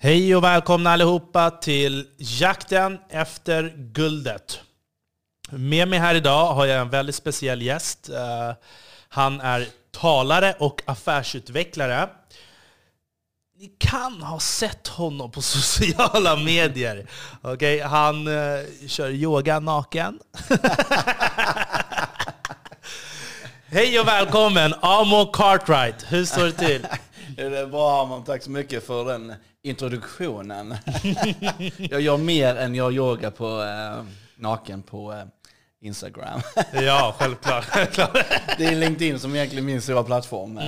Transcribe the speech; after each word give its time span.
Hej 0.00 0.36
och 0.36 0.44
välkomna 0.44 0.90
allihopa 0.90 1.50
till 1.50 2.06
jakten 2.16 2.98
efter 3.08 3.74
guldet. 3.76 4.60
Med 5.50 5.88
mig 5.88 5.98
här 5.98 6.14
idag 6.14 6.54
har 6.54 6.66
jag 6.66 6.80
en 6.80 6.90
väldigt 6.90 7.14
speciell 7.14 7.62
gäst. 7.62 8.08
Eh, 8.08 8.52
han 9.08 9.40
är 9.40 9.66
talare 9.90 10.54
och 10.58 10.82
affärsutvecklare. 10.86 12.08
Ni 13.56 13.66
kan 13.78 14.22
ha 14.22 14.40
sett 14.40 14.88
honom 14.88 15.30
på 15.30 15.42
sociala 15.62 16.36
medier. 16.36 17.06
Okay, 17.42 17.80
Han 17.80 18.26
eh, 18.26 18.60
kör 18.86 19.10
yoga 19.10 19.60
naken. 19.60 20.18
Hej 23.66 24.00
och 24.00 24.08
välkommen 24.08 24.74
Amo 24.80 25.26
Cartwright. 25.26 26.06
Hur 26.08 26.24
står 26.24 26.44
det 26.44 26.52
till? 26.52 26.86
Det 27.38 27.58
är 27.58 27.66
bra 27.66 28.02
Arman, 28.02 28.24
tack 28.24 28.42
så 28.42 28.50
mycket 28.50 28.84
för 28.86 29.04
den 29.04 29.34
introduktionen. 29.62 30.74
jag 31.78 32.00
gör 32.00 32.16
mer 32.16 32.54
än 32.56 32.74
jag 32.74 32.92
yoga 32.92 33.30
på 33.30 33.62
eh, 33.62 34.04
naken 34.36 34.82
på 34.82 35.12
eh, 35.12 35.24
Instagram. 35.80 36.40
Ja, 36.72 37.14
självklart. 37.18 37.64
självklart. 37.64 38.12
det 38.58 38.64
är 38.64 38.76
LinkedIn 38.76 39.18
som 39.18 39.34
egentligen 39.34 39.64
är 39.64 39.66
min 39.66 39.82
stora 39.82 40.04
plattform. 40.04 40.58
Eh, 40.58 40.64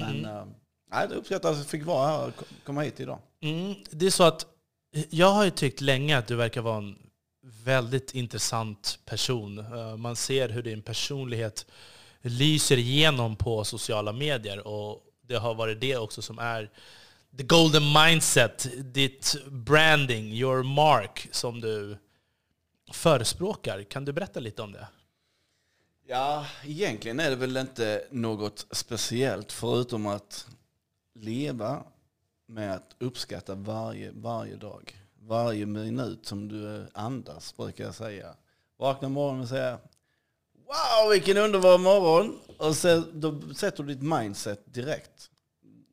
men 0.00 0.24
eh, 0.24 0.44
nej, 0.92 1.06
det 1.08 1.14
uppskattar 1.14 1.50
att 1.50 1.56
jag 1.56 1.66
fick 1.66 1.84
vara 1.86 2.06
här 2.08 2.26
och 2.28 2.36
ko- 2.36 2.44
komma 2.64 2.80
hit 2.82 3.00
idag. 3.00 3.18
Mm, 3.42 3.74
det 3.90 4.06
är 4.06 4.10
så 4.10 4.24
att 4.24 4.46
jag 5.10 5.30
har 5.30 5.44
ju 5.44 5.50
tyckt 5.50 5.80
länge 5.80 6.18
att 6.18 6.26
du 6.26 6.36
verkar 6.36 6.60
vara 6.60 6.76
en 6.76 6.96
väldigt 7.64 8.14
intressant 8.14 8.98
person. 9.06 9.58
Eh, 9.58 9.96
Man 9.96 10.16
ser 10.16 10.48
hur 10.48 10.62
din 10.62 10.82
personlighet 10.82 11.66
lyser 12.22 12.76
igenom 12.76 13.36
på 13.36 13.64
sociala 13.64 14.12
medier 14.12 14.66
och 14.66 15.00
det 15.26 15.36
har 15.36 15.54
varit 15.54 15.80
det 15.80 15.96
också 15.96 16.22
som 16.22 16.38
är 16.38 16.70
the 17.38 17.42
golden 17.42 17.92
mindset, 17.92 18.68
ditt 18.94 19.36
branding, 19.50 20.32
your 20.32 20.62
mark 20.62 21.28
som 21.32 21.60
du 21.60 21.98
förespråkar. 22.92 23.82
Kan 23.82 24.04
du 24.04 24.12
berätta 24.12 24.40
lite 24.40 24.62
om 24.62 24.72
det? 24.72 24.88
Ja, 26.06 26.46
egentligen 26.64 27.20
är 27.20 27.30
det 27.30 27.36
väl 27.36 27.56
inte 27.56 28.06
något 28.10 28.66
speciellt 28.70 29.52
förutom 29.52 30.06
att 30.06 30.46
leva 31.14 31.82
med 32.46 32.74
att 32.74 32.96
uppskatta 32.98 33.54
varje, 33.54 34.10
varje 34.12 34.56
dag. 34.56 35.00
Varje 35.20 35.66
minut 35.66 36.26
som 36.26 36.48
du 36.48 36.86
andas, 36.94 37.56
brukar 37.56 37.84
jag 37.84 37.94
säga. 37.94 38.34
Vakna 38.76 39.08
morgonen 39.08 39.42
och 39.42 39.48
säga 39.48 39.78
Wow, 40.66 41.10
vilken 41.10 41.36
underbar 41.36 41.78
morgon! 41.78 42.38
Och 42.58 42.76
sen, 42.76 43.20
då 43.20 43.54
sätter 43.54 43.82
du 43.82 43.94
ditt 43.94 44.02
mindset 44.02 44.74
direkt. 44.74 45.30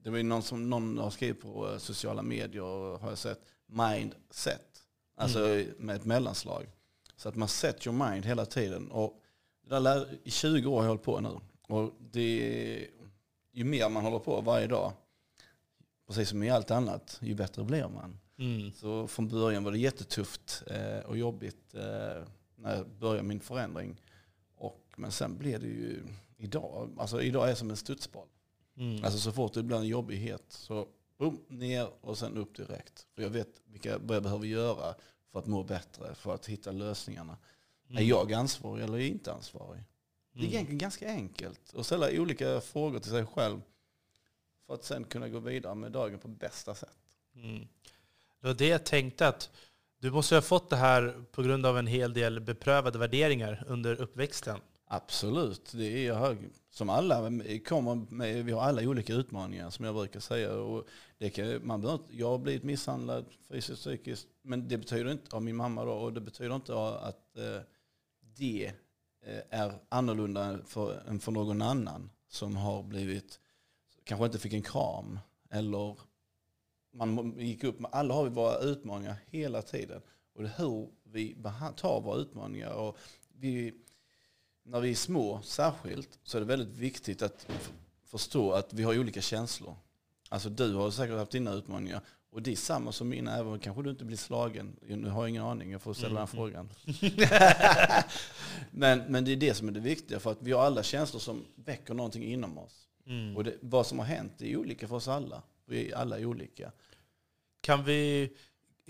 Det 0.04 0.10
var 0.10 0.18
ju 0.18 0.24
någon 0.24 0.44
som 0.44 0.70
någon 0.70 0.98
har 0.98 1.10
skrivit 1.10 1.42
på 1.42 1.70
eh, 1.70 1.78
sociala 1.78 2.22
medier 2.22 2.64
och 2.64 3.00
har 3.00 3.10
jag 3.10 3.18
sett 3.18 3.40
mindset. 3.66 4.68
Alltså 5.18 5.64
med 5.78 5.96
ett 5.96 6.06
mellanslag. 6.06 6.66
Så 7.16 7.30
att 7.30 7.36
man 7.36 7.48
set 7.48 7.88
your 7.88 8.12
mind 8.12 8.26
hela 8.26 8.46
tiden. 8.46 8.92
Och 8.92 9.22
det 9.70 9.80
där 9.80 10.08
I 10.24 10.32
20 10.32 10.70
år 10.70 10.76
har 10.76 10.84
jag 10.84 10.90
hållit 10.90 11.04
på 11.04 11.20
nu. 11.20 11.40
Och 11.68 11.94
det, 12.12 12.88
ju 13.52 13.64
mer 13.64 13.90
man 13.90 14.04
håller 14.04 14.20
på 14.20 14.42
varje 14.42 14.68
dag, 14.68 14.94
precis 16.08 16.30
som 16.30 16.44
i 16.44 16.50
allt 16.50 16.72
annat, 16.72 17.18
ju 17.22 17.36
bättre 17.36 17.64
blir 17.64 17.88
man. 17.88 18.20
Mm. 18.40 18.72
Så 18.72 19.08
från 19.08 19.28
början 19.28 19.64
var 19.64 19.72
det 19.72 19.78
jättetufft 19.78 20.64
eh, 20.68 21.00
och 21.00 21.18
jobbigt 21.18 21.74
eh, 21.74 22.24
när 22.56 22.76
jag 22.76 22.90
började 23.00 23.28
min 23.28 23.40
förändring. 23.40 24.02
Men 24.98 25.12
sen 25.12 25.38
blev 25.38 25.60
det 25.60 25.68
ju 25.68 26.04
idag, 26.38 26.90
alltså 26.98 27.22
idag 27.22 27.50
är 27.50 27.56
som 27.56 27.70
en 27.70 27.78
studsboll. 27.78 28.28
Mm. 28.78 29.04
Alltså 29.04 29.20
så 29.20 29.32
fort 29.32 29.54
det 29.54 29.64
blir 29.64 29.78
en 29.78 29.88
jobbighet 29.88 30.44
så 30.50 30.88
boom, 31.18 31.40
ner 31.48 31.90
och 32.02 32.18
sen 32.18 32.38
upp 32.38 32.56
direkt. 32.56 33.08
För 33.16 33.22
jag 33.22 33.30
vet 33.30 33.62
vilka, 33.66 33.98
vad 33.98 34.16
jag 34.16 34.24
behöver 34.24 34.46
göra 34.46 34.96
för 35.32 35.40
att 35.40 35.48
må 35.48 35.64
bättre, 35.64 36.16
för 36.16 36.36
att 36.36 36.46
hitta 36.46 36.72
lösningarna. 36.72 37.38
Är 37.90 38.02
jag 38.02 38.34
ansvarig 38.34 38.84
eller 38.84 38.94
är 38.94 39.02
jag 39.02 39.08
inte 39.08 39.34
ansvarig? 39.34 39.84
Det 40.34 40.40
är 40.40 40.46
egentligen 40.46 40.78
ganska 40.78 41.10
enkelt 41.10 41.76
att 41.76 41.86
ställa 41.86 42.12
olika 42.12 42.62
frågor 42.62 43.00
till 43.00 43.12
sig 43.12 43.26
själv 43.26 43.62
för 44.68 44.74
att 44.74 44.84
sen 44.84 45.04
kunna 45.04 45.30
gå 45.30 45.40
vidare 45.40 45.76
med 45.76 45.92
dagen 45.92 46.20
på 46.20 46.28
bästa 46.28 46.76
sätt. 46.76 46.98
Mm. 47.36 47.68
Det 48.42 48.48
var 48.48 48.54
det 48.54 48.68
jag 48.68 48.84
tänkte 48.84 49.28
att 49.28 49.50
du 50.00 50.12
måste 50.12 50.36
ha 50.36 50.42
fått 50.42 50.70
det 50.70 50.76
här 50.76 51.24
på 51.32 51.44
grund 51.44 51.66
av 51.66 51.78
en 51.78 51.88
hel 51.88 52.14
del 52.14 52.40
beprövade 52.40 53.00
värderingar 53.00 53.64
under 53.68 54.02
uppväxten. 54.02 54.60
Absolut, 54.94 55.72
det 55.72 56.08
är 56.08 56.14
hög. 56.14 56.38
som 56.70 56.90
alla 56.90 57.32
kommer 57.66 57.96
med, 57.96 58.46
vi 58.46 58.52
har 58.52 58.62
alla 58.62 58.82
olika 58.82 59.14
utmaningar 59.14 59.70
som 59.70 59.86
jag 59.86 59.96
brukar 59.96 60.20
säga. 60.20 60.54
Och 60.54 60.88
det 61.18 61.30
kan, 61.30 61.68
man 61.68 61.82
behöver, 61.82 62.06
jag 62.12 62.30
har 62.30 62.38
blivit 62.38 62.64
misshandlad 62.64 63.26
fysiskt 63.50 63.70
och 63.72 63.78
psykiskt, 63.78 64.28
men 64.42 64.68
det 64.68 64.78
betyder 64.78 65.12
inte, 65.12 65.36
av 65.36 65.44
min 65.44 65.56
mamma 65.56 65.86
då, 65.86 65.92
och 65.92 66.14
det 66.14 66.22
betyder 66.22 66.56
inte 66.56 66.74
att 66.84 67.38
eh, 67.38 67.62
det 68.22 68.74
eh, 69.26 69.60
är 69.60 69.74
annorlunda 69.90 70.60
för, 70.66 71.04
än 71.08 71.20
för 71.20 71.32
någon 71.32 71.62
annan 71.62 72.10
som 72.28 72.56
har 72.56 72.84
blivit, 72.84 73.40
kanske 74.04 74.26
inte 74.26 74.40
fick 74.40 74.54
en 74.54 74.62
kram 74.62 75.20
eller 75.50 75.98
man 76.94 77.40
gick 77.40 77.64
upp 77.64 77.80
med, 77.80 77.92
alla 77.94 78.14
har 78.14 78.24
vi 78.24 78.30
våra 78.30 78.58
utmaningar 78.58 79.16
hela 79.30 79.62
tiden. 79.62 80.02
Och 80.34 80.44
det 80.44 80.50
är 80.50 80.58
hur 80.58 80.90
vi 81.04 81.38
tar 81.76 82.02
våra 82.02 82.18
utmaningar. 82.18 82.74
Och 82.74 82.98
vi, 83.34 83.74
när 84.64 84.80
vi 84.80 84.92
är 84.92 84.96
små 84.96 85.42
särskilt 85.42 86.20
så 86.24 86.38
är 86.38 86.42
det 86.42 86.48
väldigt 86.48 86.78
viktigt 86.78 87.22
att 87.22 87.48
förstå 88.06 88.52
att 88.52 88.74
vi 88.74 88.84
har 88.84 89.00
olika 89.00 89.22
känslor. 89.22 89.76
Alltså 90.30 90.50
du 90.50 90.74
har 90.74 90.92
säkert 90.92 91.18
haft 91.18 91.32
dina 91.32 91.54
utmaningar 91.54 92.02
och 92.32 92.42
det 92.42 92.52
är 92.52 92.56
samma 92.56 92.92
som 92.92 93.10
mina, 93.10 93.38
även 93.38 93.54
om 93.54 93.60
kanske 93.60 93.84
du 93.84 93.90
inte 93.90 94.06
blir 94.06 94.18
slagen. 94.18 94.76
Nu 94.82 95.10
har 95.10 95.22
jag 95.22 95.30
ingen 95.30 95.44
aning, 95.44 95.72
jag 95.72 95.82
får 95.82 95.94
ställa 95.94 96.20
den 96.20 96.28
frågan. 96.28 96.70
men, 98.72 99.00
men 99.00 99.26
det 99.26 99.32
är 99.32 99.36
det 99.36 99.54
som 99.54 99.68
är 99.68 99.72
det 99.72 99.80
viktiga, 99.80 100.20
för 100.20 100.32
att 100.32 100.42
vi 100.42 100.52
har 100.52 100.64
alla 100.64 100.84
känslor 100.84 101.20
som 101.20 101.46
väcker 101.56 101.94
någonting 101.94 102.24
inom 102.24 102.58
oss. 102.58 102.88
Mm. 103.06 103.38
Och 103.38 103.44
det, 103.44 103.58
vad 103.62 103.88
som 103.88 104.00
har 104.00 104.06
hänt 104.06 104.42
är 104.42 104.58
olika 104.58 104.88
för 104.88 104.96
oss 104.96 105.08
alla. 105.08 105.44
Vi 105.66 105.92
är 105.92 105.96
alla 105.96 106.18
olika. 106.20 106.72
Kan, 107.62 107.84
vi, 107.84 108.32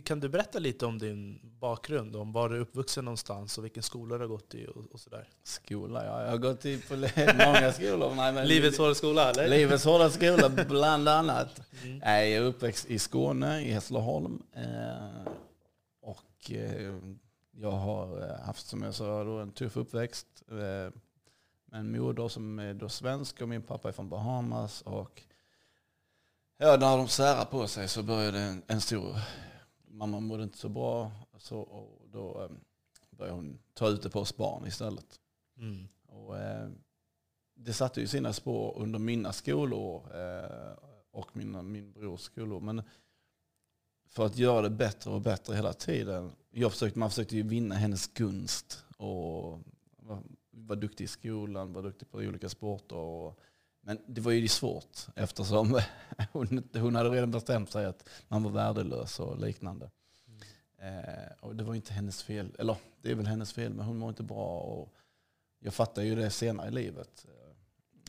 kan 0.03 0.19
du 0.19 0.29
berätta 0.29 0.59
lite 0.59 0.85
om 0.85 0.99
din 0.99 1.39
bakgrund? 1.59 2.15
Om 2.15 2.31
var 2.31 2.49
du 2.49 2.55
är 2.55 2.59
uppvuxen 2.59 3.05
någonstans 3.05 3.57
och 3.57 3.63
vilken 3.63 3.83
skola 3.83 4.15
du 4.15 4.23
har 4.23 4.27
gått 4.27 4.55
i 4.55 4.67
och, 4.67 4.91
och 4.91 4.99
sådär? 4.99 5.27
Skola, 5.43 6.05
ja. 6.05 6.23
Jag 6.23 6.31
har 6.31 6.37
gått 6.37 6.65
i 6.65 6.77
på 6.77 6.95
många 7.45 7.73
skolor. 7.73 8.15
Nej, 8.15 8.33
men 8.33 8.47
Livets 8.47 8.77
hårda 8.77 8.95
skola, 8.95 9.29
eller? 9.29 9.47
Livets 9.47 9.85
hårda 9.85 10.09
skola, 10.09 10.49
bland 10.69 11.09
annat. 11.09 11.61
Nej, 12.03 12.31
Jag 12.31 12.43
är 12.43 12.47
uppväxt 12.47 12.85
i 12.85 12.99
Skåne, 12.99 13.61
i 13.61 13.71
Hässleholm. 13.71 14.43
Eh, 14.53 15.31
och 16.01 16.51
eh, 16.51 16.95
jag 17.51 17.71
har 17.71 18.29
eh, 18.29 18.45
haft, 18.45 18.67
som 18.67 18.81
jag 18.81 18.95
sa, 18.95 19.41
en 19.41 19.51
tuff 19.51 19.77
uppväxt. 19.77 20.27
Med 20.47 20.93
en 21.71 21.91
moder 21.91 22.27
som 22.27 22.59
är 22.59 22.73
då 22.73 22.89
svensk 22.89 23.41
och 23.41 23.49
min 23.49 23.61
pappa 23.61 23.87
är 23.87 23.93
från 23.93 24.09
Bahamas. 24.09 24.81
Och 24.81 25.21
ja, 26.57 26.77
när 26.79 26.97
de 26.97 27.07
särar 27.07 27.45
på 27.45 27.67
sig 27.67 27.87
så 27.87 28.03
började 28.03 28.39
en, 28.39 28.61
en 28.67 28.81
stor... 28.81 29.15
Mamma 29.91 30.19
mådde 30.19 30.43
inte 30.43 30.57
så 30.57 30.69
bra. 30.69 31.11
Så, 31.37 31.59
och 31.59 32.09
då 32.11 32.43
eh, 32.43 32.51
började 33.09 33.35
hon 33.35 33.59
ta 33.73 33.89
ut 33.89 34.03
det 34.03 34.09
på 34.09 34.19
oss 34.19 34.37
barn 34.37 34.67
istället. 34.67 35.19
Mm. 35.57 35.87
Och, 36.07 36.37
eh, 36.37 36.69
det 37.55 37.73
satte 37.73 38.01
ju 38.01 38.07
sina 38.07 38.33
spår 38.33 38.77
under 38.77 38.99
mina 38.99 39.33
skolår 39.33 40.15
eh, 40.15 40.77
och 41.11 41.35
mina, 41.35 41.61
min 41.61 41.91
brors 41.91 42.21
skolår. 42.21 42.59
Men 42.59 42.81
för 44.05 44.25
att 44.25 44.37
göra 44.37 44.61
det 44.61 44.69
bättre 44.69 45.11
och 45.11 45.21
bättre 45.21 45.55
hela 45.55 45.73
tiden. 45.73 46.31
Jag 46.51 46.71
försökte, 46.71 46.99
man 46.99 47.09
försökte 47.09 47.35
ju 47.35 47.43
vinna 47.43 47.75
hennes 47.75 48.07
gunst 48.07 48.85
och 48.97 49.59
var, 49.97 50.23
var 50.51 50.75
duktig 50.75 51.03
i 51.03 51.07
skolan, 51.07 51.73
var 51.73 51.83
duktig 51.83 52.11
på 52.11 52.17
olika 52.17 52.49
sporter. 52.49 52.95
Och, 52.95 53.39
men 53.81 53.99
det 54.07 54.21
var 54.21 54.31
ju 54.31 54.47
svårt 54.47 55.07
eftersom 55.15 55.79
hon, 56.31 56.63
hon 56.73 56.95
hade 56.95 57.09
redan 57.09 57.31
bestämt 57.31 57.71
sig 57.71 57.85
att 57.85 58.09
man 58.27 58.43
var 58.43 58.51
värdelös 58.51 59.19
och 59.19 59.39
liknande. 59.39 59.89
Eh, 60.81 61.31
och 61.39 61.55
det 61.55 61.63
var 61.63 61.75
inte 61.75 61.93
hennes 61.93 62.23
fel, 62.23 62.55
eller 62.59 62.77
det 63.01 63.11
är 63.11 63.15
väl 63.15 63.27
hennes 63.27 63.53
fel, 63.53 63.73
men 63.73 63.85
hon 63.85 63.97
mår 63.97 64.09
inte 64.09 64.23
bra. 64.23 64.59
Och 64.59 64.93
jag 65.59 65.73
fattade 65.73 66.07
ju 66.07 66.15
det 66.15 66.29
senare 66.29 66.67
i 66.67 66.71
livet, 66.71 67.25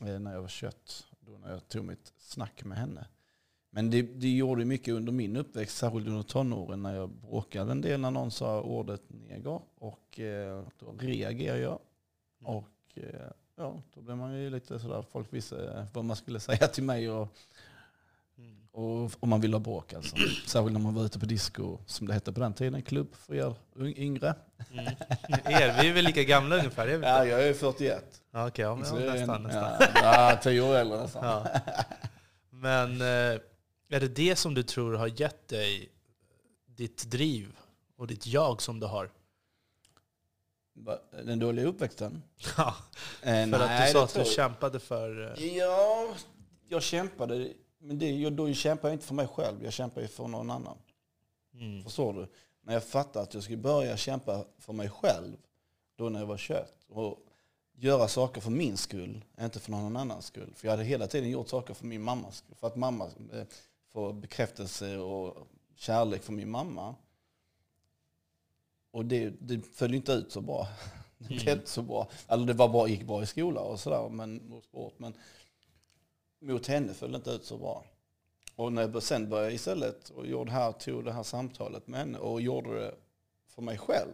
eh, 0.02 0.18
när 0.20 0.32
jag 0.32 0.40
var 0.40 0.48
21, 0.48 1.04
då 1.20 1.38
när 1.38 1.50
jag 1.50 1.68
tog 1.68 1.84
mitt 1.84 2.12
snack 2.18 2.64
med 2.64 2.78
henne. 2.78 3.06
Men 3.70 3.90
det, 3.90 4.02
det 4.02 4.28
gjorde 4.28 4.64
mycket 4.64 4.94
under 4.94 5.12
min 5.12 5.36
uppväxt, 5.36 5.76
särskilt 5.76 6.06
under 6.06 6.22
tonåren 6.22 6.82
när 6.82 6.94
jag 6.94 7.10
bråkade 7.10 7.72
en 7.72 7.80
del 7.80 8.00
när 8.00 8.10
någon 8.10 8.30
sa 8.30 8.60
ordet 8.60 9.02
neger. 9.08 9.60
Och 9.74 10.20
eh, 10.20 10.64
då 10.78 10.92
reagerade 10.98 11.60
jag. 11.60 11.78
Och 12.44 12.98
eh, 12.98 13.30
ja, 13.56 13.82
då 13.94 14.00
blev 14.00 14.16
man 14.16 14.38
ju 14.38 14.50
lite 14.50 14.78
sådär, 14.78 15.04
folk 15.12 15.26
visste 15.30 15.86
vad 15.92 16.04
man 16.04 16.16
skulle 16.16 16.40
säga 16.40 16.68
till 16.68 16.84
mig. 16.84 17.10
Och, 17.10 17.28
Mm. 18.38 18.56
och 18.72 19.10
om 19.20 19.28
man 19.28 19.40
ville 19.40 19.54
ha 19.56 19.60
bråk 19.60 19.92
alltså. 19.92 20.16
Särskilt 20.46 20.72
när 20.72 20.80
man 20.80 20.94
var 20.94 21.04
ute 21.04 21.18
på 21.18 21.26
disco, 21.26 21.78
som 21.86 22.06
det 22.06 22.12
hette 22.14 22.32
på 22.32 22.40
den 22.40 22.52
tiden, 22.54 22.82
klubb 22.82 23.14
för 23.14 23.34
er 23.34 23.54
yng- 23.76 23.96
yngre. 23.98 24.34
Mm. 24.72 24.84
Er, 25.44 25.82
vi 25.82 25.88
är 25.88 25.92
väl 25.92 26.04
lika 26.04 26.22
gamla 26.22 26.56
ungefär? 26.56 26.88
Är 26.88 26.98
vi 26.98 27.06
Ja, 27.06 27.24
jag 27.26 27.48
är 27.48 27.54
41. 27.54 28.22
Ja, 28.30 28.48
okej, 28.48 28.62
ja, 28.64 28.76
men, 28.76 28.86
Så 28.86 29.00
ja, 29.00 29.12
nästan. 29.14 29.42
nästan. 29.42 29.62
Ja, 29.94 30.30
ja, 30.30 30.38
tio 30.42 30.60
år 30.60 30.74
äldre 30.76 30.98
nästan. 31.00 31.24
Ja. 31.24 31.46
Men 32.50 33.00
eh, 33.00 33.40
Är 33.88 34.00
det 34.00 34.08
det 34.08 34.36
som 34.36 34.54
du 34.54 34.62
tror 34.62 34.94
har 34.94 35.20
gett 35.20 35.48
dig 35.48 35.88
ditt 36.66 37.10
driv 37.10 37.56
och 37.96 38.06
ditt 38.06 38.26
jag 38.26 38.62
som 38.62 38.80
du 38.80 38.86
har? 38.86 39.10
Den 41.24 41.38
dåliga 41.38 41.66
uppväxten? 41.66 42.22
Ja, 42.56 42.74
Eh, 43.22 43.48
för 43.48 43.60
att 43.60 43.66
nej, 43.68 43.86
du 43.86 43.92
sa 43.92 44.04
att 44.04 44.14
du 44.14 44.24
kämpade 44.24 44.80
för... 44.80 45.32
eh, 45.38 45.46
Ja, 45.56 46.08
jag 46.68 46.82
kämpade. 46.82 47.52
Men 47.78 47.98
det, 47.98 48.10
jag, 48.10 48.32
då 48.32 48.52
kämpar 48.52 48.88
jag 48.88 48.94
inte 48.96 49.06
för 49.06 49.14
mig 49.14 49.26
själv, 49.26 49.64
jag 49.64 49.72
kämpar 49.72 50.00
ju 50.00 50.08
för 50.08 50.28
någon 50.28 50.50
annan. 50.50 50.76
Mm. 51.54 51.84
Förstår 51.84 52.12
du? 52.12 52.26
När 52.62 52.72
jag 52.72 52.84
fattade 52.84 53.22
att 53.22 53.34
jag 53.34 53.42
skulle 53.42 53.58
börja 53.58 53.96
kämpa 53.96 54.44
för 54.58 54.72
mig 54.72 54.88
själv, 54.90 55.36
då 55.96 56.08
när 56.08 56.20
jag 56.20 56.26
var 56.26 56.36
21. 56.36 56.72
Och 56.88 57.18
göra 57.74 58.08
saker 58.08 58.40
för 58.40 58.50
min 58.50 58.76
skull, 58.76 59.24
inte 59.40 59.60
för 59.60 59.70
någon 59.70 59.96
annans 59.96 60.26
skull. 60.26 60.52
För 60.56 60.66
jag 60.66 60.72
hade 60.72 60.84
hela 60.84 61.06
tiden 61.06 61.30
gjort 61.30 61.48
saker 61.48 61.74
för 61.74 61.86
min 61.86 62.02
mammas 62.02 62.36
skull. 62.36 62.54
För 62.60 62.66
att 62.66 62.76
mamma 62.76 63.04
eh, 63.32 63.42
får 63.92 64.12
bekräftelse 64.12 64.96
och 64.98 65.46
kärlek 65.76 66.22
från 66.22 66.36
min 66.36 66.50
mamma. 66.50 66.94
Och 68.92 69.04
det, 69.04 69.32
det 69.40 69.66
föll 69.66 69.94
inte 69.94 70.12
ut 70.12 70.32
så 70.32 70.40
bra. 70.40 70.68
Det 71.18 71.28
blev 71.28 71.40
Mm. 71.48 71.58
inte 71.58 71.70
så 71.70 71.82
bra. 71.82 72.08
Alltså 72.26 72.46
det 72.46 72.52
var 72.52 72.68
bra, 72.68 72.88
gick 72.88 73.02
bra 73.02 73.22
i 73.22 73.26
skola 73.26 73.60
och 73.60 73.80
sådär, 73.80 74.08
men, 74.08 74.52
och 74.52 74.64
sport. 74.64 74.94
Men 74.98 75.14
mot 76.40 76.66
henne 76.66 76.94
föll 76.94 77.10
det 77.12 77.16
inte 77.16 77.30
ut 77.30 77.44
så 77.44 77.56
bra. 77.58 77.84
Och 78.56 78.72
när 78.72 78.82
jag 78.82 79.02
sen 79.02 79.28
började 79.28 79.54
istället 79.54 80.10
och 80.10 80.26
gjorde 80.26 80.50
det 80.50 80.54
här, 80.54 80.72
tog 80.72 81.04
det 81.04 81.12
här 81.12 81.22
samtalet 81.22 81.86
med 81.86 82.00
henne 82.00 82.18
och 82.18 82.40
gjorde 82.40 82.80
det 82.80 82.94
för 83.48 83.62
mig 83.62 83.78
själv. 83.78 84.12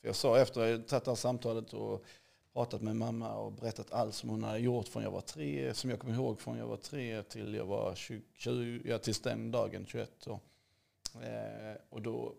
För 0.00 0.08
jag 0.08 0.16
sa 0.16 0.38
efter 0.38 0.60
att 0.60 0.68
jag 0.70 0.86
tagit 0.88 1.04
det 1.04 1.10
här 1.10 1.16
samtalet 1.16 1.72
och 1.72 2.04
pratat 2.52 2.82
med 2.82 2.96
mamma 2.96 3.34
och 3.34 3.52
berättat 3.52 3.92
allt 3.92 4.14
som 4.14 4.28
hon 4.28 4.44
hade 4.44 4.58
gjort 4.58 4.88
från 4.88 5.02
jag 5.02 5.10
var 5.10 5.20
tre, 5.20 5.74
som 5.74 5.90
jag 5.90 5.98
kommer 5.98 6.14
ihåg 6.14 6.40
från 6.40 6.58
jag 6.58 6.66
var 6.66 6.76
tre 6.76 7.22
till 7.22 7.54
jag 7.54 7.64
var 7.66 7.94
20, 7.94 8.22
20 8.34 8.80
ja, 8.84 8.98
tills 8.98 9.20
den 9.20 9.50
dagen, 9.50 9.86
21 9.86 10.10
då. 10.24 10.40
Eh, 11.22 11.76
och 11.90 12.02
då, 12.02 12.34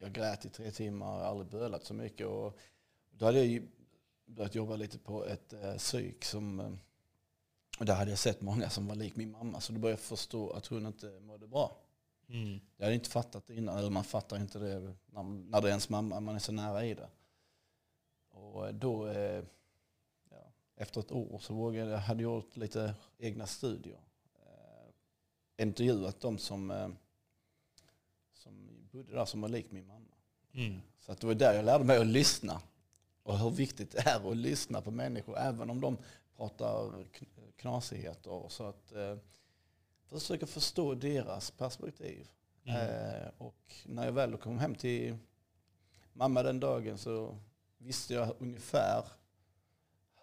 jag 0.00 0.12
grät 0.12 0.44
i 0.44 0.48
tre 0.48 0.70
timmar, 0.70 1.22
aldrig 1.22 1.50
bölat 1.50 1.84
så 1.84 1.94
mycket. 1.94 2.26
Och 2.26 2.58
då 3.10 3.24
hade 3.24 3.38
jag 3.38 3.46
ju 3.46 3.68
börjat 4.26 4.54
jobba 4.54 4.76
lite 4.76 4.98
på 4.98 5.24
ett 5.26 5.52
eh, 5.52 5.76
psyk 5.76 6.24
som 6.24 6.60
eh, 6.60 6.72
och 7.80 7.86
där 7.86 7.94
hade 7.94 8.10
jag 8.10 8.18
sett 8.18 8.40
många 8.40 8.70
som 8.70 8.86
var 8.86 8.94
lik 8.94 9.16
min 9.16 9.30
mamma, 9.30 9.60
så 9.60 9.72
då 9.72 9.78
började 9.78 10.00
jag 10.00 10.06
förstå 10.06 10.50
att 10.50 10.66
hon 10.66 10.86
inte 10.86 11.20
mådde 11.20 11.46
bra. 11.46 11.76
Mm. 12.28 12.60
Jag 12.76 12.84
hade 12.84 12.94
inte 12.94 13.10
fattat 13.10 13.46
det 13.46 13.54
innan, 13.54 13.78
eller 13.78 13.90
man 13.90 14.04
fattar 14.04 14.36
inte 14.36 14.58
det 14.58 14.94
när, 15.06 15.22
när 15.22 15.60
det 15.60 15.68
är 15.68 15.70
ens 15.70 15.88
mamma, 15.88 16.20
man 16.20 16.34
är 16.34 16.38
så 16.38 16.52
nära 16.52 16.84
i 16.84 16.94
det. 16.94 17.08
Och 18.30 18.74
då, 18.74 19.06
eh, 19.06 19.44
ja, 20.30 20.52
efter 20.76 21.00
ett 21.00 21.12
år 21.12 21.38
så 21.38 21.54
vågade 21.54 21.90
jag, 21.90 21.98
hade 21.98 22.22
jag 22.22 22.34
gjort 22.34 22.56
lite 22.56 22.94
egna 23.18 23.46
studier. 23.46 24.00
Eh, 24.34 25.64
intervjuat 25.66 26.20
de 26.20 26.38
som, 26.38 26.70
eh, 26.70 26.88
som 28.32 28.69
bodde 28.92 29.12
där 29.14 29.24
som 29.24 29.40
var 29.40 29.48
lik 29.48 29.70
min 29.70 29.86
mamma. 29.86 30.14
Mm. 30.54 30.80
Så 30.98 31.12
att 31.12 31.20
det 31.20 31.26
var 31.26 31.34
där 31.34 31.54
jag 31.54 31.64
lärde 31.64 31.84
mig 31.84 31.98
att 31.98 32.06
lyssna. 32.06 32.62
Och 33.22 33.38
hur 33.38 33.50
viktigt 33.50 33.90
det 33.90 33.98
är 34.08 34.30
att 34.30 34.36
lyssna 34.36 34.80
på 34.82 34.90
människor, 34.90 35.38
även 35.38 35.70
om 35.70 35.80
de 35.80 35.96
pratar 36.36 36.68
kn- 37.12 37.52
knasigheter. 37.56 38.48
Så 38.48 38.64
att 38.64 38.92
eh, 38.92 39.16
försöka 40.06 40.46
förstå 40.46 40.94
deras 40.94 41.50
perspektiv. 41.50 42.28
Mm. 42.64 42.76
Eh, 42.76 43.28
och 43.38 43.74
när 43.86 44.04
jag 44.04 44.12
väl 44.12 44.36
kom 44.36 44.58
hem 44.58 44.74
till 44.74 45.16
mamma 46.12 46.42
den 46.42 46.60
dagen 46.60 46.98
så 46.98 47.38
visste 47.78 48.14
jag 48.14 48.34
ungefär 48.38 49.04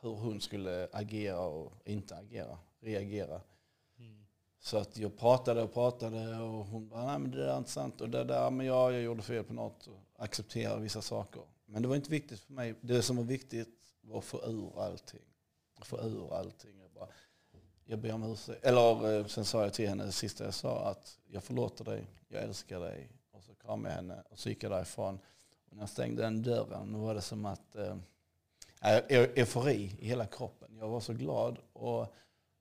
hur 0.02 0.16
hon 0.16 0.42
skulle 0.42 0.90
agera 0.94 1.40
och 1.40 1.74
inte 1.86 2.16
agera, 2.16 2.58
reagera. 2.80 3.42
Så 4.68 4.78
att 4.78 4.98
jag 4.98 5.18
pratade 5.18 5.64
och 5.64 5.74
pratade 5.74 6.38
och 6.38 6.66
hon 6.66 6.88
bara, 6.88 7.06
nej 7.06 7.20
men 7.20 7.32
det 7.32 7.38
där 7.38 7.54
är 7.54 7.58
inte 7.58 7.72
sant. 7.72 8.02
Och 8.02 8.10
det 8.10 8.24
där, 8.24 8.50
men 8.50 8.66
ja, 8.66 8.92
jag 8.92 9.02
gjorde 9.02 9.22
fel 9.22 9.44
på 9.44 9.54
något 9.54 9.88
och 9.88 10.24
accepterade 10.24 10.82
vissa 10.82 11.02
saker. 11.02 11.42
Men 11.66 11.82
det 11.82 11.88
var 11.88 11.96
inte 11.96 12.12
viktigt 12.12 12.40
för 12.40 12.54
mig. 12.54 12.76
Det 12.82 13.02
som 13.02 13.18
var 13.18 13.24
viktigt 13.24 13.78
var 14.02 14.18
att 14.18 14.26
få 14.26 14.38
ur 14.38 14.82
allting. 14.82 15.26
Att 15.76 15.88
få 15.88 16.00
ur 16.02 16.34
allting. 16.34 16.80
Jag, 16.82 16.92
bara, 16.92 17.08
jag 17.86 18.00
ber 18.00 18.14
om 18.14 18.24
ursäkt. 18.24 18.66
Eller 18.66 19.20
eh, 19.20 19.26
sen 19.26 19.46
sa 19.46 19.64
jag 19.64 19.74
till 19.74 19.90
henne, 19.90 20.06
det 20.06 20.12
sista 20.12 20.44
jag 20.44 20.54
sa, 20.54 20.90
att 20.90 21.20
jag 21.28 21.44
förlåter 21.44 21.86
dig, 21.86 22.08
jag 22.28 22.44
älskar 22.44 22.80
dig. 22.80 23.12
Och 23.32 23.44
så 23.44 23.56
kramade 23.56 23.90
jag 23.90 23.96
henne 23.96 24.24
och 24.30 24.40
så 24.40 24.50
gick 24.50 24.64
jag 24.64 24.72
därifrån. 24.72 25.20
Och 25.70 25.76
när 25.76 25.82
jag 25.82 25.90
stängde 25.90 26.22
den 26.22 26.44
dörren, 26.44 26.94
då 26.94 27.00
var 27.00 27.14
det 27.14 27.22
som 27.22 27.46
att 27.46 27.76
eh, 27.76 27.98
äh, 28.82 28.98
eufori 29.10 29.96
i 30.00 30.08
hela 30.08 30.26
kroppen. 30.26 30.78
Jag 30.80 30.88
var 30.88 31.00
så 31.00 31.14
glad 31.14 31.58
och 31.74 32.14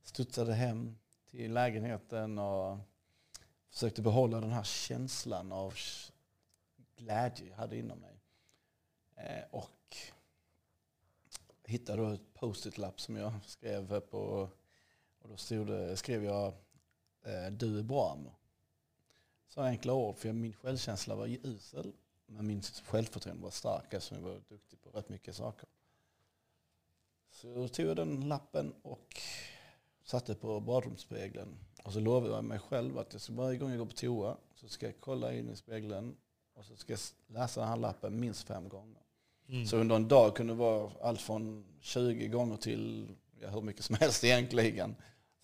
studsade 0.03 0.55
hem 0.55 0.97
till 1.37 1.53
lägenheten 1.53 2.39
och 2.39 2.79
försökte 3.71 4.03
behålla 4.03 4.41
den 4.41 4.53
här 4.53 4.63
känslan 4.63 5.53
av 5.53 5.75
glädje 6.97 7.49
jag 7.49 7.57
hade 7.57 7.77
inom 7.77 7.99
mig. 7.99 8.21
Eh, 9.17 9.45
och 9.51 9.97
hittade 11.65 12.03
då 12.03 12.09
ett 12.09 12.35
post-it-lapp 12.35 13.01
som 13.01 13.17
jag 13.17 13.33
skrev 13.47 14.01
på 14.01 14.51
och 15.19 15.29
då 15.29 15.37
stod 15.37 15.99
skrev 15.99 16.25
jag 16.25 16.47
eh, 17.23 17.51
du 17.51 17.79
är 17.79 17.83
bra 17.83 18.13
Amor. 18.13 18.35
Så 19.49 19.61
enkla 19.61 19.93
ord, 19.93 20.17
för 20.17 20.33
min 20.33 20.53
självkänsla 20.53 21.15
var 21.15 21.27
usel 21.27 21.93
men 22.27 22.47
min 22.47 22.63
självförtroende 22.63 23.43
var 23.43 23.51
stark 23.51 23.95
eftersom 23.95 24.17
jag 24.17 24.25
var 24.25 24.41
duktig 24.49 24.83
på 24.83 24.91
rätt 24.91 25.09
mycket 25.09 25.37
saker. 25.37 25.69
Så 27.31 27.55
då 27.55 27.69
tog 27.69 27.87
jag 27.87 27.97
den 27.97 28.29
lappen 28.29 28.75
och 28.83 29.21
satte 30.07 30.35
på 30.35 30.61
badrumsspegeln. 30.61 31.57
Och 31.85 31.93
så 31.93 32.01
lovade 32.01 32.35
jag 32.35 32.45
mig 32.45 32.59
själv 32.59 32.99
att 32.99 33.13
jag 33.13 33.23
ska, 33.23 33.33
varje 33.33 33.59
gång 33.59 33.71
jag 33.71 33.79
går 33.79 33.87
på 33.87 33.93
toa 33.93 34.37
så 34.55 34.69
ska 34.69 34.87
jag 34.87 35.01
kolla 35.01 35.35
in 35.35 35.51
i 35.51 35.57
spegeln 35.57 36.17
och 36.55 36.65
så 36.65 36.77
ska 36.77 36.93
jag 36.93 37.01
läsa 37.27 37.61
den 37.61 37.69
här 37.69 37.77
lappen 37.77 38.21
minst 38.21 38.47
fem 38.47 38.69
gånger. 38.69 39.01
Mm. 39.49 39.67
Så 39.67 39.77
under 39.77 39.97
en 39.97 40.09
dag 40.09 40.37
kunde 40.37 40.53
det 40.53 40.59
vara 40.59 40.91
allt 41.03 41.21
från 41.21 41.65
20 41.81 42.29
gånger 42.29 42.57
till 42.57 43.09
ja, 43.41 43.49
hur 43.49 43.61
mycket 43.61 43.85
som 43.85 43.97
helst 43.97 44.25
egentligen. 44.25 44.97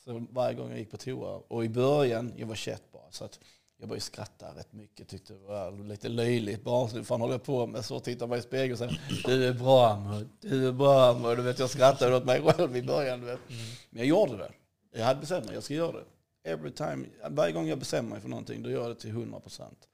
Så 0.05 0.27
varje 0.31 0.55
gång 0.55 0.71
jag 0.71 0.79
gick 0.79 0.91
på 0.91 0.97
toa. 0.97 1.43
Och 1.49 1.65
i 1.65 1.69
början, 1.69 2.33
jag 2.37 2.47
var 2.47 2.55
21 2.55 2.93
bara, 2.93 3.11
så 3.11 3.25
att 3.25 3.41
jag 3.83 3.89
började 3.89 4.05
skratta 4.05 4.47
rätt 4.57 4.73
mycket. 4.73 5.09
Tyckte 5.09 5.33
det 5.33 5.39
var 5.39 5.85
lite 5.89 6.09
löjligt. 6.09 6.65
Så 6.65 7.05
fan 7.05 7.21
håller 7.21 7.35
jag 7.35 7.43
på 7.43 7.67
med? 7.67 7.85
Så 7.85 8.01
tittar 8.01 8.27
man 8.27 8.39
i 8.39 8.43
spegeln 8.43 8.73
och 8.73 8.79
säger 8.79 9.01
du 9.25 9.47
är 9.47 9.53
bra 9.53 10.23
du 10.41 10.69
är 10.69 10.73
bra 10.73 11.11
Amor. 11.11 11.37
Du 11.37 11.43
vet, 11.43 11.59
jag 11.59 11.71
skrattade 11.71 12.17
åt 12.17 12.25
mig 12.25 12.43
själv 12.43 12.77
i 12.77 12.83
början. 12.83 13.21
Du 13.21 13.27
vet. 13.27 13.51
Mm. 13.51 13.63
Men 13.91 13.99
jag 13.99 14.07
gjorde 14.07 14.37
det. 14.37 14.53
Jag 14.93 15.05
hade 15.05 15.21
bestämt 15.21 15.47
mig, 15.47 15.55
jag 15.55 15.63
ska 15.63 15.75
göra 15.75 15.93
det. 15.93 16.05
Every 16.51 16.71
time, 16.71 17.07
varje 17.31 17.53
gång 17.53 17.69
jag 17.69 17.79
bestämmer 17.79 18.11
mig 18.11 18.21
för 18.21 18.29
någonting, 18.29 18.63
då 18.63 18.71
gör 18.71 18.81
jag 18.81 18.91
det 18.91 19.01
till 19.01 19.11
100 19.11 19.41
procent. 19.41 19.89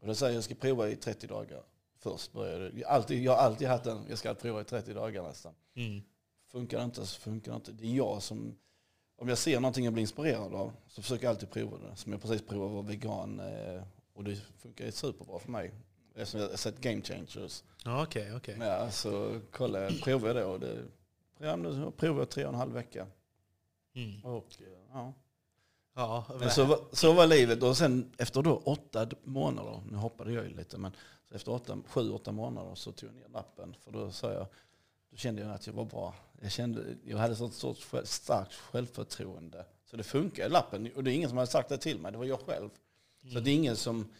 Och 0.00 0.06
då 0.06 0.14
säger 0.14 0.32
jag, 0.32 0.36
jag 0.36 0.44
ska 0.44 0.54
prova 0.54 0.88
i 0.88 0.96
30 0.96 1.26
dagar. 1.26 1.62
Först 1.98 2.32
började 2.32 2.80
jag. 2.80 2.90
Alltid, 2.90 3.22
jag 3.22 3.32
har 3.32 3.42
alltid 3.42 3.68
haft 3.68 3.84
den, 3.84 4.04
jag 4.08 4.18
ska 4.18 4.34
prova 4.34 4.60
i 4.60 4.64
30 4.64 4.94
dagar 4.94 5.22
nästan. 5.22 5.54
Mm. 5.76 6.02
Funkar 6.50 6.78
det 6.78 6.84
inte 6.84 7.06
så 7.06 7.20
funkar 7.20 7.52
det 7.52 7.56
inte. 7.56 7.72
Det 7.72 7.84
är 7.84 7.96
jag 7.96 8.22
som, 8.22 8.54
om 9.22 9.28
jag 9.28 9.38
ser 9.38 9.60
någonting 9.60 9.84
jag 9.84 9.92
blir 9.92 10.00
inspirerad 10.00 10.54
av, 10.54 10.72
så 10.88 11.02
försöker 11.02 11.24
jag 11.24 11.30
alltid 11.30 11.50
prova 11.50 11.78
det. 11.78 11.96
Som 11.96 12.12
jag 12.12 12.22
precis 12.22 12.42
provade 12.46 12.66
att 12.66 12.72
vara 12.74 12.82
vegan, 12.86 13.40
eh, 13.40 13.82
och 14.14 14.24
det 14.24 14.36
funkar 14.58 14.84
ju 14.84 14.92
superbra 14.92 15.38
för 15.38 15.50
mig. 15.50 15.72
Eftersom 16.14 16.40
jag 16.40 16.48
har 16.48 16.56
sett 16.56 16.80
Game 16.80 17.02
Changers. 17.02 17.64
Ja, 17.84 18.02
Okej, 18.02 18.34
okej. 18.36 18.56
Ja, 18.60 18.90
så 18.90 19.40
kolla, 19.50 19.90
provade 20.04 20.26
jag 20.28 20.36
det 20.36 20.44
och 20.44 20.60
det, 20.60 20.78
ja, 21.38 21.56
nu 21.56 21.90
provade 21.96 22.20
jag 22.20 22.30
tre 22.30 22.44
och 22.44 22.52
en 22.52 22.58
halv 22.58 22.72
vecka. 22.72 23.06
Mm. 23.94 24.24
Och, 24.24 24.46
eh, 24.60 24.66
ja. 24.92 25.12
Ja, 25.94 26.24
Men 26.40 26.50
så, 26.50 26.64
var- 26.64 26.80
så 26.92 27.12
var 27.12 27.26
livet. 27.26 27.62
Och 27.62 27.76
sen 27.76 28.12
efter 28.18 28.42
då 28.42 28.56
åtta 28.64 29.08
månader, 29.24 29.80
nu 29.90 29.96
hoppade 29.96 30.32
jag 30.32 30.44
ju 30.44 30.54
lite, 30.56 30.78
men 30.78 30.92
så 31.28 31.34
efter 31.34 31.52
åtta, 31.52 31.78
sju, 31.86 32.10
åtta 32.10 32.32
månader 32.32 32.74
så 32.74 32.92
tog 32.92 33.08
jag 33.08 33.16
ner 33.16 33.28
lappen. 33.28 33.76
För 33.84 33.92
då 33.92 34.10
sa 34.10 34.32
jag, 34.32 34.46
då 35.12 35.18
kände 35.18 35.42
jag 35.42 35.50
att 35.50 35.66
jag 35.66 35.74
var 35.74 35.84
bra. 35.84 36.14
Jag, 36.40 36.52
kände, 36.52 36.96
jag 37.04 37.18
hade 37.18 37.36
sorts 37.36 37.84
själv, 37.84 38.04
starkt 38.04 38.54
självförtroende. 38.54 39.64
Så 39.84 39.96
det 39.96 40.02
funkar 40.02 40.48
lappen. 40.48 40.90
Och 40.96 41.04
det 41.04 41.12
är 41.12 41.14
ingen 41.14 41.28
som 41.28 41.38
hade 41.38 41.50
sagt 41.50 41.68
det 41.68 41.78
till 41.78 41.98
mig, 41.98 42.12
det 42.12 42.18
var 42.18 42.24
jag 42.24 42.40
själv. 42.40 42.70
Så 43.32 43.40
det 43.40 43.50
är 43.50 43.54
ingen 43.54 43.76
som 43.76 44.12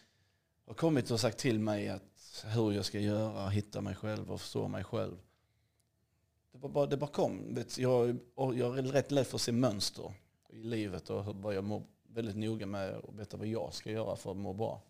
har 0.66 0.74
kommit 0.74 1.10
och 1.10 1.20
sagt 1.20 1.38
till 1.38 1.58
mig 1.58 1.88
att 1.88 2.44
hur 2.44 2.72
jag 2.72 2.84
ska 2.84 3.00
göra, 3.00 3.48
hitta 3.48 3.80
mig 3.80 3.94
själv 3.94 4.32
och 4.32 4.40
förstå 4.40 4.68
mig 4.68 4.84
själv. 4.84 5.16
Det, 6.52 6.58
var 6.58 6.68
bara, 6.68 6.86
det 6.86 6.96
bara 6.96 7.10
kom. 7.10 7.58
Jag, 7.76 8.18
jag 8.36 8.78
är 8.78 8.82
rätt 8.82 9.10
lätt 9.10 9.26
för 9.26 9.36
att 9.36 9.42
se 9.42 9.52
mönster 9.52 10.14
i 10.48 10.62
livet 10.62 11.10
och 11.10 11.24
vad 11.24 11.54
jag 11.54 11.64
mår 11.64 11.82
väldigt 12.02 12.36
noga 12.36 12.66
med 12.66 12.96
och 12.96 13.18
veta 13.18 13.36
vad 13.36 13.46
jag 13.46 13.74
ska 13.74 13.90
göra 13.90 14.16
för 14.16 14.30
att 14.30 14.36
må 14.36 14.52
bra. 14.52 14.82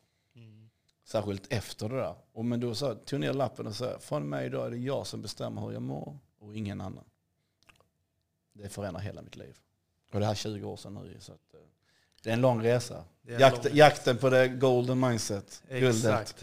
Särskilt 1.04 1.52
efter 1.52 1.88
det 1.88 1.97
där. 1.97 2.14
Och 2.32 2.44
men 2.44 2.61
då 2.61 2.75
så, 2.75 2.94
tog 2.94 3.21
ner 3.21 3.32
lappen 3.32 3.66
och 3.66 3.75
sa, 3.75 3.99
från 4.00 4.28
mig 4.28 4.47
idag 4.47 4.66
är 4.66 4.71
det 4.71 4.76
jag 4.76 5.06
som 5.06 5.23
bestämmer 5.23 5.62
hur 5.62 5.73
jag 5.73 5.82
mår 5.82 6.18
och 6.40 6.56
ingen 6.56 6.80
annan. 6.80 7.04
Det 8.52 8.68
förändrar 8.68 9.00
hela 9.02 9.23
mitt 9.23 9.37
liv. 9.37 9.56
Och 10.12 10.21
det 10.21 10.26
här 10.26 10.32
är 10.32 10.37
20 10.37 10.64
år 10.68 10.76
sedan 10.76 10.94
nu. 10.94 11.16
Så 11.21 11.32
att, 11.32 11.54
eh, 11.54 11.61
det 12.23 12.30
är 12.30 12.35
en 12.35 12.40
lång 12.40 12.62
resa. 12.64 13.04
En 13.26 13.38
Jakt, 13.40 13.64
lång- 13.64 13.75
Jakten 13.76 14.18
på 14.18 14.30
det 14.30 14.49
golden 14.49 15.00
mindset. 15.00 15.62
Exakt. 15.68 16.42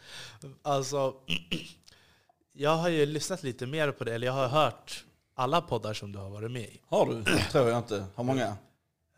alltså, 0.62 1.14
jag 2.52 2.76
har 2.76 2.88
ju 2.88 3.06
lyssnat 3.06 3.42
lite 3.42 3.66
mer 3.66 3.92
på 3.92 4.04
det, 4.04 4.14
eller 4.14 4.26
jag 4.26 4.34
har 4.34 4.48
hört 4.48 5.04
alla 5.34 5.60
poddar 5.60 5.94
som 5.94 6.12
du 6.12 6.18
har 6.18 6.30
varit 6.30 6.50
med 6.50 6.62
i. 6.62 6.80
Har 6.86 7.06
du? 7.06 7.24
tror 7.50 7.68
jag 7.68 7.78
inte. 7.78 8.04
Har 8.14 8.24
många? 8.24 8.56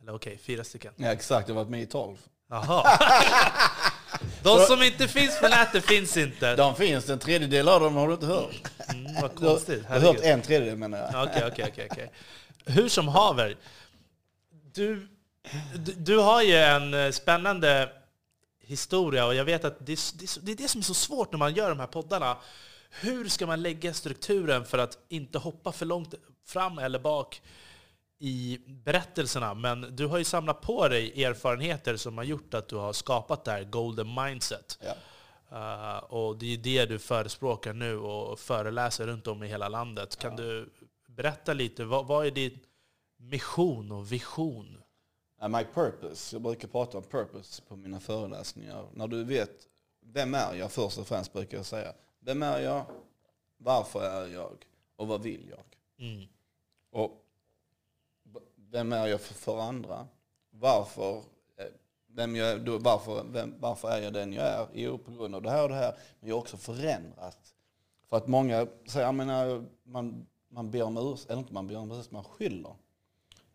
Eller 0.00 0.14
okej, 0.14 0.38
fyra 0.38 0.64
stycken. 0.64 0.92
Ja, 0.96 1.08
exakt, 1.12 1.48
jag 1.48 1.54
har 1.54 1.62
varit 1.64 1.70
med 1.70 1.82
i 1.82 1.86
tolv. 1.86 2.16
Jaha. 2.50 2.98
De 4.56 4.66
som 4.66 4.82
inte 4.82 5.08
finns 5.08 5.40
på 5.40 5.48
nätet 5.48 5.84
finns 5.84 6.16
inte. 6.16 6.56
De 6.56 6.74
finns, 6.76 7.08
en 7.10 7.18
tredjedel 7.18 7.68
av 7.68 7.80
dem 7.80 7.96
har 7.96 8.08
du 8.08 8.14
inte 8.14 8.26
hört. 8.26 8.62
Mm, 8.88 9.14
vad 9.22 9.34
konstigt. 9.34 9.82
du 9.88 9.92
har 9.94 10.00
hört 10.00 10.20
en 10.20 10.42
tredjedel 10.42 10.76
menar 10.76 10.98
jag. 10.98 11.10
Ja, 11.12 11.24
Okej, 11.30 11.48
okej, 11.52 11.64
okej, 11.72 11.88
okej. 11.90 12.10
Hur 12.66 12.88
som 12.88 13.08
haver. 13.08 13.56
Du, 14.72 15.08
du, 15.74 15.92
du 15.92 16.18
har 16.18 16.42
ju 16.42 16.56
en 16.56 16.94
eh, 16.94 17.10
spännande 17.10 17.88
historia 18.60 19.26
och 19.26 19.34
jag 19.34 19.44
vet 19.44 19.64
att 19.64 19.86
det 19.86 19.98
det, 20.18 20.38
det 20.42 20.52
är 20.52 20.56
det 20.56 20.68
som 20.68 20.78
är 20.78 20.84
så 20.84 20.94
svårt 20.94 21.32
när 21.32 21.38
man 21.38 21.54
gör 21.54 21.68
de 21.68 21.80
här 21.80 21.86
poddarna. 21.86 22.36
Hur 22.90 23.28
ska 23.28 23.46
man 23.46 23.62
lägga 23.62 23.94
strukturen 23.94 24.64
för 24.64 24.78
att 24.78 24.98
inte 25.08 25.38
hoppa 25.38 25.72
för 25.72 25.86
långt 25.86 26.14
fram 26.46 26.78
eller 26.78 26.98
bak 26.98 27.42
i 28.18 28.58
berättelserna? 28.66 29.54
Men 29.54 29.96
du 29.96 30.06
har 30.06 30.18
ju 30.18 30.24
samlat 30.24 30.60
på 30.60 30.88
dig 30.88 31.24
erfarenheter 31.24 31.96
som 31.96 32.18
har 32.18 32.24
gjort 32.24 32.54
att 32.54 32.68
du 32.68 32.76
har 32.76 32.92
skapat 32.92 33.44
det 33.44 33.50
här 33.50 33.64
golden 33.64 34.14
mindset. 34.14 34.78
Ja. 34.80 34.94
Uh, 35.52 35.98
och 35.98 36.38
det 36.38 36.54
är 36.54 36.56
det 36.56 36.86
du 36.86 36.98
förespråkar 36.98 37.72
nu 37.72 37.96
och 37.96 38.38
föreläser 38.38 39.06
runt 39.06 39.26
om 39.26 39.42
i 39.42 39.46
hela 39.46 39.68
landet. 39.68 40.16
Kan 40.16 40.36
du 40.36 40.70
berätta 41.06 41.52
lite, 41.52 41.84
vad, 41.84 42.06
vad 42.06 42.26
är 42.26 42.30
din 42.30 42.58
mission 43.16 43.92
och 43.92 44.12
vision? 44.12 44.82
Ja, 45.40 45.48
My 45.48 45.64
purpose, 45.74 46.34
jag 46.34 46.42
brukar 46.42 46.68
prata 46.68 46.98
om 46.98 47.04
purpose 47.04 47.62
på 47.68 47.76
mina 47.76 48.00
föreläsningar. 48.00 48.84
När 48.94 49.08
du 49.08 49.24
vet, 49.24 49.68
vem 50.00 50.34
är 50.34 50.54
jag 50.54 50.72
först 50.72 50.98
och 50.98 51.06
främst 51.06 51.32
brukar 51.32 51.56
jag 51.56 51.66
säga. 51.66 51.92
Vem 52.20 52.42
är 52.42 52.58
jag? 52.58 52.84
Varför 53.56 54.00
är 54.00 54.26
jag? 54.26 54.56
Och 54.96 55.08
vad 55.08 55.22
vill 55.22 55.50
jag? 55.50 55.64
Mm. 56.08 56.28
Och 56.90 57.24
vem 58.70 58.92
är 58.92 59.06
jag 59.06 59.20
för, 59.20 59.34
för 59.34 59.60
andra? 59.60 60.06
Varför, 60.50 61.16
eh, 61.56 61.64
vem 62.06 62.36
jag, 62.36 62.64
då, 62.64 62.78
varför, 62.78 63.24
vem, 63.24 63.54
varför 63.60 63.88
är 63.88 64.02
jag 64.02 64.12
den 64.12 64.32
jag 64.32 64.46
är? 64.46 64.66
Jo, 64.72 64.98
på 64.98 65.10
grund 65.10 65.34
av 65.34 65.42
det 65.42 65.50
här 65.50 65.62
och 65.62 65.68
det 65.68 65.74
här. 65.74 65.96
Men 66.20 66.28
jag 66.28 66.36
har 66.36 66.40
också 66.40 66.56
förändrat. 66.56 67.54
För 68.08 68.16
att 68.16 68.26
många 68.26 68.66
säger, 68.86 69.06
jag 69.06 69.14
menar, 69.14 69.64
man, 69.82 70.26
man 70.48 70.70
ber 70.70 70.82
om 70.82 70.96
ursäkt, 70.96 71.30
eller 71.30 71.40
inte 71.40 71.54
man 71.54 71.66
ber 71.66 71.76
om 71.76 71.92
ursäkt, 71.92 72.10
man 72.10 72.24
skyller 72.24 72.74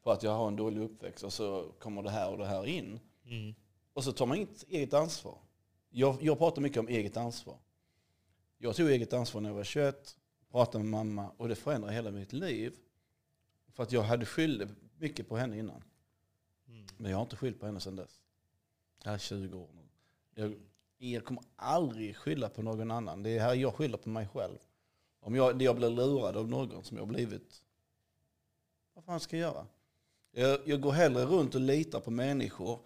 på 0.04 0.12
att 0.12 0.24
jag 0.24 0.32
har 0.32 0.48
en 0.48 0.56
dålig 0.56 0.82
uppväxt 0.82 1.24
och 1.24 1.34
så 1.34 1.72
kommer 1.80 2.04
det 2.04 2.10
här 2.10 2.32
och 2.32 2.38
det 2.38 2.46
här 2.46 2.66
in. 2.66 3.00
Mm. 3.26 3.56
Och 3.94 4.04
så 4.04 4.12
tar 4.12 4.26
man 4.26 4.38
inte 4.38 4.66
eget 4.70 4.94
ansvar. 4.94 5.38
Jag, 5.90 6.18
jag 6.22 6.38
pratar 6.38 6.62
mycket 6.62 6.80
om 6.80 6.88
eget 6.88 7.18
ansvar. 7.18 7.58
Jag 8.58 8.76
tog 8.76 8.90
eget 8.90 9.14
ansvar 9.14 9.42
när 9.42 9.50
jag 9.50 9.56
var 9.56 9.64
21, 9.64 10.18
pratade 10.52 10.84
med 10.84 10.92
mamma 10.92 11.32
och 11.38 11.48
det 11.48 11.56
förändrade 11.56 11.94
hela 11.94 12.12
mitt 12.12 12.34
liv. 12.34 12.74
För 13.74 13.84
att 13.84 13.92
jag 13.92 14.02
hade 14.02 14.26
skyllt 14.26 14.70
mycket 15.04 15.30
på 15.30 15.38
henne 15.38 15.58
innan. 15.58 15.84
Mm. 16.68 16.86
Men 16.98 17.12
jag 17.12 17.18
har 17.18 17.24
inte 17.24 17.36
skyllt 17.36 17.60
på 17.60 17.66
henne 17.66 17.80
sedan 17.80 17.96
dess. 17.96 18.22
Det 19.04 19.10
här 19.10 19.16
är 19.16 19.20
20 19.20 19.58
år 19.58 19.70
nu. 19.76 19.82
Jag, 20.42 20.56
jag 20.98 21.26
kommer 21.26 21.44
aldrig 21.56 22.16
skylla 22.18 22.50
på 22.50 22.62
någon 22.62 22.92
annan. 22.92 23.24
Det 23.24 23.30
är 23.30 23.40
här 23.40 23.54
jag 23.54 23.76
skyller 23.76 23.98
på 23.98 24.10
mig 24.10 24.28
själv. 24.28 24.58
Om 25.20 25.36
jag, 25.36 25.62
jag 25.62 25.76
blir 25.76 25.90
lurad 25.90 26.38
av 26.38 26.50
någon 26.50 26.84
som 26.84 26.98
jag 26.98 27.08
blivit, 27.08 27.64
vad 28.94 29.04
fan 29.04 29.20
ska 29.20 29.38
jag 29.38 29.54
göra? 29.54 29.68
Jag, 30.32 30.60
jag 30.66 30.82
går 30.82 30.92
hellre 30.92 31.26
runt 31.26 31.56
och 31.56 31.62
litar 31.62 32.00
på 32.00 32.12
människor 32.12 32.80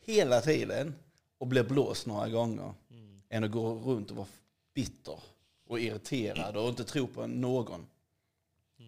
hela 0.00 0.40
tiden 0.40 0.94
och 1.38 1.46
blir 1.46 1.64
blåst 1.64 2.06
några 2.06 2.28
gånger 2.28 2.74
Mm. 2.90 3.22
än 3.28 3.44
att 3.44 3.50
gå 3.50 3.74
runt 3.74 4.10
och 4.10 4.16
vara 4.16 4.26
bitter 4.74 5.18
och 5.66 5.80
irriterad 5.80 6.56
och 6.56 6.68
inte 6.68 6.84
tro 6.84 7.06
på 7.06 7.26
någon. 7.26 7.86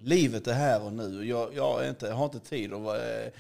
Livet 0.03 0.47
är 0.47 0.53
här 0.53 0.83
och 0.83 0.93
nu. 0.93 1.25
Jag, 1.25 1.55
jag, 1.55 1.89
inte, 1.89 2.07
jag 2.07 2.15
har 2.15 2.25
inte 2.25 2.41
tid 2.41 2.73
att 2.73 2.81
vara 2.81 3.25
eh, 3.25 3.33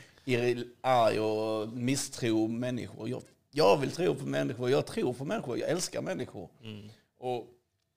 arg 0.80 1.20
och 1.20 1.68
misstro 1.68 2.48
människor. 2.48 3.08
Jag, 3.08 3.22
jag 3.50 3.76
vill 3.76 3.90
tro 3.90 4.14
på 4.14 4.26
människor, 4.26 4.70
jag 4.70 4.86
tror 4.86 5.12
på 5.12 5.24
människor, 5.24 5.58
jag 5.58 5.70
älskar 5.70 6.02
människor. 6.02 6.48
Mm. 6.62 6.88
Och 7.18 7.46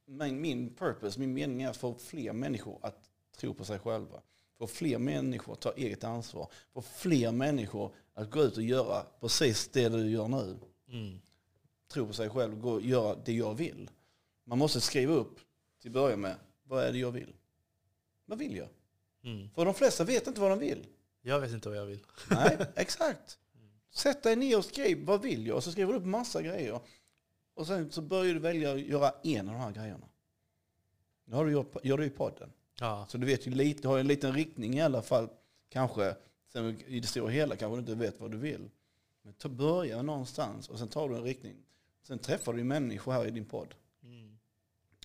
min, 0.05 0.41
min 0.41 0.75
purpose, 0.75 1.19
min 1.19 1.33
mening 1.33 1.61
är 1.61 1.69
att 1.69 1.77
få 1.77 1.93
fler 1.93 2.33
människor 2.33 2.79
att 2.81 3.09
tro 3.37 3.53
på 3.53 3.65
sig 3.65 3.79
själva. 3.79 4.21
Få 4.57 4.67
fler 4.67 4.97
människor 4.97 5.53
att 5.53 5.59
ta 5.59 5.73
eget 5.73 6.03
ansvar. 6.03 6.47
Få 6.73 6.81
fler 6.81 7.31
människor 7.31 7.91
att 8.13 8.31
gå 8.31 8.43
ut 8.43 8.57
och 8.57 8.63
göra 8.63 9.05
precis 9.19 9.67
det 9.67 9.89
du 9.89 10.09
gör 10.09 10.27
nu. 10.27 10.57
Mm. 10.91 11.19
Tro 11.93 12.07
på 12.07 12.13
sig 12.13 12.29
själv 12.29 12.53
och 12.53 12.61
gå 12.61 12.71
och 12.71 12.81
göra 12.81 13.15
det 13.25 13.33
jag 13.33 13.53
vill. 13.53 13.89
Man 14.43 14.57
måste 14.57 14.81
skriva 14.81 15.13
upp 15.13 15.39
till 15.81 15.89
att 15.89 15.93
börja 15.93 16.17
med, 16.17 16.35
vad 16.63 16.83
är 16.83 16.91
det 16.91 16.97
jag 16.97 17.11
vill? 17.11 17.33
Vad 18.29 18.39
vill 18.39 18.55
jag? 18.55 18.67
Mm. 19.23 19.49
För 19.55 19.65
de 19.65 19.73
flesta 19.73 20.03
vet 20.03 20.27
inte 20.27 20.41
vad 20.41 20.49
de 20.49 20.59
vill. 20.59 20.87
Jag 21.21 21.39
vet 21.39 21.51
inte 21.51 21.69
vad 21.69 21.77
jag 21.77 21.85
vill. 21.85 21.99
Nej, 22.29 22.57
exakt. 22.75 23.37
Sätt 23.91 24.23
dig 24.23 24.35
ner 24.35 24.57
och 24.57 24.65
skriv, 24.65 25.05
vad 25.05 25.21
vill 25.21 25.47
jag? 25.47 25.57
Och 25.57 25.63
så 25.63 25.71
skriver 25.71 25.93
du 25.93 25.99
upp 25.99 26.05
massa 26.05 26.41
grejer. 26.41 26.79
Och 27.53 27.67
sen 27.67 27.91
så 27.91 28.01
börjar 28.01 28.33
du 28.33 28.39
välja 28.39 28.73
att 28.73 28.81
göra 28.81 29.13
en 29.23 29.49
av 29.49 29.53
de 29.53 29.61
här 29.61 29.71
grejerna. 29.71 30.07
Nu 31.25 31.35
har 31.35 31.45
du 31.45 31.51
gjort, 31.51 31.75
gör 31.83 31.97
du 31.97 32.05
i 32.05 32.09
podden. 32.09 32.51
Ja. 32.79 33.05
Så 33.09 33.17
du 33.17 33.25
vet 33.25 33.47
ju 33.47 33.51
lite, 33.51 33.81
du 33.81 33.87
har 33.87 33.99
en 33.99 34.07
liten 34.07 34.33
riktning 34.33 34.77
i 34.77 34.81
alla 34.81 35.01
fall. 35.01 35.29
Kanske, 35.69 36.15
sen 36.47 36.81
i 36.87 36.99
det 36.99 37.07
stora 37.07 37.29
hela 37.29 37.55
kanske 37.55 37.75
du 37.75 37.79
inte 37.79 37.95
vet 37.95 38.19
vad 38.19 38.31
du 38.31 38.37
vill. 38.37 38.69
Men 39.21 39.33
ta 39.33 39.49
börja 39.49 40.01
någonstans 40.01 40.69
och 40.69 40.79
sen 40.79 40.87
tar 40.87 41.09
du 41.09 41.15
en 41.15 41.23
riktning. 41.23 41.55
Sen 42.03 42.19
träffar 42.19 42.53
du 42.53 42.59
ju 42.59 42.65
människor 42.65 43.11
här 43.11 43.25
i 43.25 43.31
din 43.31 43.45
podd. 43.45 43.75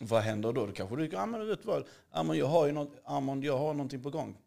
Mm. 0.01 0.09
Vad 0.09 0.23
händer 0.23 0.53
då? 0.53 0.67
Då 0.67 0.73
kanske 0.73 0.97
du 0.97 1.07
ja 1.07 1.27
men 1.27 1.41
du 1.41 1.47
vet 1.47 1.65
vad, 1.65 1.85
ja, 2.13 2.23
men 2.23 2.39
jag 2.39 2.47
har 2.47 2.67
ju 2.67 2.73
något, 2.73 2.93
ja, 3.05 3.21
men 3.21 3.43
jag 3.43 3.59
har 3.59 3.75
någonting 3.75 4.03
på 4.03 4.11
gång. 4.11 4.39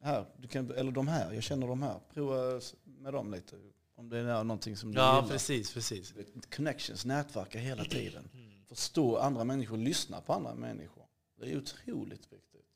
Här, 0.00 0.24
du 0.36 0.48
kan, 0.48 0.70
eller 0.70 0.92
de 0.92 1.08
här, 1.08 1.32
jag 1.32 1.42
känner 1.42 1.68
de 1.68 1.82
här. 1.82 2.00
Prova 2.14 2.60
med 2.84 3.12
dem 3.12 3.32
lite. 3.32 3.56
Om 3.94 4.08
det 4.08 4.18
är 4.18 4.44
någonting 4.44 4.76
som 4.76 4.94
du 4.94 5.00
ja, 5.00 5.16
gillar. 5.16 5.28
precis, 5.28 5.74
precis. 5.74 6.14
Connections, 6.56 7.04
nätverka 7.04 7.58
hela 7.58 7.84
tiden. 7.84 8.28
Mm. 8.34 8.64
Förstå 8.68 9.16
andra 9.16 9.44
människor, 9.44 9.76
lyssna 9.76 10.20
på 10.20 10.32
andra 10.32 10.54
människor. 10.54 11.04
Det 11.40 11.52
är 11.52 11.56
otroligt 11.56 12.32
viktigt. 12.32 12.66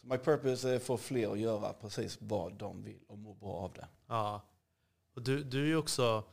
Så 0.00 0.06
my 0.06 0.18
purpose 0.18 0.70
är 0.70 0.76
att 0.76 0.82
få 0.82 0.96
fler 0.96 1.32
att 1.32 1.38
göra 1.38 1.72
precis 1.72 2.18
vad 2.20 2.52
de 2.52 2.82
vill 2.82 3.00
och 3.06 3.18
må 3.18 3.34
bra 3.34 3.52
av 3.52 3.72
det. 3.72 3.88
Ja. 4.06 4.42
Och 5.14 5.22
du, 5.22 5.44
du 5.44 5.62
är 5.62 5.66
ju 5.66 5.76
också 5.76 6.24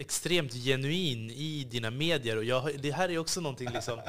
extremt 0.00 0.52
genuin 0.54 1.30
i 1.30 1.64
dina 1.70 1.90
medier. 1.90 2.36
Och 2.36 2.44
jag, 2.44 2.80
det 2.80 2.90
här 2.90 3.08
är 3.08 3.18
också 3.18 3.40
någonting 3.40 3.70
liksom... 3.72 4.00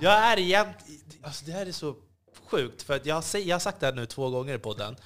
Jag 0.00 0.12
är 0.12 0.38
egent, 0.38 0.76
alltså 1.22 1.44
det 1.44 1.52
här 1.52 1.66
är 1.66 1.72
så 1.72 1.96
sjukt, 2.44 2.82
för 2.82 2.96
att 2.96 3.06
jag 3.06 3.14
har, 3.14 3.38
jag 3.38 3.54
har 3.54 3.60
sagt 3.60 3.80
det 3.80 3.86
här 3.86 3.92
nu 3.92 4.06
två 4.06 4.30
gånger 4.30 4.54
i 4.54 4.58
podden. 4.58 4.96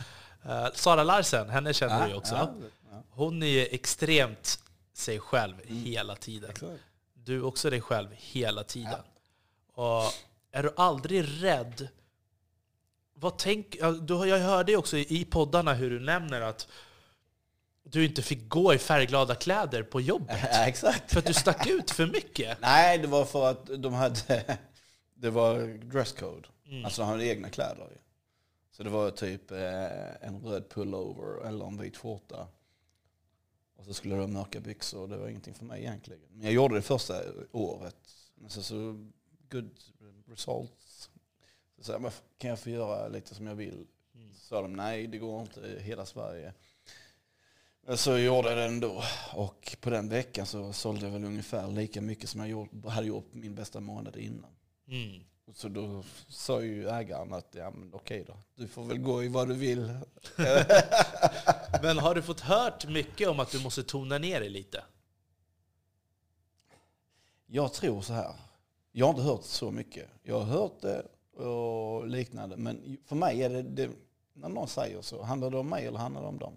Uh, 0.47 0.67
Sara 0.75 1.03
Larsen, 1.05 1.49
henne 1.49 1.75
känner 1.75 2.05
du 2.05 2.11
ju 2.11 2.17
också. 2.19 2.35
Ja, 2.35 2.55
ja, 2.91 3.03
Hon 3.11 3.43
är 3.43 3.47
ju 3.47 3.67
extremt 3.67 4.59
sig 4.93 5.21
själv 5.21 5.55
hela 5.65 6.17
tiden. 6.17 6.51
exakt. 6.51 6.73
Du 7.15 7.37
är 7.37 7.45
också 7.45 7.71
dig 7.71 7.81
själv 7.81 8.09
hela 8.13 8.65
tiden. 8.65 9.01
Och 9.75 10.03
är 10.53 10.63
du 10.63 10.73
aldrig 10.77 11.25
rädd? 11.43 11.89
Vad 13.15 13.39
tänk, 13.39 13.77
du, 14.01 14.15
har- 14.15 14.27
jag 14.27 14.39
hörde 14.39 14.73
ju 14.73 14.79
också 14.79 14.97
i 14.97 15.25
poddarna 15.31 15.75
hur 15.75 15.91
du 15.91 16.01
nämner 16.01 16.41
att 16.41 16.69
du 17.97 18.05
inte 18.07 18.23
fick 18.23 18.49
gå 18.49 18.75
i 18.75 18.79
färgglada 18.79 19.35
kläder 19.35 19.83
på 19.83 20.01
jobbet. 20.01 20.39
Ja, 20.53 20.67
exakt. 20.67 21.13
För 21.13 21.19
att 21.19 21.27
du 21.27 21.35
stack 21.35 21.67
ut 21.67 21.91
för 21.91 22.07
mycket. 22.07 22.59
Nej, 22.61 22.99
det 22.99 23.07
var 23.07 23.25
för 23.25 23.51
att 23.51 23.67
de 23.83 23.93
hade, 23.93 24.59
det 25.15 25.31
var 25.31 25.59
dresscode. 25.91 26.49
Mm. 26.67 26.85
Alltså 26.85 27.03
de 27.03 27.09
hade 27.09 27.27
egna 27.27 27.49
kläder. 27.51 28.01
Så 28.71 28.83
det 28.83 28.91
var 28.91 29.11
typ 29.11 29.51
eh, 29.51 30.27
en 30.29 30.41
röd 30.45 30.69
pullover 30.69 31.47
eller 31.47 31.65
en 31.67 31.79
vit 31.79 31.97
skjorta. 31.97 32.47
Och 33.77 33.85
så 33.85 33.95
skulle 33.95 34.15
de 34.15 34.21
ha 34.21 34.27
mörka 34.29 34.61
byxor. 34.61 35.09
Det 35.09 35.17
var 35.17 35.29
ingenting 35.29 35.55
för 35.55 35.65
mig 35.65 35.81
egentligen. 35.81 36.23
Men 36.31 36.43
jag 36.45 36.53
gjorde 36.53 36.75
det 36.75 36.83
första 36.83 37.23
året. 37.53 37.97
Men 38.35 38.51
så, 38.51 38.63
så 38.63 39.07
good 39.51 39.71
results. 40.29 41.11
Så 41.79 41.85
sa 41.85 41.93
jag, 41.93 42.03
"Men 42.03 42.11
kan 42.39 42.51
jag 42.51 42.59
få 42.59 42.71
göra 42.71 43.09
lite 43.09 43.35
som 43.35 43.47
jag 43.47 43.55
vill? 43.55 43.87
Mm. 44.15 44.35
Så 44.35 44.41
sa 44.47 44.63
de, 44.63 44.73
nej 44.73 45.07
det 45.07 45.19
går 45.19 45.41
inte 45.41 45.61
i 45.61 45.81
hela 45.83 46.07
Sverige. 46.07 46.53
Så 47.95 48.19
gjorde 48.19 48.49
jag 48.49 48.59
det 48.59 48.65
ändå. 48.65 49.03
Och 49.35 49.77
på 49.81 49.91
den 49.91 50.09
veckan 50.09 50.47
så 50.47 50.73
sålde 50.73 51.07
jag 51.07 51.13
väl 51.13 51.25
ungefär 51.25 51.69
lika 51.69 52.01
mycket 52.01 52.31
som 52.31 52.49
jag 52.49 52.69
hade 52.89 53.07
gjort 53.07 53.29
min 53.33 53.55
bästa 53.55 53.81
månad 53.81 54.17
innan. 54.17 54.51
Mm. 54.89 55.21
Så 55.55 55.69
då 55.69 56.03
sa 56.29 56.63
ju 56.63 56.89
ägaren 56.89 57.33
att 57.33 57.55
ja, 57.59 57.71
men 57.71 57.95
okej 57.95 58.25
då, 58.27 58.37
du 58.55 58.69
får 58.69 58.85
väl 58.85 58.99
gå 58.99 59.25
i 59.25 59.29
vad 59.29 59.49
du 59.49 59.55
vill. 59.55 59.81
Men 61.83 61.99
har 61.99 62.15
du 62.15 62.23
fått 62.23 62.41
hört 62.41 62.89
mycket 62.89 63.29
om 63.29 63.41
att 63.41 63.51
du 63.51 63.63
måste 63.63 63.83
tona 63.83 64.19
ner 64.19 64.41
dig 64.41 64.49
lite? 64.49 64.85
Jag 67.47 67.73
tror 67.73 68.03
så 68.03 68.13
här. 68.13 68.35
Jag 68.93 69.07
har 69.07 69.11
inte 69.11 69.23
hört 69.23 69.45
så 69.45 69.71
mycket. 69.71 70.09
Jag 70.23 70.41
har 70.41 70.45
hört 70.45 70.81
det 70.81 71.03
och 71.43 72.09
liknande. 72.09 72.57
Men 72.57 72.97
för 73.07 73.17
mig 73.17 73.43
är 73.43 73.51
det, 73.51 73.63
det 73.63 73.91
när 74.33 74.49
någon 74.49 74.69
säger 74.69 75.03
så, 75.03 75.23
handlar 75.23 75.51
det 75.51 75.59
om 75.59 75.69
mig 75.69 75.87
eller 75.87 75.99
handlar 75.99 76.23
det 76.23 76.29
om 76.29 76.39
dem? 76.39 76.57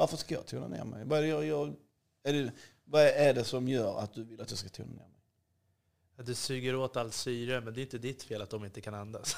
Varför 0.00 0.16
ska 0.16 0.34
jag 0.34 0.46
tona 0.46 0.68
ner 0.68 0.84
mig? 0.84 1.04
Vad 1.04 1.18
är 1.18 1.22
det, 1.22 1.28
jag, 1.28 1.44
jag, 1.44 1.74
är 2.22 2.32
det, 2.32 2.52
vad 2.84 3.02
är 3.02 3.34
det 3.34 3.44
som 3.44 3.68
gör 3.68 3.98
att 3.98 4.14
du 4.14 4.24
vill 4.24 4.40
att 4.40 4.50
jag 4.50 4.58
ska 4.58 4.68
tona 4.68 4.88
ner 4.88 4.94
mig? 4.96 5.22
Att 6.16 6.26
du 6.26 6.34
suger 6.34 6.76
åt 6.76 6.96
all 6.96 7.12
syre, 7.12 7.60
men 7.60 7.74
det 7.74 7.80
är 7.80 7.82
inte 7.82 7.98
ditt 7.98 8.22
fel 8.22 8.42
att 8.42 8.50
de 8.50 8.64
inte 8.64 8.80
kan 8.80 8.94
andas. 8.94 9.36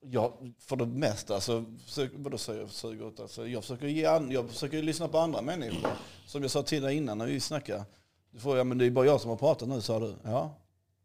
Ja, 0.00 0.38
för 0.58 0.76
det 0.76 0.86
mesta 0.86 1.40
så 1.40 1.64
försöker, 1.84 2.18
vadå 2.18 2.38
säger 2.38 2.68
jag 2.82 3.12
ut? 3.12 3.20
Alltså, 3.20 3.46
jag, 3.46 3.62
försöker 3.62 3.86
ge 3.86 4.06
an, 4.06 4.30
jag 4.30 4.48
försöker 4.48 4.82
lyssna 4.82 5.08
på 5.08 5.18
andra 5.18 5.42
människor. 5.42 5.90
Som 6.26 6.42
jag 6.42 6.50
sa 6.50 6.62
till 6.62 6.82
dig 6.82 6.96
innan 6.96 7.18
när 7.18 7.26
vi 7.26 7.40
snackade. 7.40 7.84
Du 8.30 8.38
får, 8.38 8.56
ja, 8.56 8.64
men 8.64 8.78
det 8.78 8.86
är 8.86 8.90
bara 8.90 9.06
jag 9.06 9.20
som 9.20 9.30
har 9.30 9.36
pratat 9.36 9.68
nu 9.68 9.80
sa 9.80 10.00
du. 10.00 10.14
Ja, 10.22 10.54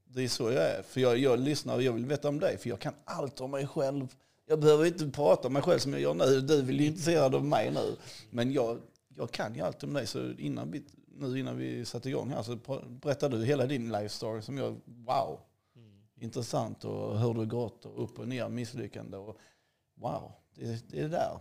det 0.05 0.23
är 0.23 0.27
så 0.27 0.51
jag 0.51 0.63
är. 0.63 0.83
För 0.83 1.01
jag, 1.01 1.17
jag 1.17 1.39
lyssnar 1.39 1.75
och 1.75 1.83
jag 1.83 1.93
vill 1.93 2.05
veta 2.05 2.29
om 2.29 2.39
dig. 2.39 2.57
För 2.57 2.69
jag 2.69 2.79
kan 2.79 2.93
allt 3.05 3.41
om 3.41 3.51
mig 3.51 3.67
själv. 3.67 4.15
Jag 4.51 4.59
behöver 4.59 4.85
inte 4.85 5.07
prata 5.07 5.47
om 5.47 5.53
mig 5.53 5.61
själv 5.61 5.79
som 5.79 5.93
jag 5.93 6.01
gör 6.01 6.13
nu. 6.13 6.41
Du 6.41 6.61
vill 6.61 6.79
ju 6.79 6.87
intresserad 6.87 7.35
av 7.35 7.45
mig 7.45 7.71
nu. 7.71 7.95
Men 8.29 8.51
jag, 8.51 8.79
jag 9.15 9.31
kan 9.31 9.55
ju 9.55 9.61
allt 9.61 9.83
om 9.83 9.93
dig. 9.93 10.07
Så 10.07 10.31
innan 10.31 10.71
vi, 10.71 10.83
nu 11.17 11.39
innan 11.39 11.57
vi 11.57 11.85
satte 11.85 12.09
igång 12.09 12.29
här 12.29 12.43
så 12.43 12.55
berättade 12.89 13.37
du 13.37 13.45
hela 13.45 13.65
din 13.65 13.91
life 13.91 14.09
story 14.09 14.41
som 14.41 14.57
jag, 14.57 14.75
wow 14.85 15.39
intressant 16.21 16.85
och 16.85 17.19
hur 17.19 17.33
det 17.33 17.45
gått 17.45 17.85
och 17.85 18.03
upp 18.03 18.19
och 18.19 18.27
ner, 18.27 18.49
misslyckande. 18.49 19.17
Och, 19.17 19.37
wow, 19.95 20.31
det, 20.55 20.89
det 20.89 20.99
är 20.99 21.09
där. 21.09 21.39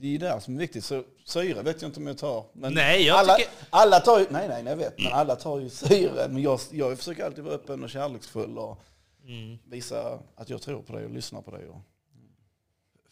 Det 0.00 0.14
är 0.14 0.18
det 0.18 0.40
som 0.40 0.54
är 0.54 0.58
viktigt. 0.58 0.84
Så 0.84 1.04
syre 1.24 1.62
vet 1.62 1.82
jag 1.82 1.88
inte 1.88 2.00
om 2.00 2.06
jag 2.06 2.18
tar. 2.18 2.44
Men 2.52 2.74
nej, 2.74 3.06
jag 3.06 3.18
alla, 3.18 3.34
tycker... 3.34 3.52
alla 3.70 4.00
tar 4.00 4.18
ju, 4.18 4.26
nej, 4.30 4.48
nej, 4.48 4.64
jag 4.66 4.76
vet. 4.76 4.98
Men 4.98 5.12
alla 5.12 5.36
tar 5.36 5.60
ju 5.60 5.68
syre. 5.68 6.28
Men 6.28 6.42
jag, 6.42 6.60
jag 6.70 6.98
försöker 6.98 7.24
alltid 7.24 7.44
vara 7.44 7.54
öppen 7.54 7.84
och 7.84 7.90
kärleksfull 7.90 8.58
och 8.58 8.78
mm. 9.24 9.58
visa 9.64 10.18
att 10.34 10.50
jag 10.50 10.62
tror 10.62 10.82
på 10.82 10.92
dig 10.92 11.04
och 11.04 11.10
lyssnar 11.10 11.42
på 11.42 11.50
dig. 11.50 11.68
Och, 11.68 11.80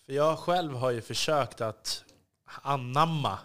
För 0.07 0.13
jag 0.13 0.39
själv 0.39 0.75
har 0.75 0.91
ju 0.91 1.01
försökt 1.01 1.61
att 1.61 2.05
anamma 2.63 3.39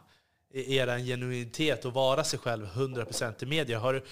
er 0.54 1.00
genuinitet 1.00 1.86
och 1.86 1.94
vara 1.94 2.24
sig 2.24 2.40
själv 2.40 2.66
100% 2.66 3.44
i 3.44 3.46
media. 3.46 3.80
Har, 3.80 4.04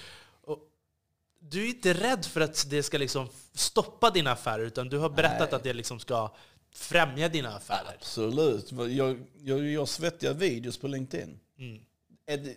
du 1.40 1.64
är 1.64 1.68
inte 1.68 1.94
rädd 1.94 2.24
för 2.24 2.40
att 2.40 2.70
det 2.70 2.82
ska 2.82 2.98
liksom 2.98 3.28
stoppa 3.52 4.10
dina 4.10 4.32
affärer, 4.32 4.62
utan 4.62 4.88
du 4.88 4.98
har 4.98 5.10
berättat 5.10 5.50
Nej. 5.50 5.56
att 5.56 5.62
det 5.62 5.72
liksom 5.72 6.00
ska 6.00 6.30
främja 6.72 7.28
dina 7.28 7.56
affärer. 7.56 7.94
Absolut. 7.98 8.72
Jag, 8.72 9.24
jag 9.42 9.64
gör 9.64 9.86
svettiga 9.86 10.32
videos 10.32 10.78
på 10.78 10.88
LinkedIn. 10.88 11.40
Mm. 11.58 11.80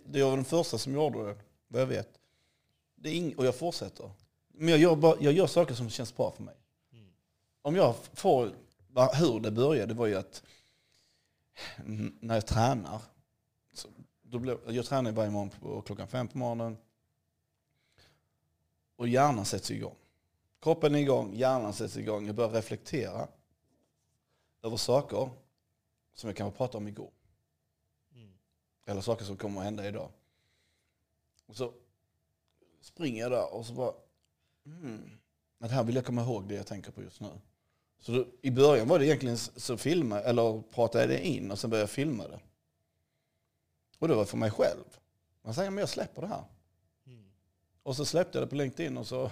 Det 0.05 0.23
var 0.23 0.35
den 0.35 0.45
första 0.45 0.77
som 0.77 0.93
gjorde 0.93 1.27
det, 1.27 1.37
vad 1.67 1.81
jag 1.81 1.87
vet. 1.87 2.09
Det 2.95 3.09
är 3.09 3.13
ing, 3.13 3.35
och 3.35 3.45
jag 3.45 3.55
fortsätter. 3.55 4.11
Men 4.53 4.69
jag 4.69 4.79
gör, 4.79 4.95
bara, 4.95 5.15
jag 5.19 5.33
gör 5.33 5.47
saker 5.47 5.73
som 5.73 5.89
känns 5.89 6.17
bra 6.17 6.31
för 6.31 6.43
mig. 6.43 6.55
Mm. 6.93 7.07
Om 7.61 7.75
jag 7.75 7.95
får, 8.13 8.51
hur 8.95 9.39
det 9.39 9.51
började 9.51 9.93
var 9.93 10.07
ju 10.07 10.15
att 10.15 10.43
när 12.19 12.35
jag 12.35 12.47
tränar, 12.47 13.01
så 13.73 13.87
då 14.21 14.39
blev, 14.39 14.59
jag 14.67 14.85
tränar 14.85 15.11
varje 15.11 15.31
morgon 15.31 15.49
på, 15.49 15.81
klockan 15.81 16.07
fem 16.07 16.27
på 16.27 16.37
morgonen, 16.37 16.77
och 18.95 19.07
hjärnan 19.07 19.45
sätts 19.45 19.71
igång. 19.71 19.95
Kroppen 20.59 20.95
är 20.95 20.99
igång, 20.99 21.35
hjärnan 21.35 21.73
sätts 21.73 21.97
igång. 21.97 22.25
Jag 22.25 22.35
börjar 22.35 22.51
reflektera 22.51 23.27
över 24.61 24.77
saker 24.77 25.29
som 26.13 26.29
jag 26.29 26.37
kanske 26.37 26.57
pratade 26.57 26.77
om 26.77 26.87
igår. 26.87 27.11
Mm. 28.15 28.33
Eller 28.85 29.01
saker 29.01 29.25
som 29.25 29.37
kommer 29.37 29.59
att 29.59 29.65
hända 29.65 29.87
idag. 29.87 30.09
Och 31.45 31.55
så 31.55 31.73
springer 32.81 33.21
jag 33.21 33.31
där 33.31 33.53
och 33.53 33.65
så 33.65 33.73
bara, 33.73 33.93
mm, 34.65 35.09
det 35.57 35.67
här 35.67 35.83
vill 35.83 35.95
jag 35.95 36.05
komma 36.05 36.21
ihåg 36.21 36.47
det 36.47 36.55
jag 36.55 36.67
tänker 36.67 36.91
på 36.91 37.01
just 37.01 37.21
nu. 37.21 37.31
Så 38.01 38.11
då, 38.11 38.25
i 38.41 38.51
början 38.51 38.87
var 38.87 38.99
det 38.99 39.05
egentligen 39.05 39.37
så 39.37 39.77
filma, 39.77 40.19
eller 40.19 40.61
pratade 40.61 41.03
jag 41.03 41.09
det 41.09 41.27
in 41.27 41.51
och 41.51 41.59
sen 41.59 41.69
började 41.69 41.83
jag 41.83 41.89
filma 41.89 42.27
det. 42.27 42.39
Och 43.99 44.07
det 44.07 44.15
var 44.15 44.25
för 44.25 44.37
mig 44.37 44.51
själv. 44.51 44.83
Man 45.43 45.53
säger, 45.53 45.69
men 45.69 45.79
jag 45.79 45.89
släpper 45.89 46.21
det 46.21 46.27
här. 46.27 46.43
Och 47.83 47.95
så 47.95 48.05
släppte 48.05 48.37
jag 48.37 48.47
det 48.47 48.49
på 48.49 48.55
LinkedIn 48.55 48.97
och 48.97 49.07
så 49.07 49.21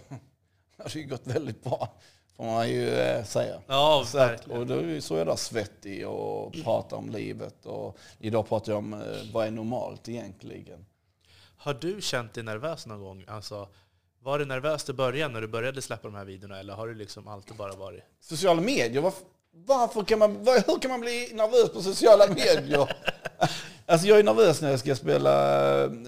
har 0.77 0.93
det 0.93 1.03
gått 1.03 1.27
väldigt 1.27 1.63
bra. 1.63 1.89
Får 2.35 2.43
man 2.43 2.69
ju 2.69 2.89
eh, 2.89 3.23
säga. 3.23 3.61
Ja, 3.67 4.03
så 4.07 4.17
att, 4.17 4.47
och 4.47 4.67
då 4.67 5.01
så 5.01 5.13
är 5.13 5.17
jag 5.17 5.27
där 5.27 5.35
svettig 5.35 6.07
och 6.07 6.53
pratar 6.53 6.97
om 6.97 7.09
livet. 7.09 7.65
Och 7.65 7.97
idag 8.19 8.47
pratar 8.47 8.71
jag 8.71 8.79
om 8.79 8.93
eh, 8.93 8.99
vad 9.33 9.47
är 9.47 9.51
normalt 9.51 10.09
egentligen. 10.09 10.85
Har 11.57 11.73
du 11.73 12.01
känt 12.01 12.33
dig 12.33 12.43
nervös 12.43 12.85
någon 12.85 12.99
gång? 12.99 13.25
Alltså, 13.27 13.67
var 14.21 14.39
du 14.39 14.45
nervös 14.45 14.89
i 14.89 14.93
början 14.93 15.33
när 15.33 15.41
du 15.41 15.48
började 15.48 15.81
släppa 15.81 16.07
de 16.07 16.15
här 16.15 16.25
videorna 16.25 16.59
eller 16.59 16.74
har 16.74 16.87
du 16.87 16.96
liksom 16.96 17.27
alltid 17.27 17.55
bara 17.55 17.75
varit? 17.75 18.03
Sociala 18.20 18.61
medier? 18.61 19.01
Varför, 19.01 19.25
varför 19.51 20.03
kan 20.03 20.20
man, 20.20 20.44
var, 20.44 20.63
hur 20.67 20.79
kan 20.79 20.91
man 20.91 21.00
bli 21.00 21.31
nervös 21.33 21.70
på 21.74 21.81
sociala 21.81 22.27
medier? 22.33 22.96
alltså 23.85 24.07
jag 24.07 24.20
är 24.20 24.24
nervös 24.24 24.61
när 24.61 24.70
jag 24.70 24.79
ska 24.79 24.96
spela, 24.96 25.29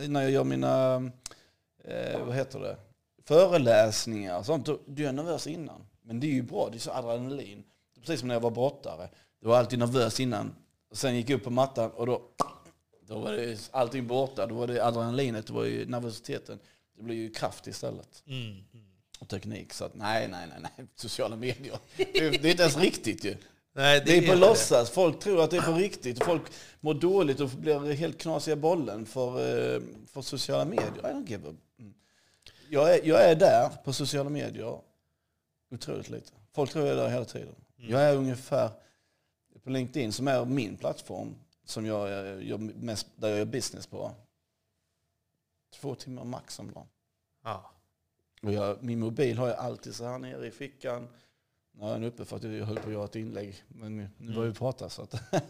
när 0.07 0.21
jag 0.21 0.31
gör 0.31 0.43
mina 0.43 0.95
eh, 1.83 2.25
vad 2.25 2.35
heter 2.35 2.59
det, 2.59 2.77
föreläsningar 3.25 4.39
och 4.39 4.45
sånt. 4.45 4.69
Du 4.87 5.05
är 5.05 5.11
nervös 5.11 5.47
innan. 5.47 5.85
Men 6.03 6.19
det 6.19 6.27
är 6.27 6.31
ju 6.31 6.41
bra, 6.41 6.69
det 6.71 6.77
är 6.77 6.79
så 6.79 6.91
adrenalin. 6.91 7.63
Precis 7.99 8.19
som 8.19 8.27
när 8.27 8.35
jag 8.35 8.41
var 8.41 8.51
brottare. 8.51 9.09
Du 9.41 9.47
var 9.47 9.57
alltid 9.57 9.79
nervös 9.79 10.19
innan. 10.19 10.55
Och 10.89 10.97
sen 10.97 11.15
gick 11.15 11.29
jag 11.29 11.37
upp 11.37 11.43
på 11.43 11.49
mattan 11.49 11.91
och 11.91 12.05
då, 12.05 12.21
då 13.07 13.19
var 13.19 13.31
det 13.31 13.69
allting 13.71 14.07
borta. 14.07 14.47
Då 14.47 14.55
var 14.55 14.67
det 14.67 14.85
adrenalinet, 14.85 15.47
det 15.47 15.53
var 15.53 15.63
ju 15.63 15.85
nervositeten. 15.85 16.59
Det 17.01 17.05
blir 17.05 17.15
ju 17.15 17.29
kraft 17.29 17.67
istället. 17.67 18.23
Mm, 18.27 18.41
mm. 18.47 18.85
Och 19.19 19.29
teknik. 19.29 19.73
Så 19.73 19.85
att, 19.85 19.95
nej, 19.95 20.27
nej, 20.27 20.47
nej, 20.49 20.71
nej. 20.77 20.87
Sociala 20.95 21.35
medier. 21.35 21.79
Det 21.97 22.17
är, 22.17 22.31
det 22.31 22.47
är 22.47 22.51
inte 22.51 22.63
ens 22.63 22.77
riktigt 22.77 23.23
ju. 23.23 23.35
Nej, 23.73 23.99
det, 23.99 24.05
det, 24.05 24.17
är 24.17 24.27
på 24.27 24.39
låtsas. 24.39 24.89
Folk 24.89 25.19
tror 25.19 25.43
att 25.43 25.51
det 25.51 25.57
är 25.57 25.61
på 25.61 25.73
riktigt. 25.73 26.23
Folk 26.23 26.41
mår 26.79 26.93
dåligt 26.93 27.39
och 27.39 27.49
blir 27.49 27.93
helt 27.93 28.17
knasiga 28.17 28.55
bollen 28.55 29.05
för, 29.05 29.29
eh, 29.29 29.81
för 30.07 30.21
sociala 30.21 30.65
medier. 30.65 30.99
I 30.99 31.13
don't 31.13 31.29
give 31.29 31.49
a 31.49 31.53
jag 32.71 32.95
är, 32.95 33.07
jag 33.07 33.23
är 33.23 33.35
där 33.35 33.69
på 33.83 33.93
sociala 33.93 34.29
medier 34.29 34.79
otroligt 35.71 36.09
lite. 36.09 36.31
Folk 36.53 36.71
tror 36.71 36.87
jag 36.87 36.97
är 36.97 37.01
där 37.01 37.09
hela 37.09 37.25
tiden. 37.25 37.55
Mm. 37.79 37.91
Jag 37.91 38.01
är 38.01 38.15
ungefär 38.15 38.69
på 39.63 39.69
LinkedIn 39.69 40.13
som 40.13 40.27
är 40.27 40.45
min 40.45 40.77
plattform 40.77 41.35
som 41.65 41.85
jag 41.85 42.09
gör 42.43 42.57
mest, 42.57 43.07
där 43.15 43.29
jag 43.29 43.37
gör 43.37 43.45
business 43.45 43.87
på. 43.87 44.11
Två 45.73 45.95
timmar 45.95 46.23
max 46.23 46.59
om 46.59 46.71
dagen. 46.71 46.87
Ja. 47.43 47.71
Och 48.41 48.53
jag, 48.53 48.83
min 48.83 48.99
mobil 48.99 49.37
har 49.37 49.47
jag 49.47 49.57
alltid 49.57 49.95
så 49.95 50.05
här 50.05 50.19
nere 50.19 50.47
i 50.47 50.51
fickan. 50.51 51.07
Nu 51.71 51.85
är 51.85 51.93
den 51.93 52.03
uppe 52.03 52.25
för 52.25 52.35
att 52.35 52.43
jag 52.43 52.65
höll 52.65 52.79
på 52.79 52.87
att 52.87 52.93
göra 52.93 53.05
ett 53.05 53.15
inlägg. 53.15 53.63
Men 53.67 53.97
nu 53.97 54.09
mm. 54.19 54.35
börjar 54.35 54.49
vi 54.49 54.55
prata. 54.55 54.89
Så 54.89 55.01
att 55.01 55.21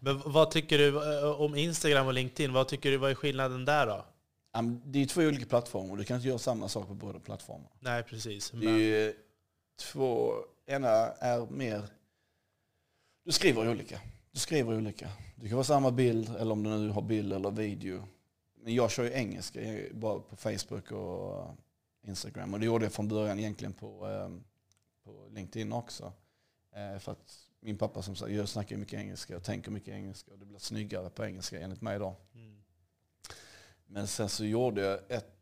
Men 0.00 0.22
vad 0.24 0.50
tycker 0.50 0.78
du 0.78 1.18
eh, 1.18 1.40
om 1.40 1.54
Instagram 1.54 2.06
och 2.06 2.14
LinkedIn? 2.14 2.52
Vad 2.52 2.68
tycker 2.68 2.90
du, 2.90 2.96
vad 2.96 3.10
är 3.10 3.14
skillnaden 3.14 3.64
där 3.64 3.86
då? 3.86 4.04
Det 4.84 5.02
är 5.02 5.06
två 5.06 5.20
olika 5.20 5.46
plattformar. 5.46 5.96
Du 5.96 6.04
kan 6.04 6.16
inte 6.16 6.28
göra 6.28 6.38
samma 6.38 6.68
sak 6.68 6.88
på 6.88 6.94
båda 6.94 7.20
plattformar. 7.20 7.70
Nej, 7.80 8.02
precis. 8.02 8.52
Men... 8.52 8.60
Det 8.60 8.70
är 8.80 9.14
två, 9.80 10.32
ena 10.66 10.88
är 10.88 11.46
mer... 11.46 11.82
Du 13.24 13.32
skriver 13.32 13.70
olika. 13.70 14.00
Du 14.30 14.40
skriver 14.40 14.76
olika. 14.76 15.08
Det 15.36 15.48
kan 15.48 15.56
vara 15.56 15.64
samma 15.64 15.90
bild, 15.90 16.36
eller 16.36 16.52
om 16.52 16.62
du 16.62 16.70
nu 16.70 16.88
har 16.88 17.02
bild 17.02 17.32
eller 17.32 17.50
video. 17.50 18.08
Jag 18.74 18.90
kör 18.90 19.04
ju 19.04 19.12
engelska 19.12 19.60
bara 19.92 20.20
på 20.20 20.36
Facebook 20.36 20.92
och 20.92 21.54
Instagram. 22.02 22.54
Och 22.54 22.60
det 22.60 22.66
gjorde 22.66 22.84
jag 22.84 22.92
från 22.92 23.08
början 23.08 23.38
egentligen 23.38 23.72
på, 23.72 24.06
ehm, 24.06 24.44
på 25.04 25.28
LinkedIn 25.30 25.72
också. 25.72 26.12
Eh, 26.72 26.98
för 26.98 27.12
att 27.12 27.48
min 27.60 27.78
pappa 27.78 28.02
som 28.02 28.16
sagt, 28.16 28.32
jag 28.32 28.48
snackar 28.48 28.76
mycket 28.76 29.00
engelska 29.00 29.36
och 29.36 29.44
tänker 29.44 29.70
mycket 29.70 29.94
engelska. 29.94 30.32
Och 30.32 30.38
det 30.38 30.46
blir 30.46 30.58
snyggare 30.58 31.10
på 31.10 31.24
engelska 31.24 31.60
enligt 31.60 31.80
mig 31.80 31.98
då. 31.98 32.16
Mm. 32.34 32.62
Men 33.86 34.06
sen 34.06 34.28
så 34.28 34.44
gjorde 34.44 34.80
jag 34.80 35.00
ett, 35.08 35.34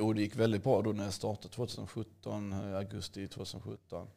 och 0.00 0.14
det 0.14 0.22
gick 0.22 0.36
väldigt 0.36 0.62
bra 0.62 0.82
då 0.82 0.92
när 0.92 1.04
jag 1.04 1.12
startade 1.12 1.54
2017, 1.54 2.52
augusti 2.52 3.28
2017. 3.28 4.08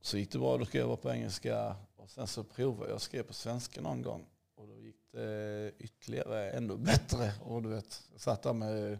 Så 0.00 0.18
gick 0.18 0.32
det 0.32 0.38
bra, 0.38 0.58
då 0.58 0.64
skrev 0.64 0.88
jag 0.88 1.02
på 1.02 1.10
engelska. 1.10 1.76
Och 1.96 2.10
sen 2.10 2.26
så 2.26 2.44
provade 2.44 2.90
jag, 2.90 3.00
skrev 3.00 3.22
på 3.22 3.34
svenska 3.34 3.80
någon 3.80 4.02
gång. 4.02 4.26
Och 4.54 4.68
då 4.68 4.80
gick 4.80 4.95
det 5.16 5.72
ytterligare 5.78 6.50
ännu 6.50 6.76
bättre. 6.76 7.32
Och 7.44 7.62
du 7.62 7.68
vet, 7.68 8.02
jag 8.12 8.20
satt 8.20 8.42
där 8.42 8.52
med 8.52 8.98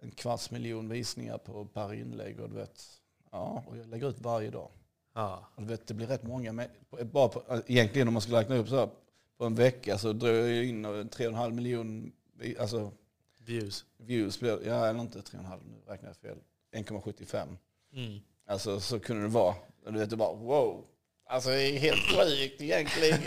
en 0.00 0.10
kvarts 0.10 0.50
miljon 0.50 0.88
visningar 0.88 1.38
på 1.38 1.64
per 1.64 1.94
inlägg. 1.94 2.40
Och 2.40 2.48
du 2.48 2.56
vet, 2.56 2.84
ja, 3.30 3.64
och 3.66 3.76
jag 3.76 3.86
lägger 3.86 4.08
ut 4.08 4.20
varje 4.20 4.50
dag. 4.50 4.70
Ja. 5.14 5.48
Och 5.54 5.62
du 5.62 5.68
vet, 5.68 5.86
det 5.86 5.94
blir 5.94 6.06
rätt 6.06 6.22
många, 6.22 6.68
bara 7.12 7.28
på, 7.28 7.62
egentligen 7.66 8.08
om 8.08 8.14
man 8.14 8.22
skulle 8.22 8.38
räkna 8.38 8.56
upp 8.56 8.68
så 8.68 8.76
här, 8.76 8.88
på 9.36 9.44
en 9.44 9.54
vecka 9.54 9.98
så 9.98 10.12
drog 10.12 10.36
jag 10.36 10.64
in 10.64 10.86
3,5 10.86 11.50
miljoner 11.50 12.10
alltså, 12.58 12.92
views. 13.38 13.84
views 13.96 14.40
blev, 14.40 14.66
ja, 14.66 14.86
eller 14.86 15.00
inte 15.00 15.18
3,5, 15.18 15.58
nu 15.64 15.92
räknar 15.92 16.08
jag 16.08 16.16
fel. 16.16 16.38
1,75. 16.72 17.56
Mm. 17.92 18.20
Alltså 18.46 18.80
så 18.80 19.00
kunde 19.00 19.22
det 19.22 19.28
vara. 19.28 19.54
Och 19.84 19.92
du 19.92 19.98
vet, 19.98 20.10
det 20.10 20.16
bara 20.16 20.34
wow. 20.34 20.84
Alltså 21.30 21.50
det 21.50 21.62
är 21.62 21.78
helt 21.78 22.00
sjukt 22.00 22.60
egentligen. 22.60 23.20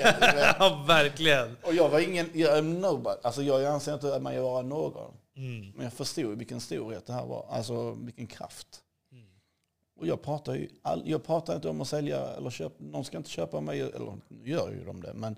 ja, 0.59 0.85
verkligen. 0.87 1.57
Och 1.63 1.73
jag 1.73 1.89
var 1.89 1.99
ingen, 1.99 2.29
jag 2.33 2.57
är 2.57 2.61
nobody. 2.61 3.19
Alltså 3.23 3.43
jag 3.43 3.65
anser 3.65 3.93
inte 3.93 4.15
att 4.15 4.21
man 4.21 4.35
gör 4.35 4.63
någon. 4.63 5.13
Mm. 5.35 5.71
Men 5.75 5.83
jag 5.83 5.93
förstod 5.93 6.37
vilken 6.37 6.59
storhet 6.59 7.05
det 7.05 7.13
här 7.13 7.25
var. 7.25 7.45
Alltså 7.49 7.91
vilken 7.91 8.27
kraft. 8.27 8.81
Mm. 9.11 9.25
Och 9.95 10.07
jag 10.07 10.21
pratar 10.21 10.55
ju, 10.55 10.69
all, 10.81 11.03
jag 11.05 11.23
pratar 11.23 11.55
inte 11.55 11.69
om 11.69 11.81
att 11.81 11.87
sälja 11.87 12.27
eller 12.27 12.49
köpa, 12.49 12.75
någon 12.83 13.05
ska 13.05 13.17
inte 13.17 13.29
köpa 13.29 13.61
mig, 13.61 13.81
eller 13.81 14.17
nu 14.27 14.49
gör 14.49 14.71
ju 14.71 14.85
de 14.85 15.01
det, 15.01 15.13
men 15.13 15.35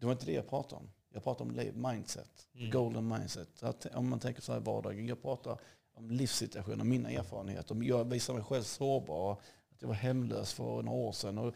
det 0.00 0.06
var 0.06 0.12
inte 0.12 0.26
det 0.26 0.32
jag 0.32 0.48
pratade 0.48 0.76
om. 0.76 0.90
Jag 1.14 1.24
pratade 1.24 1.50
om 1.50 1.82
mindset, 1.90 2.48
mm. 2.54 2.70
golden 2.70 3.08
mindset. 3.08 3.62
Att 3.62 3.86
om 3.94 4.08
man 4.08 4.20
tänker 4.20 4.42
så 4.42 4.52
här 4.52 4.60
i 4.60 4.64
vardagen. 4.64 5.08
Jag 5.08 5.22
pratar 5.22 5.58
om 5.94 6.10
livssituationer, 6.10 6.84
mina 6.84 7.10
erfarenheter. 7.10 7.76
Jag 7.82 8.04
visar 8.04 8.34
mig 8.34 8.42
själv 8.42 8.62
sårbar. 8.62 9.32
att 9.32 9.82
jag 9.82 9.88
var 9.88 9.94
hemlös 9.94 10.52
för 10.52 10.82
några 10.82 10.98
år 10.98 11.12
sedan. 11.12 11.38
Och 11.38 11.54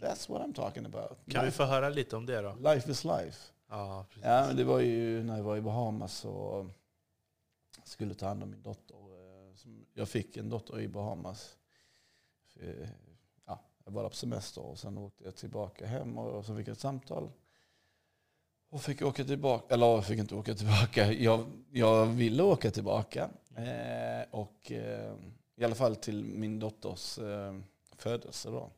that's 0.00 0.28
what 0.30 0.42
I'm 0.42 0.54
talking 0.54 0.86
about. 0.86 1.08
Kan 1.26 1.40
vi 1.40 1.46
life, 1.46 1.50
få 1.56 1.64
höra 1.64 1.88
lite 1.88 2.16
om 2.16 2.26
det 2.26 2.40
då? 2.40 2.54
life 2.60 2.90
is 2.90 3.04
life. 3.04 3.52
Ja, 3.68 4.06
precis. 4.08 4.24
Ja, 4.24 4.46
men 4.46 4.56
det 4.56 4.64
var 4.64 4.80
ju 4.80 5.22
när 5.22 5.36
jag 5.36 5.44
var 5.44 5.56
i 5.56 5.60
Bahamas 5.60 6.24
och 6.24 6.66
skulle 7.84 8.14
ta 8.14 8.26
hand 8.26 8.42
om 8.42 8.50
min 8.50 8.62
dotter. 8.62 8.94
eh, 8.96 9.54
Jag 9.94 10.08
fick 10.08 10.36
en 10.36 10.48
dotter 10.48 10.80
i 10.80 10.88
Bahamas. 10.88 11.56
Eh, 12.60 12.88
Ja, 13.46 13.60
jag 13.84 13.92
var 13.92 14.02
där 14.02 14.10
på 14.10 14.16
semester 14.16 14.62
och 14.62 14.78
sen 14.78 14.98
åkte 14.98 15.24
jag 15.24 15.36
tillbaka 15.36 15.86
hem 15.86 16.18
och 16.18 16.44
så 16.44 16.56
fick 16.56 16.68
jag 16.68 16.72
ett 16.72 16.80
samtal. 16.80 17.30
Och 18.70 18.82
fick 18.82 19.02
åka 19.02 19.24
tillbaka, 19.24 19.74
eller 19.74 19.86
jag 19.86 20.06
fick 20.06 20.18
inte 20.18 20.34
åka 20.34 20.54
tillbaka, 20.54 21.12
jag, 21.12 21.46
jag 21.70 22.06
ville 22.06 22.42
åka 22.42 22.70
tillbaka. 22.70 23.30
Eh, 23.56 24.24
och 24.30 24.70
i 25.56 25.64
alla 25.64 25.74
fall 25.74 25.96
till 25.96 26.24
min 26.24 26.58
dotters 26.58 27.18
födelse 27.96 28.50
då. 28.50 28.70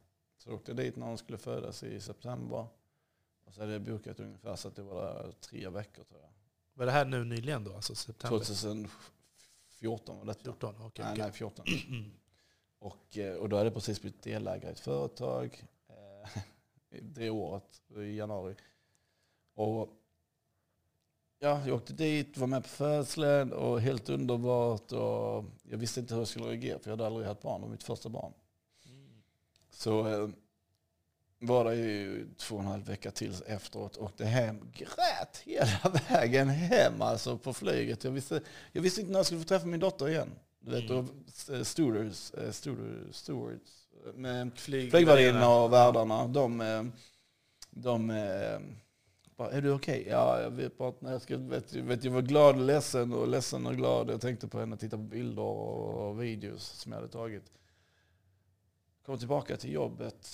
Så 0.44 0.50
jag 0.50 0.54
åkte 0.54 0.74
dit 0.74 0.96
när 0.96 1.06
hon 1.06 1.18
skulle 1.18 1.38
födas 1.38 1.82
i 1.82 2.00
september. 2.00 2.66
Och 3.44 3.54
så 3.54 3.60
hade 3.60 3.72
jag 3.72 3.82
bokat 3.82 4.20
ungefär 4.20 4.56
så 4.56 4.68
att 4.68 4.76
det 4.76 4.82
var 4.82 5.32
tre 5.40 5.68
veckor 5.68 6.04
tror 6.04 6.20
jag. 6.20 6.30
Var 6.74 6.86
det 6.86 6.92
här 6.92 7.04
nu 7.04 7.24
nyligen 7.24 7.64
då? 7.64 7.74
Alltså 7.74 7.94
september 7.94 8.38
2014 8.38 10.18
var 10.18 10.24
detta. 10.24 10.42
14? 10.42 10.74
Okej, 10.78 11.04
nej, 11.04 11.12
okej. 11.12 11.24
nej, 11.24 11.32
14. 11.32 11.64
Och, 12.78 13.18
eh, 13.18 13.36
och 13.36 13.48
då 13.48 13.56
hade 13.56 13.66
jag 13.66 13.74
precis 13.74 14.00
blivit 14.00 14.22
delägare 14.22 14.70
i 14.70 14.72
ett 14.72 14.80
företag 14.80 15.64
eh, 15.88 16.42
det 17.02 17.30
året, 17.30 17.82
i 17.96 18.16
januari. 18.16 18.56
Och 19.54 19.88
ja, 21.38 21.66
jag 21.66 21.76
åkte 21.76 21.92
dit, 21.92 22.38
var 22.38 22.46
med 22.46 22.62
på 22.62 22.68
födseln 22.68 23.52
och 23.52 23.80
helt 23.80 24.08
underbart. 24.08 24.92
Och 24.92 25.44
jag 25.62 25.78
visste 25.78 26.00
inte 26.00 26.14
hur 26.14 26.20
jag 26.20 26.28
skulle 26.28 26.46
reagera 26.46 26.78
för 26.78 26.90
jag 26.90 26.96
hade 26.96 27.06
aldrig 27.06 27.26
haft 27.26 27.42
barn, 27.42 27.60
det 27.60 27.66
var 27.66 27.72
mitt 27.72 27.82
första 27.82 28.08
barn. 28.08 28.32
Så 29.74 30.06
eh, 30.08 30.28
var 31.38 31.64
det 31.64 31.74
ju 31.76 32.28
två 32.36 32.54
och 32.54 32.60
en 32.60 32.66
halv 32.66 32.84
vecka 32.86 33.10
till 33.10 33.34
efteråt. 33.46 33.96
Åkte 33.96 34.24
hem, 34.24 34.60
grät 34.74 35.36
hela 35.44 35.92
vägen 36.10 36.48
hem 36.48 37.02
alltså 37.02 37.38
på 37.38 37.52
flyget. 37.52 38.04
Jag 38.04 38.10
visste, 38.10 38.40
jag 38.72 38.82
visste 38.82 39.00
inte 39.00 39.12
när 39.12 39.18
jag 39.18 39.26
skulle 39.26 39.40
få 39.40 39.46
träffa 39.48 39.66
min 39.66 39.80
dotter 39.80 40.08
igen. 40.08 40.30
Du 40.60 40.70
vet, 40.70 40.90
Mm. 40.90 40.96
och 41.48 41.54
eh, 41.54 41.62
stewards, 41.62 42.34
eh, 42.34 42.48
steward- 42.50 43.12
stewards 43.12 43.70
med 44.14 44.50
Flyg- 44.56 44.90
flygvärdinnorna 44.90 45.48
och 45.54 45.72
värdarna. 45.72 46.26
De, 46.26 46.92
de 47.70 48.08
bara, 49.36 49.50
är 49.50 49.60
du 49.62 49.70
okej? 49.72 50.06
Ja, 50.10 50.40
jag 50.40 50.50
vet 50.50 50.78
bara 50.78 50.92
när 50.98 51.12
jag 51.12 51.22
ska, 51.22 51.36
vet, 51.36 51.72
vet, 51.72 52.04
jag 52.04 52.12
var 52.12 52.22
glad 52.22 52.54
och 52.56 52.60
ledsen 52.66 53.12
och 53.12 53.28
ledsen 53.28 53.66
och 53.66 53.76
glad. 53.76 54.10
Jag 54.10 54.20
tänkte 54.20 54.48
på 54.48 54.60
henne, 54.60 54.76
titta 54.76 54.96
på 54.96 55.02
bilder 55.02 55.42
och 55.42 56.22
videos 56.22 56.64
som 56.64 56.92
jag 56.92 56.98
hade 56.98 57.12
tagit. 57.12 57.44
Kom 59.06 59.18
tillbaka 59.18 59.56
till 59.56 59.72
jobbet. 59.72 60.30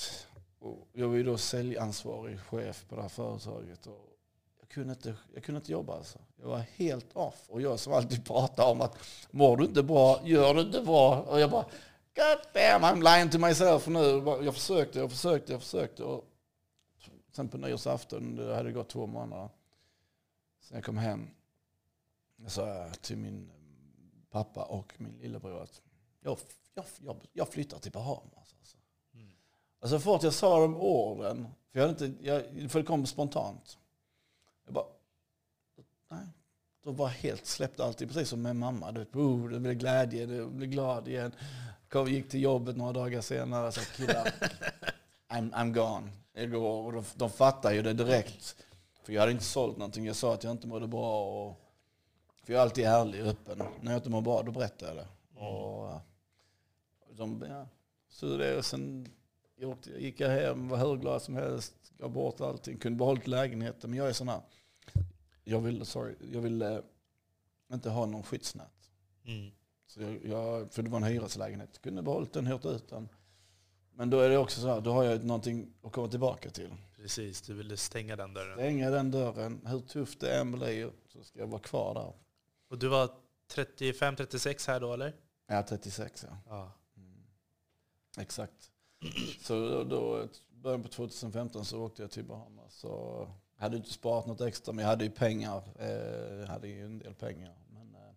Och 0.59 0.89
jag 0.93 1.09
var 1.09 1.15
ju 1.15 1.23
då 1.23 1.39
säljansvarig 1.39 2.41
chef 2.41 2.85
på 2.89 2.97
det 2.97 3.03
här 3.03 3.09
företaget. 3.09 3.87
Och 3.87 4.19
jag, 4.61 4.69
kunde 4.69 4.93
inte, 4.93 5.15
jag 5.35 5.45
kunde 5.45 5.59
inte 5.59 5.73
jobba 5.73 5.97
alltså. 5.97 6.19
Jag 6.37 6.49
var 6.49 6.59
helt 6.59 7.17
off. 7.17 7.45
Och 7.49 7.63
jag 7.63 7.81
som 7.81 7.93
alltid 7.93 8.25
pratar 8.25 8.71
om 8.71 8.81
att 8.81 8.99
mår 9.31 9.57
du 9.57 9.65
inte 9.65 9.83
bra, 9.83 10.21
gör 10.25 10.55
du 10.55 10.61
inte 10.61 10.81
bra. 10.83 11.23
Och 11.23 11.41
jag 11.41 11.51
bara, 11.51 11.67
God 12.15 12.39
damn, 12.55 12.85
I'm 12.85 13.17
lying 13.17 13.31
to 13.31 13.39
myself 13.39 13.87
nu. 13.87 13.99
Jag 14.45 14.55
försökte, 14.55 14.99
jag 14.99 15.11
försökte, 15.11 15.53
jag 15.53 15.63
försökte. 15.63 16.05
Och 16.05 16.25
sen 17.33 17.49
på 17.49 17.59
nyårsafton, 17.59 18.37
det 18.37 18.55
hade 18.55 18.73
gått 18.73 18.89
två 18.89 19.07
månader. 19.07 19.49
Sen 20.61 20.77
jag 20.77 20.85
kom 20.85 20.99
hem, 20.99 21.31
jag 22.37 22.51
sa 22.51 22.89
till 23.01 23.17
min 23.17 23.51
pappa 24.31 24.65
och 24.65 24.93
min 24.97 25.19
lillebror 25.19 25.63
att 25.63 25.83
jag, 26.21 26.39
jag, 26.75 26.85
jag, 27.01 27.17
jag 27.33 27.49
flyttar 27.49 27.79
till 27.79 27.93
Bahamas. 27.93 28.40
Alltså. 29.81 29.97
Mm. 29.97 30.01
Så 30.01 30.05
fort 30.05 30.23
jag 30.23 30.33
sa 30.33 30.61
de 30.61 30.77
orden, 30.77 31.47
för, 31.73 31.81
jag 31.81 31.89
inte, 31.89 32.13
jag, 32.21 32.71
för 32.71 32.79
det 32.79 32.87
kom 32.87 33.07
spontant. 33.07 33.79
Jag 34.65 34.75
bara, 34.75 34.87
nej. 36.09 36.27
Då 36.85 36.91
var 36.91 37.09
helt 37.09 37.47
släppte 37.47 37.85
alltid, 37.85 38.09
precis 38.09 38.29
som 38.29 38.43
med 38.43 38.57
mamma. 38.57 38.93
Du 38.93 38.99
vet, 39.01 39.17
oh, 39.17 39.49
det 39.49 39.61
blev 39.61 39.75
glädje, 39.75 40.27
det 40.27 40.47
blev 40.47 40.71
glad 40.71 41.09
igen. 41.09 41.33
Kom, 41.89 42.09
gick 42.09 42.29
till 42.29 42.43
jobbet 42.43 42.77
några 42.77 42.93
dagar 42.93 43.21
senare 43.21 43.67
och 43.67 43.75
sa 43.75 43.81
killar, 43.97 44.35
I'm, 45.29 45.53
I'm 45.53 45.73
gone. 45.73 46.11
Jag 46.33 46.51
går, 46.51 46.87
och 46.87 46.93
de, 46.93 47.05
de 47.15 47.31
fattar 47.31 47.73
ju 47.73 47.83
det 47.83 47.93
direkt. 47.93 48.57
För 49.03 49.13
jag 49.13 49.21
hade 49.21 49.33
inte 49.33 49.45
sålt 49.45 49.77
någonting. 49.77 50.07
Jag 50.07 50.17
sa 50.17 50.35
att 50.35 50.45
jag 50.45 50.51
inte 50.51 50.67
mådde 50.67 50.87
bra. 50.87 51.25
Och, 51.25 51.61
för 52.43 52.53
jag 52.53 52.61
är 52.61 52.63
alltid 52.63 52.85
ärlig 52.85 53.23
och 53.23 53.29
öppen. 53.29 53.63
När 53.81 53.93
jag 53.93 53.99
inte 53.99 54.11
mår 54.11 54.21
bra, 54.21 54.43
då 54.43 54.53
berättar 54.53 54.87
jag 54.87 54.97
det. 54.97 55.09
Och, 55.41 55.89
eh, 55.89 56.01
de, 57.13 57.45
ja. 57.49 57.67
Så 58.09 58.37
det, 58.37 58.57
och 58.57 58.65
sen 58.65 59.09
jag 59.61 59.71
åkte, 59.71 59.91
gick 59.91 60.21
jag 60.21 60.29
hem, 60.29 60.69
var 60.69 60.79
hur 60.79 60.97
glad 60.97 61.23
som 61.23 61.35
helst, 61.35 61.75
gav 61.99 62.11
bort 62.11 62.41
allting, 62.41 62.79
kunde 62.79 62.99
behållit 62.99 63.27
lägenheten. 63.27 63.91
Men 63.91 63.99
jag 63.99 64.09
är 64.09 64.13
sån 64.13 64.29
här, 64.29 64.41
jag 65.45 65.61
vill, 65.61 65.87
sorry, 65.87 66.15
jag 66.33 66.41
vill 66.41 66.63
eh, 66.63 66.79
inte 67.73 67.91
ha 67.91 68.07
någon 68.07 68.23
skyddsnät. 68.23 68.91
Mm. 69.25 69.51
Så 69.87 70.03
jag, 70.03 70.25
jag, 70.25 70.73
för 70.73 70.83
det 70.83 70.91
var 70.91 70.97
en 70.97 71.05
hyreslägenhet, 71.05 71.83
kunde 71.83 72.03
behållit 72.03 72.33
den, 72.33 72.47
hyrt 72.47 72.65
ut 72.65 72.89
den. 72.89 73.09
Men 73.95 74.11
då 74.11 74.21
är 74.21 74.31
det 74.31 74.39
också 74.39 74.61
så 74.61 74.69
här, 74.69 74.81
då 74.81 74.93
har 74.93 75.05
jag 75.05 75.25
någonting 75.25 75.73
att 75.83 75.93
komma 75.93 76.09
tillbaka 76.09 76.51
till. 76.51 76.75
Precis, 76.97 77.43
du 77.43 77.55
ville 77.55 77.77
stänga 77.77 78.17
den 78.17 78.35
dörren. 78.35 78.55
Stänga 78.55 78.91
den 78.91 79.11
dörren, 79.11 79.67
hur 79.67 79.81
tufft 79.81 80.21
det 80.21 80.37
än 80.37 80.53
blir 80.53 80.91
så 81.09 81.25
ska 81.25 81.39
jag 81.39 81.47
vara 81.47 81.61
kvar 81.61 81.95
där. 81.95 82.13
Och 82.69 82.79
du 82.79 82.89
var 82.89 83.11
35-36 83.55 84.69
här 84.69 84.81
då 84.81 84.93
eller? 84.93 85.15
Är 85.47 85.63
36 85.63 86.27
ja. 86.29 86.37
Ja. 86.47 86.73
Mm. 86.97 87.23
Exakt. 88.19 88.71
Så 89.41 89.85
då, 89.85 90.29
början 90.51 90.83
på 90.83 90.89
2015 90.89 91.65
så 91.65 91.83
åkte 91.83 92.03
jag 92.03 92.11
till 92.11 92.25
Bahamas. 92.25 92.85
Och 92.85 93.29
hade 93.57 93.77
inte 93.77 93.93
sparat 93.93 94.27
något 94.27 94.41
extra 94.41 94.73
men 94.73 94.83
jag 94.83 94.91
hade 94.91 95.05
ju 95.05 95.11
pengar. 95.11 95.63
Eh, 95.79 96.35
jag 96.41 96.47
hade 96.47 96.69
ju 96.69 96.85
en 96.85 96.99
del 96.99 97.15
pengar. 97.15 97.55
Men, 97.73 97.95
eh, 97.95 98.13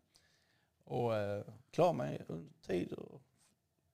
och 0.85 1.15
eh, 1.15 1.43
klarade 1.71 1.97
mig 1.97 2.21
under 2.27 2.53
tid. 2.67 2.93
Och 2.93 3.21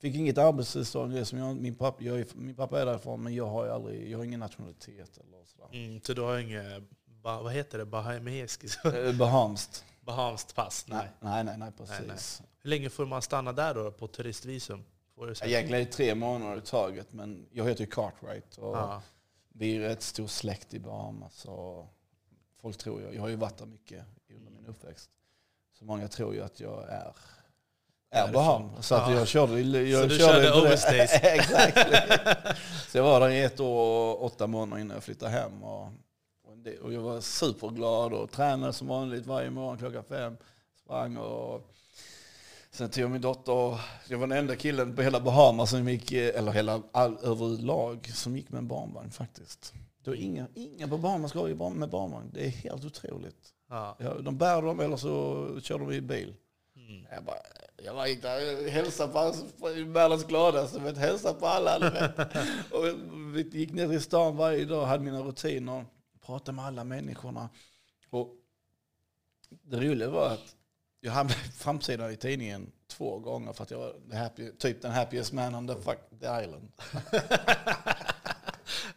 fick 0.01 0.15
inget 0.15 0.37
arbetstillstånd. 0.37 1.27
Som 1.27 1.39
jag, 1.39 1.55
min, 1.55 1.75
pappa, 1.75 2.03
jag 2.03 2.19
är, 2.19 2.27
min 2.35 2.55
pappa 2.55 2.81
är 2.81 2.85
därifrån 2.85 3.23
men 3.23 3.35
jag 3.35 3.45
har 3.45 3.65
ju 3.65 3.71
aldrig, 3.71 4.11
jag 4.11 4.17
har 4.17 4.25
ingen 4.25 4.39
nationalitet. 4.39 5.17
Eller 5.17 5.45
sådär. 5.45 5.69
Mm, 5.71 6.01
så 6.01 6.13
du 6.13 6.21
har 6.21 6.37
inget, 6.37 6.83
vad 7.21 7.53
heter 7.53 7.77
det, 7.77 7.85
bahamesisk? 7.85 8.85
Eh, 8.85 9.17
Bahamskt. 9.17 9.85
Bahamskt 10.01 10.55
pass? 10.55 10.85
Nej. 10.87 11.09
Nej, 11.19 11.43
nej, 11.43 11.43
nej, 11.43 11.57
nej 11.57 11.71
precis. 11.77 12.39
Nej, 12.39 12.49
Hur 12.61 12.69
länge 12.69 12.89
får 12.89 13.05
man 13.05 13.21
stanna 13.21 13.53
där 13.53 13.73
då 13.73 13.91
på 13.91 14.07
turistvisum? 14.07 14.83
Får 15.19 15.27
du 15.27 15.35
säga? 15.35 15.49
Egentligen 15.49 15.81
är 15.81 15.85
det 15.85 15.91
tre 15.91 16.15
månader 16.15 16.57
i 16.57 16.61
taget 16.61 17.13
men 17.13 17.45
jag 17.51 17.67
heter 17.69 17.81
ju 17.81 17.89
Cartwright. 17.89 18.57
Och 18.57 18.77
Ja. 18.77 19.01
Vi 19.53 19.75
är 19.75 19.79
rätt 19.79 20.01
stor 20.01 20.27
släkt 20.27 20.73
i 20.73 20.79
Bahamas. 20.79 21.45
Och 21.45 21.93
folk 22.61 22.77
tror 22.77 23.01
jag, 23.01 23.15
jag 23.15 23.21
har 23.21 23.27
ju 23.27 23.35
varit 23.35 23.57
där 23.57 23.65
mycket 23.65 24.03
under 24.35 24.51
min 24.51 24.65
uppväxt. 24.65 25.09
Så 25.79 25.85
många 25.85 26.07
tror 26.07 26.33
ju 26.33 26.43
att 26.43 26.59
jag 26.59 26.83
är, 26.89 27.13
är. 28.09 28.33
Bahamas. 28.33 28.87
Så 28.87 28.95
att 28.95 29.11
Ja. 29.11 29.17
jag 29.17 29.27
körde... 29.27 29.61
Jag 29.61 30.01
Så 30.03 30.07
du 30.07 30.19
körde 30.19 30.43
körde 30.43 30.61
overstays? 30.61 31.11
Exakt. 31.23 31.77
Så 32.91 32.97
jag 32.97 33.03
var 33.03 33.19
där 33.19 33.29
i 33.29 33.43
ett 33.43 33.59
år 33.59 34.13
och 34.15 34.23
åtta 34.25 34.47
månader 34.47 34.81
innan 34.81 34.95
jag 34.95 35.03
flyttade 35.03 35.31
hem. 35.31 35.63
Och, 35.63 35.87
och, 36.43 36.57
det, 36.57 36.79
och 36.79 36.93
jag 36.93 37.01
var 37.01 37.21
superglad 37.21 38.13
och 38.13 38.31
tränade 38.31 38.73
som 38.73 38.87
vanligt 38.87 39.25
varje 39.25 39.49
morgon 39.49 39.77
klockan 39.77 40.03
fem. 40.03 40.37
Sprang 40.83 41.17
och 41.17 41.65
Sen 42.71 42.89
tog 42.89 43.03
jag 43.03 43.11
min 43.11 43.21
dotter 43.21 43.79
jag 44.09 44.17
var 44.17 44.27
den 44.27 44.37
enda 44.37 44.55
killen 44.55 44.95
på 44.95 45.01
hela 45.01 45.19
Bahamas 45.19 45.69
som 45.69 45.89
gick, 45.89 46.11
eller 46.11 46.51
hela 46.51 46.81
all, 46.91 47.17
överlag, 47.23 48.11
som 48.13 48.37
gick 48.37 48.49
med 48.49 48.59
en 48.59 48.67
barnvagn 48.67 49.11
faktiskt. 49.11 49.73
Det 50.03 50.09
var 50.09 50.17
inga, 50.17 50.47
inga 50.53 50.87
på 50.87 50.97
Bahamas 50.97 51.33
går 51.33 51.49
ju 51.49 51.55
med 51.55 51.89
barnvagn. 51.89 52.29
Det 52.33 52.45
är 52.45 52.49
helt 52.49 52.85
otroligt. 52.85 53.53
Ja. 53.69 53.97
Ja, 53.99 54.13
de 54.13 54.37
bär 54.37 54.61
dem 54.61 54.79
eller 54.79 54.97
så 54.97 55.59
kör 55.61 55.79
de 55.79 55.91
i 55.91 56.01
bil. 56.01 56.35
Mm. 56.75 57.05
Jag 57.11 57.23
bara, 57.23 57.37
jag 57.83 57.95
bara 57.95 58.07
gick 58.07 58.21
där 58.21 58.63
och 58.63 58.69
hälsade 58.69 59.13
på, 59.13 59.33
på 59.59 59.67
världens 59.85 60.27
gladaste, 60.27 60.79
vet, 60.79 60.97
hälsade 60.97 61.39
på 61.39 61.45
alla. 61.45 61.77
Och 62.71 62.85
vi 63.35 63.49
gick 63.51 63.73
ner 63.73 63.87
till 63.87 64.01
stan 64.01 64.37
varje 64.37 64.65
dag, 64.65 64.85
hade 64.85 65.03
mina 65.03 65.21
rutiner, 65.21 65.85
pratade 66.25 66.55
med 66.55 66.65
alla 66.65 66.83
människorna. 66.83 67.49
Och 68.09 68.35
det 69.63 69.77
roliga 69.77 70.09
var 70.09 70.27
att 70.27 70.55
jag 71.01 71.11
hamnade 71.11 71.39
på 71.39 71.51
framsidan 71.57 72.11
i 72.11 72.15
tidningen 72.15 72.71
två 72.87 73.19
gånger 73.19 73.53
för 73.53 73.63
att 73.63 73.71
jag 73.71 73.79
var 73.79 74.17
happy, 74.17 74.51
typ 74.51 74.81
den 74.81 74.91
happiest 74.91 75.33
man 75.33 75.55
on 75.55 75.67
the, 75.67 75.75
fuck, 75.75 75.97
the 76.19 76.25
island. 76.43 76.71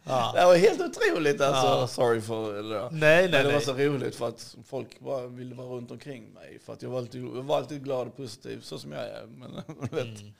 Ja. 0.05 0.31
Det 0.35 0.45
var 0.45 0.55
helt 0.55 0.81
otroligt 0.81 1.41
alltså. 1.41 1.67
Ja. 1.67 1.87
Sorry 1.87 2.21
för 2.21 2.63
det. 2.63 2.79
Nej, 2.79 2.89
Men 2.91 2.99
nej, 2.99 3.27
det 3.27 3.43
var 3.43 3.51
nej. 3.51 3.61
så 3.61 3.73
roligt 3.73 4.15
för 4.15 4.27
att 4.27 4.55
folk 4.65 4.99
bara 4.99 5.27
ville 5.27 5.55
vara 5.55 5.67
runt 5.67 5.91
omkring 5.91 6.33
mig. 6.33 6.59
För 6.65 6.73
att 6.73 6.81
jag 6.81 6.89
var 6.89 6.97
alltid, 6.97 7.23
jag 7.23 7.43
var 7.43 7.57
alltid 7.57 7.83
glad 7.83 8.07
och 8.07 8.17
positiv, 8.17 8.61
så 8.61 8.79
som 8.79 8.91
jag 8.91 9.01
är. 9.01 9.25
Men, 9.27 9.53
vet, 9.91 10.03
Mm. 10.21 10.33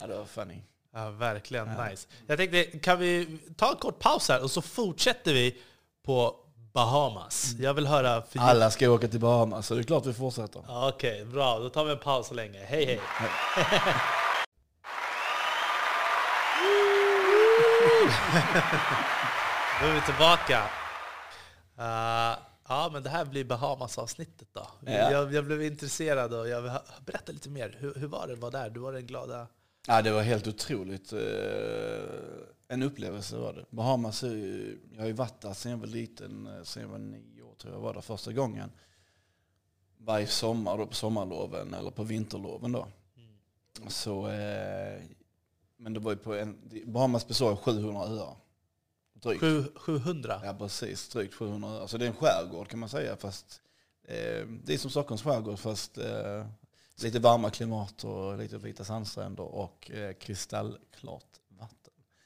ja, 0.00 0.06
det 0.06 0.16
var 0.16 0.24
funny. 0.24 0.62
Ja, 0.94 1.10
verkligen 1.10 1.66
Ja. 1.68 1.88
nice. 1.88 2.08
Jag 2.26 2.38
tänkte, 2.38 2.64
kan 2.64 2.98
vi 2.98 3.38
ta 3.56 3.70
en 3.70 3.76
kort 3.76 3.98
paus 3.98 4.28
här 4.28 4.42
och 4.42 4.50
så 4.50 4.62
fortsätter 4.62 5.32
vi 5.34 5.56
på 6.04 6.36
Bahamas. 6.78 7.54
Jag 7.58 7.74
vill 7.74 7.86
höra... 7.86 8.22
För 8.22 8.38
Alla 8.38 8.70
ska 8.70 8.90
åka 8.90 9.08
till 9.08 9.20
Bahamas, 9.20 9.66
så 9.66 9.74
det 9.74 9.80
är 9.80 9.82
klart 9.82 10.06
vi 10.06 10.14
fortsätter. 10.14 10.62
Okej, 10.68 11.24
bra. 11.24 11.58
Då 11.58 11.68
tar 11.68 11.84
vi 11.84 11.92
en 11.92 11.98
paus 11.98 12.26
så 12.26 12.34
länge. 12.34 12.64
Hej, 12.64 12.84
hej. 12.84 13.00
Då 19.80 19.86
är 19.86 19.94
vi 19.94 20.00
tillbaka. 20.00 20.62
Uh, 21.78 22.38
ja, 22.68 22.90
men 22.92 23.02
det 23.02 23.10
här 23.10 23.24
blir 23.24 23.44
Bahamas-avsnittet 23.44 24.48
då. 24.52 24.66
Ja. 24.86 24.92
Jag, 24.92 25.34
jag 25.34 25.44
blev 25.44 25.62
intresserad 25.62 26.34
och 26.34 26.48
jag 26.48 26.62
vill 26.62 26.72
berätta 27.06 27.32
lite 27.32 27.48
mer. 27.48 27.76
Hur, 27.78 27.94
hur 27.94 28.06
var 28.06 28.26
det 28.26 28.32
att 28.32 28.38
vara 28.38 28.50
där? 28.50 28.70
Du 28.70 28.80
var 28.80 28.92
den 28.92 29.06
glada... 29.06 29.46
Ja, 29.86 30.02
det 30.02 30.10
var 30.10 30.22
helt 30.22 30.46
otroligt. 30.46 31.12
eh, 31.12 31.18
En 32.68 32.82
upplevelse 32.82 33.36
var 33.36 33.52
det. 33.52 33.64
Bahamas, 33.70 34.22
ju- 34.22 34.78
jag 34.92 35.00
har 35.00 35.06
ju 35.06 35.12
varit 35.12 35.40
där 35.40 35.52
sen 35.52 35.70
jag 35.72 35.78
var 35.78 35.86
liten, 35.86 36.46
eh, 36.46 36.62
sen 36.62 36.82
jag 36.82 36.88
var 36.90 36.98
nio 36.98 37.42
år 37.42 37.54
tror 37.54 37.72
jag 37.74 37.80
var 37.80 37.94
där 37.94 38.00
första 38.00 38.32
gången. 38.32 38.70
Varje 39.98 40.26
sommar 40.26 40.78
då 40.78 40.86
på 40.86 40.94
sommarloven 40.94 41.74
eller 41.74 41.90
på 41.90 42.02
vinterloven 42.04 42.72
då. 42.72 42.86
Så, 43.88 44.28
eh, 44.28 45.02
men 45.76 45.92
det 45.92 46.00
var 46.00 46.10
ju 46.12 46.16
på 46.18 46.34
en, 46.34 46.58
Bahamas 46.86 47.28
består 47.28 47.50
av 47.50 47.56
700 47.56 48.02
öar. 48.02 48.36
Drygt. 49.12 49.40
Sju, 49.40 49.64
700? 49.74 50.40
Ja 50.44 50.54
precis, 50.58 51.08
drygt 51.08 51.34
700 51.34 51.68
öar. 51.68 51.86
Så 51.86 51.98
det 51.98 52.04
är 52.04 52.08
en 52.08 52.16
skärgård 52.16 52.68
kan 52.68 52.78
man 52.78 52.88
säga. 52.88 53.16
Fast, 53.16 53.62
eh, 54.04 54.46
det 54.64 54.74
är 54.74 54.78
som 54.78 54.90
Stockholms 54.90 55.22
skärgård 55.22 55.58
fast 55.58 55.98
eh, 55.98 56.46
lite 57.02 57.18
varma 57.18 57.50
klimat 57.50 58.04
och 58.04 58.38
lite 58.38 58.58
vita 58.58 58.84
sandstränder 58.84 59.44
och 59.44 59.90
eh, 59.90 60.12
kristallklart 60.12 61.40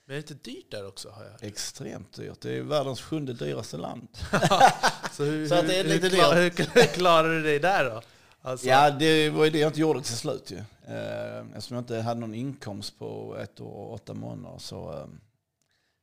Men 0.04 0.16
är 0.16 0.22
det 0.22 0.30
inte 0.30 0.50
dyrt 0.50 0.70
där 0.70 0.86
också? 0.86 1.10
Har 1.10 1.24
jag? 1.24 1.42
Extremt 1.42 2.12
dyrt. 2.12 2.40
Det 2.40 2.56
är 2.56 2.62
världens 2.62 3.00
sjunde 3.00 3.32
dyraste 3.32 3.76
land. 3.76 4.08
Så, 5.12 5.24
hur, 5.24 5.48
Så 5.48 5.54
att 5.54 5.66
det 5.66 5.76
är 5.76 5.84
lite 5.84 6.08
hur, 6.08 6.16
klar, 6.16 6.34
hur 6.74 6.86
klarar 6.86 7.28
du 7.28 7.42
dig 7.42 7.58
där 7.58 7.90
då? 7.90 8.02
Alltså, 8.44 8.66
Ja, 8.66 8.90
det 8.90 9.30
var 9.30 9.44
ju 9.44 9.50
det 9.50 9.58
jag 9.58 9.68
inte 9.68 9.80
gjorde 9.80 10.02
till 10.02 10.16
slut 10.16 10.50
ju. 10.50 10.58
Eh, 10.86 11.38
eftersom 11.38 11.74
jag 11.74 11.82
inte 11.82 12.00
hade 12.00 12.20
någon 12.20 12.34
inkomst 12.34 12.98
på 12.98 13.36
ett 13.36 13.60
år 13.60 13.74
och 13.74 13.92
åtta 13.92 14.14
månader 14.14 14.58
så 14.58 14.92
eh, 14.92 15.06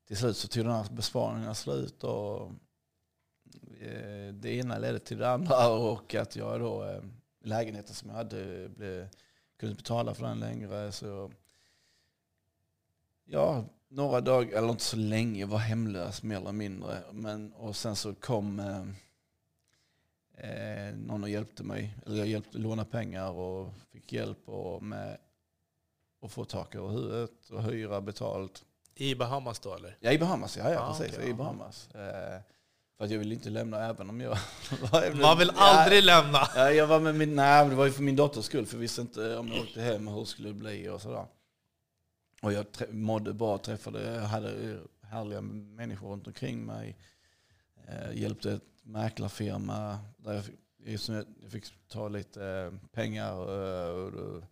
till 0.08 0.18
slut 0.18 0.38
så 0.38 0.48
tog 0.48 0.66
den 0.66 0.74
här 0.74 0.86
besparingen 0.92 1.56
slut 1.56 2.04
och 2.04 2.52
eh, 3.82 4.34
det 4.34 4.50
ena 4.50 4.78
ledde 4.78 5.00
till 5.00 5.18
det 5.18 5.30
andra 5.30 5.70
och 5.74 6.16
att 6.16 6.36
jag 6.36 6.60
då 6.60 7.02
lägenheten 7.44 7.96
som 7.96 8.10
jag 8.10 8.16
hade 8.16 8.70
blev, 8.70 9.10
kunde 9.60 9.72
inte 9.72 9.84
betala 9.84 10.14
för 10.14 10.26
den 10.26 10.40
längre 10.40 10.92
så 10.92 11.32
ja, 13.26 13.66
några 13.90 14.22
dagar, 14.22 14.58
eller 14.58 14.70
inte 14.70 14.84
så 14.84 14.98
länge, 14.98 15.46
var 15.46 15.58
hemlös 15.58 16.24
mer 16.24 16.38
eller 16.38 16.52
mindre. 16.52 16.98
Men, 17.12 17.54
och 17.54 17.76
sen 17.76 17.96
så 17.96 18.14
kom 18.14 18.60
eh, 18.60 18.86
Eh, 20.42 20.96
någon 20.96 21.24
och 21.24 21.30
hjälpte 21.30 21.64
mig, 21.64 21.96
eller 22.06 22.18
jag 22.18 22.28
hjälpte 22.28 22.58
låna 22.58 22.86
pengar 22.86 23.30
och 23.32 23.74
fick 23.92 24.14
hjälp 24.14 24.50
och 24.50 24.84
med 24.84 25.18
att 26.22 26.32
få 26.32 26.46
tak 26.46 26.76
över 26.76 26.90
huvudet 26.90 27.50
och 27.50 27.64
hyra 27.64 28.02
betalt. 28.02 28.64
I 28.96 29.16
Bahamas 29.16 29.60
då 29.60 29.76
eller? 29.76 29.98
Ja, 30.00 30.12
i 30.12 30.20
Bahamas, 30.20 30.58
ja, 30.58 30.72
ja 30.72 30.80
Ah, 30.80 30.94
precis. 30.98 31.16
okej, 31.18 31.28
I 31.28 31.30
ja. 31.30 31.36
Bahamas. 31.36 31.90
Eh, 31.96 32.40
för 32.98 33.06
att 33.06 33.12
jag 33.12 33.20
ville 33.20 33.36
inte 33.36 33.50
lämna 33.50 33.86
även 33.86 34.10
om 34.10 34.22
jag. 34.22 34.38
Man 35.22 35.38
vill 35.38 35.52
aldrig 35.56 36.04
lämna! 36.04 36.48
Ja, 36.56 36.72
jag 36.72 36.88
var 36.88 37.00
med 37.00 37.16
min, 37.16 37.36
nej, 37.36 37.70
det 37.70 37.76
var 37.76 37.86
ju 37.86 37.92
för 37.92 38.04
min 38.04 38.16
dotters 38.16 38.46
skull, 38.46 38.66
för 38.66 38.76
jag 38.76 38.82
visste 38.82 39.02
inte 39.02 39.38
om 39.38 39.48
jag 39.48 39.62
åkte 39.62 39.82
hem 39.82 40.08
hur 40.08 40.20
det 40.20 40.26
skulle 40.26 40.54
bli 40.54 40.90
och 40.90 41.02
sådär. 41.02 41.26
Och 42.42 42.54
jag 42.54 42.66
mådde 42.90 43.34
bra, 43.34 43.58
träffade, 43.58 44.20
hade 44.20 44.80
härliga 45.02 45.42
människor 45.42 46.10
runt 46.12 46.28
omkring 46.28 46.66
mig. 46.66 46.98
Eh, 47.88 48.22
hjälpte 48.22 48.52
ett 48.52 48.64
mäklarfirma 48.84 50.00
där 50.18 50.34
jag 50.34 50.46
fick, 50.46 50.60
jag 51.42 51.52
fick 51.52 51.66
ta 51.88 52.08
lite 52.08 52.46
eh, 52.46 52.90
pengar 52.92 53.34
eh, 53.34 53.90
och 53.90 54.44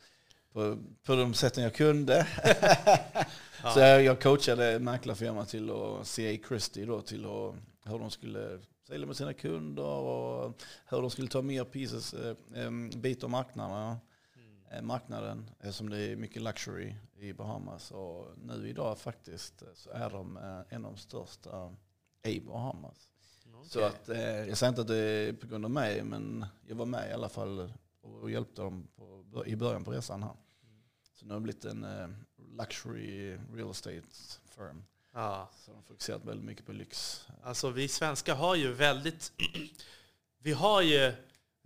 på, 0.53 0.77
på 1.03 1.15
de 1.15 1.33
sätten 1.33 1.63
jag 1.63 1.73
kunde. 1.73 2.27
Ja. 3.63 3.71
Så 3.71 3.79
jag, 3.79 4.03
jag 4.03 4.21
coachade 4.21 4.79
mäklarfirma 4.79 5.45
till 5.45 5.69
att 5.69 6.07
CA 6.07 6.47
Christie 6.47 6.85
då 6.85 7.01
till 7.01 7.25
att, 7.25 7.55
hur 7.91 7.99
de 7.99 8.11
skulle 8.11 8.59
sälja 8.87 9.07
med 9.07 9.15
sina 9.15 9.33
kunder 9.33 9.83
och 9.83 10.61
hur 10.85 11.01
de 11.01 11.09
skulle 11.09 11.27
ta 11.27 11.41
mer 11.41 11.63
pieces, 11.63 12.13
eh, 12.13 12.35
eh, 12.55 12.71
bit 12.97 13.23
av 13.23 13.29
marknaden. 13.29 13.95
Eh, 14.71 14.81
marknaden 14.81 15.49
eftersom 15.59 15.89
det 15.89 15.99
är 15.99 16.15
mycket 16.15 16.41
luxury 16.41 16.95
i 17.15 17.33
Bahamas. 17.33 17.91
Och 17.91 18.27
nu 18.37 18.69
idag 18.69 18.97
faktiskt 18.97 19.61
eh, 19.61 19.67
så 19.73 19.89
är 19.89 20.09
de 20.09 20.37
eh, 20.37 20.61
en 20.69 20.85
av 20.85 20.91
de 20.91 20.97
största 20.97 21.75
i 22.23 22.39
Bahamas. 22.39 23.09
Så 23.63 23.79
Okej. 23.79 23.83
att, 23.83 24.09
eh, 24.09 24.47
jag 24.47 24.57
säger 24.57 24.69
inte 24.69 24.81
att 24.81 24.87
det 24.87 24.97
är 24.97 25.33
på 25.33 25.47
grund 25.47 25.65
av 25.65 25.71
mig 25.71 26.03
men 26.03 26.45
jag 26.67 26.75
var 26.75 26.85
med 26.85 27.09
i 27.09 27.13
alla 27.13 27.29
fall 27.29 27.73
och 28.01 28.31
hjälpte 28.31 28.61
dem 28.61 28.87
på, 28.95 29.45
i 29.45 29.55
början 29.55 29.83
på 29.83 29.91
resan 29.91 30.23
här. 30.23 30.35
Så 31.13 31.25
nu 31.25 31.33
har 31.33 31.39
det 31.39 31.43
blivit 31.43 31.65
en 31.65 31.83
eh, 31.83 32.07
luxury 32.57 33.37
real 33.53 33.71
estate 33.71 34.01
firm. 34.55 34.83
Ja. 35.13 35.49
Så 35.55 35.71
de 35.71 35.83
fokuserat 35.83 36.25
väldigt 36.25 36.45
mycket 36.45 36.65
på 36.65 36.71
lyx. 36.71 37.27
Alltså 37.43 37.69
vi 37.69 37.87
svenskar 37.87 38.35
har 38.35 38.55
ju 38.55 38.73
väldigt... 38.73 39.31
Vi 40.39 40.53
har 40.53 40.81
ju 40.81 41.13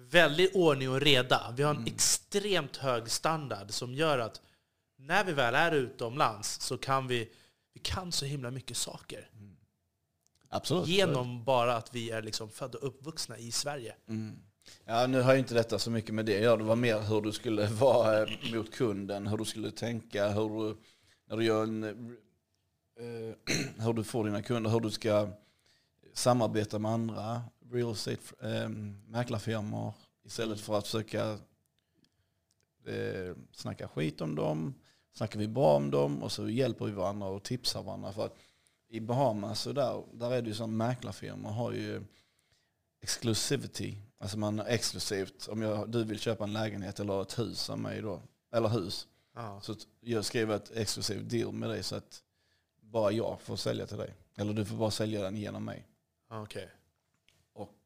väldigt 0.09 0.55
ordning 0.55 0.89
och 0.89 1.01
reda. 1.01 1.53
Vi 1.57 1.63
har 1.63 1.71
en 1.71 1.77
Mm. 1.81 1.93
extremt 1.93 2.77
hög 2.77 3.09
standard 3.09 3.71
som 3.71 3.93
gör 3.93 4.19
att 4.19 4.41
när 4.97 5.23
vi 5.23 5.31
väl 5.33 5.55
är 5.55 5.71
utomlands 5.71 6.61
så 6.61 6.77
kan 6.77 7.07
vi, 7.07 7.29
vi 7.73 7.79
kan 7.79 8.11
så 8.11 8.25
himla 8.25 8.51
mycket 8.51 8.77
saker. 8.77 9.29
Absolut. 10.49 10.87
Genom 10.87 11.43
bara 11.43 11.75
att 11.75 11.95
vi 11.95 12.09
är 12.11 12.21
liksom 12.21 12.49
födda 12.49 12.77
och 12.77 12.87
uppvuxna 12.87 13.37
i 13.37 13.51
Sverige. 13.51 13.95
Mm. 14.07 14.39
Ja, 14.85 15.07
nu 15.07 15.21
har 15.21 15.33
ju 15.33 15.39
inte 15.39 15.53
detta 15.53 15.79
så 15.79 15.91
mycket 15.91 16.13
med 16.13 16.25
det 16.25 16.35
att 16.35 16.43
göra. 16.43 16.57
Det 16.57 16.63
var 16.63 16.75
mer 16.75 16.99
hur 16.99 17.21
du 17.21 17.31
skulle 17.31 17.67
vara 17.67 18.21
eh, 18.23 18.29
mot 18.53 18.71
kunden, 18.75 19.27
hur 19.27 19.37
du 19.37 19.45
skulle 19.45 19.71
tänka, 19.71 20.27
hur 20.29 20.49
du, 20.49 20.77
när 21.25 21.37
du 21.37 21.43
gör 21.45 21.63
en, 21.63 21.83
eh, 21.83 23.35
hur 23.85 23.93
du 23.93 24.03
får 24.03 24.25
dina 24.25 24.41
kunder, 24.41 24.69
hur 24.71 24.79
du 24.79 24.89
ska 24.91 25.29
samarbeta 26.13 26.79
med 26.79 26.91
andra 26.91 27.41
real 27.71 27.91
estate 27.91 28.21
eh, 28.41 28.69
mäklarfirmor 29.07 29.93
istället 30.23 30.59
för 30.59 30.77
att 30.77 30.85
försöka 30.87 31.31
eh, 32.85 33.35
snacka 33.51 33.87
skit 33.87 34.21
om 34.21 34.35
dem. 34.35 34.73
Snackar 35.13 35.39
vi 35.39 35.47
bra 35.47 35.75
om 35.75 35.91
dem 35.91 36.23
och 36.23 36.31
så 36.31 36.49
hjälper 36.49 36.85
vi 36.85 36.91
varandra 36.91 37.27
och 37.27 37.43
tipsar 37.43 37.83
varandra. 37.83 38.13
För 38.13 38.25
att 38.25 38.35
i 38.89 38.99
Bahamas 38.99 39.61
så 39.61 39.71
där, 39.73 40.03
där 40.13 40.31
är 40.31 40.41
det 40.41 40.47
ju 40.47 40.55
som 40.55 40.77
mäklarfirmor 40.77 41.49
har 41.49 41.71
ju 41.71 42.03
exclusivity. 43.01 43.97
Alltså 44.17 44.37
man 44.37 44.59
har 44.59 44.65
exklusivt, 44.65 45.47
om 45.47 45.61
jag, 45.61 45.89
du 45.89 46.03
vill 46.03 46.19
köpa 46.19 46.43
en 46.43 46.53
lägenhet 46.53 46.99
eller 46.99 47.21
ett 47.21 47.39
hus 47.39 47.69
av 47.69 47.79
mig 47.79 48.01
då, 48.01 48.21
eller 48.51 48.69
hus, 48.69 49.07
Ja. 49.35 49.61
så 49.61 49.71
att 49.71 49.87
jag 49.99 50.25
skriver 50.25 50.55
ett 50.55 50.71
exklusivt 50.71 51.29
deal 51.29 51.51
med 51.53 51.69
dig 51.69 51.83
så 51.83 51.95
att 51.95 52.23
bara 52.81 53.11
jag 53.11 53.41
får 53.41 53.55
sälja 53.55 53.87
till 53.87 53.97
dig. 53.97 54.13
Eller 54.35 54.53
du 54.53 54.65
får 54.65 54.75
bara 54.75 54.91
sälja 54.91 55.21
den 55.21 55.37
genom 55.37 55.65
mig. 55.65 55.87
Okej. 56.29 56.69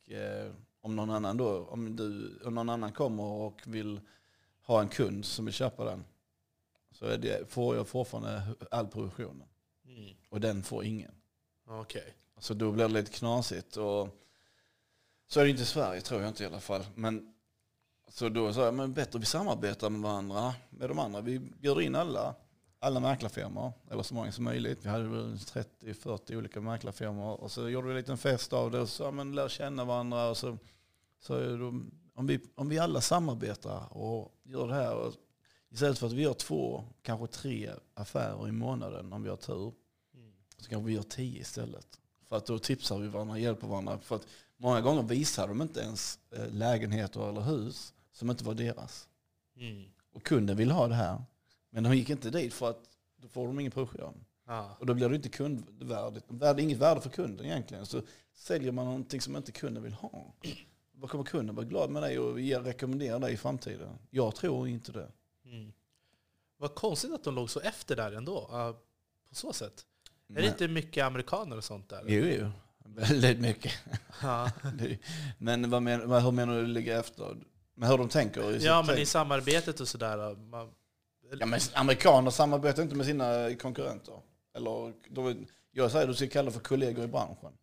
Eh, 0.08 0.52
om 0.82 0.96
någon 0.96 1.10
annan 1.10 1.38
då, 1.38 1.66
om, 1.66 1.96
du, 1.96 2.40
om 2.46 2.56
någon 2.56 2.70
annan 2.70 2.92
kommer 2.92 3.24
och 3.24 3.62
vill 3.66 4.02
ha 4.62 4.82
en 4.82 4.90
kund 4.90 5.26
som 5.26 5.46
vill 5.46 5.54
köpa 5.54 5.86
den, 5.86 6.06
så 6.92 7.06
är 7.06 7.18
det, 7.18 7.52
får 7.52 7.76
jag 7.76 7.88
fortfarande 7.88 8.42
all 8.72 8.88
produktionen. 8.88 9.48
Mm. 9.86 10.16
Och 10.30 10.42
den 10.42 10.64
får 10.64 10.84
ingen. 10.84 11.12
Okej. 11.68 12.16
Så 12.38 12.54
då 12.54 12.72
blir 12.72 12.88
det 12.88 12.94
lite 12.94 13.12
knasigt. 13.12 13.78
Och 13.78 14.10
så 15.28 15.40
är 15.40 15.44
det 15.44 15.50
inte 15.50 15.64
i 15.64 15.66
Sverige 15.66 16.02
tror 16.02 16.22
jag 16.22 16.30
inte 16.30 16.44
i 16.44 16.48
alla 16.48 16.60
fall. 16.60 16.86
Men, 16.96 17.34
så 18.08 18.30
då 18.30 18.54
sa 18.54 18.66
jag, 18.66 18.74
men 18.74 18.94
bättre 18.94 19.20
vi 19.20 19.26
samarbetar 19.26 19.90
med 19.90 20.02
varandra, 20.02 20.54
med 20.70 20.90
de 20.90 21.00
andra. 21.00 21.22
Vi 21.22 21.40
bjuder 21.40 21.82
in 21.82 21.96
alla, 21.96 22.36
alla 22.80 23.00
mäklarfirmor, 23.00 23.74
eller 23.92 24.04
så 24.04 24.14
många 24.14 24.32
som 24.32 24.44
möjligt. 24.44 24.86
Vi 24.86 24.90
hade 24.90 25.08
väl 25.08 25.36
30-40 25.36 26.36
olika 26.36 26.62
mäklarfirmor. 26.62 27.42
Och 27.42 27.52
så 27.52 27.70
gjorde 27.70 27.88
vi 27.88 27.94
en 27.94 27.98
liten 27.98 28.18
fest 28.18 28.54
av 28.54 28.72
det 28.72 28.80
och 28.80 28.90
så, 28.90 29.04
ja, 29.04 29.12
men 29.12 29.36
lär 29.36 29.48
känna 29.50 29.86
varandra. 29.86 30.30
Och 30.30 30.38
så, 30.38 30.58
så 31.20 31.36
är 31.36 31.58
det, 31.58 31.66
om, 32.16 32.28
vi, 32.28 32.40
om 32.56 32.70
vi 32.70 32.80
alla 32.80 33.02
samarbetar 33.02 33.98
och 33.98 34.32
gör 34.44 34.68
det 34.68 34.74
här, 34.74 34.96
och, 34.96 35.14
istället 35.70 36.00
för 36.00 36.08
att 36.08 36.14
vi 36.14 36.22
gör 36.22 36.34
två, 36.34 36.84
kanske 37.02 37.28
tre 37.28 37.72
affärer 37.94 38.48
i 38.48 38.52
månaden 38.52 39.14
om 39.14 39.24
vi 39.24 39.30
har 39.30 39.38
tur, 39.38 39.74
Mm. 40.14 40.32
så 40.58 40.70
kanske 40.70 40.88
vi 40.88 40.94
gör 40.94 41.04
tio 41.04 41.42
istället. 41.42 42.00
För 42.30 42.38
att 42.38 42.46
då 42.46 42.60
tipsar 42.60 43.00
vi 43.00 43.08
varandra, 43.08 43.38
hjälper 43.38 43.68
varandra. 43.68 44.00
För 44.00 44.16
att 44.16 44.28
många 44.58 44.82
gånger 44.82 45.04
visar 45.04 45.48
de 45.48 45.62
inte 45.62 45.80
ens 45.80 46.20
eh, 46.32 46.50
lägenheter 46.50 47.30
eller 47.30 47.42
hus 47.42 47.94
som 48.12 48.30
inte 48.30 48.44
var 48.44 48.54
deras. 48.54 49.08
Mm. 49.58 49.86
Och 50.14 50.24
kunden 50.24 50.58
vill 50.58 50.72
ha 50.72 50.88
det 50.88 50.96
här. 50.96 51.24
Men 51.76 51.84
de 51.84 51.96
gick 51.96 52.10
inte 52.10 52.30
dit 52.30 52.54
för 52.54 52.70
att 52.70 52.80
då 53.18 53.28
får 53.28 53.48
de 53.48 53.60
ingen 53.60 53.72
produktion. 53.72 54.26
Ja. 54.48 54.78
Och 54.80 54.86
då 54.86 54.94
blir 54.94 55.10
det 55.10 55.16
inte 55.16 55.30
kundvärdigt. 55.30 56.26
Värde, 56.28 56.62
inget 56.62 56.78
värde 56.78 57.02
för 57.02 57.10
kunden 57.10 57.46
egentligen. 57.46 57.86
Så 57.86 58.02
säljer 58.34 58.72
man 58.72 58.86
någonting 58.86 59.22
som 59.22 59.36
inte 59.36 59.52
kunden 59.52 59.84
vill 59.84 59.94
ha. 59.94 60.34
Vad 60.92 61.10
kommer 61.10 61.24
kunden 61.24 61.56
vara 61.56 61.66
glad 61.66 61.90
med 61.90 62.04
dig 62.04 62.20
och 62.20 62.36
rekommendera 62.66 63.20
dig 63.20 63.34
i 63.34 63.38
framtiden? 63.38 63.90
Jag 64.10 64.36
tror 64.36 64.68
inte 64.68 64.92
det. 64.92 65.12
Mm. 65.46 65.74
Vad 66.58 66.76
konstigt 66.76 67.12
att 67.14 67.24
de 67.24 67.36
låg 67.36 67.50
så 67.50 67.60
efter 67.60 67.96
där 67.96 68.12
ändå. 68.12 68.42
på 69.30 69.36
så 69.36 69.54
sätt. 69.54 69.86
Är 70.30 70.34
Men- 70.34 70.42
det 70.44 70.48
inte 70.50 70.68
mycket 70.68 71.06
amerikaner 71.06 71.58
och 71.58 71.64
sånt 71.64 71.90
där? 71.90 72.04
Jo, 72.08 72.26
jo. 72.26 72.52
Väldigt 72.86 73.40
mycket. 73.40 73.74
Ja, 74.22 74.52
Det- 74.80 74.98
Men 75.38 75.70
vad 75.70 75.82
men, 75.84 76.12
hur 76.24 76.32
menar 76.32 76.56
du 76.56 76.68
ligger 76.68 77.00
efter? 77.00 77.38
Men 77.74 77.90
hur 77.90 77.98
de 77.98 78.10
tänker? 78.10 78.66
ja 78.66 78.78
men 78.82 78.88
tänk? 78.88 79.00
i 79.00 79.06
samarbetet 79.06 79.80
och 79.80 79.88
sådär. 79.88 80.36
Man, 80.36 80.72
Ja, 81.32 81.46
men 81.46 81.60
amerikaner 81.74 82.32
samarbetar 82.32 82.84
inte 82.84 82.96
med 82.96 83.06
sina 83.06 83.56
konkurrenter. 83.56 84.22
Eller, 84.54 84.94
de, 85.10 85.48
Jag 85.72 85.92
säger 85.92 86.04
att 86.04 86.12
du 86.12 86.16
ska 86.16 86.28
kalla 86.28 86.52
för 86.52 86.60
kollegor 86.60 87.04
i 87.04 87.08
branschen. 87.08 87.54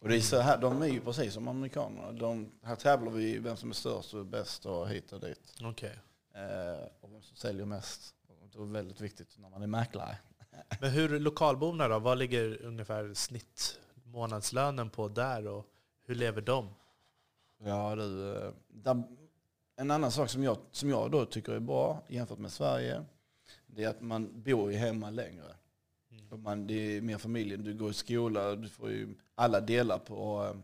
Och 0.00 0.08
det 0.08 0.16
är 0.16 0.20
så 0.20 0.38
här, 0.38 0.58
de 0.58 0.82
är 0.82 0.86
ju 0.86 1.00
precis 1.00 1.34
som 1.34 1.48
amerikanerna. 1.48 2.12
De, 2.12 2.52
här 2.62 2.76
tävlar 2.76 3.12
vi 3.12 3.38
vem 3.38 3.56
som 3.56 3.70
är 3.70 3.74
störst 3.74 4.14
och 4.14 4.26
bäst 4.26 4.66
och 4.66 4.88
hit 4.88 5.12
och 5.12 5.20
dit. 5.20 5.54
Okej. 5.62 5.98
Eh, 6.34 6.88
och 7.00 7.12
vem 7.12 7.22
som 7.22 7.36
säljer 7.36 7.66
mest. 7.66 8.14
Och 8.28 8.48
Det 8.50 8.58
är 8.58 8.72
väldigt 8.72 9.00
viktigt 9.00 9.38
när 9.38 9.50
man 9.50 9.62
är 9.62 9.66
mäklare. 9.66 10.18
Men 10.80 10.90
hur 10.90 11.20
lokalborna 11.20 11.88
då? 11.88 11.98
Vad 11.98 12.18
ligger 12.18 12.62
ungefär 12.62 13.14
snitt 13.14 13.80
månadslönen 14.04 14.90
på 14.90 15.08
där 15.08 15.46
och 15.46 15.66
hur 16.06 16.14
lever 16.14 16.40
de? 16.40 16.68
Ja, 17.58 17.94
du, 17.94 18.36
eh, 18.36 18.52
där, 18.68 19.02
en 19.76 19.90
annan 19.90 20.10
sak 20.10 20.30
som 20.30 20.42
jag, 20.42 20.58
som 20.70 20.88
jag 20.90 21.10
då 21.10 21.26
tycker 21.26 21.52
är 21.52 21.60
bra 21.60 22.02
jämfört 22.08 22.38
med 22.38 22.52
Sverige, 22.52 23.04
det 23.66 23.84
är 23.84 23.88
att 23.88 24.00
man 24.00 24.42
bor 24.42 24.72
ju 24.72 24.78
hemma 24.78 25.10
längre. 25.10 25.56
Mm. 26.10 26.32
Och 26.32 26.38
man, 26.38 26.66
det 26.66 26.74
är 26.74 27.00
mer 27.00 27.18
familjen, 27.18 27.64
du 27.64 27.74
går 27.74 27.90
i 27.90 27.94
skola, 27.94 28.56
du 28.56 28.68
får 28.68 28.90
ju 28.90 29.14
alla 29.34 29.60
delar 29.60 29.98
på, 29.98 30.44
eh, 30.44 30.56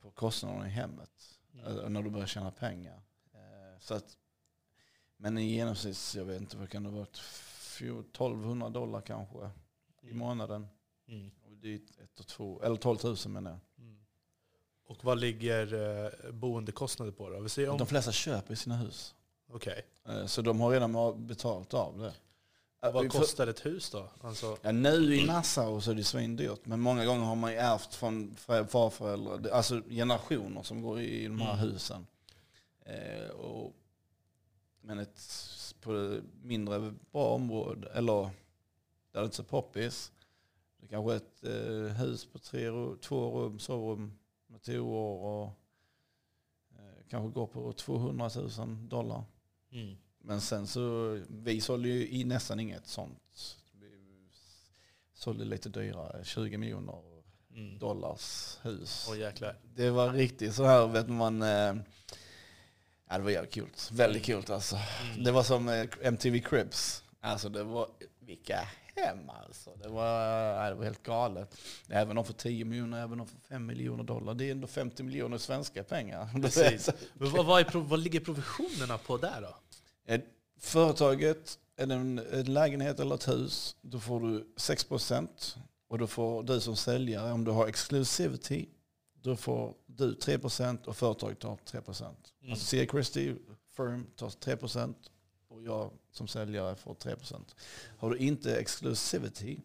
på 0.00 0.10
kostnaderna 0.10 0.66
i 0.66 0.70
hemmet. 0.70 1.38
Mm. 1.54 1.78
eh, 1.78 1.88
När 1.88 2.02
du 2.02 2.10
börjar 2.10 2.26
tjäna 2.26 2.50
pengar. 2.50 3.00
Eh, 3.34 3.78
Så 3.80 3.94
att, 3.94 4.16
men 5.16 5.38
i 5.38 5.44
genomsnitt, 5.44 6.12
jag 6.16 6.24
vet 6.24 6.40
inte, 6.40 6.56
vad 6.56 6.70
kan 6.70 6.82
det 6.82 6.90
vara? 6.90 7.06
1200 7.76 8.68
dollar 8.68 9.00
kanske 9.00 9.50
i 10.02 10.12
månaden. 10.14 10.66
Mm. 11.08 11.30
Och 11.44 11.52
det 11.56 11.68
är 11.74 11.80
ett 12.04 12.20
och 12.20 12.26
två, 12.26 12.62
eller 12.62 12.76
12 12.76 12.98
000 13.04 13.16
menar 13.26 13.50
jag. 13.50 13.60
Och 14.90 15.04
vad 15.04 15.18
ligger 15.20 15.74
eh, 16.04 16.32
boendekostnader 16.32 17.12
på 17.12 17.30
då? 17.30 17.40
Vi 17.40 17.48
ser 17.48 17.68
om... 17.68 17.78
De 17.78 17.86
flesta 17.86 18.12
köper 18.12 18.54
sina 18.54 18.76
hus. 18.76 19.14
Okej. 19.52 19.86
Eh, 20.08 20.26
Så 20.26 20.42
de 20.42 20.60
har 20.60 20.70
redan 20.70 21.26
betalt 21.26 21.74
av 21.74 21.98
det. 21.98 22.06
Eh, 22.86 22.92
Vad 22.92 23.12
får- 23.12 23.18
kostar 23.20 23.46
ett 23.46 23.66
hus 23.66 23.90
då? 23.90 24.08
Alltså, 24.20 24.56
Ja, 24.62 24.72
nu 24.72 25.16
i 25.16 25.26
Nassau 25.26 25.80
så 25.80 25.90
är 25.90 25.94
det 25.94 26.04
svindyrt. 26.04 26.66
Men 26.66 26.80
många 26.80 27.04
gånger 27.04 27.24
har 27.24 27.36
man 27.36 27.52
ju 27.52 27.56
ärvt 27.58 27.94
från 27.94 28.34
far- 28.36 28.64
farföräldrar, 28.64 29.50
alltså 29.50 29.82
generationer 29.88 30.62
som 30.62 30.82
går 30.82 31.00
i 31.00 31.24
de 31.24 31.40
här 31.40 31.52
Mm. 31.54 31.64
husen. 31.72 32.06
Eh, 32.84 33.30
och, 33.30 33.72
men 34.80 34.98
ett 34.98 35.20
på 35.80 36.20
mindre 36.42 36.94
bra 37.12 37.24
område, 37.34 37.88
eller 37.94 38.22
där 39.12 39.20
det 39.20 39.24
inte 39.24 39.34
är 39.34 39.36
så 39.36 39.42
poppis, 39.44 40.12
det 40.80 40.86
är 40.86 40.88
kanske 40.88 41.14
ett 41.14 41.44
eh, 41.44 41.94
hus 41.96 42.24
på 42.32 42.38
tre, 42.38 42.68
två 43.00 43.40
rum, 43.44 43.58
sovrum 43.58 44.12
toor 44.58 45.22
och 45.24 45.46
eh, 46.78 47.04
kanske 47.08 47.34
går 47.34 47.46
på 47.46 47.72
200 47.72 48.30
000 48.58 48.88
dollar. 48.88 49.24
mm. 49.72 49.96
Men 50.22 50.40
sen 50.40 50.66
så, 50.66 51.10
vi 51.28 51.60
sålde 51.60 51.88
ju 51.88 52.08
i 52.10 52.24
nästan 52.24 52.60
inget 52.60 52.86
sånt. 52.86 53.56
Vi 53.72 54.28
sålde 55.14 55.44
lite 55.44 55.68
dyrare, 55.68 56.24
20 56.24 56.58
miljoner 56.58 57.02
Mm. 57.54 57.78
dollars 57.78 58.58
hus. 58.62 59.08
Jäklar. 59.18 59.56
Det 59.74 59.90
var 59.90 60.12
riktigt 60.12 60.54
så 60.54 60.64
här, 60.64 60.86
vet 60.86 61.08
man. 61.08 61.42
Eh, 61.42 61.48
ja, 63.08 63.16
det 63.18 63.18
var 63.22 63.30
jävligt 63.30 63.52
kul. 63.54 63.68
Väldigt 63.92 64.28
Mm. 64.28 64.42
kul 64.42 64.52
alltså. 64.54 64.76
Mm. 65.12 65.24
Det 65.24 65.32
var 65.32 65.42
som 65.42 65.68
eh, 65.68 65.86
MTV 66.02 66.40
Cribs. 66.40 67.04
Alltså 67.20 67.48
det 67.48 67.62
var, 67.62 67.88
vilka 68.20 68.68
hem 68.96 69.30
alltså. 69.30 69.70
Det 69.82 69.88
var, 69.88 70.06
ja, 70.06 70.68
det 70.68 70.74
var 70.74 70.84
helt 70.84 71.02
galet. 71.02 71.56
Även 71.88 72.18
om 72.18 72.24
för 72.24 72.32
10 72.32 72.64
miljoner, 72.64 73.02
även 73.02 73.20
om 73.20 73.26
för 73.26 73.38
5 73.38 73.66
miljoner 73.66 74.04
dollar. 74.04 74.34
Det 74.34 74.44
är 74.44 74.50
ändå 74.50 74.66
50 74.66 75.02
miljoner 75.02 75.38
svenska 75.38 75.84
pengar. 75.84 76.28
Precis. 76.42 76.90
Men 77.14 77.30
vad, 77.30 77.46
vad, 77.46 77.60
är, 77.60 77.78
vad 77.78 78.00
ligger 78.00 78.20
provisionerna 78.20 78.98
på 78.98 79.16
där 79.16 79.40
då? 79.40 79.56
Företaget, 80.60 81.58
det 81.76 81.82
en, 81.82 82.18
en 82.18 82.54
lägenhet 82.54 83.00
eller 83.00 83.14
ett 83.14 83.28
hus, 83.28 83.76
då 83.82 84.00
får 84.00 84.20
du 84.20 84.54
6% 84.56 85.28
och 85.88 85.98
då 85.98 86.06
får 86.06 86.42
du 86.42 86.60
som 86.60 86.76
säljare, 86.76 87.32
om 87.32 87.44
du 87.44 87.50
har 87.50 87.66
exclusivity, 87.66 88.68
då 89.22 89.36
får 89.36 89.74
du 89.86 90.14
3% 90.14 90.84
och 90.84 90.96
företaget 90.96 91.38
tar 91.38 91.56
3%. 91.56 92.02
Mm. 92.02 92.52
Alltså. 92.52 92.76
Christie 92.76 93.36
Firm 93.76 94.06
tar 94.16 94.28
3% 94.28 94.94
och 95.60 95.66
jag 95.66 95.90
som 96.10 96.28
säljare 96.28 96.76
får 96.76 96.94
3%. 96.94 97.54
Har 97.98 98.10
du 98.10 98.16
inte 98.18 98.56
exclusivity, 98.56 99.60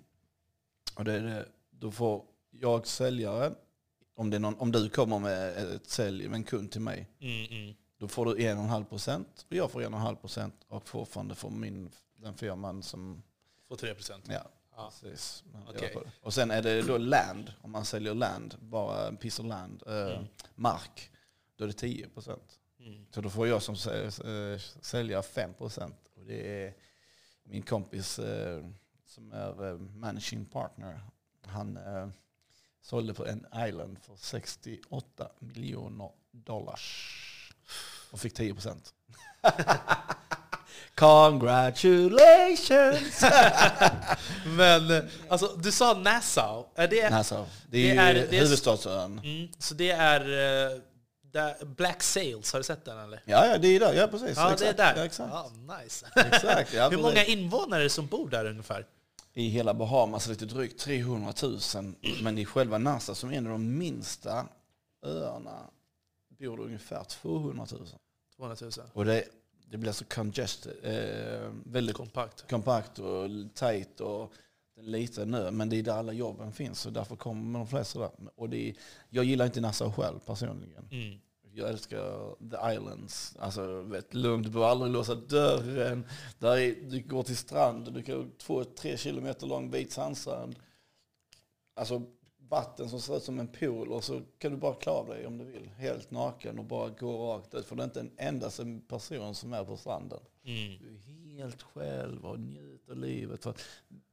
och 0.95 1.05
det 1.05 1.13
är 1.13 1.21
det, 1.21 1.45
då 1.69 1.91
får 1.91 2.23
jag 2.51 2.88
säljare, 2.88 3.53
om, 4.15 4.29
det 4.29 4.39
någon, 4.39 4.55
om 4.60 4.71
du 4.71 4.89
kommer 4.89 5.19
med 5.19 5.58
ett 5.58 5.89
sälj 5.89 6.27
med 6.27 6.36
en 6.38 6.43
kund 6.43 6.71
till 6.71 6.81
mig, 6.81 7.08
Mm, 7.19 7.45
mm. 7.45 7.75
då 7.97 8.08
får 8.08 8.25
du 8.25 8.36
1,5 8.38 8.86
procent 8.86 9.45
och 9.49 9.55
jag 9.55 9.71
får 9.71 9.81
1,5 9.81 10.15
procent 10.15 10.55
och 10.67 10.88
fortfarande 10.88 11.36
får 11.36 11.49
min, 11.49 11.91
den 12.15 12.34
firman 12.34 12.84
som... 12.84 13.23
Får 13.67 13.75
3 13.75 13.93
procent. 13.93 14.25
Ja, 14.29 14.51
Ja. 14.77 14.91
precis. 15.01 15.43
Det. 15.73 15.99
Och 16.21 16.34
sen 16.34 16.51
är 16.51 16.62
det 16.62 16.81
då 16.81 16.97
land, 16.97 17.53
om 17.62 17.71
man 17.71 17.86
säljer 17.86 18.13
land, 18.13 18.55
bara 18.60 19.08
en 19.08 19.17
piece 19.17 19.41
of 19.41 19.47
land, 19.47 19.84
eh, 19.88 19.93
Mm. 20.15 20.25
mark, 20.55 21.12
då 21.55 21.63
är 21.63 21.67
det 21.67 21.73
10 21.73 22.10
procent. 22.10 22.60
Mm. 22.86 23.06
Så 23.12 23.21
då 23.21 23.30
får 23.30 23.48
jag 23.48 23.62
som 23.62 23.76
eh, 23.76 24.60
säljare 24.82 25.24
5 25.24 25.54
procent. 25.54 25.95
Och 26.15 26.26
det 26.26 26.63
är 26.65 26.74
min 27.43 27.62
kompis 27.62 28.19
eh, 28.19 28.63
som 29.06 29.32
är 29.32 29.67
eh, 29.71 29.78
managing 29.78 30.45
partner. 30.45 31.00
Han 31.48 31.80
sålde 32.82 33.13
på 33.13 33.26
en 33.26 33.45
island 33.67 33.98
för 34.02 34.15
68 34.15 35.30
miljoner 35.39 36.10
dollar. 36.32 36.80
Och 38.12 38.19
fick 38.19 38.34
10 38.34 38.54
procent. 38.54 38.93
Congratulations! 40.95 43.21
Men 44.58 45.10
alltså, 45.30 45.48
du 45.58 45.71
sa 45.71 45.93
Nassau. 45.93 46.65
Är 46.76 46.88
det, 46.88 47.04
alltså, 47.04 47.48
det 47.69 47.98
är, 47.98 48.13
det 48.13 48.38
är- 48.38 48.41
huvudstadsön. 48.41 49.19
mm, 49.24 49.48
så 49.58 49.74
det 49.74 49.91
är 49.91 50.21
där, 51.36 51.65
Black 51.65 52.04
Sails, 52.04 52.54
har 52.54 52.60
du 52.60 52.63
sett 52.63 52.86
den 52.86 53.00
eller? 53.00 53.21
Ja, 53.26 53.45
ja, 53.45 53.58
det 53.58 53.67
är 53.67 53.80
där. 53.80 53.93
Ja, 53.93 54.08
precis. 54.08 54.38
Ja, 54.38 54.54
exakt. 54.54 54.60
det 54.60 54.67
är 54.67 54.74
där. 54.74 54.93
Ja, 54.98 55.06
exakt. 55.06 55.34
Ja, 55.34 55.52
nice. 55.84 56.06
exakt 56.15 56.74
ja, 56.74 56.89
Hur 56.91 56.98
många 56.98 57.26
invånare 57.26 57.89
som 57.89 58.08
bor 58.08 58.30
där 58.30 58.45
ungefär? 58.45 58.86
i 59.38 59.48
hela 59.48 59.74
Bahamas 59.74 60.28
lite 60.28 60.45
drygt 60.45 60.80
300 60.80 61.34
000. 61.43 61.60
Men 62.24 62.38
i 62.38 62.45
själva 62.45 62.78
Nassau 62.78 63.15
som 63.15 63.32
är 63.32 63.38
en 63.38 63.45
av 63.45 63.52
de 63.52 63.78
minsta 63.78 64.48
öarna 65.06 65.69
bor 66.39 66.58
det 66.58 66.63
ungefär 66.63 67.04
200 67.04 67.65
000. 67.71 67.88
200 68.36 68.58
000. 68.62 68.71
Och 68.93 69.06
det, 69.06 69.24
det 69.69 69.78
blir 69.78 69.91
så 69.91 70.06
congested, 70.06 70.74
eh, 70.84 71.52
väldigt 71.65 71.95
Kompakt. 71.95 72.50
kompakt 72.50 73.00
och 73.00 73.30
tight 73.54 74.00
och 74.00 74.32
en 74.78 74.91
liten 74.91 75.34
ö. 75.34 75.52
Men 75.52 75.69
det 75.69 75.76
är 75.76 75.84
där 75.84 75.93
alla 75.93 76.13
jobben 76.13 76.52
finns 76.52 76.86
och 76.86 76.93
därför 76.93 77.15
kommer 77.15 77.60
de 77.60 77.67
flesta 77.67 78.00
där. 78.00 78.10
Och 78.36 78.50
det 78.50 78.69
är, 78.69 78.76
jag 79.10 79.26
gillar 79.26 79.45
inte 79.45 79.62
Nassau 79.62 79.91
själv 79.91 80.19
personligen. 80.19 80.88
Mm. 80.91 81.19
Jag 81.57 81.69
älskar 81.69 82.35
the 82.49 82.75
islands. 82.75 83.35
Alltså, 83.39 83.81
vet, 83.81 84.13
lugnt, 84.13 84.45
du 84.45 84.51
behöver 84.51 84.71
aldrig 84.71 84.91
låsa 84.91 85.15
dörren. 85.15 86.07
Där 86.39 86.57
är, 86.57 86.75
du 86.89 87.01
går 87.01 87.23
till 87.23 87.37
strand, 87.37 87.93
du 87.93 88.03
kan 88.03 88.31
två, 88.37 88.63
tre 88.63 88.97
kilometer 88.97 89.47
lång 89.47 89.71
vit 89.71 89.91
sandstrand. 89.91 90.55
Alltså 91.75 92.01
vatten 92.49 92.89
som 92.89 93.01
ser 93.01 93.17
ut 93.17 93.23
som 93.23 93.39
en 93.39 93.47
pool 93.47 93.91
och 93.91 94.03
så 94.03 94.21
kan 94.37 94.51
du 94.51 94.57
bara 94.57 94.73
klara 94.73 95.13
dig 95.13 95.27
om 95.27 95.37
du 95.37 95.45
vill. 95.45 95.69
Helt 95.77 96.11
naken 96.11 96.59
och 96.59 96.65
bara 96.65 96.89
gå 96.89 97.33
rakt 97.33 97.53
ut. 97.53 97.65
För 97.65 97.75
det 97.75 97.83
är 97.83 97.85
inte 97.85 97.99
en 97.99 98.11
enda 98.17 98.51
person 98.87 99.35
som 99.35 99.53
är 99.53 99.63
på 99.63 99.77
stranden. 99.77 100.19
Mm. 100.43 100.77
Du 100.79 100.95
är 100.95 101.37
helt 101.37 101.61
själv 101.61 102.25
och 102.25 102.39
njuter 102.39 102.95
livet. 102.95 103.43
För 103.43 103.53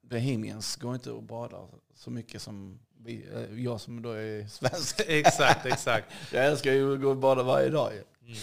Bohemians 0.01 0.77
går 0.77 0.95
inte 0.95 1.13
och 1.13 1.23
badar 1.23 1.69
så 1.95 2.11
mycket 2.11 2.43
som 2.43 2.79
vi, 3.05 3.27
eh, 3.35 3.65
jag 3.65 3.81
som 3.81 4.03
då 4.03 4.11
är 4.11 4.47
svensk. 4.49 5.01
exakt, 5.07 5.67
exakt. 5.67 6.07
Jag 6.33 6.47
älskar 6.47 6.73
ju 6.73 6.95
att 6.95 7.01
gå 7.01 7.11
och 7.11 7.17
bada 7.17 7.43
varje 7.43 7.69
dag. 7.69 7.93
Mm. 7.93 8.37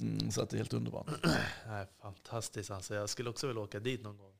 Mm, 0.00 0.30
så 0.30 0.42
att 0.42 0.50
det 0.50 0.56
är 0.56 0.58
helt 0.58 0.72
underbart. 0.72 1.06
Nej, 1.68 1.86
fantastiskt 2.02 2.70
alltså. 2.70 2.94
Jag 2.94 3.08
skulle 3.08 3.30
också 3.30 3.46
vilja 3.46 3.62
åka 3.62 3.80
dit 3.80 4.02
någon 4.02 4.16
gång. 4.18 4.32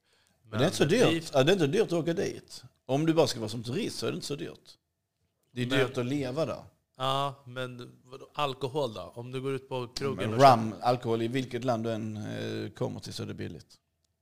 Men 0.50 0.58
det 0.58 0.64
är 0.64 0.66
inte 0.66 0.76
så 0.76 0.84
dyrt. 0.84 1.30
Ja, 1.34 1.42
det 1.42 1.50
är 1.50 1.54
inte 1.54 1.66
dyrt 1.66 1.82
att 1.86 1.92
åka 1.92 2.12
dit. 2.12 2.62
Om 2.86 3.06
du 3.06 3.14
bara 3.14 3.26
ska 3.26 3.40
vara 3.40 3.48
som 3.48 3.62
turist 3.62 3.98
så 3.98 4.06
är 4.06 4.10
det 4.10 4.14
inte 4.14 4.26
så 4.26 4.36
dyrt. 4.36 4.70
Det 5.52 5.62
är 5.62 5.66
Men- 5.66 5.78
dyrt 5.78 5.98
att 5.98 6.06
leva 6.06 6.46
där. 6.46 6.62
Ja, 6.98 7.34
men 7.46 7.90
alkohol 8.34 8.94
då? 8.94 9.12
Om 9.14 9.32
du 9.32 9.40
går 9.40 9.52
ut 9.54 9.68
på 9.68 9.86
krogen 9.88 10.30
Men 10.30 10.40
och 10.40 10.50
rum, 10.50 10.74
alkohol 10.82 11.22
i 11.22 11.28
vilket 11.28 11.64
land 11.64 11.84
du 11.84 11.92
än 11.92 12.16
eh, 12.16 12.70
kommer 12.70 13.00
till 13.00 13.12
så 13.12 13.22
är 13.22 13.26
det 13.26 13.34
billigt. 13.34 13.66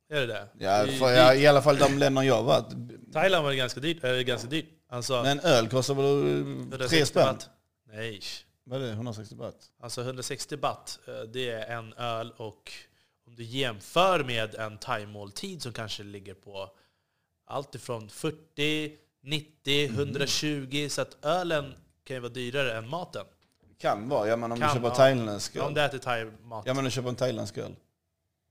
Är 0.09 0.21
det 0.21 0.27
det? 0.27 0.49
Ja, 0.59 0.87
I, 0.87 0.99
jag, 0.99 1.41
I 1.41 1.47
alla 1.47 1.63
fall 1.63 1.77
de 1.79 1.99
länder 1.99 2.23
jag 2.23 2.43
varit. 2.43 2.67
Thailand 3.13 3.45
var 3.45 3.51
det 3.51 3.57
ganska 3.57 3.81
dyrt. 3.81 4.05
Äh, 4.05 4.13
ganska 4.13 4.49
dyrt. 4.49 4.67
Alltså, 4.95 5.23
Men 5.23 5.41
öl 5.41 5.69
kostar 5.69 5.95
väl 5.95 6.05
160 6.05 6.89
tre 6.97 7.07
spänn? 7.07 7.25
baht. 7.27 7.49
Nej. 7.93 8.21
Vad 8.65 8.83
är 8.83 8.87
det? 8.87 8.93
160 8.93 9.35
baht? 9.35 9.71
Alltså 9.81 10.01
160 10.03 10.57
baht, 10.57 10.99
eh, 11.09 11.15
det 11.33 11.51
är 11.51 11.77
en 11.79 11.93
öl 11.93 12.33
och 12.37 12.73
om 13.27 13.37
du 13.37 13.45
jämför 13.45 14.25
med 14.25 14.55
en 14.55 14.79
thai-måltid 14.79 15.63
som 15.63 15.73
kanske 15.73 16.03
ligger 16.03 16.35
på 16.35 16.71
allt 17.47 17.75
ifrån 17.75 18.09
40, 18.09 18.93
90, 19.23 19.89
Mhm. 19.89 19.99
120. 19.99 20.89
Så 20.91 21.03
att 21.03 21.25
ölen 21.25 21.75
kan 22.05 22.17
ju 22.17 22.21
vara 22.21 22.33
dyrare 22.33 22.79
än 22.79 22.89
maten. 22.89 23.27
Kan 23.79 24.09
vara. 24.09 24.29
Ja, 24.29 24.37
men 24.37 24.53
om 24.53 24.59
Kan 24.59 24.69
du 24.69 24.73
köper 24.75 24.89
vara. 24.89 24.95
thailändsk 24.95 25.57
Ja, 25.57 25.63
om 25.63 25.69
öl. 25.69 25.75
du 25.75 25.81
äter 25.81 25.99
thai-mat. 25.99 26.67
Ja, 26.67 26.75
men 26.75 26.85
du 26.85 26.91
köper 26.91 27.09
en 27.09 27.17
thailändsk 27.17 27.59
öl. 27.59 27.75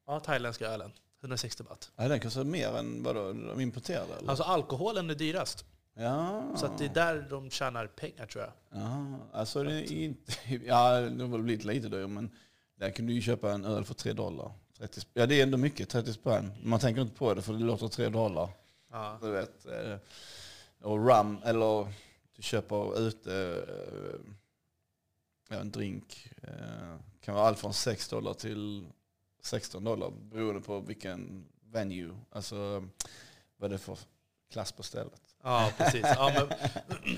Ja, 0.07 0.19
thailändska 0.19 0.67
ölen. 0.67 0.91
160 1.21 1.63
baht. 1.63 1.91
Ja, 1.95 2.07
den 2.07 2.19
kostar 2.19 2.43
mer 2.43 2.67
än 2.77 3.03
vad 3.03 3.15
de 3.15 3.59
importerade? 3.61 4.13
Eller? 4.19 4.29
Alltså 4.29 4.43
alkoholen 4.43 5.09
är 5.09 5.15
dyrast. 5.15 5.65
Ja. 5.93 6.43
Så 6.57 6.67
det 6.77 6.85
är 6.85 6.89
där 6.89 7.27
de 7.29 7.49
tjänar 7.49 7.87
pengar 7.87 8.25
tror 8.25 8.43
jag. 8.43 8.53
Ja, 8.81 9.17
alltså 9.33 9.63
det 9.63 9.73
är 9.73 9.91
inte... 9.91 10.33
Ja, 10.65 10.99
det 10.99 11.23
har 11.23 11.29
väl 11.31 11.41
blivit 11.41 11.65
lite 11.65 11.87
dyrare, 11.89 12.07
men 12.07 12.31
där 12.75 12.89
kunde 12.91 13.11
du 13.11 13.15
ju 13.15 13.21
köpa 13.21 13.51
en 13.51 13.65
öl 13.65 13.85
för 13.85 13.93
3 13.93 14.13
dollar. 14.13 14.51
30 14.77 14.99
sp- 14.99 15.07
ja, 15.13 15.25
det 15.25 15.39
är 15.39 15.43
ändå 15.43 15.57
mycket, 15.57 15.89
30 15.89 16.13
spänn. 16.13 16.51
Man 16.63 16.79
tänker 16.79 17.01
inte 17.01 17.15
på 17.15 17.33
det 17.33 17.41
för 17.41 17.53
det 17.53 17.59
låter 17.59 17.87
3 17.87 18.09
dollar. 18.09 18.49
Ja. 18.91 19.17
Du 19.21 19.31
vet. 19.31 19.65
eh, 19.65 19.97
Och 20.81 21.07
rum, 21.07 21.37
eller 21.43 21.87
du 22.35 22.41
köper 22.41 22.99
ute 22.99 23.33
eh, 23.67 24.19
ja, 25.49 25.55
en 25.55 25.71
drink. 25.71 26.27
eh, 26.43 26.95
Kan 27.21 27.35
vara 27.35 27.47
allt 27.47 27.59
från 27.59 27.73
6 27.73 28.09
dollar 28.09 28.33
till 28.33 28.87
16 29.41 29.83
dollar 29.83 30.09
beroende 30.11 30.61
på 30.61 30.79
vilken 30.79 31.45
venue. 31.71 32.15
Alltså 32.31 32.87
vad 33.57 33.69
det 33.71 33.75
är 33.75 33.77
för 33.77 33.97
klass 34.51 34.71
på 34.71 34.83
stället. 34.83 35.21
Ja, 35.43 35.71
precis. 35.77 36.01
Ja, 36.03 36.31
men, 36.35 36.47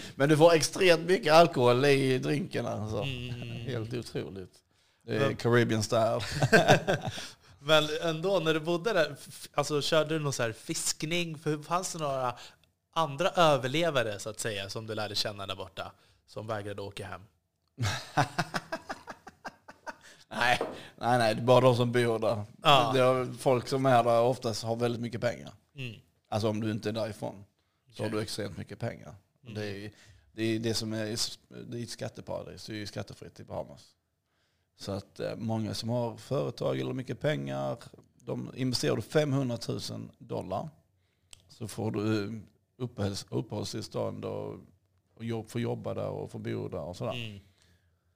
Men 0.15 0.30
du 0.30 0.38
får 0.38 0.53
extremt 0.53 1.01
mycket 1.05 1.34
alkohol 1.34 1.86
i 1.86 2.17
drinken. 2.17 2.65
Alltså. 2.65 2.97
mm, 2.97 3.32
Helt 3.65 3.93
otroligt. 3.93 4.51
Det 5.05 5.15
är 5.15 5.19
Men- 5.19 5.36
Caribbean 5.36 5.84
style. 5.84 6.19
men 7.59 7.84
ändå, 8.01 8.39
när 8.39 8.53
du 8.53 8.59
bodde 8.59 8.93
där, 8.93 9.15
alltså, 9.53 9.82
körde 9.82 10.09
du 10.15 10.19
någon 10.19 10.34
så 10.34 10.43
här 10.43 10.51
fiskning? 10.51 11.38
För 11.38 11.57
fanns 11.63 11.93
det 11.93 11.99
några 11.99 12.36
andra 12.93 13.30
överlevare 13.30 14.19
så 14.19 14.30
att 14.30 14.39
säga 14.39 14.69
som 14.69 14.88
du 14.88 14.95
lärde 14.95 15.15
känna 15.15 15.45
där 15.47 15.55
borta? 15.55 15.91
Som 16.28 16.47
vägrade 16.47 16.82
åka 16.82 17.07
hem? 17.07 17.21
Nej, 20.30 20.59
nej, 20.95 21.17
nej, 21.17 21.36
det 21.36 21.41
är 21.41 21.45
bara 21.45 21.61
de 21.61 21.76
som 21.76 21.91
bor 21.91 22.19
där. 22.19 22.43
Ja. 22.63 23.26
Folk 23.39 23.67
som 23.67 23.86
är 23.86 24.03
där 24.03 24.21
oftast 24.21 24.63
har 24.63 24.76
väldigt 24.76 25.01
mycket 25.01 25.21
pengar. 25.21 25.51
Mm. 25.76 25.95
Alltså 26.30 26.49
om 26.49 26.61
du 26.61 26.71
inte 26.71 26.89
är 26.89 26.93
därifrån 26.93 27.45
så 27.95 28.03
har 28.03 28.09
du 28.09 28.21
extremt 28.21 28.57
mycket 28.57 28.79
pengar. 28.79 29.15
Mm. 29.43 29.53
Det, 29.53 29.85
är, 29.85 29.91
det 30.31 30.43
är 30.43 30.59
det 30.59 30.73
som 30.73 30.93
är, 30.93 31.05
det 31.65 31.79
är 31.79 31.83
ett 31.83 31.89
skatteparadis, 31.89 32.65
det 32.65 32.73
är 32.73 32.77
ju 32.77 32.85
skattefritt 32.85 33.39
i 33.39 33.43
Bahamas. 33.43 33.95
Så 34.77 34.91
att 34.91 35.19
eh, 35.19 35.35
många 35.35 35.73
som 35.73 35.89
har 35.89 36.17
företag 36.17 36.79
eller 36.79 36.93
mycket 36.93 37.19
pengar, 37.19 37.77
de 38.15 38.51
investerar 38.55 38.95
du 38.95 39.01
500 39.01 39.57
000 39.67 39.79
dollar 40.17 40.69
så 41.47 41.67
får 41.67 41.91
du 41.91 42.39
uppehålls, 42.77 43.25
uppehållstillstånd 43.29 44.25
och, 44.25 44.59
och 45.13 45.25
jobb, 45.25 45.49
får 45.49 45.61
jobba 45.61 45.93
där 45.93 46.09
och 46.09 46.31
får 46.31 46.39
bo 46.39 46.67
där 46.67 46.81
och 46.81 46.97
sådär. 46.97 47.13
Mm. 47.13 47.39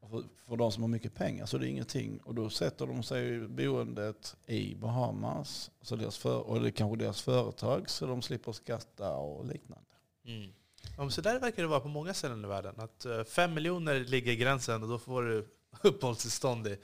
För, 0.09 0.23
för 0.47 0.57
de 0.57 0.71
som 0.71 0.83
har 0.83 0.87
mycket 0.87 1.15
pengar 1.15 1.45
så 1.45 1.57
är 1.57 1.61
det 1.61 1.67
ingenting. 1.67 2.19
Och 2.19 2.35
då 2.35 2.49
sätter 2.49 2.87
de 2.87 3.03
sig 3.03 3.47
boendet 3.47 4.35
i 4.47 4.75
Bahamas. 4.75 5.71
Så 5.81 5.95
deras 5.95 6.17
för, 6.17 6.39
och 6.39 6.61
det 6.61 6.67
är 6.67 6.71
kanske 6.71 6.97
deras 6.97 7.21
företag 7.21 7.89
så 7.89 8.05
de 8.05 8.21
slipper 8.21 8.51
skatta 8.51 9.13
och 9.13 9.45
liknande. 9.45 9.85
Mm. 10.25 10.51
Ja, 10.97 11.03
men 11.03 11.11
så 11.11 11.21
där 11.21 11.39
verkar 11.39 11.63
det 11.63 11.69
vara 11.69 11.79
på 11.79 11.87
många 11.87 12.13
ställen 12.13 12.45
i 12.45 12.47
världen. 12.47 12.75
Att 12.77 13.05
eh, 13.05 13.23
fem 13.23 13.53
miljoner 13.53 13.99
ligger 13.99 14.33
gränsen 14.33 14.83
och 14.83 14.89
då 14.89 14.99
får 14.99 15.23
du 15.23 15.47
uppehållstillstånd 15.81 16.67
i 16.67 16.77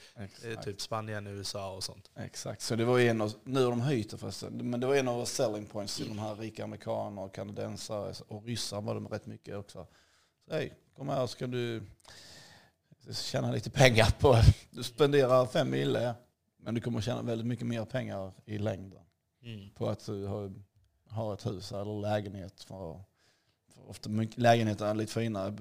eh, 0.43 0.61
typ 0.61 0.81
Spanien, 0.81 1.27
USA 1.27 1.71
och 1.75 1.83
sånt. 1.83 2.11
Exakt. 2.15 2.61
Så 2.61 2.75
det 2.75 2.85
var 2.85 2.99
en 2.99 3.21
av, 3.21 3.33
nu 3.43 3.63
har 3.63 3.69
de 3.69 3.81
höjt 3.81 4.09
det 4.09 4.17
förresten, 4.17 4.69
men 4.69 4.79
det 4.79 4.87
var 4.87 4.95
en 4.95 5.07
av 5.07 5.25
selling 5.25 5.65
points 5.65 5.97
till 5.97 6.07
de 6.07 6.19
här 6.19 6.35
rika 6.35 6.63
amerikaner 6.63 7.21
och 7.21 7.35
kanadensare 7.35 8.13
och 8.27 8.45
ryssar 8.45 8.81
var 8.81 8.95
de 8.95 9.07
rätt 9.07 9.25
mycket 9.25 9.55
också. 9.55 9.87
Så 10.47 10.53
hej, 10.53 10.73
kom 10.97 11.09
här 11.09 11.27
så 11.27 11.37
kan 11.37 11.51
du 11.51 11.83
tjäna 13.13 13.51
lite 13.51 13.69
pengar 13.69 14.11
på, 14.19 14.35
du 14.71 14.83
spenderar 14.83 15.45
fem 15.45 15.69
mille, 15.69 16.15
men 16.57 16.75
du 16.75 16.81
kommer 16.81 17.01
tjäna 17.01 17.21
väldigt 17.21 17.47
mycket 17.47 17.67
mer 17.67 17.85
pengar 17.85 18.33
i 18.45 18.57
längden. 18.57 19.01
Mm. 19.45 19.69
på 19.69 19.89
att 19.89 20.05
du 20.05 20.25
har, 20.25 20.53
har 21.09 21.33
ett 21.33 21.45
hus 21.45 21.71
eller 21.71 22.01
lägenhet. 22.01 22.63
För, 22.63 23.03
för 23.73 23.89
ofta 23.89 24.09
lägenheter 24.35 24.85
är 24.85 24.93
lite 24.93 25.13
finare 25.13 25.51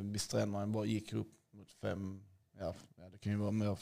vid 0.00 0.20
stränderna 0.20 0.62
än 0.62 0.72
bara 0.72 0.84
gick 0.84 1.12
upp 1.12 1.32
mot 1.52 1.70
fem, 1.70 2.24
ja, 2.58 2.74
ja, 2.96 3.08
det 3.08 3.18
kan 3.18 3.32
ju 3.32 3.38
vara 3.38 3.50
mer, 3.50 3.78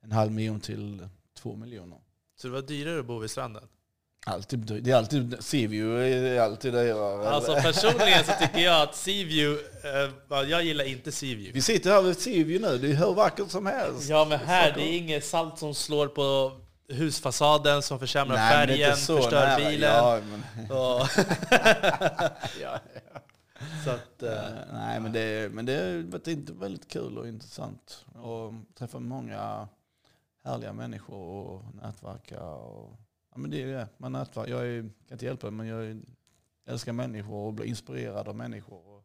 en 0.00 0.12
halv 0.12 0.32
miljon 0.32 0.60
till 0.60 1.08
två 1.34 1.56
miljoner. 1.56 1.98
Så 2.36 2.46
det 2.46 2.52
var 2.52 2.62
dyrare 2.62 3.00
att 3.00 3.06
bo 3.06 3.18
vid 3.18 3.30
stranden? 3.30 3.68
Alltid, 4.26 4.58
det 4.82 4.90
är 4.90 4.96
alltid, 4.96 5.36
Seaview 5.40 6.08
är 6.28 6.40
alltid 6.40 6.72
dyrare. 6.72 7.28
Alltså 7.28 7.54
personligen 7.54 8.24
så 8.24 8.32
tycker 8.40 8.58
jag 8.58 8.82
att 8.82 8.94
Seaview, 8.94 9.62
eh, 9.84 10.50
jag 10.50 10.64
gillar 10.64 10.84
inte 10.84 11.12
Seaview. 11.12 11.52
Vi 11.52 11.62
sitter 11.62 11.90
här 11.90 12.02
vid 12.02 12.18
Seaview 12.18 12.68
nu, 12.68 12.78
det 12.78 12.90
är 12.92 12.96
hur 12.96 13.14
vackert 13.14 13.50
som 13.50 13.66
helst. 13.66 14.08
Ja 14.08 14.24
men 14.24 14.38
här, 14.38 14.72
det 14.72 14.82
är 14.82 14.96
inget 14.98 15.24
salt 15.24 15.58
som 15.58 15.74
slår 15.74 16.06
på 16.06 16.52
husfasaden 16.88 17.82
som 17.82 17.98
försämrar 17.98 18.36
Nej, 18.36 18.52
färgen, 18.66 18.96
så 18.96 19.16
förstör 19.16 19.46
nära. 19.46 19.56
bilen. 19.70 19.90
Ja, 19.94 20.20
men, 20.30 20.70
Och, 20.70 21.00
ja, 22.62 22.78
så 23.84 23.90
att, 23.90 24.22
Eh, 24.22 24.50
Nej, 24.72 25.00
men 25.00 25.12
det, 25.12 25.52
men 25.52 25.66
det 25.66 25.76
har 26.12 26.28
inte 26.28 26.52
väldigt 26.52 26.88
kul 26.88 27.18
och 27.18 27.28
intressant. 27.28 28.04
Och 28.22 28.52
träffa 28.78 28.98
många 28.98 29.68
härliga 30.44 30.72
människor 30.72 31.16
och 31.16 31.62
nätverka. 31.82 32.40
Och, 32.40 32.98
ja, 33.34 33.40
men 33.40 33.50
det 33.50 33.62
är 33.62 33.66
det. 33.66 33.88
Man 33.98 34.12
nätverk, 34.12 34.48
jag 34.48 34.66
är, 34.66 34.80
kan 34.82 34.92
inte 35.12 35.24
hjälpa 35.24 35.46
det, 35.46 35.50
men 35.50 35.66
jag 35.66 35.84
är, 35.84 36.00
älskar 36.66 36.92
människor 36.92 37.46
och 37.46 37.54
blir 37.54 37.66
inspirerad 37.66 38.28
av 38.28 38.36
människor. 38.36 38.88
Och 38.88 39.04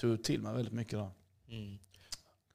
tog 0.00 0.24
till 0.24 0.42
mig 0.42 0.54
väldigt 0.54 0.74
mycket 0.74 0.92
där. 0.98 1.10
mm. 1.48 1.78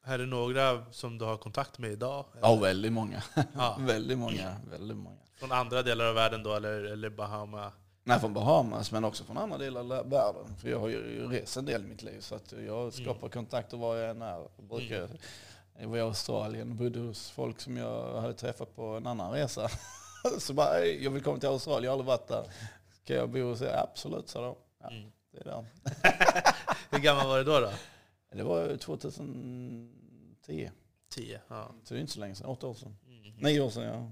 Här 0.05 0.19
är 0.19 0.25
några 0.25 0.91
som 0.91 1.17
du 1.17 1.25
har 1.25 1.37
kontakt 1.37 1.79
med 1.79 1.91
idag? 1.91 2.25
Ja, 2.41 2.55
väldigt 2.55 2.93
många. 2.93 3.23
Ja. 3.53 3.77
väldigt 3.79 4.17
många. 4.17 4.55
Väldigt 4.71 4.97
många. 4.97 5.17
Från 5.35 5.51
andra 5.51 5.81
delar 5.83 6.05
av 6.05 6.15
världen 6.15 6.43
då, 6.43 6.53
eller, 6.53 6.83
eller 6.83 7.09
Bahama? 7.09 7.71
Nej, 8.03 8.19
från 8.19 8.33
Bahamas 8.33 8.91
men 8.91 9.03
också 9.05 9.23
från 9.23 9.37
andra 9.37 9.57
delar 9.57 9.79
av 9.81 10.09
världen. 10.09 10.55
För 10.61 10.69
jag 10.69 10.79
har 10.79 10.87
ju 10.89 11.27
rest 11.27 11.57
en 11.57 11.65
del 11.65 11.83
i 11.83 11.87
mitt 11.87 12.03
liv 12.03 12.19
så 12.19 12.35
att 12.35 12.53
jag 12.65 12.93
skapar 12.93 13.29
kontakter 13.29 13.77
var 13.77 13.95
jag 13.95 14.09
än 14.09 14.21
är. 14.21 14.47
Jag 14.57 14.65
brukar, 14.69 15.09
jag 15.79 15.87
var 15.87 15.97
i 15.97 16.01
Australien 16.01 16.69
och 16.69 16.75
bodde 16.75 16.99
hos 16.99 17.29
folk 17.29 17.59
som 17.59 17.77
jag 17.77 18.21
hade 18.21 18.33
träffat 18.33 18.75
på 18.75 18.85
en 18.85 19.07
annan 19.07 19.31
resa. 19.31 19.69
så 20.39 20.53
bara, 20.53 20.73
"Hej, 20.73 21.03
jag 21.03 21.11
vill 21.11 21.23
komma 21.23 21.39
till 21.39 21.49
Australien, 21.49 21.83
jag 21.83 21.91
har 21.91 21.93
aldrig 21.93 22.07
varit 22.07 22.27
där. 22.27 22.45
Kan 23.03 23.15
jag 23.15 23.29
bo 23.29 23.39
hos 23.43 23.61
er? 23.61 23.75
Absolut, 23.83 24.29
sa 24.29 24.41
de. 24.41 24.55
Ja, 24.79 24.87
Mm. 24.89 25.11
det 25.31 25.39
är 25.39 25.43
där. 25.43 25.65
Hur 26.91 26.99
gammal 26.99 27.27
var 27.27 27.37
du 27.37 27.43
då? 27.43 27.59
då? 27.59 27.71
Det 28.31 28.43
var 28.43 28.69
ju 28.69 28.77
2010, 28.77 30.71
Tio? 31.09 31.41
Ja. 31.47 31.71
så 31.83 31.93
det 31.93 31.99
är 31.99 32.01
inte 32.01 32.13
så 32.13 32.19
länge 32.19 32.35
sedan. 32.35 32.45
Åtta 32.45 32.67
år 32.67 32.73
sedan. 32.73 32.95
Mm. 33.07 33.33
Nio 33.37 33.59
år 33.61 33.69
sedan, 33.69 33.83
ja. 33.83 34.11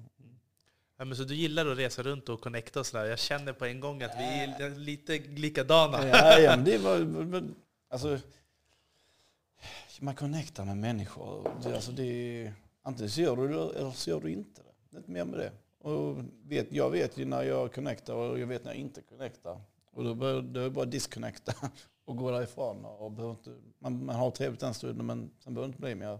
Ja, 0.98 1.06
men 1.06 1.18
så 1.18 1.24
du 1.24 1.36
gillar 1.36 1.66
att 1.66 1.78
resa 1.78 2.04
runt 2.04 2.30
och 2.30 2.42
connecta 2.42 2.80
och 2.80 2.86
sådär. 2.86 3.06
Jag 3.06 3.20
känner 3.20 3.54
på 3.54 3.66
en 3.66 3.80
gång 3.80 4.04
att 4.04 4.12
vi 4.18 4.24
är 4.24 4.70
lite 4.76 5.20
likadana. 5.20 6.08
Ja, 6.08 6.40
ja, 6.40 6.56
men 6.56 6.66
det 6.66 6.78
var, 6.78 6.98
men, 7.00 7.56
alltså, 7.90 8.20
man 10.00 10.16
connectar 10.16 10.66
med 10.66 10.78
människor. 10.78 11.52
Det, 11.64 11.76
alltså 11.76 11.92
det, 11.92 12.52
antingen 12.82 13.10
så 13.10 13.22
gör 13.22 13.36
du 13.36 13.48
det 13.48 13.80
eller 13.80 13.92
så 13.92 14.10
gör 14.10 14.20
du 14.20 14.32
inte 14.32 14.62
det. 14.62 14.68
Det 14.90 14.96
är 14.96 15.00
inte 15.00 15.12
mer 15.12 15.26
med 15.26 15.40
det. 15.40 15.52
Och 15.82 16.18
vet, 16.44 16.72
jag 16.72 16.90
vet 16.90 17.18
ju 17.18 17.26
när 17.26 17.44
jag 17.44 17.74
connectar 17.74 18.16
och 18.16 18.40
jag 18.40 18.48
vet 18.48 18.64
när 18.64 18.72
jag 18.72 18.80
inte 18.80 19.02
connectar. 19.02 19.62
Och 19.92 20.04
då 20.04 20.26
är 20.26 20.42
det 20.42 20.70
bara 20.70 20.86
disconnecta 20.86 21.54
och 22.06 22.18
gå 22.18 22.32
därifrån. 22.32 22.86
Och 22.86 23.12
behöver 23.12 23.32
inte, 23.34 23.58
man, 23.80 24.06
man 24.06 24.16
har 24.16 24.32
trevligt 24.32 24.60
den 24.60 24.74
stunden 24.74 25.06
men 25.06 25.32
sen 25.40 25.54
behöver 25.54 25.68
det 25.68 25.72
inte 25.72 25.82
bli 25.82 25.96
mer. 25.96 26.20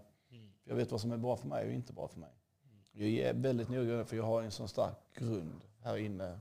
Jag 0.64 0.76
vet 0.76 0.92
vad 0.92 1.02
som 1.02 1.12
är 1.12 1.18
bra 1.18 1.38
för 1.38 1.48
mig 1.48 1.68
och 1.68 1.74
inte 1.74 1.94
bra 1.94 2.08
för 2.08 2.20
mig. 2.20 2.30
Jag 2.92 3.10
är 3.10 3.34
väldigt 3.34 3.70
noga 3.70 4.06
för 4.06 4.16
jag 4.18 4.24
har 4.24 4.42
en 4.42 4.52
sån 4.52 4.68
stark 4.68 4.96
grund 5.14 5.66
här 5.80 5.98
inne 5.98 6.40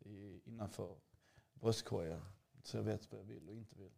i, 0.00 0.40
innanför 0.44 0.88
bröstkorgen. 1.54 2.20
Så 2.62 2.76
jag 2.76 2.82
vet 2.82 3.12
vad 3.12 3.20
jag 3.20 3.24
vill 3.24 3.48
och 3.48 3.54
inte 3.54 3.76
vill. 3.76 3.90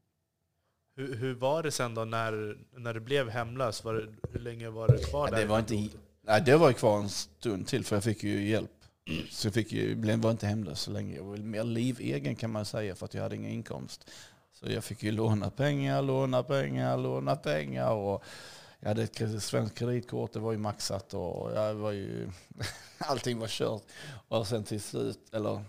Hur, 0.94 1.14
hur 1.14 1.34
var 1.34 1.62
det 1.62 1.70
sen 1.70 1.94
då 1.94 2.04
när, 2.04 2.58
när 2.72 2.94
du 2.94 3.00
blev 3.00 3.28
hemlös? 3.28 3.84
Var 3.84 3.94
det, 3.94 4.14
hur 4.30 4.40
länge 4.40 4.70
var 4.70 4.88
du 4.88 4.98
kvar 4.98 5.26
Ja, 5.26 5.30
där? 5.30 5.40
det 5.40 5.46
var 5.46 5.58
inte, 5.58 5.88
nej, 6.26 6.42
det 6.42 6.56
var 6.56 6.68
ju 6.68 6.74
kvar 6.74 6.98
en 6.98 7.08
stund 7.08 7.66
till 7.66 7.84
för 7.84 7.96
jag 7.96 8.04
fick 8.04 8.24
ju 8.24 8.48
hjälp. 8.48 8.70
Så 9.30 9.46
jag 9.46 9.54
fick 9.54 9.72
ju, 9.72 10.16
var 10.16 10.30
inte 10.30 10.46
hemlös 10.46 10.80
så 10.80 10.90
länge. 10.90 11.16
Jag 11.16 11.24
var 11.24 11.36
mer 11.36 11.64
livegen 11.64 12.36
kan 12.36 12.50
man 12.50 12.64
säga 12.64 12.94
för 12.94 13.04
att 13.04 13.14
jag 13.14 13.22
hade 13.22 13.36
ingen 13.36 13.50
inkomst. 13.50 14.10
Så 14.52 14.70
jag 14.70 14.84
fick 14.84 15.02
ju 15.02 15.12
låna 15.12 15.50
pengar, 15.50 16.02
låna 16.02 16.42
pengar, 16.42 16.96
låna 16.96 17.36
pengar. 17.36 17.90
Och 17.90 18.24
jag 18.80 18.88
hade 18.88 19.02
ett 19.02 19.42
svenskt 19.42 19.78
kreditkort, 19.78 20.32
det 20.32 20.38
var 20.38 20.52
ju 20.52 20.58
maxat 20.58 21.14
och 21.14 21.52
jag 21.52 21.74
var 21.74 21.92
ju, 21.92 22.30
allting 22.98 23.38
var 23.38 23.48
kört. 23.48 23.82
Och 24.28 24.46
sen 24.46 24.64
till 24.64 24.80
slut, 24.80 25.34
eller 25.34 25.64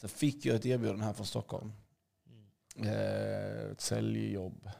sen 0.00 0.08
fick 0.08 0.46
jag 0.46 0.56
ett 0.56 0.66
erbjudande 0.66 1.04
här 1.04 1.12
från 1.12 1.26
Stockholm. 1.26 1.72
Mm. 2.76 2.88
Eh, 2.88 3.70
ett 3.70 3.80
säljjobb. 3.80 4.70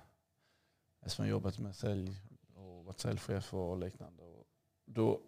Eftersom 1.03 1.25
jag 1.25 1.31
jobbat 1.31 1.59
med 1.59 1.77
sälj 1.77 2.17
och 2.55 2.85
varit 2.85 3.01
säljchef 3.01 3.55
och 3.55 3.79
liknande. 3.79 4.20
Då 4.95 5.21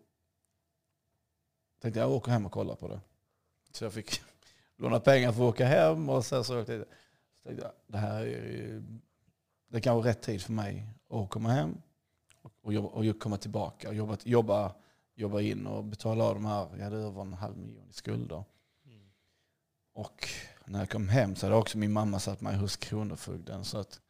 tänkte 1.81 2.01
jag 2.01 2.11
åka 2.11 2.31
hem 2.31 2.47
och 2.47 2.53
kolla 2.53 2.77
på 2.77 2.89
det. 2.89 3.01
Så 3.73 3.85
jag 3.85 3.93
fick 3.93 4.23
låna 4.77 5.01
pengar 5.01 5.33
för 5.33 5.49
att 5.49 5.55
åka 5.55 5.67
hem 5.67 6.09
och 6.09 6.25
sen 6.25 6.45
så 6.45 6.61
åkte 6.61 6.73
jag. 6.73 6.85
Så 7.43 7.49
tänkte 7.49 7.65
jag, 7.65 7.73
det 7.87 7.99
här 7.99 8.21
är 8.21 8.27
ju- 8.27 8.83
det 9.69 9.81
kan 9.81 9.97
vara 9.97 10.07
rätt 10.07 10.23
tid 10.23 10.43
för 10.43 10.53
mig 10.53 10.87
att 11.11 11.31
komma 11.31 11.49
hem 11.49 11.83
och, 12.63 12.73
jobba, 12.73 12.89
och 12.89 13.21
komma 13.21 13.37
tillbaka 13.37 13.89
och 13.89 13.95
jobba, 13.95 14.17
jobba, 14.25 14.75
jobba 15.15 15.41
in 15.41 15.67
och 15.67 15.85
betala 15.85 16.25
av 16.25 16.35
de 16.35 16.45
här, 16.45 16.69
jag 16.77 16.85
hade 16.85 16.97
över 16.97 17.21
en 17.21 17.33
halv 17.33 17.57
miljon 17.57 17.89
i 17.91 17.93
skulder. 17.93 18.45
Och 19.95 20.29
när 20.65 20.79
jag 20.79 20.91
kom 20.91 21.09
hem 21.09 21.37
så 21.37 21.47
hade 21.47 21.57
också 21.57 21.79
min 21.79 21.93
mamma 21.93 22.19
satt 22.21 22.41
mig 22.41 22.57
hos 22.57 22.77
Kronofogden. 22.77 23.65
Så 23.65 23.79
att 23.79 24.01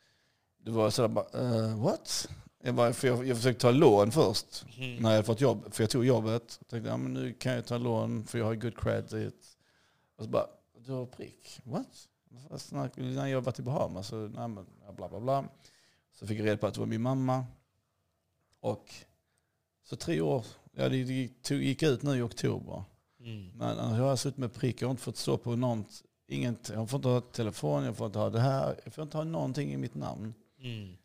det 0.59 0.71
var 0.71 0.91
sådär 0.91 1.09
bara, 1.09 1.41
uh, 1.43 1.83
what? 1.85 2.29
Jag, 2.65 2.75
bara, 2.75 2.93
för 2.93 3.09
jag, 3.09 3.27
jag 3.27 3.37
försökte 3.37 3.61
ta 3.61 3.71
lån 3.71 4.11
först 4.13 4.65
Mm. 4.79 4.97
när 5.03 5.15
jag 5.15 5.27
fått 5.27 5.41
jobb. 5.41 5.75
För 5.75 5.83
jag 5.83 5.91
tog 5.91 6.05
jobbet. 6.07 6.57
Jag 6.61 6.69
tänkte, 6.69 6.89
ja, 6.91 6.97
men 6.97 7.13
nu 7.15 7.33
kan 7.33 7.53
jag 7.53 7.67
ta 7.67 7.79
lån 7.79 8.25
för 8.27 8.39
jag 8.39 8.45
har 8.47 8.55
good 8.55 8.79
credit. 8.79 9.57
Och 10.17 10.25
så 10.25 10.31
bara, 10.31 10.47
du 10.87 10.93
har 10.93 11.07
prick? 11.07 11.61
What? 11.65 12.09
När, 12.97 13.27
jag 13.27 13.41
var 13.41 13.53
till 13.53 13.65
Bahamas 13.65 14.07
så, 14.09 14.17
nej, 14.17 14.49
men, 14.49 14.67
bla 14.97 15.09
bla 15.09 15.21
bla. 15.21 15.45
Så 16.13 16.27
fick 16.27 16.39
jag 16.39 16.47
reda 16.47 16.57
på 16.57 16.67
att 16.67 16.75
det 16.75 16.81
var 16.81 16.87
min 16.87 17.03
mamma. 17.03 17.45
Och 18.61 18.95
så 19.85 19.97
tre 19.97 20.21
år, 20.21 20.45
ja, 20.73 20.89
det 20.89 20.97
gick, 20.97 21.51
gick 21.51 21.83
ut 21.83 22.03
nu 22.03 22.19
i 22.19 22.23
oktober. 22.23 22.85
Mm. 23.21 23.49
Men 23.55 23.79
annars 23.79 23.99
har 23.99 24.09
jag 24.09 24.19
suttit 24.19 24.39
med 24.39 24.55
prick, 24.55 24.83
jag 24.83 24.89
har 24.89 24.91
inte 24.91 25.03
fått 25.03 25.17
stå 25.17 25.39
på 25.39 25.57
något. 25.57 26.03
Inget, 26.29 26.69
jag 26.69 26.91
får 26.91 26.99
inte 26.99 27.09
ha 27.09 27.21
telefon, 27.21 27.85
jag 27.85 27.97
får 27.97 28.07
inte 28.07 28.19
ha 28.19 28.31
det 28.31 28.41
här. 28.41 28.81
Jag 28.85 28.95
får 28.95 29.05
inte 29.05 29.17
ha 29.17 29.25
någonting 29.25 29.73
i 29.73 29.77
mitt 29.77 29.95
namn. 29.95 30.35
Mm. 30.59 30.97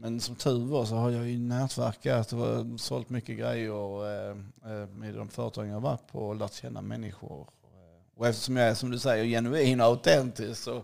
Men 0.00 0.20
som 0.20 0.34
tur 0.36 0.66
var 0.66 0.84
så 0.84 0.94
har 0.94 1.10
jag 1.10 1.28
ju 1.28 1.38
nätverkat 1.38 2.32
och 2.32 2.80
sålt 2.80 3.10
mycket 3.10 3.38
grejer 3.38 4.06
eh, 4.06 4.36
eh, 4.72 4.88
med 4.88 5.14
de 5.14 5.28
företag 5.28 5.66
jag 5.66 5.80
varit 5.80 6.06
på 6.06 6.28
och 6.28 6.36
lärt 6.36 6.52
känna 6.52 6.82
människor. 6.82 7.48
Och 8.14 8.26
eftersom 8.26 8.56
jag 8.56 8.68
är, 8.68 8.74
som 8.74 8.90
du 8.90 8.98
säger, 8.98 9.24
genuin 9.24 9.80
och 9.80 9.86
autentisk 9.86 10.62
så, 10.62 10.82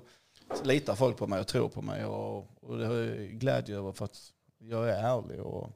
så 0.54 0.64
litar 0.64 0.94
folk 0.94 1.16
på 1.16 1.26
mig 1.26 1.40
och 1.40 1.46
tror 1.46 1.68
på 1.68 1.82
mig. 1.82 2.04
Och, 2.04 2.46
och 2.60 2.78
det 2.78 2.86
har 2.86 2.94
jag 2.94 3.16
glädje 3.28 3.76
över 3.76 3.92
för 3.92 4.04
att 4.04 4.32
jag 4.58 4.90
är 4.90 4.94
ärlig. 4.94 5.40
Och, 5.40 5.70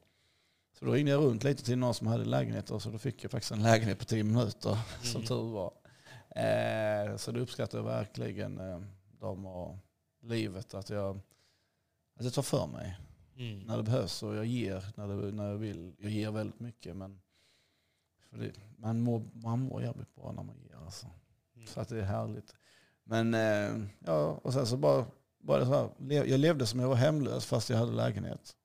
så 0.79 0.85
då 0.85 0.93
ringde 0.93 1.11
jag 1.11 1.25
runt 1.25 1.45
lite 1.45 1.65
till 1.65 1.79
någon 1.79 1.95
som 1.95 2.07
hade 2.07 2.25
lägenheter 2.25 2.79
så 2.79 2.91
då 2.91 2.99
fick 2.99 3.25
jag 3.25 3.31
faktiskt 3.31 3.53
en 3.53 3.63
lägenhet 3.63 3.99
på 3.99 4.05
tio 4.05 4.25
minuter, 4.25 4.79
som 5.03 5.17
Mm. 5.17 5.27
tur 5.27 5.53
var. 5.53 5.73
Eh, 6.31 7.17
så 7.17 7.33
det 7.33 7.41
uppskattar 7.41 7.79
jag 7.79 7.85
verkligen 7.85 8.59
eh, 8.59 8.81
dem 9.21 9.47
och 9.47 9.77
livet, 10.23 10.75
att 10.75 10.91
jag, 10.91 11.21
att 12.19 12.25
jag 12.25 12.33
tar 12.35 12.43
för 12.43 12.67
mig 12.67 12.99
Mm. 13.39 13.59
när 13.59 13.77
det 13.77 13.83
behövs 13.83 14.23
och 14.23 14.35
jag 14.35 14.47
ger 14.47 14.85
när, 14.95 15.09
det, 15.09 15.33
när 15.33 15.51
jag 15.51 15.59
vill. 15.59 15.95
Jag 15.99 16.11
ger 16.11 16.31
väldigt 16.31 16.61
mycket 16.61 16.97
men 16.97 17.21
det, 18.31 18.53
man, 18.77 19.01
mår, 19.01 19.23
man 19.33 19.61
mår 19.61 19.83
jävligt 19.83 20.15
bra 20.15 20.33
när 20.33 20.43
man 20.43 20.57
ger. 20.59 20.77
Alltså. 20.85 21.07
Mm. 21.55 21.67
Så 21.67 21.81
att 21.81 21.89
det 21.89 21.99
är 21.99 22.05
härligt. 22.05 22.55
Men 23.05 23.35
eh, 23.35 23.87
ja, 23.99 24.41
och 24.43 24.53
sen 24.53 24.67
så 24.67 24.77
bara, 24.77 25.07
bara 25.39 25.65
så 25.67 25.73
här, 25.73 26.25
jag 26.25 26.41
levde 26.41 26.67
som 26.67 26.81
jag 26.81 26.89
var 26.89 26.97
hemlös 26.97 27.47
fast 27.47 27.71
jag 27.71 27.79
hade 27.79 27.93
lägenhet. 27.93 28.57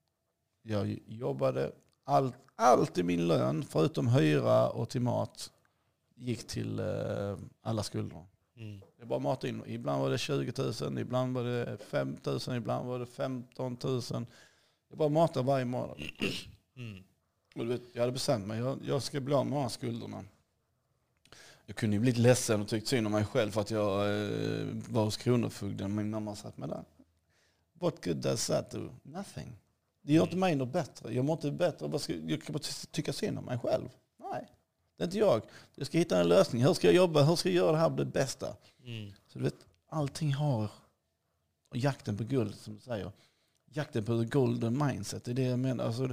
Jag 0.61 0.99
jobbade, 1.07 1.71
allt, 2.03 2.35
allt 2.55 2.97
i 2.97 3.03
min 3.03 3.27
lön 3.27 3.63
förutom 3.63 4.07
hyra 4.07 4.69
och 4.69 4.89
till 4.89 5.01
mat 5.01 5.51
gick 6.15 6.47
till 6.47 6.79
eh, 6.79 7.37
alla 7.61 7.83
skulder. 7.83 8.25
Mm. 8.57 8.81
Jag 8.99 9.07
bara 9.07 9.19
matade 9.19 9.49
in. 9.49 9.63
Ibland 9.65 10.01
var 10.01 10.09
det 10.09 10.17
20 10.17 10.53
000, 10.81 10.99
ibland 10.99 11.35
var 11.35 11.43
det 11.43 11.77
5 11.77 12.17
000, 12.25 12.39
ibland 12.57 12.87
var 12.87 12.99
det 12.99 13.05
15 13.05 13.77
000. 13.83 14.01
Jag 14.93 14.97
bara 14.97 15.09
matade 15.09 15.45
varje 15.47 15.65
månad. 15.65 16.01
Mm. 16.77 17.03
Och 17.55 17.65
du 17.65 17.65
vet, 17.65 17.81
jag 17.93 18.01
hade 18.01 18.11
bestämt 18.11 18.47
mig, 18.47 18.59
jag, 18.59 18.79
jag 18.85 19.03
ska 19.03 19.19
bli 19.19 19.33
av 19.33 19.45
med 19.45 19.57
de 19.57 19.61
här 19.61 19.69
skulderna. 19.69 20.23
Jag 21.65 21.75
kunde 21.75 21.95
ju 21.95 21.99
blivit 21.99 22.17
ledsen 22.19 22.61
och 22.61 22.67
tyckt 22.67 22.87
synd 22.87 23.07
om 23.07 23.13
mig 23.13 23.25
själv 23.25 23.51
för 23.51 23.61
att 23.61 23.71
jag 23.71 24.05
eh, 24.05 24.67
var 24.89 25.03
hos 25.03 25.17
Kronofogden. 25.17 25.95
Min 25.95 26.09
mamma 26.09 26.35
satt 26.35 26.57
med 26.57 26.69
där. 26.69 26.83
What 27.79 28.05
good 28.05 28.17
does 28.17 28.47
that 28.47 28.71
do? 28.71 28.89
Nothing. 29.03 29.51
Det 30.01 30.13
gör 30.13 30.23
inte 30.23 30.35
mig 30.35 30.55
något 30.55 30.73
bättre. 30.73 31.13
Jag 31.13 31.25
mår 31.25 31.33
inte 31.33 31.51
bättre. 31.51 31.99
Ska- 31.99 32.13
Jag 32.13 32.41
kan 32.43 32.53
bara 32.53 32.59
ty- 32.59 32.87
tycka 32.91 33.13
synd 33.13 33.37
om 33.39 33.45
mig 33.45 33.59
själv. 33.59 33.89
Nej, 34.17 34.47
det 34.97 35.03
är 35.03 35.05
inte 35.05 35.17
jag. 35.17 35.41
Jag 35.75 35.87
ska 35.87 35.97
hitta 35.97 36.19
en 36.21 36.27
lösning. 36.27 36.63
Hur 36.63 36.73
ska 36.73 36.87
jag 36.87 36.95
jobba? 36.95 37.23
Hur 37.23 37.35
ska 37.35 37.49
jag 37.49 37.55
göra 37.55 37.71
det 37.71 37.77
här 37.77 37.89
det 37.89 38.05
bästa? 38.05 38.55
Mm. 38.85 39.11
Så 39.27 39.37
du 39.39 39.43
vet, 39.43 39.65
allting 39.89 40.33
har 40.33 40.71
och 41.69 41.77
jakten 41.77 42.17
på 42.17 42.23
guld 42.23 42.55
som 42.55 42.73
du 42.75 42.79
säger. 42.79 43.11
Jakten 43.73 44.05
på 44.05 44.25
golden 44.31 44.85
mindset, 44.87 45.23
det 45.23 45.31
är 45.31 45.35
det 45.35 45.43
jag 45.43 45.59
menar. 45.59 45.85
Alltså, 45.85 46.09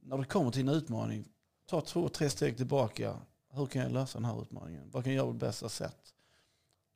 när 0.00 0.18
du 0.18 0.24
kommer 0.24 0.50
till 0.50 0.68
en 0.68 0.74
utmaning, 0.74 1.28
ta 1.66 1.80
två, 1.80 2.08
tre 2.08 2.30
steg 2.30 2.56
tillbaka. 2.56 3.16
Hur 3.50 3.66
kan 3.66 3.82
jag 3.82 3.92
lösa 3.92 4.18
den 4.18 4.24
här 4.24 4.42
utmaningen? 4.42 4.90
Vad 4.90 5.04
kan 5.04 5.12
jag 5.12 5.16
göra 5.24 5.32
på 5.32 5.38
bästa 5.38 5.68
sätt? 5.68 6.14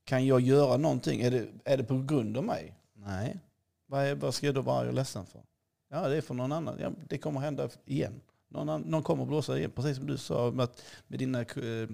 Kan 0.05 0.27
jag 0.27 0.41
göra 0.41 0.77
någonting? 0.77 1.21
Är 1.21 1.31
det, 1.31 1.49
är 1.65 1.77
det 1.77 1.85
på 1.85 2.03
grund 2.03 2.37
av 2.37 2.45
mig? 2.45 2.75
Nej. 2.95 3.41
Vad, 3.87 4.05
är, 4.05 4.15
vad 4.15 4.35
ska 4.35 4.47
jag 4.47 4.55
då 4.55 4.61
vara 4.63 4.91
ledsen 4.91 5.27
för? 5.27 5.43
Ja, 5.89 6.09
det 6.09 6.17
är 6.17 6.21
för 6.21 6.35
någon 6.35 6.53
annan. 6.53 6.79
Ja, 6.81 6.93
det 7.09 7.19
kommer 7.19 7.41
hända 7.41 7.69
igen. 7.85 8.21
Någon, 8.49 8.83
någon 8.83 9.03
kommer 9.03 9.25
blåsa 9.25 9.59
igen. 9.59 9.71
Precis 9.75 9.97
som 9.97 10.07
du 10.07 10.19
sa 10.19 10.51
med, 10.51 10.65
att, 10.65 10.83
med 11.07 11.19
dina 11.19 11.41
eh, 11.41 11.89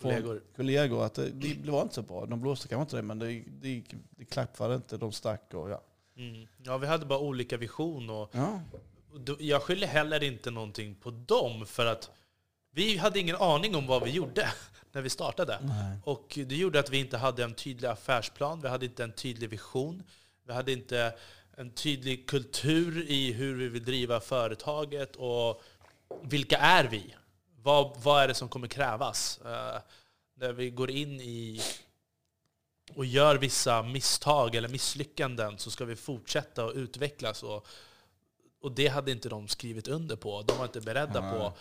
Kollegor. 0.00 0.42
kollegor 0.56 1.04
att 1.04 1.14
det, 1.14 1.30
det 1.64 1.70
var 1.70 1.82
inte 1.82 1.94
så 1.94 2.02
bra. 2.02 2.26
De 2.26 2.40
blåste 2.40 2.68
kanske 2.68 2.82
inte 2.82 2.96
det, 2.96 3.02
men 3.02 3.18
det, 3.18 3.44
det, 3.60 3.84
det 4.10 4.24
klappade 4.24 4.74
inte. 4.74 4.96
De 4.96 5.12
stack 5.12 5.54
och 5.54 5.70
ja. 5.70 5.82
Mm. 6.30 6.48
Ja, 6.62 6.78
vi 6.78 6.86
hade 6.86 7.06
bara 7.06 7.18
olika 7.18 7.56
vision 7.56 8.10
och 8.10 8.30
ja. 8.32 8.60
jag 9.38 9.62
skyller 9.62 9.86
heller 9.86 10.22
inte 10.22 10.50
någonting 10.50 10.94
på 10.94 11.10
dem 11.10 11.66
för 11.66 11.86
att 11.86 12.10
vi 12.74 12.96
hade 12.96 13.20
ingen 13.20 13.36
aning 13.36 13.76
om 13.76 13.86
vad 13.86 14.02
vi 14.02 14.10
gjorde 14.10 14.48
när 14.92 15.02
vi 15.02 15.10
startade. 15.10 15.58
Nej. 15.62 15.98
Och 16.04 16.38
det 16.46 16.56
gjorde 16.56 16.80
att 16.80 16.90
vi 16.90 16.98
inte 16.98 17.18
hade 17.18 17.44
en 17.44 17.54
tydlig 17.54 17.88
affärsplan, 17.88 18.60
vi 18.60 18.68
hade 18.68 18.86
inte 18.86 19.04
en 19.04 19.12
tydlig 19.12 19.50
vision, 19.50 20.02
vi 20.46 20.52
hade 20.52 20.72
inte 20.72 21.14
en 21.56 21.70
tydlig 21.70 22.28
kultur 22.28 23.04
i 23.08 23.32
hur 23.32 23.54
vi 23.54 23.68
vill 23.68 23.84
driva 23.84 24.20
företaget 24.20 25.16
och 25.16 25.62
vilka 26.22 26.58
är 26.58 26.84
vi? 26.84 27.14
Vad, 27.62 28.02
vad 28.02 28.22
är 28.22 28.28
det 28.28 28.34
som 28.34 28.48
kommer 28.48 28.68
krävas? 28.68 29.40
Eh, 29.44 29.80
när 30.34 30.52
vi 30.52 30.70
går 30.70 30.90
in 30.90 31.20
i 31.20 31.60
och 32.96 33.04
gör 33.04 33.36
vissa 33.36 33.82
misstag 33.82 34.54
eller 34.54 34.68
misslyckanden 34.68 35.58
så 35.58 35.70
ska 35.70 35.84
vi 35.84 35.96
fortsätta 35.96 36.64
att 36.64 36.74
utvecklas. 36.74 37.42
Och, 37.42 37.66
och 38.62 38.72
det 38.72 38.88
hade 38.88 39.12
inte 39.12 39.28
de 39.28 39.48
skrivit 39.48 39.88
under 39.88 40.16
på. 40.16 40.42
De 40.42 40.58
var 40.58 40.64
inte 40.64 40.80
beredda 40.80 41.20
Nej. 41.20 41.32
på. 41.32 41.52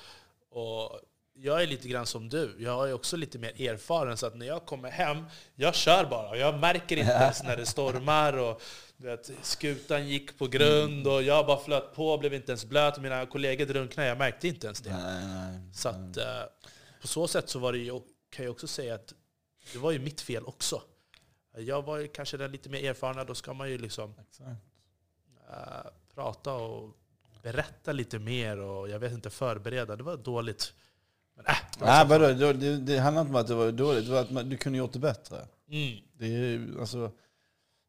Och 0.60 1.00
jag 1.34 1.64
är 1.64 1.68
lite 1.68 1.88
grann 1.88 2.06
som 2.06 2.30
du. 2.30 2.56
Jag 2.60 2.90
är 2.90 2.94
också 2.94 3.18
lite 3.18 3.40
mer 3.40 3.62
erfaren. 3.62 4.18
Så 4.18 4.26
att 4.26 4.36
när 4.38 4.46
jag 4.46 4.66
kommer 4.66 4.92
hem, 4.92 5.26
jag 5.56 5.76
kör 5.76 6.06
bara. 6.06 6.38
Jag 6.38 6.60
märker 6.60 6.98
inte 6.98 7.12
ens 7.22 7.44
när 7.44 7.58
det 7.58 7.66
stormar. 7.66 8.38
Och, 8.38 8.62
vet, 8.98 9.32
skutan 9.42 10.08
gick 10.08 10.38
på 10.38 10.48
grund 10.48 11.08
och 11.08 11.24
jag 11.24 11.46
bara 11.46 11.60
flöt 11.60 11.96
på, 11.96 12.18
blev 12.18 12.34
inte 12.34 12.52
ens 12.52 12.66
blöt. 12.66 13.02
Mina 13.02 13.26
kollegor 13.26 13.66
drunknade, 13.66 14.10
jag 14.10 14.18
märkte 14.18 14.48
inte 14.48 14.68
ens 14.68 14.82
det. 14.82 14.98
Nej, 14.98 15.26
nej. 15.26 15.60
Så 15.74 15.90
att, 15.90 16.18
eh, 16.18 16.44
på 17.02 17.08
så 17.08 17.28
sätt 17.28 17.50
så 17.50 17.60
var 17.60 17.72
det 17.72 17.78
ju, 17.78 18.02
kan 18.30 18.46
jag 18.46 18.52
också 18.52 18.68
säga 18.68 18.96
att 18.96 19.14
det 19.74 19.80
var 19.80 19.92
ju 19.92 20.00
mitt 20.00 20.22
fel 20.22 20.46
också. 20.46 20.82
Jag 21.58 21.82
var 21.82 21.98
ju 21.98 22.08
kanske 22.08 22.38
den 22.38 22.52
lite 22.52 22.70
mer 22.70 22.90
erfarna, 22.90 23.24
då 23.24 23.36
ska 23.36 23.54
man 23.54 23.70
ju 23.70 23.78
liksom 23.78 24.14
eh, 25.50 25.92
prata 26.16 26.54
och 26.54 26.90
berätta 27.44 27.92
lite 27.92 28.20
mer 28.20 28.58
och 28.60 28.90
jag 28.90 29.00
vet 29.00 29.12
inte, 29.14 29.30
förbereda. 29.30 29.96
Det 29.96 30.04
var 30.04 30.18
dåligt. 30.18 30.74
Men 31.36 31.46
äh, 31.46 31.54
det 31.80 31.86
Nej, 31.86 32.08
vadå, 32.08 32.28
det, 32.28 32.54
det, 32.54 32.78
det 32.78 32.98
handlar 32.98 33.22
inte 33.22 33.30
om 33.34 33.36
att 33.42 33.48
det 33.48 33.56
var 33.56 33.72
dåligt, 33.72 34.06
det 34.06 34.12
var 34.12 34.22
att 34.22 34.32
man, 34.32 34.50
du 34.50 34.58
kunde 34.58 34.78
gjort 34.78 34.94
det 34.94 35.00
bättre. 35.00 35.48
Mm, 35.70 35.98
Det 36.14 36.26
är, 36.26 36.80
alltså, 36.80 37.12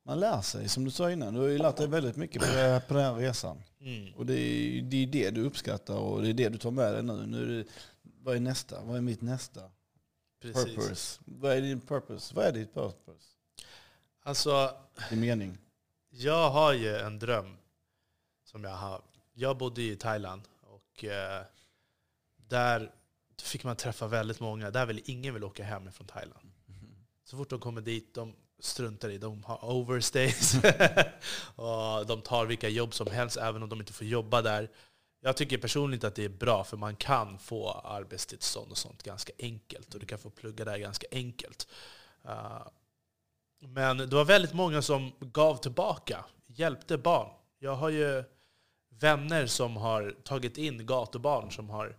man 0.05 0.21
lär 0.21 0.41
sig, 0.41 0.69
som 0.69 0.85
du 0.85 0.91
sa 0.91 1.11
innan. 1.11 1.35
Du 1.35 1.41
har 1.41 1.49
ju 1.49 1.59
lärt 1.59 1.77
dig 1.77 1.87
väldigt 1.89 2.17
mycket 2.17 2.43
på, 2.43 2.49
det- 2.57 2.83
på 2.89 2.95
den 2.95 3.03
här 3.03 3.15
resan. 3.15 3.63
mm, 3.81 4.15
Och 4.15 4.27
det 4.27 4.35
är, 4.39 4.83
det 4.83 4.97
är 5.03 5.07
det 5.07 5.31
du 5.31 5.45
uppskattar 5.45 5.95
och 5.97 6.23
det 6.23 6.29
är 6.29 6.35
det 6.35 6.49
du 6.49 6.59
tar 6.59 6.71
med 6.71 6.93
dig 6.95 7.03
nu. 7.03 7.27
nu 7.27 7.43
är 7.43 7.59
det, 7.65 7.71
vad 8.23 8.37
är 8.37 8.41
nästa? 8.41 8.85
Vad 8.85 8.97
är 8.97 9.01
mitt 9.01 9.21
nästa? 9.21 9.61
precis. 10.43 10.65
Purpose. 10.77 11.21
Vad 11.27 11.53
är 11.53 11.61
din 11.61 11.81
purpose? 11.81 12.35
Vad 12.35 12.45
är 12.45 12.53
ditt 12.53 12.75
purpose? 12.75 13.32
Alltså, 14.23 14.77
Din 15.11 15.21
mening? 15.21 15.59
jag 16.11 16.51
har 16.51 16.73
ju 16.73 16.97
en 16.97 17.19
dröm 17.19 17.57
som 18.45 18.65
jag 18.65 18.77
har. 18.77 19.03
Jag 19.33 19.57
bodde 19.57 19.83
i 19.83 19.97
Thailand 19.97 20.43
och 20.61 21.05
eh, 21.05 21.43
där 22.37 22.91
fick 23.43 23.65
man 23.65 23.77
träffa 23.77 24.07
väldigt 24.07 24.41
många. 24.41 24.71
Där 24.71 24.87
vill 24.87 25.03
ingen 25.05 25.35
vill 25.35 25.45
åka 25.45 25.65
hem 25.65 25.93
från 25.93 26.07
Thailand. 26.07 26.53
Så 27.25 27.37
fort 27.37 27.51
de 27.51 27.61
kommer 27.61 27.81
dit, 27.81 28.15
de 28.15 28.35
struntar 28.59 29.11
i. 29.11 29.19
De 29.19 29.45
har 29.45 29.65
overstays. 29.65 30.55
och 31.57 32.07
de 32.07 32.23
tar 32.23 32.47
vilka 32.47 32.69
jobb 32.69 32.95
som 32.95 33.07
helst, 33.11 33.37
även 33.37 33.63
om 33.63 33.69
de 33.69 33.81
inte 33.81 33.93
får 33.93 34.07
jobba 34.07 34.43
där. 34.43 34.71
Jag 35.21 35.37
tycker 35.37 35.59
personligen 35.59 36.09
att 36.09 36.15
det 36.15 36.25
är 36.25 36.29
bra, 36.29 36.65
för 36.65 36.77
man 36.77 36.97
kan 36.97 37.39
få 37.39 37.71
arbetstillstånd 37.71 38.71
och 38.71 38.79
sånt 38.79 39.03
ganska 39.03 39.33
enkelt. 39.39 39.95
Och 39.95 40.01
du 40.01 40.07
kan 40.07 40.19
få 40.19 40.31
plugga 40.31 40.65
där 40.65 40.79
ganska 40.79 41.07
enkelt. 41.11 41.69
Uh, 42.25 42.67
men 43.69 43.97
det 43.97 44.17
var 44.17 44.25
väldigt 44.25 44.53
många 44.53 44.83
som 44.83 45.13
gav 45.21 45.57
tillbaka, 45.57 46.25
hjälpte 46.47 46.99
barn. 46.99 47.29
Jag 47.59 47.75
har 47.75 47.89
ju 47.89 48.25
vänner 49.01 49.47
som 49.47 49.77
har 49.77 50.15
tagit 50.23 50.59
in 50.59 50.87
gatubarn 50.87 51.51
som 51.51 51.71
har 51.71 51.97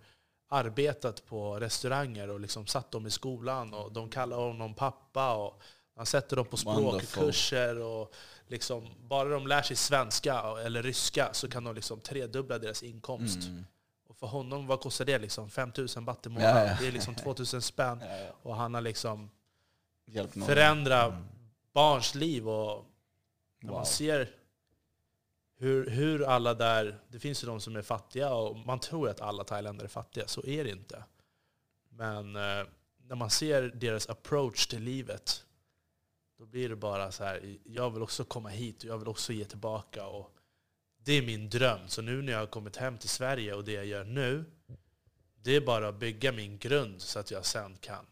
arbetat 0.50 1.26
på 1.26 1.60
restauranger 1.60 2.30
och 2.30 2.40
liksom 2.40 2.68
satt 2.68 2.92
dem 2.92 3.08
i 3.08 3.10
skolan 3.10 3.74
och 3.74 3.92
de 3.92 4.10
kallar 4.10 4.38
honom 4.38 4.74
pappa 4.74 5.36
och 5.36 5.62
man 5.96 6.06
sätter 6.06 6.36
dem 6.36 6.46
på 6.46 6.58
språkkurser 6.58 7.80
och 7.80 8.14
liksom, 8.48 8.90
bara 9.00 9.30
de 9.30 9.48
lär 9.48 9.62
sig 9.62 9.76
svenska 9.76 10.42
eller 10.66 10.84
ryska 10.84 11.30
så 11.34 11.50
kan 11.50 11.64
de 11.64 11.76
liksom 11.76 12.00
tredubbla 12.00 12.58
deras 12.58 12.84
inkomst. 12.84 13.48
Mm. 13.48 13.66
Och 14.10 14.18
för 14.18 14.28
honom, 14.28 14.68
vad 14.68 14.80
kostar 14.82 15.06
det? 15.06 15.20
Liksom 15.20 15.50
5 15.50 15.72
000 15.96 16.04
baht 16.04 16.26
i 16.26 16.30
månaden. 16.30 16.66
Ja, 16.66 16.72
ja. 16.72 16.78
Det 16.82 16.88
är 16.88 16.92
liksom 16.92 17.16
2 17.16 17.36
000 17.38 17.62
spänn 17.62 18.00
Ja, 18.10 18.36
och 18.42 18.56
han 18.56 18.74
har 18.74 18.82
liksom 18.82 19.30
Hjälp 20.06 20.36
någon. 20.36 20.48
förändra 20.48 21.04
Mm. 21.04 21.24
Barns 21.74 22.16
liv. 22.16 22.50
Och 22.50 22.86
när 23.60 23.70
Wow. 23.70 23.78
man 23.78 23.86
ser 23.86 24.30
hur, 25.58 25.90
hur 25.90 26.24
alla 26.24 26.54
där... 26.54 27.00
Det 27.08 27.20
finns 27.20 27.44
ju 27.44 27.48
de 27.48 27.60
som 27.62 27.76
är 27.76 27.82
fattiga 27.82 28.34
och 28.34 28.58
man 28.58 28.80
tror 28.80 29.10
att 29.10 29.22
alla 29.22 29.44
thailändare 29.44 29.86
är 29.86 29.90
fattiga. 29.90 30.28
Så 30.28 30.46
är 30.46 30.64
det 30.64 30.70
inte. 30.70 31.04
Men 31.90 32.36
eh, 32.36 32.66
när 32.98 33.16
man 33.16 33.30
ser 33.30 33.62
deras 33.62 34.10
approach 34.10 34.68
till 34.68 34.84
livet 34.84 35.46
då 36.38 36.46
blir 36.46 36.70
det 36.70 36.76
bara 36.76 37.12
så 37.12 37.24
här, 37.24 37.58
jag 37.64 37.90
vill 37.90 38.02
också 38.02 38.24
komma 38.24 38.50
hit 38.50 38.84
och 38.84 38.90
jag 38.90 38.98
vill 38.98 39.08
också 39.08 39.34
ge 39.34 39.46
tillbaka. 39.46 40.06
Och 40.08 40.32
det 40.98 41.14
är 41.14 41.22
min 41.22 41.50
dröm. 41.50 41.88
Så 41.88 42.02
nu 42.02 42.22
när 42.22 42.34
jag 42.34 42.40
har 42.40 42.48
kommit 42.48 42.76
hem 42.76 42.98
till 42.98 43.10
Sverige 43.10 43.54
och 43.54 43.64
det 43.64 43.72
jag 43.72 43.86
gör 43.86 44.04
nu, 44.04 44.46
det 45.42 45.56
är 45.56 45.62
bara 45.62 45.88
att 45.88 45.96
bygga 45.96 46.32
min 46.32 46.58
grund 46.58 47.02
så 47.02 47.20
att 47.20 47.32
jag 47.32 47.46
sen 47.46 47.78
kan 47.82 48.06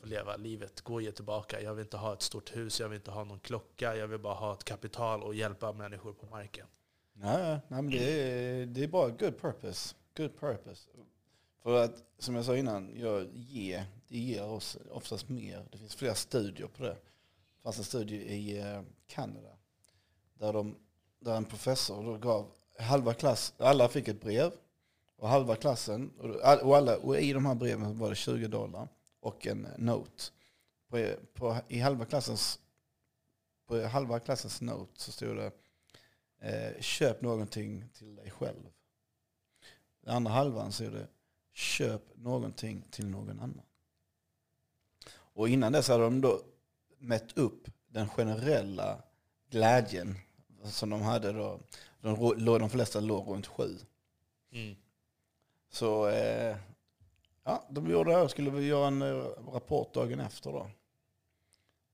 få 0.00 0.06
leva 0.06 0.36
livet, 0.36 0.80
gå 0.80 0.94
och 0.94 1.02
ge 1.02 1.12
tillbaka. 1.12 1.60
Jag 1.60 1.74
vill 1.74 1.84
inte 1.84 1.96
ha 1.96 2.12
ett 2.12 2.22
stort 2.22 2.56
hus, 2.56 2.80
jag 2.80 2.88
vill 2.88 2.96
inte 2.96 3.10
ha 3.10 3.24
någon 3.24 3.40
klocka, 3.40 3.96
jag 3.96 4.08
vill 4.08 4.20
bara 4.20 4.34
ha 4.34 4.52
ett 4.52 4.64
kapital 4.64 5.22
och 5.22 5.34
hjälpa 5.34 5.72
människor 5.72 6.12
på 6.12 6.26
marken. 6.26 6.66
Nej, 7.12 7.58
nej 7.68 7.82
men 7.82 7.90
det 7.90 8.20
är, 8.20 8.66
det 8.66 8.84
är 8.84 8.88
bara 8.88 9.08
good 9.08 9.40
purpose. 9.40 9.94
Good 10.16 10.40
purpose. 10.40 10.88
För 11.62 11.84
att, 11.84 12.04
som 12.18 12.34
jag 12.34 12.44
sa 12.44 12.56
innan, 12.56 12.90
jag 13.00 13.28
ger, 13.34 13.84
det 14.08 14.18
ger 14.18 14.44
oss 14.44 14.78
oftast 14.90 15.28
mer. 15.28 15.64
Det 15.72 15.78
finns 15.78 15.94
flera 15.94 16.14
studier 16.14 16.66
på 16.66 16.82
det. 16.82 16.96
Det 17.56 17.62
fanns 17.62 17.78
en 17.78 17.84
studie 17.84 18.16
i 18.16 18.58
eh, 18.58 18.82
Kanada 19.06 19.58
där, 20.38 20.52
de, 20.52 20.76
där 21.20 21.36
en 21.36 21.44
professor 21.44 22.04
då 22.04 22.16
gav 22.16 22.46
halva 22.78 23.14
klass, 23.14 23.54
alla 23.58 23.88
fick 23.88 24.08
ett 24.08 24.20
brev 24.20 24.52
och 25.16 25.28
halva 25.28 25.56
klassen, 25.56 26.10
och, 26.18 26.60
och, 26.66 26.76
alla, 26.76 26.96
och 26.96 27.18
i 27.18 27.32
de 27.32 27.46
här 27.46 27.54
breven 27.54 27.98
var 27.98 28.08
det 28.10 28.16
20 28.16 28.48
dollar 28.48 28.88
och 29.20 29.46
en 29.46 29.68
note. 29.78 30.22
På, 30.88 31.12
på, 31.34 31.56
I 31.68 31.78
halva 31.78 32.04
klassens, 32.04 32.58
på 33.66 33.86
halva 33.86 34.20
klassens 34.20 34.60
note 34.60 35.00
så 35.00 35.12
stod 35.12 35.36
det 35.36 35.52
eh, 36.40 36.80
köp 36.80 37.22
någonting 37.22 37.88
till 37.92 38.16
dig 38.16 38.30
själv. 38.30 38.70
Den 40.00 40.14
andra 40.16 40.32
halvan 40.32 40.72
så 40.72 40.84
är 40.84 40.90
det 40.90 41.06
köp 41.52 42.02
någonting 42.16 42.84
till 42.90 43.06
någon 43.06 43.40
annan. 43.40 43.62
Och 45.10 45.48
innan 45.48 45.72
dess 45.72 45.88
hade 45.88 46.04
de 46.04 46.20
då 46.20 46.42
mätt 46.98 47.38
upp 47.38 47.68
den 47.86 48.08
generella 48.08 49.02
glädjen 49.50 50.14
som 50.64 50.90
de 50.90 51.02
hade 51.02 51.32
då. 51.32 51.60
De, 52.00 52.44
de 52.44 52.70
flesta 52.70 53.00
låg 53.00 53.28
runt 53.28 53.46
sju. 53.46 53.78
Mm. 54.52 54.76
Så 55.70 56.08
eh, 56.08 56.56
ja, 57.48 57.64
de 57.68 57.90
gjorde 57.90 58.10
det 58.10 58.16
här. 58.16 58.28
Skulle 58.28 58.50
vi 58.50 58.66
göra 58.66 58.86
en 58.86 59.02
eh, 59.02 59.24
rapport 59.52 59.94
dagen 59.94 60.20
efter 60.20 60.52
då. 60.52 60.70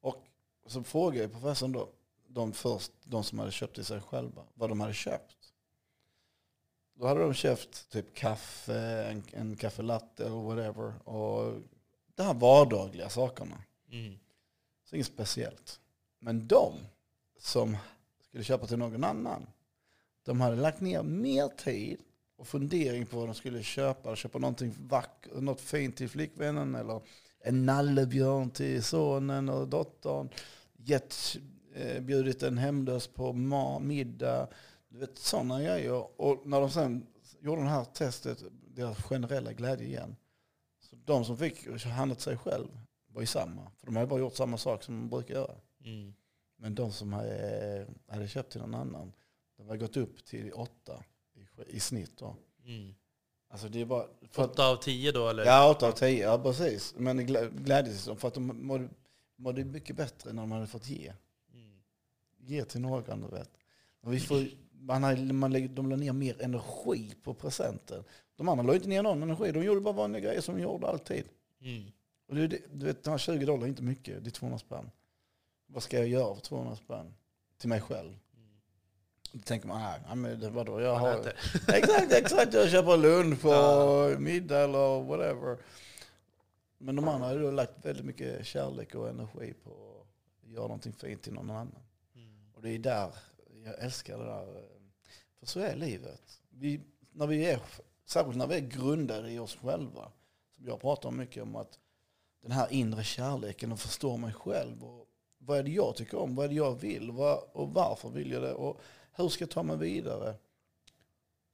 Och 0.00 0.24
så 0.66 0.82
frågade 0.82 1.28
professorn 1.28 1.72
då, 1.72 1.88
de 2.26 2.52
först, 2.52 2.92
de 3.05 3.24
som 3.24 3.38
hade 3.38 3.50
köpt 3.50 3.74
till 3.74 3.84
sig 3.84 4.00
själva, 4.00 4.42
vad 4.55 4.68
de 4.68 4.80
hade 4.80 4.94
köpt. 4.94 5.36
Då 6.94 7.07
hade 7.07 7.20
de 7.20 7.34
köpt 7.34 7.90
typ 7.90 8.14
kaffe, 8.14 9.05
en, 9.05 9.22
en 9.32 9.57
kaffelatte 9.57 10.30
och 10.30 10.44
whatever. 10.44 11.09
Och 11.09 11.62
de 12.14 12.22
här 12.22 12.34
vardagliga 12.34 13.09
sakerna. 13.09 13.62
Mm. 13.90 14.18
Så 14.84 14.96
inget 14.96 15.07
speciellt. 15.07 15.80
Men 16.18 16.46
de 16.46 16.74
som 17.38 17.76
skulle 18.20 18.44
köpa 18.44 18.66
till 18.66 18.78
någon 18.78 19.05
annan, 19.05 19.46
de 20.22 20.40
hade 20.40 20.57
lagt 20.57 20.80
ner 20.80 21.02
mer 21.02 21.48
tid 21.48 22.00
och 22.37 22.47
fundering 22.47 23.07
på 23.07 23.16
vad 23.16 23.28
de 23.28 23.35
skulle 23.35 23.62
köpa. 23.62 24.16
Köpa 24.16 24.39
någonting 24.39 24.74
vackert, 24.78 25.43
något 25.43 25.61
fint 25.61 25.97
till 25.97 26.09
flickvännen 26.09 26.74
eller 26.74 27.01
en 27.41 27.66
nallebjörn 27.66 28.51
till 28.51 28.82
sonen 28.82 29.49
och 29.49 29.68
dottern. 29.68 30.28
Gett, 30.76 31.37
eh, 31.74 32.01
bjudit 32.01 32.43
en 32.43 32.59
hemlös 32.59 33.07
på 33.07 33.32
middag. 33.80 34.49
Du 34.89 34.99
vet 34.99 35.18
sådana 35.18 35.62
grejer. 35.62 36.20
Och 36.20 36.47
när 36.47 36.61
de 36.61 36.70
sen 36.70 37.07
gjorde 37.41 37.62
det 37.62 37.68
här 37.68 37.85
testet, 37.85 38.43
deras 38.74 39.03
generella 39.03 39.53
glädje 39.53 39.87
igen. 39.87 40.16
Så 40.80 40.97
de 41.05 41.24
som 41.24 41.37
fick 41.37 41.85
handla 41.85 42.14
till 42.14 42.24
sig 42.24 42.37
själv 42.37 42.68
var 43.07 43.20
ju 43.20 43.26
samma. 43.26 43.70
För 43.80 43.87
de 43.87 43.97
hade 43.97 44.09
bara 44.09 44.20
gjort 44.20 44.37
samma 44.37 44.59
sak 44.59 44.82
som 44.82 44.95
de 44.95 45.09
brukar 45.09 45.35
göra. 45.35 45.55
Mm. 45.85 46.14
Men 46.57 46.74
de 46.74 46.93
som 46.93 47.12
hade, 47.12 47.87
hade 48.09 48.28
köpt 48.28 48.53
till 48.53 48.61
någon 48.61 48.74
annan, 48.74 49.12
de 49.57 49.66
hade 49.66 49.78
gått 49.78 49.97
upp 49.97 50.24
till 50.24 50.53
åtta 50.53 51.05
i, 51.66 51.80
snitt. 51.80 52.12
Då. 52.18 52.36
Mm. 52.66 52.94
Alltså 53.48 53.68
det 53.68 53.80
är 53.80 53.84
bara... 53.84 54.07
För 54.30 54.44
att, 54.44 54.50
Åtta 54.50 54.68
av 54.68 54.76
tio 54.76 55.12
då 55.12 55.28
eller? 55.28 55.44
ja, 55.44 55.70
åtta 55.70 55.88
av 55.88 55.92
tio, 55.92 56.24
ja 56.24 56.38
precis. 56.42 56.94
Men 56.96 57.20
glä- 57.20 57.64
glädjes 57.64 58.05
för 58.16 58.28
att 58.28 58.34
de 58.34 58.66
mådde, 58.66 58.88
mådde 59.36 59.64
mycket 59.64 59.96
bättre 59.96 60.32
när 60.32 60.42
de 60.42 60.52
hade 60.52 60.66
fått 60.66 60.88
ge. 60.88 61.12
Mm. 61.55 61.78
Ge 62.38 62.64
till 62.64 62.80
någon, 62.80 63.20
du 63.20 63.28
vet. 63.36 63.50
Vi 64.07 64.20
får, 64.20 64.46
man 64.72 65.02
har, 65.02 65.32
man 65.32 65.52
lägger, 65.52 65.68
de 65.68 65.90
la 65.90 65.96
ner 65.96 66.12
mer 66.12 66.42
energi 66.42 67.14
på 67.22 67.34
presenten. 67.34 68.05
De 68.36 68.48
andra 68.48 68.64
la 68.64 68.74
inte 68.74 68.88
ner 68.88 69.02
någon 69.02 69.22
energi, 69.22 69.52
de 69.52 69.64
gjorde 69.64 69.80
bara 69.80 69.94
vanliga 69.94 70.22
grejer 70.22 70.40
som 70.40 70.57
de 70.57 70.62
gjorde 70.62 70.86
alltid. 70.86 71.24
Mm. 71.61 71.84
Och 72.28 72.34
det- 72.34 72.61
du 72.72 72.86
vet, 72.86 73.02
de 73.05 73.11
här 73.11 73.18
20 73.18 73.46
dollar 73.46 73.64
är 73.64 73.68
inte 73.68 73.82
mycket, 73.82 74.24
det 74.24 74.28
är 74.30 74.32
200 74.32 74.59
spänn. 74.59 74.90
Vad 75.66 75.82
ska 75.82 75.98
jag 75.98 76.09
göra 76.09 76.34
för 76.34 76.42
200 76.42 76.76
spänn? 76.76 77.14
Till 77.59 77.68
mig 77.68 77.80
själv. 77.80 78.18
Då 79.35 79.41
tänker 79.41 79.68
man, 79.68 79.80
nej, 79.80 80.01
nej, 80.07 80.16
men 80.16 80.55
vadå, 80.55 80.80
jag 80.80 80.93
Man 80.93 81.01
har... 81.01 81.20
äter. 81.20 81.32
exakt, 81.74 82.12
exakt, 82.12 82.55
jag 82.55 82.70
köper 82.70 82.97
lunch 82.97 83.45
och 83.45 84.22
middag 84.22 84.59
eller 84.59 85.03
whatever. 85.03 85.59
Men 86.78 86.97
de 86.97 87.09
andra 87.09 87.28
har 87.28 87.39
då 87.39 87.51
lagt 87.51 87.85
väldigt 87.85 88.05
mycket 88.05 88.47
kärlek 88.47 88.95
och 88.95 89.09
energi 89.09 89.55
på 89.64 89.70
att 90.43 90.51
göra 90.51 90.62
någonting 90.62 90.93
fint 90.93 91.22
till 91.22 91.32
någon 91.32 91.51
annan. 91.51 91.82
Mm. 92.14 92.53
Och 92.55 92.62
det 92.62 92.70
är 92.70 92.78
där, 92.78 93.14
jag 93.64 93.78
älskar 93.78 94.18
det 94.18 94.24
där. 94.24 94.64
För 95.39 95.47
så 95.47 95.61
är 95.61 95.76
livet. 95.76 96.41
Vi, 96.51 96.80
när 97.12 97.26
vi 97.26 97.51
är, 97.51 97.61
särskilt 98.07 98.37
när 98.37 98.47
vi 98.47 98.55
är 98.55 98.61
grundade 98.61 99.30
i 99.30 99.39
oss 99.39 99.57
själva. 99.57 100.12
Som 100.57 100.66
jag 100.66 100.80
pratar 100.80 101.11
mycket 101.11 101.43
om 101.43 101.57
att 101.57 101.78
den 102.43 102.53
här 102.53 102.72
inre 102.72 103.05
kärleken 103.05 103.72
och 103.72 103.80
förstå 103.80 104.16
mig 104.16 104.32
själv. 104.32 104.85
Och 104.85 105.07
vad 105.39 105.59
är 105.59 105.62
det 105.62 105.70
jag 105.70 105.97
tycker 105.97 106.18
om? 106.18 106.35
Vad 106.35 106.45
är 106.45 106.49
det 106.49 106.55
jag 106.55 106.80
vill? 106.80 107.11
Och 107.11 107.70
varför 107.74 108.09
vill 108.09 108.30
jag 108.30 108.43
det? 108.43 108.55
Och 108.55 108.80
hur 109.17 109.29
ska 109.29 109.43
jag 109.43 109.51
ta 109.51 109.62
mig 109.62 109.77
vidare? 109.77 110.35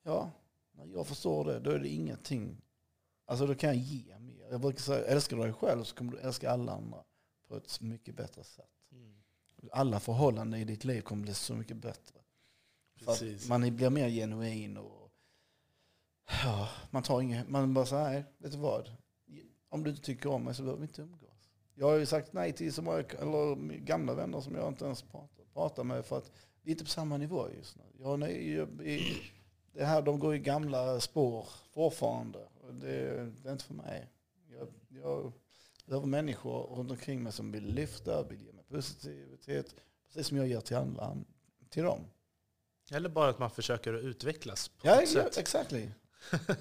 Ja, 0.02 0.30
när 0.72 0.86
jag 0.86 1.06
förstår 1.06 1.44
det, 1.44 1.60
då 1.60 1.70
är 1.70 1.78
det 1.78 1.88
ingenting. 1.88 2.62
Alltså 3.24 3.46
då 3.46 3.54
kan 3.54 3.68
jag 3.68 3.76
ge 3.76 4.18
mer. 4.18 4.48
Jag 4.50 4.60
brukar 4.60 4.80
säga, 4.80 5.04
älskar 5.06 5.36
du 5.36 5.42
dig 5.42 5.52
själv 5.52 5.84
så 5.84 5.96
kommer 5.96 6.12
du 6.12 6.18
älska 6.18 6.50
alla 6.50 6.72
andra 6.72 7.04
på 7.48 7.56
ett 7.56 7.80
mycket 7.80 8.14
bättre 8.16 8.44
sätt 8.44 8.66
Mm. 8.92 9.14
alla 9.72 10.00
förhållanden 10.00 10.60
i 10.60 10.64
ditt 10.64 10.84
liv 10.84 11.00
kommer 11.00 11.22
bli 11.22 11.34
så 11.34 11.54
mycket 11.54 11.76
bättre. 11.76 12.20
För 12.98 13.04
Precis. 13.04 13.48
man 13.48 13.76
blir 13.76 13.90
mer 13.90 14.08
genuin 14.08 14.76
och 14.76 15.12
ja, 16.44 16.68
man 16.90 17.02
tar 17.02 17.20
inget, 17.20 17.48
man 17.48 17.74
bara 17.74 17.86
säger 17.86 18.10
nej, 18.10 18.24
vet 18.38 18.52
du 18.52 18.58
vad? 18.58 18.92
Om 19.68 19.84
du 19.84 19.90
inte 19.90 20.02
tycker 20.02 20.30
om 20.30 20.44
mig 20.44 20.54
så 20.54 20.62
behöver 20.62 20.80
vi 20.80 20.86
inte 20.86 21.02
umgås. 21.02 21.50
Jag 21.74 21.86
har 21.86 21.96
ju 21.96 22.06
sagt 22.06 22.32
nej 22.32 22.52
till 22.52 22.72
så 22.72 22.82
många 22.82 22.98
eller 22.98 23.76
gamla 23.78 24.14
vänner 24.14 24.40
som 24.40 24.54
jag 24.54 24.68
inte 24.68 24.84
ens 24.84 25.02
pratar, 25.02 25.44
pratar 25.52 25.84
med 25.84 26.04
för 26.04 26.18
att 26.18 26.32
vi 26.62 26.70
är 26.70 26.72
inte 26.72 26.84
på 26.84 26.90
samma 26.90 27.16
nivå 27.16 27.48
just 27.56 27.76
nu. 27.76 27.82
Jag, 27.98 28.18
nej, 28.18 28.66
det 29.72 29.84
här, 29.84 30.02
de 30.02 30.18
går 30.18 30.34
i 30.34 30.38
gamla 30.38 31.00
spår 31.00 31.48
fortfarande. 31.74 32.38
Det, 32.72 33.30
det 33.42 33.48
är 33.48 33.52
inte 33.52 33.64
för 33.64 33.74
mig. 33.74 34.08
Jag, 34.58 34.68
jag 35.02 35.32
behöver 35.86 36.06
människor 36.06 36.62
runt 36.76 36.90
omkring 36.90 37.22
mig 37.22 37.32
som 37.32 37.52
vill 37.52 37.74
lyfta, 37.74 38.22
vill 38.22 38.42
ge 38.42 38.52
mig 38.52 38.64
positivitet. 38.64 39.74
Precis 40.06 40.26
som 40.26 40.36
jag 40.36 40.46
ger 40.48 40.60
till 40.60 40.76
andra, 40.76 41.16
till 41.68 41.82
dem. 41.82 42.00
Eller 42.90 43.08
bara 43.08 43.30
att 43.30 43.38
man 43.38 43.50
försöker 43.50 43.94
att 43.94 44.02
utvecklas 44.02 44.68
på 44.68 44.88
Ja, 44.88 44.94
något 44.94 45.14
ja 45.14 45.22
sätt. 45.22 45.38
exactly. 45.38 45.88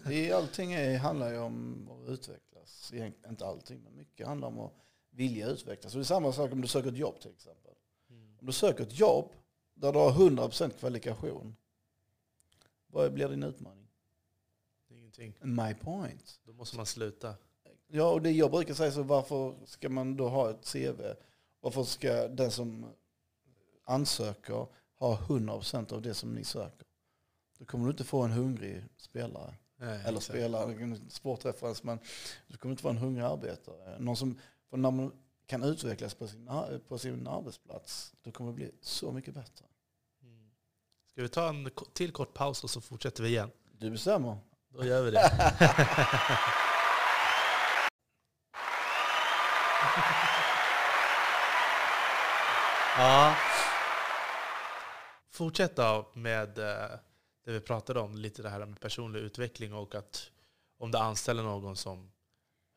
Det 0.08 0.30
är, 0.30 0.36
allting 0.36 0.74
är, 0.74 0.98
handlar 0.98 1.32
ju 1.32 1.38
om 1.38 1.90
att 1.92 2.10
utvecklas. 2.10 2.94
Inte 3.30 3.46
allting, 3.46 3.82
men 3.84 3.96
mycket 3.96 4.28
handlar 4.28 4.48
om 4.48 4.60
att 4.60 4.74
vilja 5.12 5.48
utvecklas. 5.48 5.94
Och 5.94 6.00
det 6.00 6.04
är 6.04 6.06
samma 6.06 6.32
sak 6.32 6.52
om 6.52 6.62
du 6.62 6.68
söker 6.68 6.90
ett 6.90 6.98
jobb 6.98 7.20
till 7.20 7.32
exempel. 7.32 7.74
Mm. 8.10 8.38
Om 8.40 8.48
du 8.48 8.54
söker 8.54 8.84
ett 8.84 9.00
jobb 9.00 9.32
där 9.80 9.94
du 9.94 10.00
har 10.00 10.12
100% 10.12 10.70
kvalifikation, 10.80 11.56
vad 12.88 13.14
blir 13.14 13.30
din 13.30 13.44
utmaning? 13.44 13.88
Ingenting. 14.90 15.34
My 15.42 15.74
point. 15.74 16.40
Då 16.44 16.54
måste 16.54 16.78
man 16.78 16.86
sluta. 16.86 17.36
Ja, 17.88 18.12
och 18.12 18.22
det 18.22 18.32
jag 18.32 18.52
brukar 18.52 18.74
säga 18.74 18.92
så 18.92 19.04
varför 19.04 19.56
ska 19.66 19.90
man 19.90 20.18
då 20.18 20.30
ha 20.30 20.50
ett 20.50 20.72
CV? 20.74 21.02
Varför 21.62 21.84
ska 21.84 22.28
den 22.28 22.52
som 22.52 22.86
ansöker 23.84 24.68
ha 24.96 25.18
100% 25.18 25.94
av 25.94 26.02
det 26.02 26.14
som 26.14 26.34
ni 26.34 26.44
söker? 26.44 26.88
Då 27.58 27.66
kommer 27.66 27.86
du 27.86 27.92
inte 27.92 28.04
få 28.04 28.22
en 28.22 28.32
hungrig 28.32 28.84
spelare. 28.98 29.56
Nej, 29.78 30.00
Eller 30.00 30.18
exakt. 30.18 30.26
spelare, 30.26 30.74
en 30.74 31.10
sportreferens, 31.10 31.84
men 31.84 32.00
du 32.48 32.58
kommer 32.58 32.72
inte 32.72 32.84
vara 32.84 32.94
en 32.94 33.02
hungrig 33.02 33.24
arbetare. 33.24 34.00
Någon 34.00 34.16
som, 34.16 34.40
för 34.70 34.78
när 34.78 34.92
man 34.92 35.12
kan 35.50 35.64
utvecklas 35.64 36.14
på 36.14 36.28
sin, 36.28 36.50
på 36.88 36.98
sin 36.98 37.28
arbetsplats, 37.28 38.14
då 38.22 38.32
kommer 38.32 38.52
det 38.52 38.56
bli 38.56 38.72
så 38.82 39.12
mycket 39.12 39.34
bättre. 39.34 39.66
Mm. 40.24 40.50
Ska 41.12 41.22
vi 41.22 41.30
ta 41.30 41.50
en 41.50 41.70
till 41.94 42.12
kort 42.12 42.34
paus 42.34 42.64
och 42.64 42.70
så 42.70 42.82
fortsätter 42.82 43.24
vi 43.24 43.30
igen? 43.30 43.52
Du 43.78 43.92
bestämmer. 43.92 44.38
Då 44.70 44.86
gör 44.86 45.04
vi 45.04 45.12
det. 45.12 45.32
Ja. 52.98 53.36
Fortsätta 55.30 56.06
med 56.14 56.58
eh, 56.58 56.90
det 57.46 57.52
vi 57.52 57.60
pratade 57.60 58.00
om, 58.00 58.16
lite 58.16 58.42
det 58.42 58.50
här 58.50 58.66
med 58.66 58.80
personlig 58.80 59.20
utveckling 59.20 59.74
och 59.74 59.96
att 59.96 60.32
om 60.78 60.92
du 60.92 60.98
anställer 60.98 61.44
någon 61.44 61.76
som 61.76 62.12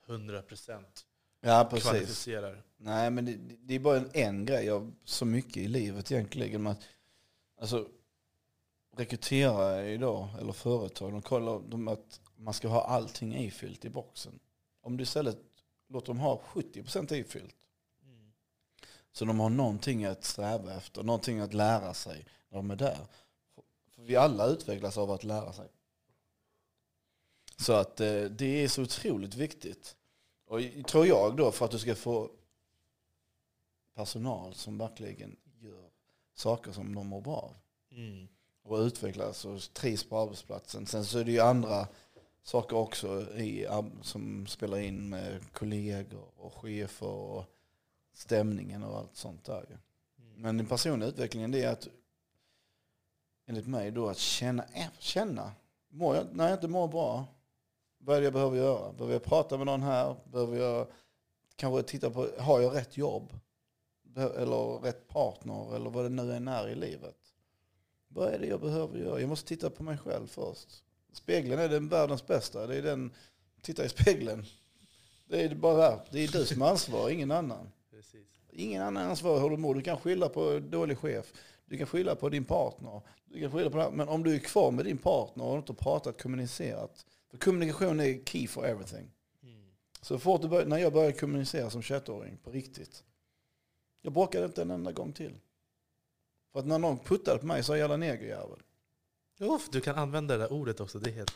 100% 0.06 0.84
Ja, 1.44 1.68
precis. 1.70 1.90
kvalificerar. 1.90 2.62
Nej, 2.76 3.10
men 3.10 3.24
det, 3.24 3.36
det 3.62 3.74
är 3.74 3.78
bara 3.78 3.96
en, 3.96 4.10
en 4.12 4.46
grej 4.46 4.70
av 4.70 4.92
så 5.04 5.24
mycket 5.24 5.56
i 5.56 5.68
livet 5.68 6.12
egentligen. 6.12 6.66
Att, 6.66 6.80
alltså, 7.60 7.88
rekryterare 8.96 9.90
idag, 9.92 10.28
eller 10.40 10.52
företag, 10.52 11.12
de 11.12 11.22
kollar 11.22 11.60
de 11.68 11.88
att 11.88 12.20
man 12.36 12.54
ska 12.54 12.68
ha 12.68 12.84
allting 12.84 13.34
ifyllt 13.36 13.84
i 13.84 13.90
boxen. 13.90 14.38
Om 14.80 14.96
du 14.96 15.02
istället 15.02 15.38
låter 15.88 16.06
dem 16.06 16.18
ha 16.20 16.40
70% 16.46 17.14
ifyllt, 17.14 17.56
Mm. 18.04 18.32
så 19.12 19.24
de 19.24 19.40
har 19.40 19.50
någonting 19.50 20.04
att 20.04 20.24
sträva 20.24 20.74
efter, 20.74 21.02
någonting 21.02 21.40
att 21.40 21.54
lära 21.54 21.94
sig 21.94 22.26
när 22.48 22.56
de 22.56 22.70
är 22.70 22.76
där. 22.76 23.06
För 23.90 24.02
vi 24.02 24.16
alla 24.16 24.46
utvecklas 24.46 24.98
av 24.98 25.10
att 25.10 25.24
lära 25.24 25.52
sig. 25.52 25.68
Så 27.56 27.72
att 27.72 28.00
eh, 28.00 28.22
det 28.24 28.64
är 28.64 28.68
så 28.68 28.82
otroligt 28.82 29.34
viktigt. 29.34 29.96
Och 30.52 30.60
tror 30.86 31.06
jag 31.06 31.36
då 31.36 31.52
för 31.52 31.64
att 31.64 31.70
du 31.70 31.78
ska 31.78 31.94
få 31.94 32.30
personal 33.94 34.54
som 34.54 34.78
verkligen 34.78 35.36
gör 35.60 35.90
saker 36.34 36.72
som 36.72 36.94
de 36.94 37.06
mår 37.06 37.20
bra 37.20 37.36
av 37.36 37.56
Mm. 37.90 38.28
och 38.62 38.78
utvecklas 38.78 39.44
och 39.44 39.60
trivs 39.72 40.04
på 40.04 40.18
arbetsplatsen. 40.18 40.86
Sen 40.86 41.04
så 41.04 41.18
är 41.18 41.24
det 41.24 41.32
ju 41.32 41.40
andra 41.40 41.88
saker 42.42 42.76
också 42.76 43.36
i, 43.36 43.66
som 44.02 44.46
spelar 44.46 44.78
in 44.78 45.08
med 45.08 45.52
kollegor 45.52 46.28
och 46.36 46.54
chefer 46.54 47.06
och 47.06 47.44
stämningen 48.14 48.82
och 48.82 48.98
allt 48.98 49.16
sånt 49.16 49.44
där. 49.44 49.66
ju. 49.68 49.76
Mm. 50.24 50.42
Men 50.42 50.56
den 50.56 50.66
personliga 50.66 51.08
utvecklingen 51.08 51.50
det 51.50 51.62
är 51.62 51.72
att 51.72 51.88
enligt 53.46 53.66
mig 53.66 53.90
då 53.90 54.08
att 54.08 54.18
känna, 54.18 54.64
känna. 54.98 55.52
Mår 55.88 56.16
jag, 56.16 56.26
när 56.32 56.44
jag 56.44 56.56
inte 56.56 56.68
mår 56.68 56.88
bra, 56.88 57.26
vad 58.04 58.16
är 58.16 58.20
det 58.20 58.24
jag 58.24 58.32
behöver 58.32 58.56
göra? 58.56 58.92
Behöver 58.92 59.12
jag 59.12 59.22
prata 59.22 59.56
med 59.56 59.66
någon 59.66 59.82
här? 59.82 60.16
Behöver 60.32 60.56
jag 60.56 60.86
kanske 61.56 61.82
titta 61.82 62.10
på, 62.10 62.28
har 62.38 62.60
jag 62.60 62.74
rätt 62.74 62.96
jobb? 62.96 63.34
Eller 64.16 64.82
rätt 64.82 65.08
partner? 65.08 65.76
Eller 65.76 65.90
vad 65.90 66.04
det 66.04 66.08
nu 66.08 66.32
än 66.32 66.48
är 66.48 66.68
i 66.68 66.74
livet. 66.74 67.16
Vad 68.08 68.28
är 68.28 68.38
det 68.38 68.46
jag 68.46 68.60
behöver 68.60 68.98
göra? 68.98 69.20
Jag 69.20 69.28
måste 69.28 69.48
titta 69.48 69.70
på 69.70 69.82
mig 69.82 69.98
själv 69.98 70.26
först. 70.26 70.84
Spegeln 71.12 71.58
är 71.58 71.68
den 71.68 71.88
världens 71.88 72.26
bästa. 72.26 72.66
Det 72.66 72.76
är 72.76 72.82
den, 72.82 73.10
titta 73.60 73.84
i 73.84 73.88
spegeln. 73.88 74.44
Det 75.28 75.42
är 75.42 75.54
bara 75.54 75.76
där. 75.76 76.00
Det 76.10 76.24
är 76.24 76.28
du 76.28 76.46
som 76.46 76.62
är 76.62 76.66
ansvarig, 76.66 77.14
ingen 77.14 77.30
annan. 77.30 77.72
Precis. 77.90 78.26
Ingen 78.52 78.82
annan 78.82 79.04
är 79.04 79.08
ansvarig 79.10 79.40
hur 79.42 79.50
du 79.50 79.56
mår. 79.56 79.74
Du 79.74 79.82
kan 79.82 79.96
skylla 79.96 80.28
på 80.28 80.58
dålig 80.58 80.98
chef. 80.98 81.32
Du 81.66 81.78
kan 81.78 81.86
skylla 81.86 82.14
på 82.14 82.28
din 82.28 82.44
partner. 82.44 83.00
Du 83.24 83.40
kan 83.40 83.52
skylla 83.52 83.70
på 83.70 83.76
det 83.76 83.82
här. 83.82 83.90
Men 83.90 84.08
om 84.08 84.22
du 84.22 84.34
är 84.34 84.38
kvar 84.38 84.70
med 84.70 84.84
din 84.84 84.98
partner 84.98 85.44
och 85.44 85.56
inte 85.56 85.74
pratat, 85.74 86.22
kommunicerat. 86.22 87.06
För 87.32 87.38
kommunikation 87.38 88.00
är 88.00 88.24
key 88.24 88.46
for 88.46 88.66
everything. 88.66 89.10
Mm. 89.42 89.62
Så 90.00 90.18
fort 90.18 90.40
började, 90.40 90.68
när 90.68 90.78
jag 90.78 90.92
började 90.92 91.12
kommunicera 91.12 91.70
som 91.70 91.80
21-åring 91.80 92.36
på 92.44 92.50
riktigt. 92.50 93.04
Jag 94.02 94.12
bråkade 94.12 94.46
inte 94.46 94.62
en 94.62 94.70
enda 94.70 94.92
gång 94.92 95.12
till. 95.12 95.32
För 96.52 96.58
att 96.60 96.66
när 96.66 96.78
någon 96.78 96.98
puttade 96.98 97.38
på 97.38 97.46
mig 97.46 97.62
så 97.64 97.76
jävla 97.76 97.96
negerjävel. 97.96 98.58
Uff, 99.40 99.68
du 99.72 99.80
kan 99.80 99.96
använda 99.98 100.36
det 100.36 100.42
där 100.44 100.52
ordet 100.52 100.80
också. 100.80 100.98
Det 100.98 101.10
är 101.10 101.14
helt... 101.14 101.32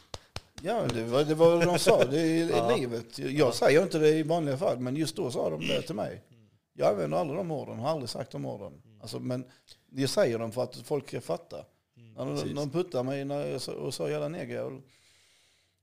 Ja, 0.63 0.87
det 0.87 1.05
var, 1.05 1.25
det 1.25 1.35
var 1.35 1.57
vad 1.57 1.67
de 1.67 1.79
sa. 1.79 2.05
Det 2.05 2.21
är 2.21 2.51
Ja. 2.51 2.77
livet. 2.77 3.19
Jag 3.19 3.55
säger 3.55 3.83
inte 3.83 3.99
det 3.99 4.09
i 4.09 4.23
vanliga 4.23 4.57
fall, 4.59 4.79
men 4.79 4.97
just 4.97 5.17
då 5.17 5.31
sa 5.31 5.51
de 5.51 5.61
det 5.67 5.83
till 5.83 5.95
mig. 5.95 6.23
Mm. 6.31 6.47
Jag 6.73 6.93
använder 6.93 7.19
aldrig 7.19 7.39
de 7.39 7.51
orden, 7.51 7.79
har 7.79 7.89
aldrig 7.89 8.09
sagt 8.09 8.31
de 8.31 8.47
orden. 8.47 8.83
Alltså, 9.01 9.21
men 9.21 9.45
jag 9.91 10.11
säger 10.11 10.39
dem 10.39 10.53
för 10.53 10.63
att 10.63 10.77
folk 10.77 11.09
ska 11.09 11.21
fatta. 11.21 11.65
Mm. 11.97 12.13
När 12.13 12.45
de, 12.45 12.55
de 12.55 12.71
puttade 12.71 13.05
mig 13.05 13.25
när 13.25 13.47
jag 13.47 13.77
och 13.77 13.95
sa 13.95 14.11
jävla 14.11 14.29
negerjävel. 14.29 14.81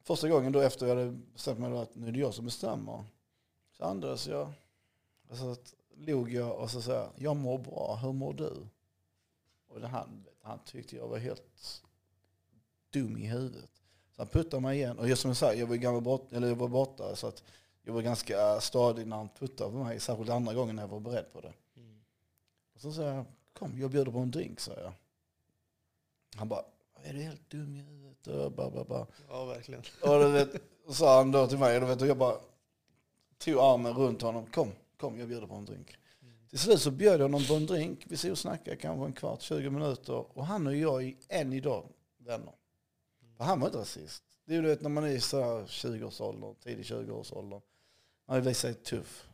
Första 0.04 0.30
gången 0.30 0.52
då 0.52 0.60
efter 0.60 0.88
jag 0.88 0.96
hade 0.96 1.12
bestämt 1.12 1.60
mig 1.60 1.70
då 1.70 1.78
att 1.78 1.96
nu 1.96 2.08
är 2.08 2.12
det 2.12 2.20
jag 2.20 2.34
som 2.34 2.46
bestämmer. 2.46 3.04
Så 3.72 3.84
andades 3.84 4.28
jag. 4.28 4.54
Och 5.30 5.38
så 5.38 5.56
log 5.96 6.32
jag 6.32 6.60
och 6.60 6.72
så 6.72 6.82
sa 6.82 6.92
jag, 6.92 7.10
jag 7.16 7.36
mår 7.36 7.58
bra, 7.58 8.00
hur 8.02 8.14
mår 8.14 8.34
du? 8.34 8.68
Och 9.68 9.80
det, 9.80 9.88
han, 9.88 10.26
han 10.42 10.60
tyckte 10.66 10.96
jag 10.96 11.08
var 11.08 11.18
helt 11.18 11.84
dum 12.90 13.18
i 13.18 13.28
huvudet. 13.28 13.70
Så 14.16 14.22
han 14.22 14.28
puttade 14.28 14.62
mig 14.62 14.78
igen. 14.78 15.00
Och 15.00 15.10
just 15.10 15.22
som 15.22 15.30
jag 15.30 15.38
sa, 15.38 15.54
jag 15.54 15.68
var, 15.68 15.76
gammal 15.76 16.02
bort, 16.02 16.34
eller 16.34 16.48
jag 16.48 16.56
var 16.56 16.68
borta 16.68 17.16
så 17.16 17.28
att 17.28 17.44
jag 17.82 17.94
var 17.94 18.02
ganska 18.02 18.62
stadig 18.62 19.08
när 19.08 19.18
han 19.18 19.30
puttade 19.30 19.72
på 19.72 19.78
mig. 19.78 20.00
Särskilt 20.00 20.30
andra 20.30 20.54
gången 20.54 20.76
när 20.76 20.84
jag 20.84 20.88
var 20.88 21.00
beredd 21.00 21.34
på 21.34 21.42
det. 21.42 21.54
Mm. 21.76 22.02
Och 22.76 22.82
så 22.82 22.92
sa 22.92 23.02
jag, 23.02 23.26
kom 23.54 23.80
jag 23.80 23.92
bjuder 23.92 24.12
på 24.12 24.20
en 24.20 24.32
drink, 24.32 24.60
sa 24.60 24.74
jag. 24.74 24.94
Han 26.36 26.48
bara, 26.48 26.64
är 27.04 27.14
du 27.14 27.22
helt 27.22 27.50
dum 27.50 27.76
i 27.76 27.80
huvudet? 27.80 28.03
Och, 28.28 28.52
bara, 28.52 28.70
bara, 28.70 28.84
bara. 28.84 29.08
Ja, 29.30 29.46
verkligen. 29.46 29.84
och 30.02 30.20
du 30.20 30.32
vet, 30.32 30.50
och 30.86 30.96
sa 30.96 31.18
han 31.18 31.32
då 31.32 31.48
till 31.48 31.58
mig, 31.58 31.80
du 31.80 31.86
vet, 31.86 32.02
och 32.02 32.08
jag 32.08 32.18
bara 32.18 32.38
tog 33.38 33.58
armen 33.58 33.94
runt 33.94 34.22
honom, 34.22 34.46
kom, 34.46 34.72
kom 34.98 35.20
jag 35.20 35.28
bjuder 35.28 35.48
på 35.48 35.56
en 35.56 35.66
drink. 35.66 35.98
Till 36.50 36.60
slut 36.60 36.82
så 36.82 36.92
bjöd 36.92 37.14
jag 37.14 37.26
honom 37.26 37.46
på 37.48 37.54
en 37.54 37.66
drink, 37.66 38.06
vi 38.08 38.18
såg 38.18 38.32
och 38.32 38.38
snackade 38.38 38.78
kanske 38.78 39.06
en 39.06 39.14
kvart, 39.14 39.42
20 39.42 39.70
minuter. 39.70 40.38
Och 40.38 40.46
han 40.46 40.68
och 40.68 40.76
jag 40.76 41.04
är 41.04 41.16
än 41.30 41.54
idag 41.54 41.86
vänner. 42.18 42.54
För 43.38 43.44
han 43.44 43.60
var 43.60 43.68
inte 43.68 43.80
rasist. 43.80 44.24
Det 44.46 44.54
är 44.54 44.56
ju 44.56 44.68
vet 44.68 44.82
när 44.82 44.90
man 44.90 45.04
är 45.04 45.08
i 45.08 45.20
så 45.20 45.42
här 45.42 45.62
20-årsåldern, 45.66 46.56
tidig 46.56 46.84
20-årsåldern. 46.84 47.62
Man 48.26 48.42
vill 48.42 48.56
sig 48.56 48.74
tuff. 48.74 49.30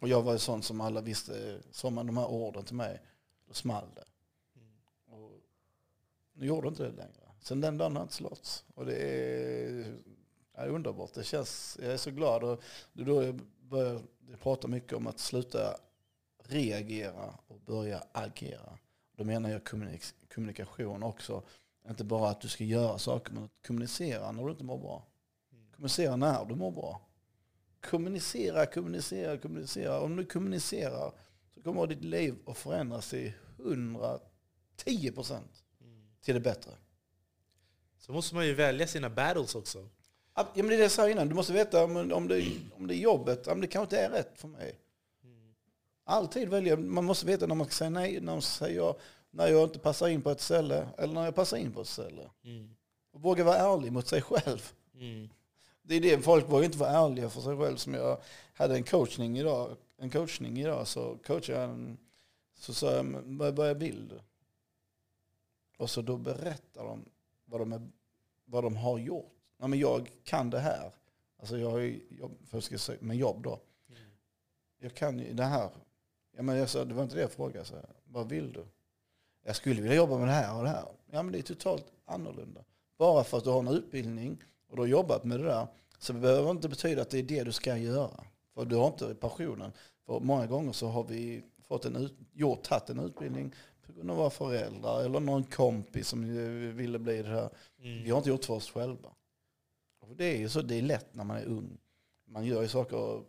Och 0.00 0.08
jag 0.08 0.22
var 0.22 0.32
ju 0.32 0.38
sån 0.38 0.62
som 0.62 0.80
alla 0.80 1.00
visste, 1.00 1.60
sa 1.70 1.90
man 1.90 2.06
de 2.06 2.16
här 2.16 2.26
orden 2.26 2.64
till 2.64 2.76
mig, 2.76 3.00
då 3.46 3.54
small 3.54 3.84
det. 3.94 4.04
Och 5.14 5.40
nu 6.32 6.46
gjorde 6.46 6.68
inte 6.68 6.82
det 6.82 6.90
längre. 6.90 7.21
Sen 7.42 7.60
den 7.60 7.78
dagen 7.78 7.92
har 7.92 8.00
jag 8.00 8.04
inte 8.04 8.14
slått. 8.14 8.64
Och 8.74 8.86
det 8.86 8.96
är, 8.96 9.94
är 10.54 10.68
underbart. 10.68 11.14
Det 11.14 11.24
känns, 11.24 11.78
jag 11.82 11.92
är 11.92 11.96
så 11.96 12.10
glad. 12.10 12.44
Och 12.44 12.62
då 12.92 13.22
jag 13.22 13.40
börjar 13.60 14.00
prata 14.42 14.68
mycket 14.68 14.92
om 14.92 15.06
att 15.06 15.18
sluta 15.18 15.76
reagera 16.38 17.34
och 17.46 17.60
börja 17.60 18.04
agera. 18.12 18.78
Då 19.16 19.24
menar 19.24 19.50
jag 19.50 19.64
kommunik- 19.64 20.14
kommunikation 20.34 21.02
också. 21.02 21.42
Inte 21.88 22.04
bara 22.04 22.30
att 22.30 22.40
du 22.40 22.48
ska 22.48 22.64
göra 22.64 22.98
saker, 22.98 23.32
men 23.32 23.44
att 23.44 23.66
kommunicera 23.66 24.32
när 24.32 24.44
du 24.44 24.50
inte 24.50 24.64
mår 24.64 24.78
bra. 24.78 25.06
Kommunicera 25.74 26.16
när 26.16 26.44
du 26.44 26.54
mår 26.54 26.70
bra. 26.70 27.00
Kommunicera, 27.80 28.66
kommunicera, 28.66 29.38
kommunicera. 29.38 30.00
Om 30.00 30.16
du 30.16 30.24
kommunicerar 30.24 31.12
så 31.54 31.62
kommer 31.62 31.86
ditt 31.86 32.04
liv 32.04 32.34
att 32.46 32.58
förändras 32.58 33.10
till 33.10 33.32
110 33.58 35.12
procent 35.14 35.64
till 36.20 36.34
det 36.34 36.40
bättre. 36.40 36.70
Så 38.06 38.12
måste 38.12 38.34
man 38.34 38.46
ju 38.46 38.54
välja 38.54 38.86
sina 38.86 39.10
battles 39.10 39.54
också. 39.54 39.88
Ja, 40.34 40.48
men 40.54 40.66
det 40.66 40.74
är 40.74 40.76
det 40.78 40.82
jag 40.82 40.90
sa 40.90 41.08
innan. 41.08 41.28
Du 41.28 41.34
måste 41.34 41.52
veta 41.52 41.84
om, 41.84 42.12
om, 42.12 42.28
det, 42.28 42.52
om 42.76 42.86
det 42.86 42.94
är 42.94 42.98
jobbet, 42.98 43.46
om 43.46 43.60
det 43.60 43.66
kanske 43.66 43.96
inte 43.96 44.06
är 44.06 44.10
rätt 44.10 44.38
för 44.38 44.48
mig. 44.48 44.78
Alltid 46.04 46.48
välja. 46.48 46.76
Man 46.76 47.04
måste 47.04 47.26
veta 47.26 47.46
när 47.46 47.54
man 47.54 47.66
ska 47.66 47.74
säga 47.74 47.90
nej, 47.90 48.20
när 48.20 48.32
man 48.32 48.42
säga 48.42 48.74
ja, 48.76 48.96
när 49.30 49.48
jag 49.48 49.64
inte 49.64 49.78
passar 49.78 50.08
in 50.08 50.22
på 50.22 50.30
ett 50.30 50.40
ställe 50.40 50.88
eller 50.98 51.14
när 51.14 51.24
jag 51.24 51.34
passar 51.34 51.56
in 51.56 51.72
på 51.72 51.80
ett 51.80 51.88
ställe. 51.88 52.30
Mm. 52.44 52.74
Och 53.12 53.22
våga 53.22 53.44
vara 53.44 53.56
ärlig 53.56 53.92
mot 53.92 54.08
sig 54.08 54.22
själv. 54.22 54.72
Mm. 54.94 55.28
Det 55.82 55.94
är 55.94 56.00
det, 56.00 56.20
folk 56.22 56.48
vågar 56.48 56.64
inte 56.64 56.78
vara 56.78 56.90
ärliga 56.90 57.30
för 57.30 57.40
sig 57.40 57.56
själv. 57.56 57.76
Som 57.76 57.94
jag 57.94 58.20
hade 58.54 58.74
en 58.74 58.84
coachning 58.84 59.38
idag, 59.38 59.76
en 59.98 60.10
coachning 60.10 60.58
idag 60.60 60.88
så 60.88 61.18
coachade 61.26 61.60
jag 61.60 61.70
en, 61.70 61.98
så 62.58 62.74
sa 62.74 62.92
jag, 62.92 63.04
"Men 63.04 63.38
vad, 63.38 63.56
vad 63.56 63.76
vill 63.76 64.08
du? 64.08 64.20
Och 65.78 65.90
så 65.90 66.02
då 66.02 66.16
berättar 66.16 66.84
de 66.84 67.04
vad 67.52 67.60
de, 67.60 67.72
är, 67.72 67.88
vad 68.44 68.64
de 68.64 68.76
har 68.76 68.98
gjort. 68.98 69.32
Ja, 69.58 69.66
men 69.66 69.78
jag 69.78 70.10
kan 70.24 70.50
det 70.50 70.58
här. 70.58 70.92
Alltså 71.38 71.58
jag 71.58 71.70
har 71.70 71.78
ju 71.78 72.00
jobb, 72.10 72.38
för 72.46 72.56
jag 72.56 72.64
ska 72.64 72.78
säga, 72.78 72.98
med 73.00 73.16
jobb 73.16 73.42
då. 73.42 73.60
Jag 74.78 74.94
kan 74.94 75.18
ju 75.18 75.32
det 75.32 75.44
här. 75.44 75.70
Ja, 76.36 76.42
men 76.42 76.56
jag 76.56 76.68
sa, 76.68 76.84
det 76.84 76.94
var 76.94 77.02
inte 77.02 77.14
det 77.14 77.20
jag 77.20 77.32
frågade. 77.32 77.64
Så, 77.64 77.74
vad 78.04 78.28
vill 78.28 78.52
du? 78.52 78.64
Jag 79.44 79.56
skulle 79.56 79.82
vilja 79.82 79.96
jobba 79.96 80.18
med 80.18 80.28
det 80.28 80.32
här 80.32 80.56
och 80.56 80.62
det 80.62 80.68
här. 80.68 80.84
Ja 81.10 81.22
men 81.22 81.32
det 81.32 81.38
är 81.38 81.42
totalt 81.42 81.92
annorlunda. 82.04 82.64
Bara 82.98 83.24
för 83.24 83.38
att 83.38 83.44
du 83.44 83.50
har 83.50 83.58
en 83.58 83.68
utbildning 83.68 84.42
och 84.68 84.76
du 84.76 84.82
har 84.82 84.86
jobbat 84.86 85.24
med 85.24 85.40
det 85.40 85.46
där 85.46 85.66
så 85.98 86.12
behöver 86.12 86.44
det 86.44 86.50
inte 86.50 86.68
betyda 86.68 87.02
att 87.02 87.10
det 87.10 87.18
är 87.18 87.22
det 87.22 87.44
du 87.44 87.52
ska 87.52 87.76
göra. 87.76 88.24
För 88.54 88.64
du 88.64 88.76
har 88.76 88.86
inte 88.86 89.14
passionen. 89.14 89.72
För 90.06 90.20
många 90.20 90.46
gånger 90.46 90.72
så 90.72 90.86
har 90.86 91.04
vi 91.04 91.42
fått 91.60 91.84
en 91.84 91.96
ut, 91.96 92.14
gjort, 92.32 92.62
tagit 92.62 92.90
en 92.90 93.00
utbildning 93.00 93.54
på 93.86 93.92
grund 93.92 94.10
av 94.10 94.16
våra 94.16 94.30
föräldrar 94.30 95.04
eller 95.04 95.20
någon 95.20 95.44
kompis 95.44 96.08
som 96.08 96.26
ville 96.76 96.98
bli 96.98 97.22
det 97.22 97.28
här. 97.28 97.50
Mm. 97.82 98.02
Vi 98.02 98.10
har 98.10 98.18
inte 98.18 98.30
gjort 98.30 98.44
för 98.44 98.54
oss 98.54 98.70
själva. 98.70 99.08
Och 100.00 100.16
det 100.16 100.24
är 100.24 100.38
ju 100.38 100.48
så, 100.48 100.62
det 100.62 100.74
är 100.74 100.82
lätt 100.82 101.14
när 101.14 101.24
man 101.24 101.36
är 101.36 101.44
ung. 101.44 101.78
Man 102.26 102.44
gör 102.44 102.62
ju 102.62 102.68
saker 102.68 103.22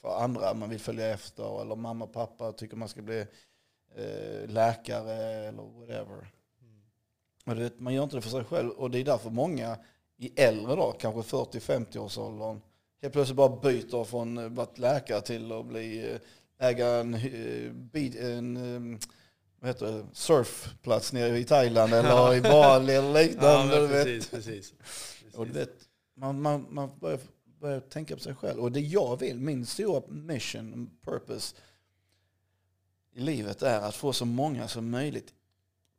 för 0.00 0.22
andra, 0.22 0.54
man 0.54 0.70
vill 0.70 0.80
följa 0.80 1.08
efter 1.08 1.62
eller 1.62 1.76
mamma 1.76 2.04
och 2.04 2.12
pappa 2.12 2.52
tycker 2.52 2.76
man 2.76 2.88
ska 2.88 3.02
bli 3.02 3.26
eh, 3.94 4.48
läkare 4.48 5.14
eller 5.48 5.62
whatever. 5.62 6.32
Men 7.44 7.56
du 7.56 7.62
vet, 7.62 7.80
man 7.80 7.94
gör 7.94 8.02
inte 8.02 8.16
det 8.16 8.22
för 8.22 8.30
sig 8.30 8.44
själv 8.44 8.70
och 8.70 8.90
det 8.90 8.98
är 8.98 9.04
därför 9.04 9.30
många 9.30 9.78
i 10.16 10.40
äldre 10.40 10.76
då, 10.76 10.92
kanske 10.92 11.36
40-50 11.36 11.98
års 11.98 12.18
åldern 12.18 12.60
helt 13.04 13.12
plötsligt 13.12 13.36
bara 13.36 13.56
byter 13.56 14.04
från 14.04 14.38
att 14.38 14.52
vara 14.52 14.68
läkare 14.74 15.20
till 15.20 15.52
att 15.52 15.66
bli 15.66 16.12
eh, 16.12 16.68
äga 16.68 16.88
en, 16.88 17.14
eh, 17.14 17.72
beat, 17.72 18.14
en 18.14 18.56
eh, 18.56 18.98
vad 19.64 19.68
heter 19.74 19.86
det, 19.92 20.06
surfplats 20.12 21.12
nere 21.12 21.38
i 21.38 21.44
Thailand 21.44 21.94
eller 21.94 22.34
i 22.34 22.40
Bali 22.40 22.94
eller 22.94 23.20
Ja, 23.20 23.26
liknande. 23.26 23.80
du 23.80 23.86
vet. 23.86 24.04
precis, 24.04 24.30
precis. 24.30 24.74
Och 25.34 25.46
du 25.46 25.52
vet, 25.52 25.70
man, 26.16 26.42
man, 26.42 26.66
man 26.70 26.98
börjar, 27.00 27.18
börjar 27.60 27.80
tänka 27.80 28.14
på 28.14 28.20
sig 28.20 28.34
själv. 28.34 28.60
Och 28.60 28.72
det 28.72 28.80
jag 28.80 29.20
vill, 29.20 29.40
min 29.40 29.66
stora 29.66 30.02
mission, 30.08 30.90
purpose 31.04 31.56
i 33.12 33.20
livet 33.20 33.62
är 33.62 33.80
att 33.80 33.94
få 33.94 34.12
så 34.12 34.24
många 34.24 34.68
som 34.68 34.90
möjligt 34.90 35.34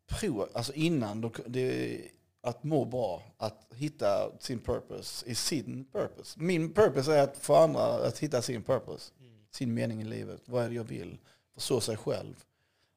prova, 0.07 0.47
alltså 0.53 0.73
innan, 0.73 1.21
de, 1.21 1.31
det, 1.47 2.01
att 2.41 2.63
må 2.63 2.85
bra, 2.85 3.23
att 3.37 3.67
hitta 3.75 4.39
sin 4.39 4.59
purpose 4.59 5.25
i 5.29 5.35
sin 5.35 5.85
purpose. 5.85 6.39
Min 6.39 6.73
purpose 6.73 7.15
är 7.15 7.23
att 7.23 7.37
få 7.37 7.55
andra 7.55 7.81
att 7.83 8.19
hitta 8.19 8.41
sin 8.41 8.63
purpose, 8.63 9.11
sin 9.51 9.73
mening 9.73 10.01
i 10.01 10.05
livet. 10.05 10.41
Vad 10.45 10.63
är 10.65 10.69
det 10.69 10.75
jag 10.75 10.83
vill? 10.83 11.17
Förstå 11.53 11.79
sig 11.81 11.97
själv 11.97 12.43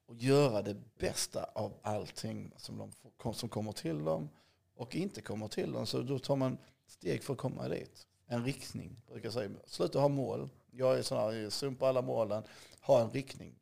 och 0.09 0.15
göra 0.17 0.63
det 0.63 0.77
bästa 0.99 1.45
av 1.45 1.73
allting 1.83 2.53
som, 2.57 2.79
de, 2.79 2.93
får- 2.93 3.33
som 3.33 3.49
kommer 3.49 3.73
till 3.73 4.05
dem 4.05 4.29
och 4.77 4.95
inte 4.97 5.21
kommer 5.21 5.49
till 5.49 5.73
dem. 5.73 5.87
Så 5.87 6.03
då 6.03 6.19
tar 6.19 6.37
man 6.37 6.59
steg 6.87 7.23
för 7.23 7.33
att 7.33 7.39
komma 7.39 7.69
dit. 7.69 8.07
En 8.27 8.45
riktning, 8.45 8.97
brukar 9.07 9.27
jag 9.27 9.33
säga. 9.33 9.51
Sluta 9.67 10.01
ha 10.01 10.09
mål. 10.09 10.49
Jag 10.71 10.99
är 10.99 11.03
sån 11.03 11.19
här, 11.19 11.33
sumpa 11.33 11.51
sumpar 11.51 11.89
alla 11.89 12.03
målen. 12.03 12.43
Ha 12.81 13.01
en 13.01 13.11
riktning. 13.11 13.55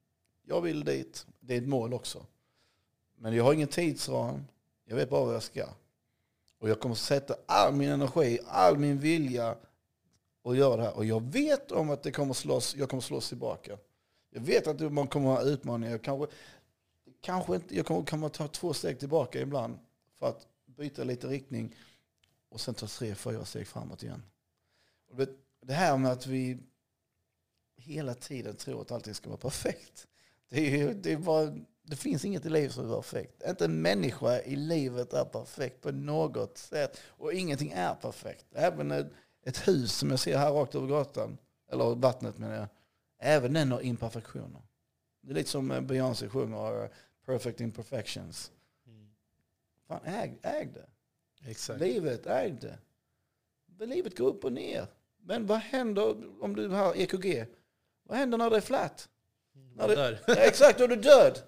Jag 0.43 0.61
vill 0.61 0.85
dit. 0.85 1.27
Det 1.41 1.55
är 1.55 1.59
ett 1.59 1.69
mål 1.69 1.95
också. 1.95 2.27
Men 3.17 3.35
jag 3.35 3.45
har 3.45 3.53
ingen 3.53 3.69
tidsram. 3.69 4.45
Jag 4.85 4.97
vet 4.97 5.11
bara 5.11 5.25
vad 5.25 5.35
jag 5.35 5.43
ska. 5.43 5.69
Och 6.59 6.69
jag 6.69 6.81
kommer 6.81 6.95
sätta 6.95 7.37
all 7.47 7.75
min 7.75 7.89
energi, 7.89 8.39
all 8.47 8.79
min 8.79 8.99
vilja 8.99 9.57
och 10.43 10.57
göra 10.57 10.77
det 10.77 10.83
här. 10.83 10.97
Och 10.97 11.05
jag 11.05 11.23
vet 11.33 11.73
om 11.73 11.91
att 11.91 12.03
det 12.03 12.13
kommer 12.13 12.35
slås, 12.35 12.77
jag 12.77 12.91
kommer 12.91 13.01
slås 13.01 13.29
tillbaka. 13.29 13.79
Jag 14.37 14.43
vet 14.43 14.67
att 14.67 14.93
man 14.93 15.09
kommer 15.09 15.27
ha 15.29 15.43
utmaningar. 15.43 15.91
Jag 15.93 16.03
kanske, 16.03 16.27
kanske 17.21 17.55
inte, 17.55 17.77
jag 17.77 17.87
kommer, 17.87 18.05
kommer 18.07 18.29
ta 18.29 18.49
två 18.49 18.75
steg 18.75 18.99
tillbaka 18.99 19.41
ibland 19.41 19.79
för 20.19 20.27
att 20.29 20.47
byta 20.67 21.05
lite 21.05 21.27
riktning 21.27 21.75
och 22.49 22.61
sen 22.61 22.75
ta 22.75 22.87
tre, 22.87 23.15
fyra 23.15 23.45
steg 23.45 23.67
framåt 23.67 24.03
igen. 24.03 24.23
Och 25.11 25.17
det, 25.17 25.29
det 25.63 25.73
här 25.75 25.97
med 25.97 26.13
att 26.13 26.27
vi 26.27 26.59
hela 27.77 28.15
tiden 28.15 28.57
tror 28.57 28.81
att 28.83 28.93
allting 28.93 29.15
ska 29.15 29.29
vara 29.29 29.39
perfekt. 29.41 30.07
Det, 30.49 30.57
är, 30.61 30.77
ju- 30.79 30.95
det, 30.95 31.13
är 31.13 31.17
bara, 31.17 31.55
det 31.83 31.97
finns 31.97 32.25
inget 32.25 32.47
i 32.47 32.51
livet 32.51 32.73
som 32.73 32.91
är 32.91 32.95
perfekt. 32.97 33.43
Inte 33.49 33.65
en 33.65 33.83
människa 33.83 34.41
i 34.41 34.57
livet 34.57 35.13
är 35.13 35.25
perfekt 35.25 35.81
på 35.81 35.91
något 35.93 36.59
sätt. 36.59 36.99
Och 37.07 37.33
ingenting 37.33 37.73
är 37.75 37.95
perfekt. 37.95 38.47
Även 38.55 38.91
ett, 38.91 39.11
ett 39.43 39.69
hus 39.69 39.93
som 39.93 40.11
jag 40.11 40.21
ser 40.21 40.39
här 40.39 40.53
rakt 40.53 40.75
över 40.75 40.87
gatan, 40.87 41.39
eller 41.73 41.95
vattnet 41.95 42.39
menar 42.39 42.55
jag, 42.55 42.67
även 43.19 43.53
den 43.53 43.73
har 43.73 43.81
imperfektioner. 43.81 44.63
Det 45.21 45.31
är 45.31 45.35
lite 45.35 45.51
som 45.51 45.71
eh, 45.71 45.81
Beyoncé 45.81 46.29
sjunger, 46.29 46.85
eh, 46.85 46.91
Perfect 47.27 47.61
Imperfections. 47.61 48.53
Mm. 48.87 49.09
Fan, 49.89 50.01
äg, 50.05 50.39
äg 50.43 50.67
det. 50.75 50.87
Exakt. 51.51 51.81
Livet, 51.81 52.27
äg 52.27 52.51
det. 52.61 52.79
Livet 53.87 54.19
går 54.19 54.27
upp 54.27 54.45
och 54.45 54.53
ner. 54.53 54.87
Men 55.23 55.47
vad 55.47 55.59
händer 55.59 56.43
om 56.45 56.57
du 56.57 56.69
har 56.69 56.95
EKG? 56.97 57.47
Vad 58.03 58.19
händer 58.19 58.39
när 58.39 58.51
det 58.51 58.57
är 58.57 58.61
flat? 58.61 59.09
Man 59.75 59.89
det- 59.89 59.95
dör. 59.95 60.19
Ja, 60.27 60.35
exakt, 60.35 60.79
då 60.79 60.85
är 60.85 60.89
du 60.89 60.97
död. 60.97 61.39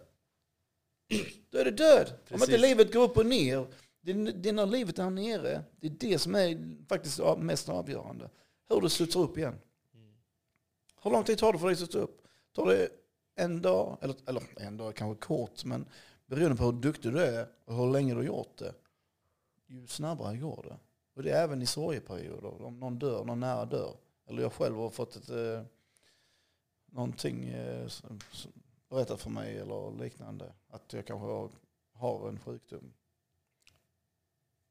Då 1.50 1.58
är 1.58 1.64
du 1.64 1.70
död. 1.70 2.06
Om 2.10 2.16
Precis. 2.28 2.48
inte 2.48 2.60
livet 2.60 2.92
går 2.92 3.02
upp 3.02 3.16
och 3.16 3.26
ner, 3.26 3.66
det 4.00 4.12
det 4.12 4.48
är 4.48 4.52
när 4.52 4.66
livet 4.66 4.98
är 4.98 5.10
nere, 5.10 5.62
det 5.80 5.86
är 5.86 5.90
det 5.90 6.18
som 6.18 6.34
är 6.34 6.76
faktiskt 6.88 7.20
mest 7.38 7.68
avgörande. 7.68 8.30
Hur 8.68 8.80
du 8.80 8.88
studsar 8.88 9.20
upp 9.20 9.38
igen. 9.38 9.58
Hur 11.02 11.10
lång 11.10 11.24
tid 11.24 11.38
tar 11.38 11.52
det 11.52 11.58
för 11.58 11.66
dig 11.66 11.82
att 11.82 11.88
stå 11.88 11.98
upp? 11.98 12.28
Tar 12.52 12.66
det 12.66 12.88
en 13.34 13.62
dag, 13.62 13.98
eller, 14.00 14.16
eller 14.26 14.42
en 14.56 14.76
dag 14.76 14.94
kanske 14.96 15.26
kort, 15.26 15.64
men 15.64 15.86
beroende 16.26 16.56
på 16.56 16.64
hur 16.64 16.72
duktig 16.72 17.12
du 17.12 17.24
är 17.24 17.48
och 17.64 17.74
hur 17.74 17.92
länge 17.92 18.12
du 18.12 18.16
har 18.16 18.24
gjort 18.24 18.58
det, 18.58 18.74
ju 19.66 19.86
snabbare 19.86 20.36
går 20.36 20.62
det. 20.68 20.78
Och 21.14 21.22
det 21.22 21.30
är 21.30 21.44
även 21.44 21.62
i 21.62 21.66
sorgeperioder, 21.66 22.62
om 22.62 22.80
någon 22.80 22.98
dör, 22.98 23.24
någon 23.24 23.40
nära 23.40 23.64
dör. 23.64 23.96
Eller 24.26 24.42
jag 24.42 24.52
själv 24.52 24.76
har 24.76 24.90
fått 24.90 25.16
ett, 25.16 25.30
eh, 25.30 25.62
någonting 26.86 27.44
eh, 27.44 27.86
som, 27.88 28.18
som 28.32 28.52
berättat 28.88 29.20
för 29.20 29.30
mig 29.30 29.58
eller 29.58 30.04
liknande. 30.04 30.52
Att 30.68 30.92
jag 30.92 31.06
kanske 31.06 31.26
har, 31.26 31.50
har 31.92 32.28
en 32.28 32.40
sjukdom. 32.40 32.92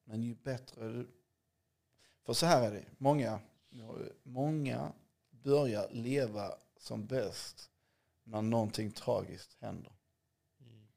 Men 0.04 0.24
ju 0.24 0.36
bättre 0.36 0.88
du... 0.88 1.08
För 2.24 2.34
så 2.34 2.46
här 2.46 2.68
är 2.68 2.72
det, 2.72 2.86
många, 2.98 3.40
många 4.24 4.92
börjar 5.48 5.88
leva 5.92 6.52
som 6.80 7.06
bäst 7.06 7.70
när 8.24 8.42
någonting 8.42 8.92
tragiskt 8.92 9.58
händer. 9.62 9.92
Mm. 10.62 10.88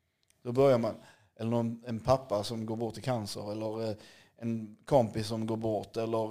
Då 0.42 0.52
börjar 0.52 0.78
man, 0.78 0.94
eller 1.36 1.50
någon, 1.50 1.82
en 1.86 2.00
pappa 2.00 2.44
som 2.44 2.66
går 2.66 2.76
bort 2.76 2.98
i 2.98 3.02
cancer, 3.02 3.52
eller 3.52 3.88
eh, 3.88 3.96
en 4.36 4.76
kompis 4.84 5.26
som 5.26 5.46
går 5.46 5.56
bort, 5.56 5.96
eller 5.96 6.24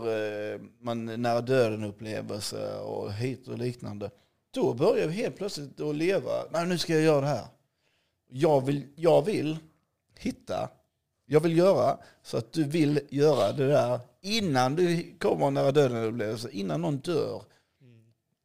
eh, 0.54 0.60
man 0.80 1.10
är 1.10 1.18
nära 1.18 1.42
döden 1.42 1.84
upplevelse 1.84 2.80
och 2.80 3.14
hit 3.14 3.48
och 3.48 3.58
liknande. 3.58 4.12
Då 4.52 4.74
börjar 4.74 5.08
vi 5.08 5.14
helt 5.14 5.38
plötsligt 5.38 5.80
att 5.80 5.96
leva, 5.96 6.32
nej 6.52 6.68
nu 6.68 6.78
ska 6.78 6.94
jag 6.94 7.04
göra 7.04 7.22
det 7.22 7.28
här. 7.28 7.48
Jag 8.30 8.66
vill, 8.66 8.88
jag 8.96 9.26
vill 9.26 9.58
hitta, 10.18 10.70
jag 11.26 11.40
vill 11.40 11.58
göra 11.58 11.98
så 12.22 12.38
att 12.38 12.54
du 12.54 12.64
vill 12.64 13.00
göra 13.10 13.52
det 13.52 13.68
där 13.68 14.00
innan 14.22 14.76
du 14.76 15.16
kommer 15.20 15.52
nära 15.52 15.72
döden 15.72 16.04
upplevelse, 16.04 16.50
innan 16.52 16.82
någon 16.82 16.98
dör. 16.98 17.44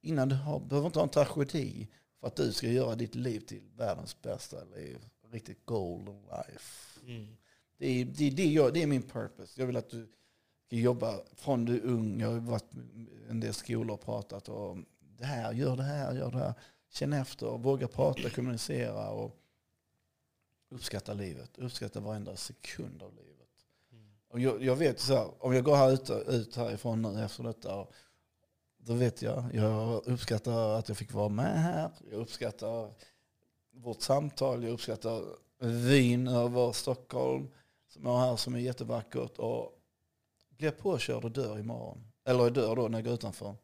Innan 0.05 0.29
du 0.29 0.35
har, 0.35 0.61
behöver 0.61 0.87
inte 0.87 0.99
ha 0.99 1.05
en 1.05 1.09
tragedi 1.09 1.89
för 2.21 2.27
att 2.27 2.37
du 2.37 2.53
ska 2.53 2.67
göra 2.67 2.95
ditt 2.95 3.15
liv 3.15 3.41
till 3.41 3.63
världens 3.77 4.23
bästa 4.23 4.65
liv. 4.65 4.99
Riktigt 5.31 5.67
golden 5.67 6.23
life. 6.23 7.01
Mm. 7.07 7.37
Det 7.79 7.87
är, 7.87 8.05
det, 8.05 8.31
det, 8.31 8.47
jag, 8.47 8.75
det 8.75 8.83
är 8.83 8.87
min 8.87 9.03
purpose. 9.03 9.61
Jag 9.61 9.67
vill 9.67 9.77
att 9.77 9.91
du 9.91 10.09
ska 10.67 10.77
jobba 10.77 11.21
från 11.35 11.65
du 11.65 11.77
är 11.77 11.85
ung. 11.85 12.21
Jag 12.21 12.31
har 12.31 12.39
varit 12.39 12.75
i 12.75 13.09
en 13.29 13.41
del 13.41 13.55
skolor 13.55 13.95
och 13.95 14.01
pratat 14.01 14.49
om 14.49 14.87
det 15.19 15.25
här, 15.25 15.53
gör 15.53 15.77
det 15.77 15.83
här, 15.83 16.15
gör 16.15 16.31
det 16.31 16.39
här. 16.39 16.55
Känn 16.91 17.13
efter, 17.13 17.47
våga 17.59 17.89
prata, 17.89 18.31
kommunicera 18.31 19.11
och 19.11 19.37
uppskatta 20.71 21.15
livet. 21.15 21.59
Uppskatta 21.59 22.01
varenda 22.01 22.37
sekund 22.37 23.03
av 23.03 23.15
livet. 23.15 23.49
Mm. 23.93 24.07
Och 24.29 24.41
jag, 24.41 24.63
jag 24.63 24.77
vet 24.77 25.01
så 25.01 25.15
här, 25.15 25.45
om 25.45 25.55
jag 25.55 25.65
går 25.65 25.77
här 25.77 25.93
ut, 25.93 26.11
ut 26.11 26.57
härifrån 26.57 27.03
nu 27.03 27.25
efter 27.25 27.45
detta, 27.45 27.87
då 28.87 28.95
vet 28.95 29.23
jag, 29.23 29.45
jag 29.53 30.07
uppskattar 30.07 30.79
att 30.79 30.89
jag 30.89 30.99
fick 30.99 31.13
vara 31.13 31.29
med 31.29 31.63
här. 31.63 31.91
Jag 32.11 32.21
uppskattar 32.21 32.91
vårt 33.73 34.03
samtal, 34.03 34.65
jag 34.65 34.73
uppskattar 34.73 35.23
vyn 35.61 36.29
över 36.29 36.73
Stockholm 36.73 37.49
som 37.89 38.05
jag 38.05 38.11
har 38.13 38.27
här 38.27 38.37
som 38.37 38.55
är 38.55 38.59
jättevackert. 38.59 39.39
Och 39.39 39.73
blir 40.49 40.69
jag 40.69 40.79
påkörd 40.79 41.25
och 41.25 41.31
dör 41.31 41.59
imorgon, 41.59 42.07
eller 42.25 42.41
jag 42.41 42.53
dör 42.53 42.77
då 42.77 42.89
när 42.89 42.99
jag 42.99 43.05
går 43.05 43.15
utanför, 43.15 43.55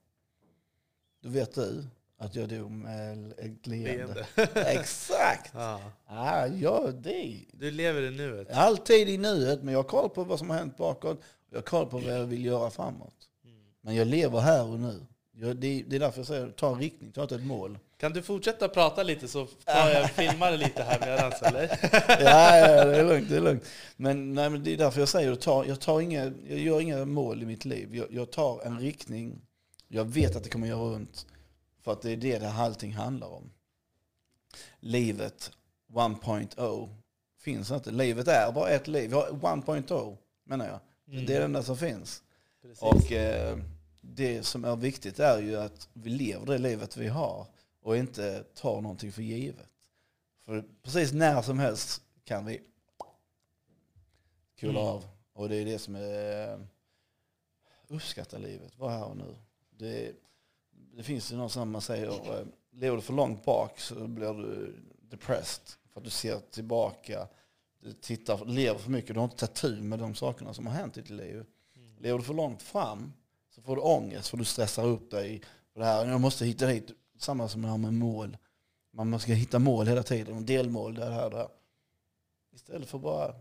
då 1.22 1.28
vet 1.28 1.54
du 1.54 1.84
att 2.18 2.34
jag 2.34 2.48
dog 2.48 2.70
med 2.70 3.32
ett 3.38 3.66
leende. 3.66 3.96
Leende. 3.96 4.26
Exakt! 4.54 5.50
Ja. 5.54 5.80
Ah, 6.06 6.46
ja, 6.46 6.90
det 6.92 7.44
Du 7.52 7.70
lever 7.70 8.02
i 8.02 8.10
nuet. 8.10 8.50
Alltid 8.50 9.08
i 9.08 9.18
nuet, 9.18 9.62
men 9.62 9.72
jag 9.72 9.78
har 9.78 9.88
koll 9.88 10.10
på 10.10 10.24
vad 10.24 10.38
som 10.38 10.50
har 10.50 10.56
hänt 10.56 10.76
bakåt. 10.76 11.20
Jag 11.50 11.58
har 11.58 11.62
koll 11.62 11.86
på 11.86 11.98
vad 11.98 12.14
jag 12.14 12.26
vill 12.26 12.44
göra 12.44 12.70
framåt. 12.70 13.19
Mm. 13.82 13.94
Men 13.94 13.94
jag 13.94 14.06
lever 14.06 14.40
här 14.40 14.64
och 14.64 14.80
nu. 14.80 15.06
Jag, 15.32 15.56
det, 15.56 15.82
det 15.82 15.96
är 15.96 16.00
därför 16.00 16.18
jag 16.18 16.26
säger, 16.26 16.50
ta 16.50 16.72
en 16.72 16.80
riktning, 16.80 17.12
ta 17.12 17.22
inte 17.22 17.34
ett 17.34 17.46
mål. 17.46 17.78
Kan 17.96 18.12
du 18.12 18.22
fortsätta 18.22 18.68
prata 18.68 19.02
lite 19.02 19.28
så 19.28 19.46
tar 19.46 19.90
jag 19.90 20.10
filmar 20.10 20.56
lite 20.56 20.82
här 20.82 21.00
medans 21.00 21.42
eller? 21.42 21.68
ja, 22.24 22.56
ja, 22.56 22.84
det 22.84 22.96
är 22.96 23.04
lugnt, 23.04 23.28
det 23.28 23.36
är 23.36 23.40
lugnt. 23.40 23.64
Men, 23.96 24.34
nej, 24.34 24.50
men 24.50 24.64
det 24.64 24.72
är 24.72 24.76
därför 24.76 25.00
jag 25.00 25.08
säger, 25.08 25.28
jag, 25.28 25.40
tar, 25.40 25.64
jag, 25.64 25.80
tar 25.80 26.00
inga, 26.00 26.32
jag 26.48 26.58
gör 26.58 26.80
inga 26.80 27.04
mål 27.04 27.42
i 27.42 27.46
mitt 27.46 27.64
liv. 27.64 27.96
Jag, 27.96 28.06
jag 28.10 28.30
tar 28.30 28.62
en 28.62 28.78
riktning. 28.78 29.40
Jag 29.88 30.04
vet 30.04 30.36
att 30.36 30.44
det 30.44 30.50
kommer 30.50 30.66
göra 30.66 30.94
ont. 30.94 31.26
För 31.84 31.92
att 31.92 32.02
det 32.02 32.10
är 32.10 32.16
det 32.16 32.38
det 32.38 32.50
allting 32.50 32.92
handlar 32.92 33.28
om. 33.28 33.50
Livet 34.80 35.50
1.0 35.92 36.88
finns 37.40 37.70
inte. 37.70 37.90
Livet 37.90 38.28
är 38.28 38.52
bara 38.52 38.68
ett 38.68 38.88
liv. 38.88 39.10
Vi 39.10 39.16
har 39.16 39.26
1.0 39.26 40.16
menar 40.44 40.66
jag. 40.66 40.80
Mm. 41.12 41.26
Det 41.26 41.34
är 41.34 41.38
det 41.38 41.44
enda 41.44 41.62
som 41.62 41.76
finns. 41.76 42.22
Precis. 42.62 42.82
Och 42.82 43.12
eh, 43.12 43.58
det 44.00 44.42
som 44.42 44.64
är 44.64 44.76
viktigt 44.76 45.18
är 45.18 45.38
ju 45.42 45.56
att 45.56 45.88
vi 45.92 46.10
lever 46.10 46.46
det 46.46 46.58
livet 46.58 46.96
vi 46.96 47.08
har 47.08 47.46
och 47.82 47.96
inte 47.96 48.44
tar 48.54 48.80
någonting 48.80 49.12
för 49.12 49.22
givet. 49.22 49.68
För 50.44 50.64
precis 50.82 51.12
när 51.12 51.42
som 51.42 51.58
helst 51.58 52.02
kan 52.24 52.46
vi 52.46 52.60
kula 54.56 54.80
Mm. 54.80 54.82
av. 54.92 55.04
Och 55.32 55.48
det 55.48 55.56
är 55.56 55.64
det 55.64 55.78
som 55.78 55.94
är 55.94 56.52
eh, 56.52 56.60
uppskatta 57.88 58.38
livet, 58.38 58.78
var 58.78 58.90
här 58.90 59.04
och 59.04 59.16
nu. 59.16 59.36
Det, 59.70 60.12
det 60.70 61.02
finns 61.02 61.32
ju 61.32 61.36
någon 61.36 61.50
som 61.50 61.70
man 61.70 61.80
säger, 61.82 62.08
eh, 62.08 62.46
lever 62.70 62.96
du 62.96 63.02
för 63.02 63.12
långt 63.12 63.44
bak 63.44 63.80
så 63.80 64.06
blir 64.06 64.34
du 64.34 64.74
depressed. 65.00 65.62
För 65.92 66.00
att 66.00 66.04
du 66.04 66.10
ser 66.10 66.38
tillbaka, 66.50 67.28
du 67.80 67.92
tittar, 67.92 68.44
lever 68.44 68.78
för 68.78 68.90
mycket, 68.90 69.14
du 69.14 69.20
har 69.20 69.24
inte 69.24 69.36
tagit 69.36 69.54
tur 69.54 69.82
med 69.82 69.98
de 69.98 70.14
sakerna 70.14 70.54
som 70.54 70.66
har 70.66 70.74
hänt 70.74 70.96
i 70.96 71.00
ditt 71.00 71.10
liv. 71.10 71.44
Lever 72.00 72.18
du 72.18 72.24
för 72.24 72.34
långt 72.34 72.62
fram 72.62 73.12
så 73.50 73.62
får 73.62 73.76
du 73.76 73.82
ångest 73.82 74.28
för 74.28 74.36
du 74.36 74.44
stressar 74.44 74.86
upp 74.86 75.10
dig. 75.10 75.42
För 75.72 75.80
det 75.80 75.86
här, 75.86 76.06
jag 76.06 76.20
måste 76.20 76.44
hitta 76.44 76.66
hit. 76.66 76.90
samma 77.18 77.48
som 77.48 77.62
det 77.62 77.68
här 77.68 77.78
med 77.78 77.94
mål. 77.94 78.36
Man 78.92 79.20
ska 79.20 79.32
hitta 79.32 79.58
mål 79.58 79.86
hela 79.86 80.02
tiden, 80.02 80.46
delmål, 80.46 80.94
det 80.94 81.04
här, 81.04 81.30
det 81.30 81.36
här. 81.36 81.48
Istället 82.54 82.88
för 82.88 82.98
bara 82.98 83.34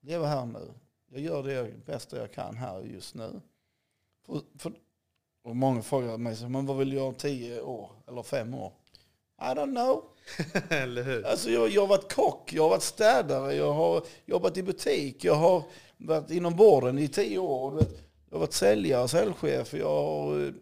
leva 0.00 0.26
här 0.26 0.46
nu. 0.46 0.72
Jag 1.10 1.20
gör 1.20 1.42
det 1.42 1.86
bästa 1.86 2.16
jag 2.16 2.32
kan 2.32 2.56
här 2.56 2.80
just 2.80 3.14
nu. 3.14 3.40
För, 4.26 4.40
för, 4.58 4.72
och 5.42 5.56
många 5.56 5.82
frågar 5.82 6.18
mig, 6.18 6.48
men 6.48 6.66
vad 6.66 6.76
vill 6.76 6.88
jag 6.88 6.96
göra 6.96 7.08
om 7.08 7.14
tio 7.14 7.60
år 7.60 7.90
eller 8.08 8.22
fem 8.22 8.54
år? 8.54 8.72
I 9.38 9.44
don't 9.44 9.74
know. 9.74 10.04
Eller 10.68 11.02
hur? 11.02 11.26
Alltså 11.26 11.50
jag, 11.50 11.68
jag 11.68 11.80
har 11.80 11.88
varit 11.88 12.12
kock, 12.12 12.52
jag 12.52 12.62
har 12.62 12.70
varit 12.70 12.82
städare, 12.82 13.54
jag 13.54 13.72
har 13.72 14.04
jobbat 14.26 14.56
i 14.56 14.62
butik, 14.62 15.24
jag 15.24 15.34
har 15.34 15.64
varit 15.96 16.30
inom 16.30 16.56
vården 16.56 16.98
i 16.98 17.08
tio 17.08 17.38
år. 17.38 17.86
Jag 18.28 18.36
har 18.36 18.40
varit 18.40 18.52
säljare, 18.52 19.08
säljchef, 19.08 19.74
jag 19.74 19.88
har 19.88 20.46
eh, 20.46 20.52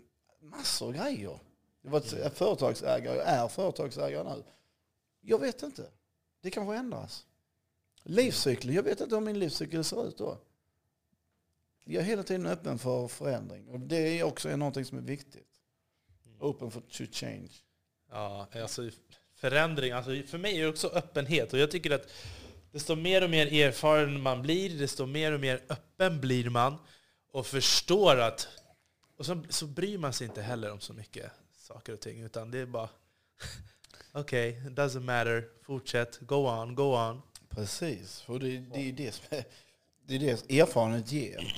massor 0.41 0.87
av 0.87 0.93
grejer. 0.93 1.39
Jag 1.83 1.91
har 1.91 2.01
varit 2.01 2.37
företagsägare, 2.37 3.17
jag 3.17 3.27
är 3.27 3.49
företagsägare 3.49 4.35
nu. 4.35 4.43
Jag 5.21 5.39
vet 5.39 5.63
inte. 5.63 5.87
Det 6.43 6.51
kanske 6.51 6.77
ändras. 6.77 7.27
Livscykeln, 8.03 8.75
jag 8.75 8.83
vet 8.83 9.01
inte 9.01 9.15
hur 9.15 9.23
min 9.23 9.39
livscykel 9.39 9.85
ser 9.85 10.09
ut 10.09 10.19
då. 10.19 10.39
Jag 11.85 12.01
är 12.03 12.07
hela 12.07 12.23
tiden 12.23 12.47
öppen 12.47 12.79
för 12.79 13.09
förändring. 13.09 13.69
Och 13.69 13.81
det 13.81 14.21
är 14.21 14.23
också 14.25 14.57
någonting 14.57 14.85
som 14.85 14.99
är 14.99 15.03
viktigt. 15.03 15.47
Open 16.41 16.71
for 16.71 16.81
to 16.81 17.05
change. 17.13 17.51
Ja, 18.11 18.49
alltså 18.55 18.91
förändring. 19.41 19.93
Alltså 19.93 20.11
för 20.26 20.38
mig 20.38 20.59
är 20.59 20.62
det 20.62 20.68
också 20.68 20.88
öppenhet. 20.88 21.53
Och 21.53 21.59
jag 21.59 21.70
tycker 21.70 21.91
att 21.91 22.12
desto 22.72 22.97
mer 22.97 23.24
och 23.24 23.30
mer 23.30 23.47
erfaren 23.47 24.22
man 24.22 24.43
blir, 24.43 24.78
desto 24.78 25.07
mer 25.07 25.32
och 25.32 25.41
mer 25.41 25.61
öppen 25.68 26.20
blir 26.20 26.51
man. 26.51 26.76
Och 27.32 27.47
förstår 27.47 28.16
att... 28.16 28.49
Och 29.16 29.26
så, 29.26 29.43
så 29.49 29.66
bryr 29.66 29.99
man 29.99 30.12
sig 30.12 30.26
inte 30.26 30.43
heller 30.43 30.72
om 30.72 30.80
så 30.80 30.93
mycket 30.93 31.30
saker 31.59 31.93
och 31.93 32.01
ting. 32.01 32.20
Utan 32.20 32.51
det 32.51 32.59
är 32.59 32.66
bara... 32.66 32.88
Okej, 34.12 34.51
okay, 34.51 34.70
doesn't 34.70 35.01
matter. 35.01 35.45
Fortsätt. 35.62 36.18
Go 36.20 36.34
on, 36.34 36.74
go 36.74 36.97
on. 36.97 37.22
Precis. 37.49 38.24
Och 38.26 38.41
det, 38.41 38.59
det 38.59 38.88
är 38.88 38.93
det 38.93 39.12
som 39.12 39.24
är, 39.30 39.45
det 40.07 40.14
är 40.14 40.18
det 40.18 40.61
erfarenhet 40.61 41.12
ger. 41.12 41.55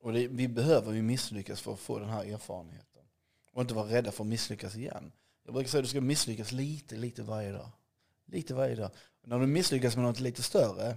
Och 0.00 0.12
det, 0.12 0.28
vi 0.28 0.48
behöver 0.48 0.92
ju 0.92 1.02
misslyckas 1.02 1.60
för 1.60 1.72
att 1.72 1.80
få 1.80 1.98
den 1.98 2.08
här 2.08 2.24
erfarenheten. 2.24 3.02
Och 3.52 3.60
inte 3.60 3.74
vara 3.74 3.88
rädda 3.88 4.12
för 4.12 4.24
att 4.24 4.28
misslyckas 4.28 4.76
igen. 4.76 5.12
Jag 5.44 5.54
brukar 5.54 5.70
säga 5.70 5.78
att 5.78 5.84
du 5.84 5.88
ska 5.88 6.00
misslyckas 6.00 6.52
lite, 6.52 6.96
lite 6.96 7.22
varje 7.22 7.52
dag. 7.52 7.70
Lite 8.26 8.54
varje 8.54 8.74
dag. 8.74 8.90
Och 9.22 9.28
när 9.28 9.38
du 9.38 9.46
misslyckas 9.46 9.96
med 9.96 10.04
något 10.04 10.20
lite 10.20 10.42
större, 10.42 10.96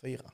fira. 0.00 0.32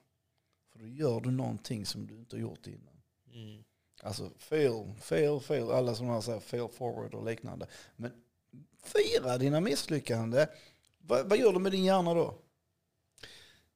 För 0.73 0.79
då 0.79 0.87
gör 0.87 1.21
du 1.21 1.31
någonting 1.31 1.87
som 1.87 2.07
du 2.07 2.19
inte 2.19 2.37
har 2.37 2.41
gjort 2.41 2.67
innan. 2.67 3.03
Mm. 3.35 3.65
Alltså 4.03 4.31
fail, 4.39 4.95
fail, 5.01 5.41
fail. 5.41 5.71
Alla 5.71 5.95
som 5.95 6.07
har 6.07 6.21
sagt 6.21 6.45
fail 6.45 6.69
forward 6.69 7.15
och 7.15 7.25
liknande. 7.25 7.67
Men 7.97 8.13
fira 8.83 9.39
dina 9.39 9.61
misslyckanden. 9.61 10.47
Vad, 10.99 11.29
vad 11.29 11.39
gör 11.39 11.53
du 11.53 11.59
med 11.59 11.73
din 11.73 11.85
hjärna 11.85 12.15
då? 12.15 12.39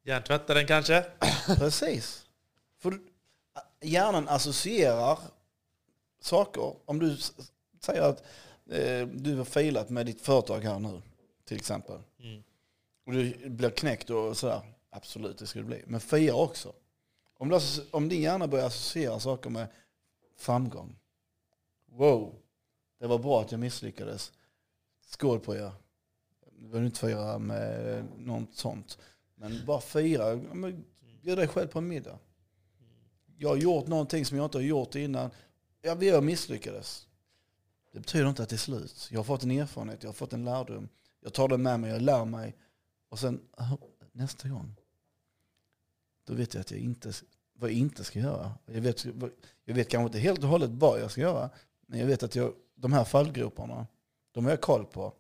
Hjärntvätta 0.02 0.54
den 0.54 0.66
kanske? 0.66 1.04
Precis. 1.58 2.26
För 2.78 3.00
hjärnan 3.80 4.28
associerar 4.28 5.18
saker. 6.20 6.74
Om 6.84 6.98
du 6.98 7.16
säger 7.80 8.02
att 8.02 8.24
du 9.12 9.36
har 9.36 9.44
failat 9.44 9.90
med 9.90 10.06
ditt 10.06 10.20
företag 10.20 10.60
här 10.60 10.78
nu, 10.78 11.02
till 11.44 11.56
exempel. 11.56 11.98
Mm. 12.18 12.42
Och 13.06 13.12
du 13.12 13.48
blir 13.48 13.70
knäckt 13.70 14.10
och 14.10 14.36
sådär. 14.36 14.60
Absolut, 14.90 15.38
det 15.38 15.46
ska 15.46 15.58
det 15.58 15.64
bli. 15.64 15.82
Men 15.86 16.00
fira 16.00 16.34
också. 16.34 16.72
Om, 17.38 17.48
du, 17.48 17.58
om 17.90 18.08
din 18.08 18.22
hjärna 18.22 18.48
börjar 18.48 18.66
associera 18.66 19.20
saker 19.20 19.50
med 19.50 19.66
framgång. 20.36 20.96
Wow, 21.86 22.34
det 22.98 23.06
var 23.06 23.18
bra 23.18 23.40
att 23.40 23.50
jag 23.50 23.60
misslyckades. 23.60 24.32
Skål 25.06 25.40
på 25.40 25.56
er. 25.56 25.72
Du 26.58 26.68
behöver 26.68 26.86
inte 26.86 27.00
fira 27.00 27.38
med 27.38 28.04
något 28.18 28.54
sånt. 28.54 28.98
Men 29.34 29.66
bara 29.66 29.80
fira. 29.80 30.36
Bjud 31.22 31.38
dig 31.38 31.48
själv 31.48 31.68
på 31.68 31.78
en 31.78 31.88
middag. 31.88 32.18
Jag 33.36 33.48
har 33.48 33.56
gjort 33.56 33.86
någonting 33.86 34.24
som 34.24 34.36
jag 34.36 34.44
inte 34.44 34.58
har 34.58 34.62
gjort 34.62 34.94
innan. 34.94 35.30
Ja, 35.82 35.94
vi 35.94 36.10
har 36.10 36.22
misslyckades. 36.22 37.07
Det 37.92 38.00
betyder 38.00 38.28
inte 38.28 38.42
att 38.42 38.48
det 38.48 38.56
är 38.56 38.58
slut. 38.58 39.08
Jag 39.10 39.18
har 39.18 39.24
fått 39.24 39.42
en 39.42 39.50
erfarenhet, 39.50 40.02
jag 40.02 40.08
har 40.08 40.14
fått 40.14 40.32
en 40.32 40.44
lärdom. 40.44 40.88
Jag 41.20 41.32
tar 41.32 41.48
det 41.48 41.58
med 41.58 41.80
mig, 41.80 41.90
jag 41.90 42.02
lär 42.02 42.24
mig. 42.24 42.56
Och 43.08 43.18
sen 43.18 43.40
nästa 44.12 44.48
gång, 44.48 44.74
då 46.24 46.34
vet 46.34 46.54
jag 46.54 46.60
att 46.60 46.70
jag 46.70 46.80
inte, 46.80 47.12
vad 47.52 47.70
jag 47.70 47.76
inte 47.76 48.04
ska 48.04 48.18
göra. 48.18 48.52
Jag 48.66 48.80
vet, 48.80 49.04
jag 49.64 49.74
vet 49.74 49.88
kanske 49.88 50.06
inte 50.06 50.18
helt 50.18 50.42
och 50.42 50.48
hållet 50.48 50.70
vad 50.70 51.00
jag 51.00 51.10
ska 51.10 51.20
göra. 51.20 51.50
Men 51.86 51.98
jag 51.98 52.06
vet 52.06 52.22
att 52.22 52.34
jag, 52.34 52.52
de 52.74 52.92
här 52.92 53.04
fallgroparna, 53.04 53.86
de 54.32 54.44
har 54.44 54.52
jag 54.52 54.60
koll 54.60 54.84
på. 54.84 55.12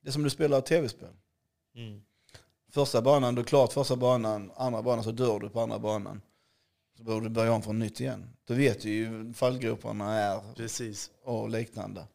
Det 0.00 0.08
är 0.08 0.12
som 0.12 0.22
du 0.22 0.30
spelar 0.30 0.60
tv-spel. 0.60 1.08
Mm. 1.74 2.02
Första 2.70 3.02
banan, 3.02 3.34
du 3.34 3.40
är 3.40 3.46
klart 3.46 3.72
första 3.72 3.96
banan, 3.96 4.52
andra 4.56 4.82
banan 4.82 5.04
så 5.04 5.10
dör 5.10 5.40
du 5.40 5.48
på 5.48 5.60
andra 5.60 5.78
banan. 5.78 6.20
Så 6.96 7.02
behöver 7.02 7.24
du 7.24 7.28
börja 7.28 7.52
om 7.52 7.62
från 7.62 7.78
nytt 7.78 8.00
igen. 8.00 8.30
Då 8.44 8.54
vet 8.54 8.82
du 8.82 8.90
ju 8.90 9.32
fallgroparna 9.32 10.14
är 10.14 10.54
Precis. 10.54 11.10
och 11.24 11.50
liknande. 11.50 12.06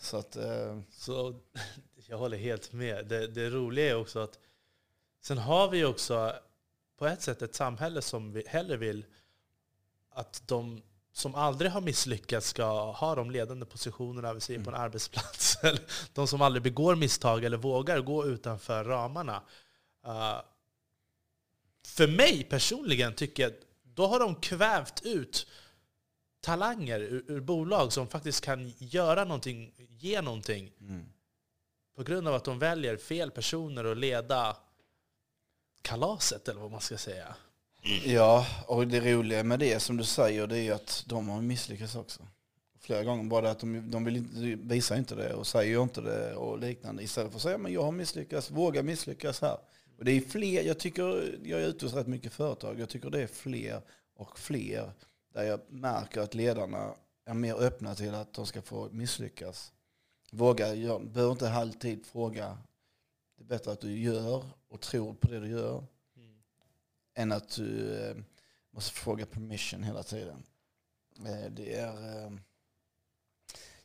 Så, 0.00 0.16
att, 0.16 0.36
eh. 0.36 0.80
så 0.90 1.34
jag 2.08 2.18
håller 2.18 2.36
helt 2.36 2.72
med. 2.72 3.06
Det, 3.06 3.26
det 3.26 3.50
roliga 3.50 3.90
är 3.90 3.94
också 3.94 4.18
att 4.18 4.38
sen 5.20 5.38
har 5.38 5.68
vi 5.68 5.84
också 5.84 6.34
på 6.98 7.06
ett 7.06 7.22
sätt 7.22 7.42
ett 7.42 7.54
samhälle 7.54 8.02
som 8.02 8.32
vi 8.32 8.44
hellre 8.46 8.76
vill 8.76 9.04
att 10.10 10.42
de 10.46 10.82
som 11.12 11.34
aldrig 11.34 11.70
har 11.70 11.80
misslyckats 11.80 12.46
ska 12.46 12.92
ha 12.92 13.14
de 13.14 13.30
ledande 13.30 13.66
positionerna 13.66 14.34
vi 14.34 14.40
ser 14.40 14.54
på 14.54 14.60
en 14.60 14.68
mm. 14.68 14.80
arbetsplats. 14.80 15.58
de 16.14 16.28
som 16.28 16.42
aldrig 16.42 16.62
begår 16.62 16.96
misstag 16.96 17.44
eller 17.44 17.56
vågar 17.56 18.00
gå 18.00 18.26
utanför 18.26 18.84
ramarna. 18.84 19.42
Uh, 20.06 20.40
för 21.86 22.06
mig 22.06 22.44
personligen 22.44 23.14
tycker 23.14 23.42
jag 23.42 23.52
att 23.52 23.60
då 23.82 24.06
har 24.06 24.20
de 24.20 24.34
kvävt 24.34 25.02
ut 25.04 25.46
talanger 26.40 27.00
ur, 27.00 27.24
ur 27.28 27.40
bolag 27.40 27.92
som 27.92 28.08
faktiskt 28.08 28.44
kan 28.44 28.72
göra 28.78 29.24
någonting, 29.24 29.72
ge 29.98 30.20
någonting. 30.22 30.72
Mm. 30.80 31.04
På 31.96 32.02
grund 32.02 32.28
av 32.28 32.34
att 32.34 32.44
de 32.44 32.58
väljer 32.58 32.96
fel 32.96 33.30
personer 33.30 33.84
att 33.84 33.96
leda 33.96 34.56
kalaset, 35.82 36.48
eller 36.48 36.60
vad 36.60 36.70
man 36.70 36.80
ska 36.80 36.98
säga. 36.98 37.36
Ja, 38.04 38.46
och 38.66 38.86
det 38.86 39.00
roliga 39.00 39.44
med 39.44 39.58
det 39.58 39.80
som 39.80 39.96
du 39.96 40.04
säger, 40.04 40.46
det 40.46 40.58
är 40.58 40.72
att 40.72 41.04
de 41.06 41.28
har 41.28 41.42
misslyckats 41.42 41.94
också. 41.94 42.26
Flera 42.80 43.04
gånger, 43.04 43.24
bara 43.24 43.50
att 43.50 43.60
de, 43.60 43.90
de 43.90 44.04
vill 44.04 44.16
inte, 44.16 44.64
visar 44.74 44.96
inte 44.96 45.14
det 45.14 45.34
och 45.34 45.46
säger 45.46 45.82
inte 45.82 46.00
det 46.00 46.34
och 46.34 46.58
liknande. 46.58 47.02
Istället 47.02 47.30
för 47.32 47.38
att 47.38 47.42
säga, 47.42 47.58
men 47.58 47.72
jag 47.72 47.82
har 47.82 47.92
misslyckats, 47.92 48.50
våga 48.50 48.82
misslyckas 48.82 49.40
här. 49.40 49.58
Och 49.98 50.04
det 50.04 50.12
är 50.12 50.20
fler, 50.20 50.62
jag 50.62 50.78
tycker, 50.78 51.38
jag 51.44 51.62
är 51.62 51.66
ute 51.66 51.84
hos 51.84 51.94
rätt 51.94 52.06
mycket 52.06 52.32
företag, 52.32 52.80
jag 52.80 52.88
tycker 52.88 53.10
det 53.10 53.22
är 53.22 53.26
fler 53.26 53.82
och 54.14 54.38
fler 54.38 54.92
där 55.32 55.42
jag 55.42 55.60
märker 55.68 56.20
att 56.20 56.34
ledarna 56.34 56.94
är 57.24 57.34
mer 57.34 57.54
öppna 57.54 57.94
till 57.94 58.14
att 58.14 58.32
de 58.32 58.46
ska 58.46 58.62
få 58.62 58.88
misslyckas. 58.92 59.72
Våga, 60.30 60.74
gör, 60.74 60.98
behöver 60.98 61.32
inte 61.32 61.50
alltid 61.52 62.06
fråga. 62.06 62.58
Det 63.36 63.42
är 63.42 63.46
bättre 63.46 63.72
att 63.72 63.80
du 63.80 63.98
gör 63.98 64.44
och 64.68 64.80
tror 64.80 65.14
på 65.14 65.28
det 65.28 65.40
du 65.40 65.48
gör 65.48 65.84
mm. 66.16 66.42
än 67.14 67.32
att 67.32 67.48
du 67.48 67.94
eh, 67.94 68.16
måste 68.70 68.92
fråga 68.92 69.26
permission 69.26 69.82
hela 69.82 70.02
tiden. 70.02 70.42
Eh, 71.26 71.50
det 71.50 71.74
är... 71.74 72.24
Eh, 72.26 72.32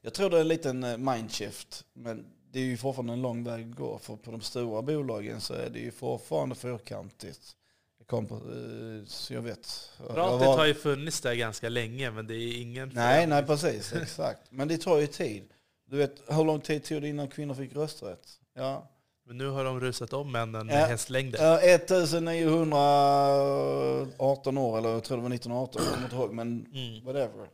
jag 0.01 0.13
tror 0.13 0.29
det 0.29 0.37
är 0.37 0.41
en 0.41 0.47
liten 0.47 0.83
eh, 0.83 0.97
mindshift, 0.97 1.85
men 1.93 2.25
det 2.51 2.59
är 2.59 2.63
ju 2.63 2.77
fortfarande 2.77 3.13
en 3.13 3.21
lång 3.21 3.43
väg 3.43 3.69
att 3.69 3.75
gå. 3.75 3.97
För 3.97 4.15
på 4.15 4.31
de 4.31 4.41
stora 4.41 4.81
bolagen 4.81 5.41
så 5.41 5.53
är 5.53 5.69
det 5.69 5.79
ju 5.79 5.91
fortfarande 5.91 6.55
fyrkantigt. 6.55 7.55
Kom 8.07 8.27
på, 8.27 8.35
eh, 8.35 9.05
så 9.07 9.33
jag 9.33 9.41
vet. 9.41 9.91
Pratet 9.97 10.47
var... 10.47 10.57
har 10.57 10.65
ju 10.65 10.73
funnits 10.73 11.21
där 11.21 11.33
ganska 11.33 11.69
länge, 11.69 12.11
men 12.11 12.27
det 12.27 12.35
är 12.35 12.61
ingen... 12.61 12.91
Nej, 12.93 13.27
nej 13.27 13.45
precis. 13.45 13.93
Exakt. 13.93 14.41
Men 14.49 14.67
det 14.67 14.77
tar 14.77 14.97
ju 14.97 15.07
tid. 15.07 15.43
Du 15.85 15.97
vet, 15.97 16.21
hur 16.27 16.43
lång 16.43 16.61
tid 16.61 16.83
tog 16.83 17.01
det 17.01 17.07
innan 17.07 17.27
kvinnor 17.27 17.53
fick 17.53 17.75
rösträtt? 17.75 18.39
Ja. 18.55 18.91
Men 19.27 19.37
nu 19.37 19.49
har 19.49 19.63
de 19.63 19.79
rusat 19.79 20.13
om 20.13 20.31
männen 20.31 20.67
med 20.67 20.81
ja, 20.81 20.85
hästlängder. 20.85 21.43
Ja, 21.43 21.59
1918 21.59 24.57
år, 24.57 24.77
eller 24.77 24.89
jag 24.89 25.03
tror 25.03 25.17
det 25.17 25.23
var 25.23 25.33
1918, 25.33 25.81
jag 25.83 25.93
kommer 25.93 26.05
inte 26.05 26.15
ihåg, 26.15 26.33
men 26.33 26.67
mm. 26.73 27.05
whatever. 27.05 27.49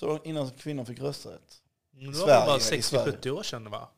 Så 0.00 0.18
innan 0.24 0.50
kvinnor 0.50 0.84
fick 0.84 1.00
rösträtt. 1.00 1.62
Det 1.92 2.06
var 2.06 2.12
Sverige, 2.12 2.46
bara 2.46 2.58
60-70 2.58 3.30
år 3.30 3.42
sedan 3.42 3.70
va? 3.70 3.88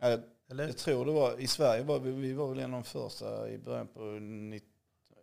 Ja, 0.00 0.18
Eller? 0.50 0.66
Jag 0.66 0.76
tror 0.76 1.06
det 1.06 1.12
var, 1.12 1.40
i 1.40 1.46
Sverige 1.46 1.82
var 1.82 1.98
vi, 1.98 2.10
vi 2.10 2.32
var 2.32 2.48
väl 2.48 2.58
en 2.58 2.74
av 2.74 2.82
de 2.82 2.84
första 2.84 3.50
i 3.50 3.58
början 3.58 3.86
på 3.86 4.00
90 4.00 4.68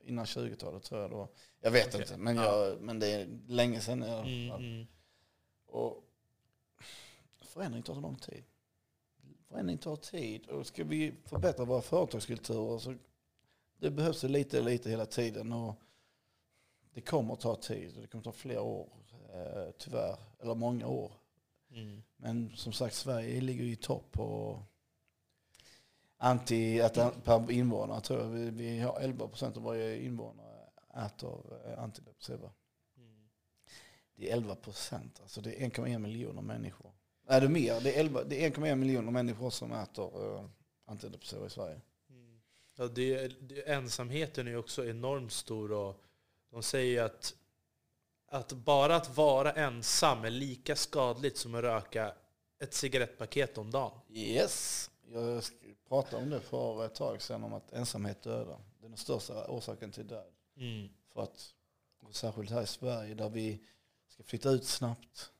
innan 0.06 0.26
20-talet 0.26 0.84
tror 0.84 1.02
jag 1.02 1.10
var. 1.10 1.28
Jag 1.60 1.72
vet 1.72 1.88
okay. 1.88 2.02
inte, 2.02 2.18
men, 2.18 2.36
jag, 2.36 2.72
ja. 2.72 2.76
men 2.80 3.00
det 3.00 3.08
är 3.08 3.40
länge 3.48 3.82
sedan 3.82 4.02
fall. 4.02 4.28
Mm, 4.28 4.52
mm. 4.52 4.88
Och 5.66 6.04
förändring 7.42 7.84
tar 7.84 7.94
så 7.94 8.00
lång 8.00 8.16
tid. 8.16 8.44
Förändring 9.48 9.78
tar 9.78 9.96
tid. 9.96 10.50
Och 10.50 10.68
ska 10.68 10.84
vi 10.84 11.14
förbättra 11.26 11.66
våra 11.66 11.82
företagskulturer 11.82 12.80
så 12.80 12.96
det 13.80 13.92
behövs 13.92 14.22
det 14.22 14.28
lite, 14.28 14.62
lite 14.62 14.90
hela 14.90 15.06
tiden. 15.06 15.54
Och 15.54 15.76
det 16.94 17.02
kommer 17.02 17.34
att 17.34 17.40
ta 17.40 17.56
tid. 17.56 17.94
Det 18.02 18.08
kommer 18.08 18.20
att 18.22 18.26
ta 18.26 18.32
flera 18.32 18.62
år, 18.62 18.90
eh, 19.34 19.72
tyvärr. 19.78 20.18
Eller 20.40 20.56
många 20.56 20.88
år. 20.88 21.12
Mm. 21.72 22.04
Men 22.18 22.52
som 22.56 22.74
sagt, 22.74 22.96
Sverige 22.96 23.42
ligger 23.42 23.64
ju 23.64 23.72
i 23.72 23.76
topp 23.76 24.12
på 24.12 24.60
anti 26.26 26.82
att 26.82 27.24
per 27.24 27.52
invånare 27.52 28.02
tror 28.02 28.20
jag. 28.20 28.28
Vi, 28.28 28.50
vi 28.50 28.80
har 28.80 29.00
11 29.00 29.28
procent 29.28 29.58
av 29.58 29.64
varje 29.64 30.02
invånare 30.02 30.56
äter 31.06 31.62
eh, 31.66 31.84
antidepressiva. 31.84 32.52
Mm. 32.98 33.30
Det 34.16 34.30
är 34.30 34.34
11 34.34 34.56
procent, 34.56 35.20
alltså 35.22 35.42
det 35.42 35.62
är 35.64 35.70
1,1 35.70 36.00
miljoner 36.00 36.42
människor. 36.42 36.92
Nej, 37.30 37.40
det 37.40 37.48
är 37.48 37.50
mer. 37.50 37.82
Det 37.82 37.96
är, 37.96 38.00
11 38.00 38.24
det 38.24 38.46
är 38.46 38.50
1,1 38.50 38.76
miljoner 38.76 39.12
människor 39.12 39.50
som 39.50 39.72
äter 39.72 40.26
uh, 40.26 40.46
antidepressiva 40.86 41.46
i 41.46 41.50
Sverige. 41.50 41.82
Mm. 42.10 42.42
Ja, 42.76 42.88
det, 42.88 43.28
det, 43.28 43.70
ensamheten 43.70 44.48
är 44.48 44.58
också 44.58 44.86
enormt 44.86 45.32
stor 45.32 45.72
och 45.72 46.04
de 46.52 46.64
säger 46.64 47.04
att, 47.04 47.34
att 48.28 48.54
bara 48.54 48.96
att 48.96 49.18
vara 49.18 49.52
ensam 49.52 50.26
är 50.26 50.30
lika 50.30 50.76
skadligt 50.76 51.38
som 51.38 51.56
att 51.56 51.64
röka 51.64 52.14
ett 52.60 52.74
cigarettpaket 52.74 53.58
om 53.58 53.72
dagen. 53.72 54.00
Yes. 54.10 54.90
Jag 55.14 55.44
pratade 55.88 56.24
om 56.24 56.30
det 56.30 56.42
för 56.42 56.86
ett 56.86 56.96
tag 56.96 57.22
sedan, 57.22 57.44
om 57.44 57.54
att 57.54 57.74
ensamhet 57.74 58.24
dödar. 58.24 58.60
Det 58.80 58.86
är 58.86 58.90
den 58.90 58.98
största 58.98 59.48
orsaken 59.48 59.92
till 59.92 60.08
död. 60.08 60.32
Mm. 60.58 60.90
För 61.14 61.24
att, 61.24 61.54
särskilt 62.12 62.52
här 62.52 62.62
i 62.62 62.68
Sverige 62.68 63.14
där 63.14 63.30
vi 63.30 63.60
ska 64.08 64.24
flytta 64.24 64.50
ut 64.50 64.66
snabbt. 64.66 65.32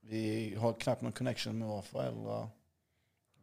Vi 0.00 0.54
har 0.54 0.72
knappt 0.72 1.02
någon 1.02 1.12
connection 1.12 1.58
med 1.58 1.68
våra 1.68 1.82
föräldrar. 1.82 2.48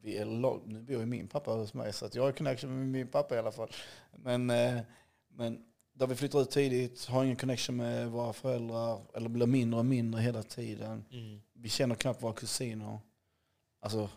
Vi 0.02 0.18
är 0.18 0.26
lång, 0.26 0.62
nu 0.66 0.82
bor 0.82 1.00
ju 1.00 1.06
min 1.06 1.28
pappa 1.28 1.52
hos 1.52 1.74
mig 1.74 1.94
så 1.94 2.06
att 2.06 2.16
jag 2.16 2.24
har 2.24 2.32
connection 2.32 2.80
med 2.80 2.88
min 2.88 3.08
pappa 3.08 3.36
i 3.36 3.40
alla 3.40 3.52
fall. 3.52 3.70
Men, 4.12 4.50
eh, 4.50 4.80
men 5.28 5.66
där 5.94 6.08
vi 6.08 6.16
flyttar 6.16 6.42
ut 6.42 6.52
tidigt, 6.52 7.06
har 7.06 7.24
ingen 7.24 7.36
connection 7.36 7.76
med 7.76 8.12
våra 8.12 8.34
föräldrar, 8.34 9.02
eller 9.14 9.30
blir 9.30 9.46
mindre 9.46 9.80
och 9.80 9.86
mindre 9.86 10.22
hela 10.22 10.44
tiden. 10.44 11.06
Mm. 11.12 11.42
Vi 11.54 11.70
känner 11.70 11.96
knappt 11.96 12.24
våra 12.24 12.34
kusiner. 12.34 13.00
Alltså, 13.80 14.10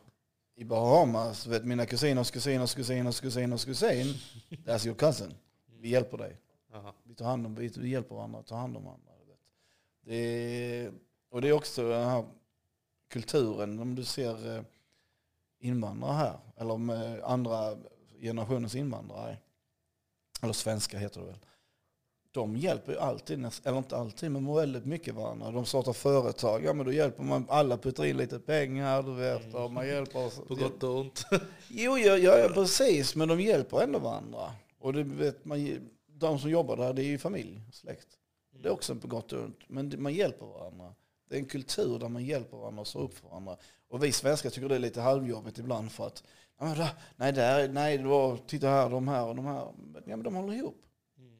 i 0.55 0.65
Bahamas, 0.65 1.47
vet 1.47 1.65
mina 1.65 1.87
kusiners 1.87 2.31
kusiners 2.31 2.75
kusiners 2.75 3.21
kusiners 3.21 3.65
kusin, 3.65 4.15
that's 4.65 4.87
your 4.87 4.97
cousin. 4.97 5.35
Vi 5.81 5.89
hjälper 5.89 6.19
dig. 6.19 6.37
Aha. 6.75 6.95
Vi, 7.05 7.15
tar 7.15 7.25
hand 7.25 7.47
om, 7.47 7.55
vi, 7.55 7.89
hjälper 7.89 8.15
varandra 8.15 8.39
att 8.39 8.47
ta 8.47 8.57
hand 8.57 8.77
om 8.77 8.85
varandra. 8.85 9.13
Vet. 9.29 9.39
Det 10.01 10.15
är, 10.15 10.93
och 11.31 11.41
det 11.41 11.49
är 11.49 11.53
också 11.53 11.89
den 11.89 12.09
här 12.09 12.25
kulturen, 13.09 13.79
om 13.81 13.95
du 13.95 14.05
ser 14.05 14.57
eh, 14.57 14.63
invandrare 15.59 16.13
här, 16.13 16.39
eller 16.57 16.79
med 16.79 17.23
andra 17.23 17.77
generationens 18.21 18.75
invandrare, 18.75 19.39
eller 20.43 20.53
svenska 20.53 20.99
heter 20.99 21.21
det 21.21 21.27
väl. 21.27 21.39
De 22.33 22.57
hjälper 22.57 22.93
ju 22.93 22.99
alltid, 22.99 23.47
eller 23.64 23.78
inte 23.78 23.97
alltid, 23.97 24.30
men 24.30 24.55
väldigt 24.55 24.85
mycket 24.85 25.14
varandra. 25.14 25.51
De 25.51 25.64
startar 25.66 25.93
företag, 25.93 26.64
ja 26.64 26.72
men 26.72 26.87
då 26.87 26.93
hjälper 26.93 27.22
man, 27.22 27.47
alla 27.49 27.78
puttar 27.78 28.05
in 28.05 28.16
lite 28.16 28.39
pengar, 28.39 29.03
du 29.03 29.14
vet, 29.14 29.45
Mm. 29.45 29.62
och 29.64 29.70
man 29.72 29.87
hjälper. 29.89 30.26
oss- 30.26 30.41
På 30.49 30.55
gott 30.55 30.83
och 30.83 30.97
ont. 31.01 31.24
Jo, 31.68 31.99
ja, 31.99 32.16
ja, 32.16 32.49
precis. 32.55 33.16
Men 33.16 33.28
de 33.28 33.41
hjälper 33.41 33.80
ändå 33.83 33.99
varandra. 33.99 34.53
Och 34.80 34.93
det 34.93 35.03
vet 35.03 35.45
man, 35.45 35.78
de 36.07 36.39
som 36.39 36.51
jobbar 36.51 36.76
där, 36.76 36.93
det 36.93 37.03
är 37.03 37.07
ju 37.07 37.18
familj, 37.18 37.61
släkt. 37.72 38.09
Det 38.62 38.68
är 38.68 38.72
också 38.72 38.95
på 38.95 39.07
gott 39.09 39.33
och 39.33 39.41
ont. 39.45 39.59
Men 39.68 40.03
man 40.03 40.14
hjälper 40.14 40.47
varandra. 40.47 40.95
Det 41.28 41.35
är 41.35 41.39
en 41.39 41.47
kultur 41.47 41.99
där 41.99 42.09
man 42.09 42.24
hjälper 42.24 42.57
varandra 42.57 42.80
och 42.80 42.87
står 42.87 43.01
upp 43.01 43.14
för 43.18 43.28
varandra. 43.28 43.57
Och 43.89 44.05
vi 44.05 44.12
svenskar 44.12 44.51
tycker 44.51 44.68
det 44.68 44.74
är 44.74 44.78
lite 44.78 45.01
halvjobbigt 45.01 45.59
ibland 45.59 45.93
för 45.93 46.07
att, 46.07 46.22
nej, 47.16 47.33
där, 47.33 47.68
nej, 47.68 47.99
det 47.99 48.05
var, 48.09 48.37
titta 48.47 48.68
här, 48.68 48.91
de 48.91 49.09
här 49.09 49.26
och 49.26 49.37
de 49.37 49.47
här. 49.47 49.55
Ja, 49.95 50.16
men 50.16 50.22
de 50.22 50.35
håller 50.35 50.53
ihop. 50.55 50.83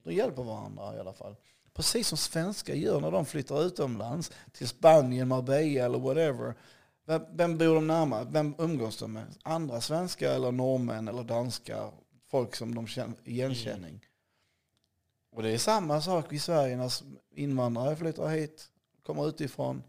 Mm. 0.05 0.17
De 0.17 0.23
hjälper 0.23 0.43
varandra 0.43 0.97
i 0.97 1.01
alla 1.01 1.13
fall. 1.13 1.37
Precis 1.75 2.09
som 2.09 2.19
svenskar 2.19 2.75
gör 2.75 3.01
när 3.01 3.11
de 3.11 3.27
flyttar 3.27 3.63
utomlands, 3.63 4.33
till 4.53 4.69
Spanien, 4.69 5.29
Marbella 5.29 5.85
eller 5.85 5.99
whatever. 5.99 6.55
Vem, 7.05 7.23
vem 7.33 7.59
bor 7.59 7.75
de 7.75 7.87
närmare? 7.87 8.27
Vem 8.31 8.55
umgås 8.59 8.99
de 8.99 9.13
med? 9.13 9.27
Andra 9.43 9.81
svenskar 9.81 10.35
eller 10.35 10.53
norrmän 10.53 11.09
eller 11.09 11.25
danskar? 11.25 11.93
Folk 12.29 12.57
som 12.57 12.75
de 12.75 12.87
känner 12.87 13.17
igenkänning. 13.25 14.07
Och 15.31 15.43
det 15.43 15.51
är 15.51 15.59
samma 15.59 16.01
sak 16.01 16.33
i 16.33 16.39
Sverige 16.39 16.77
när 16.77 16.93
invandrare 17.31 17.97
flyttar 17.97 18.29
hit, 18.29 18.71
kommer 19.03 19.29
utifrån. 19.29 19.83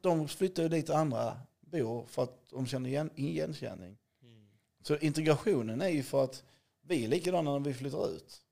De 0.00 0.28
flyttar 0.28 0.62
ju 0.62 0.68
dit 0.68 0.90
andra 0.90 1.40
bor 1.60 2.06
för 2.06 2.22
att 2.22 2.50
de 2.50 2.66
känner 2.66 2.88
igen, 2.88 3.10
igenkänning. 3.14 3.98
Mm. 4.22 4.46
Så 4.82 4.96
integrationen 4.96 5.80
är 5.80 5.88
ju 5.88 6.02
för 6.02 6.24
att 6.24 6.44
vi 6.82 7.04
är 7.04 7.08
likadana 7.08 7.52
när 7.52 7.60
vi 7.60 7.74
flyttar 7.74 8.08
ut. 8.08 8.42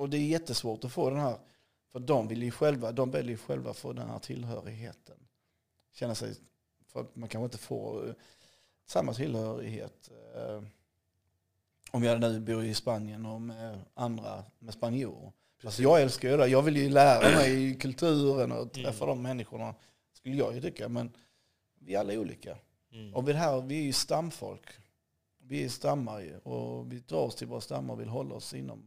Och 0.00 0.10
det 0.10 0.16
är 0.16 0.26
jättesvårt 0.26 0.84
att 0.84 0.92
få 0.92 1.10
den 1.10 1.18
här, 1.18 1.38
för 1.92 2.00
de 2.00 2.28
vill 2.28 2.42
ju 2.42 2.50
själva, 2.50 2.92
de 2.92 3.10
väljer 3.10 3.36
själva 3.36 3.74
få 3.74 3.92
den 3.92 4.08
här 4.08 4.18
tillhörigheten. 4.18 5.16
Känna 5.92 6.14
sig, 6.14 6.34
för 6.86 7.00
att 7.00 7.16
man 7.16 7.28
kanske 7.28 7.44
inte 7.44 7.58
får 7.58 8.08
eh, 8.08 8.14
samma 8.86 9.14
tillhörighet. 9.14 10.10
eh, 10.34 10.62
Om 11.90 12.02
jag 12.02 12.20
nu 12.20 12.40
bor 12.40 12.64
i 12.64 12.74
Spanien 12.74 13.26
och 13.26 13.40
med 13.40 13.78
andra, 13.94 14.44
med 14.58 14.74
spanjorer. 14.74 15.32
Alltså 15.64 15.82
jag 15.82 16.02
älskar 16.02 16.30
ju 16.30 16.36
det, 16.36 16.46
jag 16.46 16.62
vill 16.62 16.76
ju 16.76 16.88
lära 16.90 17.36
mig 17.38 17.74
kulturen 17.80 18.52
och 18.52 18.72
träffa 18.72 19.06
de 19.06 19.22
människorna. 19.22 19.74
Skulle 20.12 20.36
jag 20.36 20.54
ju 20.54 20.60
tycka, 20.60 20.88
men 20.88 21.12
vi 21.78 21.96
alla 21.96 22.12
är 22.12 22.18
olika. 22.18 22.58
Mm. 22.92 23.14
Och 23.14 23.28
vi, 23.28 23.32
här, 23.32 23.60
vi 23.60 23.78
är 23.78 23.82
ju 23.82 23.92
stamfolk. 23.92 24.66
Vi 25.38 25.64
är 25.64 25.68
stammar 25.68 26.20
ju 26.20 26.38
och 26.38 26.92
vi 26.92 26.98
drar 26.98 27.18
oss 27.22 27.34
till 27.36 27.46
våra 27.46 27.60
stammar 27.60 27.94
och 27.94 28.00
vill 28.00 28.08
hålla 28.08 28.34
oss 28.34 28.54
inom 28.54 28.82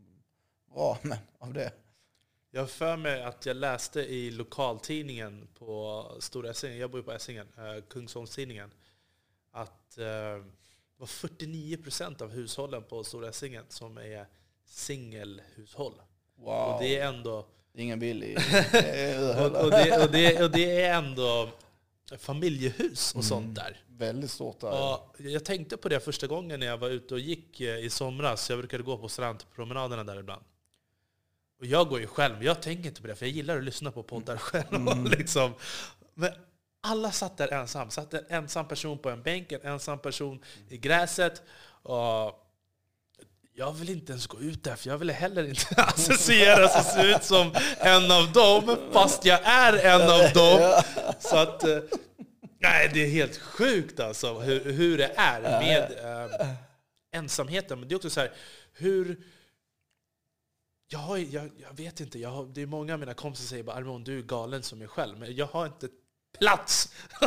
ramen 0.75 1.17
av 1.39 1.53
det. 1.53 1.71
Jag 2.51 2.69
för 2.69 2.97
mig 2.97 3.23
att 3.23 3.45
jag 3.45 3.55
läste 3.57 3.99
i 4.01 4.31
lokaltidningen 4.31 5.47
på 5.59 6.05
Stora 6.19 6.49
Essingen, 6.49 6.77
jag 6.77 6.91
bor 6.91 6.99
ju 6.99 7.03
på 7.03 7.11
Essingen, 7.11 7.47
eh, 7.57 7.83
Kungsholmstidningen, 7.89 8.71
att 9.51 9.97
eh, 9.97 10.03
det 10.05 10.43
var 10.97 11.07
49% 11.07 12.21
av 12.21 12.31
hushållen 12.31 12.83
på 12.83 13.03
Stora 13.03 13.29
Essingen 13.29 13.63
som 13.69 13.97
är 13.97 14.25
singelhushåll. 14.65 16.01
Wow. 16.35 16.73
Och 16.73 16.81
det 16.81 16.97
är 16.97 17.07
ändå 17.07 17.45
Det 17.73 17.79
är 17.79 17.83
ingen 17.83 17.99
billig... 17.99 18.37
och, 19.37 19.63
och, 19.63 19.71
det, 19.71 20.03
och, 20.05 20.11
det, 20.11 20.43
och 20.43 20.51
det 20.51 20.81
är 20.81 20.97
ändå 20.97 21.49
familjehus 22.17 23.11
och 23.11 23.15
Mm. 23.15 23.23
sånt 23.23 23.55
där. 23.55 23.83
Väldigt 23.87 24.31
stort 24.31 24.59
där. 24.59 24.67
Ja, 24.67 25.13
jag 25.17 25.45
tänkte 25.45 25.77
på 25.77 25.89
det 25.89 25.99
första 25.99 26.27
gången 26.27 26.59
när 26.59 26.67
jag 26.67 26.77
var 26.77 26.89
ute 26.89 27.13
och 27.13 27.19
gick 27.19 27.61
eh, 27.61 27.77
i 27.77 27.89
somras. 27.89 28.49
Jag 28.49 28.59
brukade 28.59 28.83
gå 28.83 28.97
på 28.97 29.09
strandpromenaderna 29.09 30.03
där 30.03 30.19
ibland. 30.19 30.43
Och 31.63 31.67
jag 31.67 31.89
går 31.89 31.99
ju 31.99 32.07
själv, 32.07 32.43
jag 32.43 32.61
tänker 32.61 32.89
inte 32.89 33.01
på 33.01 33.07
det, 33.07 33.15
för 33.15 33.25
jag 33.25 33.35
gillar 33.35 33.57
att 33.57 33.63
lyssna 33.63 33.91
på 33.91 34.03
poddar 34.03 34.37
själv. 34.37 34.65
Mm. 34.73 35.05
liksom. 35.05 35.53
Men 36.13 36.31
alla 36.81 37.11
satt 37.11 37.37
där 37.37 37.53
ensam. 37.53 37.91
Satt 37.91 38.13
en 38.13 38.25
ensam 38.29 38.67
person 38.67 38.97
på 38.97 39.09
en 39.09 39.21
bänk, 39.21 39.51
en 39.51 39.61
ensam 39.61 39.99
person 39.99 40.43
i 40.69 40.77
gräset. 40.77 41.41
Och 41.83 42.49
jag 43.53 43.73
vill 43.73 43.89
inte 43.89 44.11
ens 44.11 44.27
gå 44.27 44.39
ut 44.39 44.63
där, 44.63 44.75
för 44.75 44.89
jag 44.89 44.97
vill 44.97 45.09
heller 45.11 45.43
inte 45.43 45.65
associeras 45.77 46.79
och 46.79 46.85
se 46.85 47.01
ut 47.01 47.23
som 47.23 47.55
en 47.77 48.11
av 48.11 48.31
dem, 48.31 48.77
fast 48.91 49.25
jag 49.25 49.39
är 49.43 49.73
en 49.73 50.01
av 50.01 50.33
dem. 50.33 50.81
Så 51.19 51.37
att, 51.37 51.63
eh, 51.63 51.79
nej, 52.59 52.91
det 52.93 53.05
är 53.05 53.09
helt 53.09 53.37
sjukt 53.37 53.99
alltså 53.99 54.39
hur, 54.39 54.71
hur 54.73 54.97
det 54.97 55.11
är 55.15 55.41
med 55.41 55.81
eh, 55.81 56.49
ensamheten. 57.11 57.79
Men 57.79 57.89
det 57.89 57.93
är 57.93 57.97
också 57.97 58.09
så 58.09 58.19
här, 58.19 58.31
hur... 58.73 59.17
Jag, 60.93 60.99
har, 60.99 61.17
jag, 61.17 61.51
jag 61.57 61.73
vet 61.73 61.99
inte, 61.99 62.19
jag 62.19 62.29
har, 62.29 62.45
det 62.45 62.61
är 62.61 62.65
många 62.65 62.93
av 62.93 62.99
mina 62.99 63.13
kompisar 63.13 63.41
som 63.41 63.49
säger 63.49 63.63
bara 63.63 63.75
Armon, 63.75 64.03
du 64.03 64.17
är 64.17 64.21
galen 64.21 64.63
som 64.63 64.79
mig 64.79 64.87
själv. 64.87 65.19
Men 65.19 65.35
jag 65.35 65.45
har 65.45 65.65
inte 65.65 65.89
plats 66.37 66.93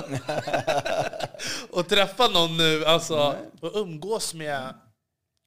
att 1.73 1.89
träffa 1.89 2.29
någon 2.29 2.57
nu. 2.57 2.85
Alltså, 2.85 3.37
och 3.61 3.71
umgås 3.75 4.35
med 4.35 4.75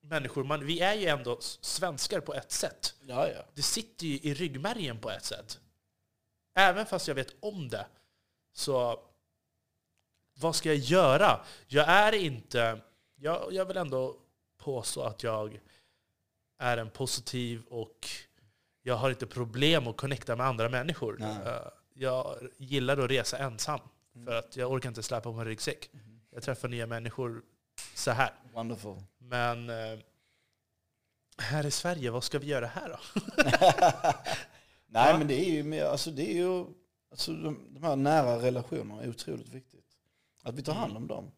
människor. 0.01 0.43
Man, 0.43 0.65
vi 0.65 0.79
är 0.79 0.93
ju 0.93 1.07
ändå 1.07 1.37
svenskar 1.41 2.19
på 2.19 2.33
ett 2.33 2.51
sätt. 2.51 2.93
Ja, 3.01 3.27
ja. 3.27 3.41
Det 3.53 3.61
sitter 3.61 4.05
ju 4.05 4.19
i 4.19 4.33
ryggmärgen 4.33 4.99
på 4.99 5.09
ett 5.09 5.25
sätt. 5.25 5.59
Även 6.55 6.85
fast 6.85 7.07
jag 7.07 7.15
vet 7.15 7.35
om 7.39 7.69
det, 7.69 7.87
så 8.53 8.99
vad 10.39 10.55
ska 10.55 10.69
jag 10.69 10.77
göra? 10.77 11.45
Jag 11.67 11.89
är 11.89 12.13
inte... 12.13 12.81
Jag, 13.15 13.53
jag 13.53 13.65
vill 13.65 13.77
ändå 13.77 14.17
påstå 14.57 15.01
att 15.01 15.23
jag 15.23 15.59
är 16.59 16.77
en 16.77 16.89
positiv 16.89 17.63
och 17.69 18.07
jag 18.81 18.95
har 18.95 19.09
inte 19.09 19.27
problem 19.27 19.87
att 19.87 19.97
connecta 19.97 20.35
med 20.35 20.45
andra 20.45 20.69
människor. 20.69 21.17
Nej. 21.19 21.37
Eh, 21.45 21.67
Jag 21.93 22.35
gillar 22.57 22.97
att 22.97 23.09
resa 23.11 23.37
ensam, 23.37 23.79
för 24.25 24.35
att 24.35 24.55
jag 24.57 24.71
orkar 24.71 24.89
inte 24.89 25.03
släpa 25.03 25.33
på 25.33 25.39
en 25.39 25.45
ryggsäck. 25.45 25.89
Jag 26.31 26.43
träffar 26.43 26.67
nya 26.67 26.87
människor 26.87 27.41
så 27.95 28.11
här. 28.11 28.33
Wonderful. 28.53 29.03
Men 29.17 29.69
eh, 29.69 29.99
här 31.37 31.65
i 31.65 31.71
Sverige, 31.71 32.11
vad 32.11 32.23
ska 32.23 32.39
vi 32.39 32.47
göra 32.47 32.67
här 32.67 32.89
då? 32.89 32.97
Nej, 34.87 35.11
Va? 35.13 35.17
men 35.17 35.27
det 35.27 35.33
är 35.49 35.63
ju, 35.63 35.79
alltså, 35.81 36.11
det 36.11 36.31
är 36.31 36.35
ju 36.35 36.65
alltså, 37.11 37.33
de, 37.33 37.67
de 37.73 37.83
här 37.83 37.95
nära 37.95 38.41
relationerna 38.41 39.03
är 39.03 39.09
otroligt 39.09 39.49
viktigt. 39.49 39.85
Att 40.43 40.55
vi 40.55 40.61
tar 40.63 40.73
hand 40.73 40.97
om 40.97 41.07
dem. 41.07 41.31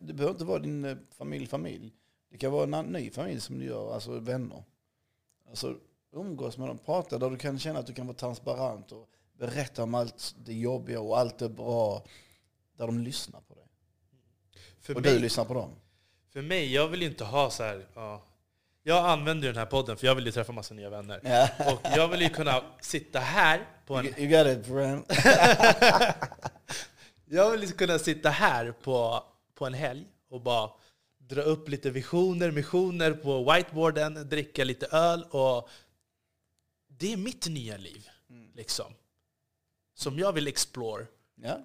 Det 0.00 0.12
behöver 0.12 0.32
inte 0.34 0.44
vara 0.44 0.58
din 0.58 0.84
eh, 0.84 0.96
familj, 1.18 1.46
familj. 1.46 1.92
Det 2.32 2.38
kan 2.38 2.52
vara 2.52 2.78
en 2.78 2.86
ny 2.86 3.10
familj 3.10 3.40
som 3.40 3.58
du 3.58 3.64
gör, 3.64 3.94
alltså 3.94 4.18
vänner. 4.18 4.64
Alltså 5.48 5.74
umgås 6.12 6.58
med 6.58 6.68
dem, 6.68 6.78
prata 6.78 7.18
där 7.18 7.30
du 7.30 7.36
kan 7.36 7.58
känna 7.58 7.78
att 7.78 7.86
du 7.86 7.94
kan 7.94 8.06
vara 8.06 8.16
transparent 8.16 8.92
och 8.92 9.08
berätta 9.38 9.82
om 9.82 9.94
allt 9.94 10.34
det 10.44 10.54
jobbiga 10.54 11.00
och 11.00 11.18
allt 11.18 11.38
det 11.38 11.48
bra. 11.48 12.04
där 12.76 12.86
de 12.86 12.98
lyssnar 12.98 13.40
på 13.40 13.54
dig. 13.54 13.64
För, 14.80 14.96
Och 14.96 15.02
mig, 15.02 15.12
du 15.14 15.18
lyssnar 15.18 15.44
på 15.44 15.54
dem. 15.54 15.70
för 16.32 16.42
mig, 16.42 16.74
jag 16.74 16.88
vill 16.88 17.02
ju 17.02 17.08
inte 17.08 17.24
ha 17.24 17.50
så 17.50 17.62
här... 17.62 17.86
Ja. 17.94 18.22
Jag 18.82 19.06
använder 19.10 19.46
ju 19.46 19.52
den 19.52 19.58
här 19.58 19.66
podden 19.70 19.96
för 19.96 20.06
jag 20.06 20.14
vill 20.14 20.26
ju 20.26 20.32
träffa 20.32 20.52
massa 20.52 20.74
nya 20.74 20.90
vänner. 20.90 21.20
Ja. 21.24 21.48
Och 21.72 21.80
jag 21.96 22.08
vill 22.08 22.22
ju 22.22 22.28
kunna 22.28 22.62
sitta 22.80 23.18
här 23.18 23.66
på 23.86 23.96
en 23.96 24.06
You, 24.06 24.26
got 24.44 24.46
it 24.58 24.66
friend. 24.66 25.04
Jag 27.24 27.50
vill 27.50 27.60
liksom 27.60 27.78
kunna 27.78 27.98
sitta 27.98 28.30
här 28.30 28.72
på, 28.72 29.24
på 29.54 29.66
en 29.66 29.74
helg 29.74 30.06
och 30.30 30.40
bara 30.40 30.70
dra 31.28 31.42
upp 31.42 31.68
lite 31.68 31.90
visioner, 31.90 32.50
missioner 32.50 33.12
på 33.12 33.52
whiteboarden, 33.52 34.28
dricka 34.28 34.64
lite 34.64 34.86
öl 34.86 35.24
och 35.30 35.68
det 36.88 37.12
är 37.12 37.16
mitt 37.16 37.48
nya 37.48 37.76
liv. 37.76 38.08
Liksom. 38.54 38.94
Som 39.94 40.18
jag 40.18 40.32
vill 40.32 40.48
explore. 40.48 41.06
Ja. 41.34 41.58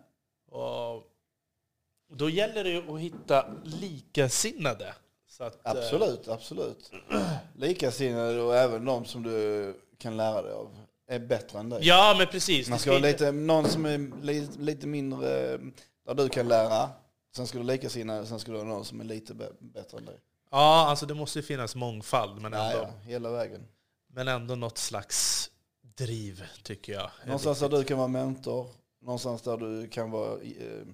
Och 0.52 2.18
då 2.18 2.30
gäller 2.30 2.64
det 2.64 2.94
att 2.94 3.00
hitta 3.00 3.46
likasinnade. 3.64 4.94
Att, 5.40 5.66
eh, 5.66 5.72
Absolut, 5.72 6.28
absolut. 6.28 6.92
Likasinnade 7.56 8.42
och 8.42 8.56
även 8.56 8.86
de 8.86 9.06
som 9.06 9.24
du 9.24 9.74
kan 9.98 10.18
lära 10.18 10.42
dig 10.42 10.52
av 10.54 10.80
är 11.08 11.20
bättre 11.20 11.60
än 11.60 11.70
dig. 11.70 11.80
Ja, 11.84 12.16
men 12.18 12.28
precis. 12.28 12.70
Man 12.70 12.80
ska 12.80 12.92
ha 12.92 13.00
lite, 13.00 13.32
någon 13.32 13.70
som 13.70 13.86
är 13.86 14.24
lite, 14.24 14.60
lite 14.60 14.88
mindre, 14.88 15.54
eh, 15.54 15.60
där 16.06 16.14
du 16.14 16.30
kan 16.30 16.48
lära. 16.48 16.90
Sen 17.38 17.48
ska 17.48 17.58
du 17.58 17.64
likasinnade, 17.64 18.26
sen 18.26 18.40
ska 18.40 18.52
du 18.52 18.58
ha 18.58 18.66
någon 18.66 18.86
som 18.86 19.00
är 19.00 19.04
lite 19.06 19.34
bä- 19.34 19.56
bättre 19.60 19.98
än 19.98 20.06
dig. 20.06 20.20
Ja, 20.52 20.88
alltså 20.90 21.06
det 21.06 21.14
måste 21.14 21.40
ju 21.40 21.44
finnas 21.44 21.76
mångfald, 21.76 22.42
men 22.42 22.54
ändå, 22.54 22.78
ja, 22.78 22.94
hela 23.04 23.32
vägen. 23.32 23.68
men 24.08 24.28
ändå 24.28 24.56
något 24.56 24.78
slags 24.78 25.50
driv, 25.82 26.44
tycker 26.64 26.94
jag. 26.94 27.12
Någonstans 27.26 27.60
där 27.60 27.70
du 27.70 27.84
kan 27.84 27.98
vara 27.98 28.08
mentor, 28.08 28.70
någonstans 29.02 29.42
där 29.42 29.58
du 29.58 29.88
kan 29.88 30.12
vara, 30.12 30.42
eh, 30.42 30.86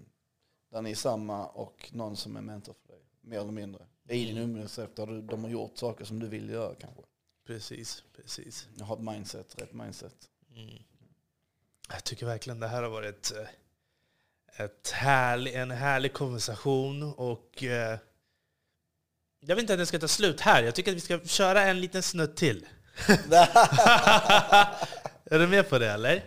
där 0.72 0.82
ni 0.82 0.92
är 0.92 0.96
samma 0.96 1.46
och 1.48 1.90
någon 1.94 2.16
som 2.18 2.38
är 2.38 2.42
mentor 2.42 2.74
för 2.82 2.88
dig. 2.88 3.02
Mer 3.22 3.40
eller 3.40 3.52
mindre. 3.52 3.86
I 4.10 4.26
din 4.26 4.38
umgängesrätt 4.38 4.96
där 4.96 5.08
du, 5.08 5.22
de 5.22 5.44
har 5.44 5.52
gjort 5.52 5.78
saker 5.78 6.06
som 6.06 6.20
du 6.20 6.28
vill 6.28 6.50
göra 6.50 6.76
kanske. 6.76 7.02
Precis, 7.48 8.04
precis. 8.16 8.68
Jag 8.78 8.86
har 8.86 8.96
ett 8.96 9.02
mindset, 9.04 9.62
rätt 9.62 9.74
mindset. 9.74 10.16
Mm. 10.56 10.84
Jag 11.90 12.04
tycker 12.04 12.26
verkligen 12.26 12.60
det 12.60 12.68
här 12.68 12.84
har 12.84 12.90
varit 12.90 13.32
eh, 13.32 13.48
ett 14.56 14.92
härlig, 14.92 15.54
en 15.54 15.72
härlig 15.72 16.14
konversation 16.14 17.14
och 17.14 17.64
eh, 17.64 17.98
jag 19.40 19.56
vet 19.56 19.62
inte 19.62 19.74
att 19.74 19.80
det 19.80 19.86
ska 19.86 20.00
ta 20.00 20.08
slut 20.08 20.42
här. 20.42 20.64
Jag 20.64 20.76
tycker 20.76 20.92
att 20.92 20.98
vi 20.98 21.02
ska 21.02 21.20
köra 21.20 21.62
en 21.62 21.80
liten 21.82 22.04
snutt 22.04 22.36
till. 22.36 22.68
är 25.26 25.40
du 25.40 25.48
med 25.48 25.70
på 25.70 25.80
det 25.80 25.92
eller? 25.92 26.24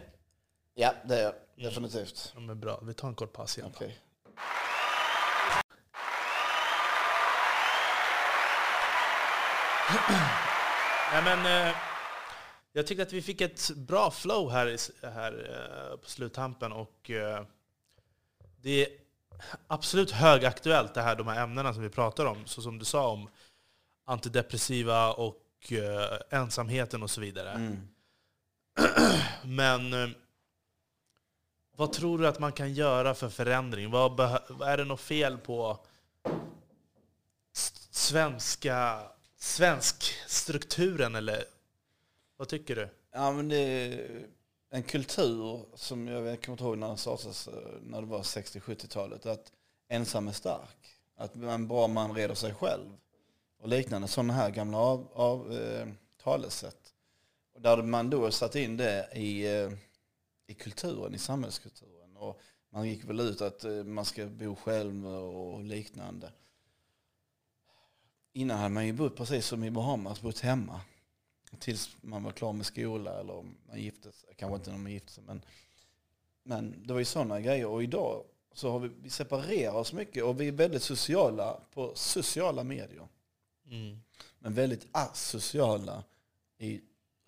ja, 0.75 0.95
det 1.05 1.19
är 1.19 1.23
jag. 1.23 1.35
Definitivt. 1.57 2.33
Ja, 2.35 2.41
men 2.41 2.61
bra, 2.61 2.81
vi 2.83 2.95
tar 2.95 3.09
en 3.09 3.15
kort 3.15 3.33
paus 3.33 3.59
igen. 3.59 3.71
Okej. 3.75 3.99
Nej, 11.13 11.23
men, 11.25 11.69
eh, 11.69 11.75
jag 12.73 12.87
tyckte 12.87 13.03
att 13.03 13.13
vi 13.13 13.23
fick 13.23 13.41
ett 13.41 13.71
bra 13.71 14.11
flow 14.11 14.51
här, 14.51 14.77
här 15.07 15.33
eh, 15.93 15.97
på 15.97 16.09
sluttampen 16.09 16.73
och 16.73 17.11
eh, 17.11 17.45
det 18.67 18.87
är 18.87 18.89
absolut 19.67 20.11
högaktuellt 20.11 20.95
det 20.95 21.03
här, 21.03 21.17
de 21.17 21.27
här 21.27 21.43
ämnena 21.43 21.75
som 21.75 21.83
vi 21.83 21.89
pratar 21.89 22.25
om, 22.27 22.47
så 22.47 22.63
som 22.63 22.79
du 22.79 22.85
sa 22.85 23.09
om 23.09 23.29
antidepressiva 24.05 25.13
och 25.13 25.73
eh, 25.73 26.19
ensamheten 26.41 27.03
och 27.03 27.11
så 27.11 27.21
vidare. 27.21 27.51
Mm. 27.51 27.89
Men 29.45 29.93
eh, 29.93 30.09
vad 31.77 31.93
tror 31.93 32.19
du 32.19 32.29
att 32.29 32.39
man 32.39 32.53
kan 32.53 32.75
göra 32.75 33.15
för 33.15 33.29
förändring? 33.29 33.91
Vad 33.91 34.21
är 34.63 34.77
det 34.77 34.85
något 34.85 35.01
fel 35.01 35.39
på 35.39 35.85
svenska, 37.91 39.03
svensk 39.37 40.15
strukturen 40.27 41.15
eller 41.15 41.45
vad 42.37 42.49
tycker 42.49 42.77
du? 42.77 42.89
Ja, 43.13 43.33
men 43.33 43.49
det 43.49 43.99
en 44.77 44.83
kultur 44.83 45.65
som 45.75 46.09
jag 46.09 46.43
kommer 46.43 46.53
inte 46.55 46.65
ihåg 46.65 46.79
när 46.79 46.89
den 46.89 46.97
sades 46.97 47.49
eh, 47.49 47.55
när 47.83 48.01
det 48.01 48.07
var 48.07 48.23
60-70-talet, 48.23 49.27
att 49.27 49.53
ensam 49.89 50.29
är 50.29 50.33
stark. 50.33 50.97
Att 51.17 51.35
en 51.35 51.69
bra 51.69 51.89
man 51.89 52.15
reder 52.15 52.35
sig 52.35 52.55
själv. 52.55 52.97
Och 53.59 53.69
liknande 53.69 54.09
sådana 54.09 54.33
här 54.33 54.51
gamla 54.51 54.79
av, 54.79 55.09
av, 55.13 55.53
eh, 55.53 55.89
talesätt. 56.23 56.95
Och 57.55 57.61
där 57.61 57.83
man 57.83 58.11
då 58.11 58.31
satt 58.31 58.55
in 58.55 58.77
det 58.77 59.09
i, 59.15 59.47
eh, 59.47 59.73
i 60.47 60.55
kulturen, 60.55 61.15
i 61.15 61.19
samhällskulturen. 61.19 62.17
Och 62.17 62.41
man 62.71 62.89
gick 62.89 63.05
väl 63.05 63.21
ut 63.21 63.41
att 63.41 63.65
eh, 63.65 63.73
man 63.73 64.05
ska 64.05 64.27
bo 64.27 64.57
själv 64.57 65.07
och 65.07 65.65
liknande. 65.65 66.33
Innan 68.33 68.59
hade 68.59 68.75
man 68.75 68.87
ju 68.87 68.93
bott 68.93 69.17
precis 69.17 69.47
som 69.47 69.65
i 69.65 69.71
Bahamas, 69.71 70.21
bott 70.21 70.41
hemma. 70.41 70.81
Tills 71.59 71.97
man 72.01 72.23
var 72.23 72.33
klar 72.33 72.53
med 72.53 72.67
skola 72.67 73.21
eller 73.21 73.33
om 73.33 73.57
man 73.69 73.81
gifte 73.81 74.13
sig. 74.13 74.35
Kanske 74.37 74.57
inte 74.57 74.71
när 74.71 74.79
man 74.79 74.93
gifte 74.93 75.13
sig. 75.13 75.25
Men, 75.25 75.45
men 76.43 76.87
det 76.87 76.93
var 76.93 76.99
ju 77.01 77.05
sådana 77.05 77.41
grejer. 77.41 77.67
Och 77.67 77.83
idag 77.83 78.25
så 78.53 78.71
har 78.71 78.79
vi, 78.79 78.91
vi 79.03 79.11
separerar 79.11 79.75
oss 79.75 79.93
mycket 79.93 80.25
och 80.25 80.41
vi 80.41 80.49
är 80.49 80.53
väldigt 80.53 80.83
sociala 80.83 81.61
på 81.73 81.93
sociala 81.95 82.65
medier. 82.65 83.09
Mm. 83.67 83.99
Men 84.39 84.55
väldigt 84.55 84.87
asociala 84.93 86.05
i 86.59 86.81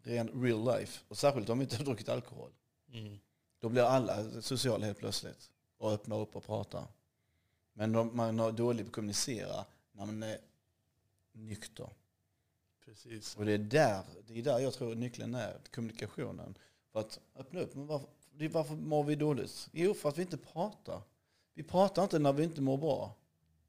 ren 0.02 0.42
real 0.42 0.78
life. 0.78 1.00
Och 1.08 1.18
särskilt 1.18 1.48
om 1.48 1.58
vi 1.58 1.64
inte 1.64 1.76
har 1.76 1.84
druckit 1.84 2.08
alkohol. 2.08 2.50
Mm. 2.92 3.18
Då 3.58 3.68
blir 3.68 3.82
alla 3.82 4.40
sociala 4.42 4.86
helt 4.86 4.98
plötsligt. 4.98 5.50
Och 5.78 5.92
öppnar 5.92 6.18
upp 6.18 6.36
och 6.36 6.44
pratar. 6.44 6.86
Men 7.72 8.16
man 8.16 8.38
har 8.38 8.52
dåligt 8.52 8.86
på 8.86 8.88
att 8.88 8.94
kommunicera 8.94 9.64
när 9.92 10.06
man 10.06 10.22
är 10.22 10.38
nykter. 11.32 11.88
Precis. 12.88 13.36
Och 13.36 13.44
det 13.44 13.52
är 13.52 13.58
där, 13.58 14.02
det 14.26 14.38
är 14.38 14.42
där 14.42 14.58
jag 14.58 14.74
tror 14.74 14.94
nyckeln 14.94 15.34
är, 15.34 15.56
kommunikationen. 15.74 16.54
För 16.92 17.00
att 17.00 17.20
öppna 17.36 17.60
upp. 17.60 17.74
Men 17.74 17.86
varför, 17.86 18.08
varför 18.48 18.74
mår 18.74 19.04
vi 19.04 19.14
dåligt? 19.14 19.68
Jo, 19.72 19.94
för 19.94 20.08
att 20.08 20.18
vi 20.18 20.22
inte 20.22 20.36
pratar. 20.36 21.02
Vi 21.54 21.62
pratar 21.62 22.02
inte 22.02 22.18
när 22.18 22.32
vi 22.32 22.44
inte 22.44 22.60
mår 22.60 22.76
bra. 22.76 23.14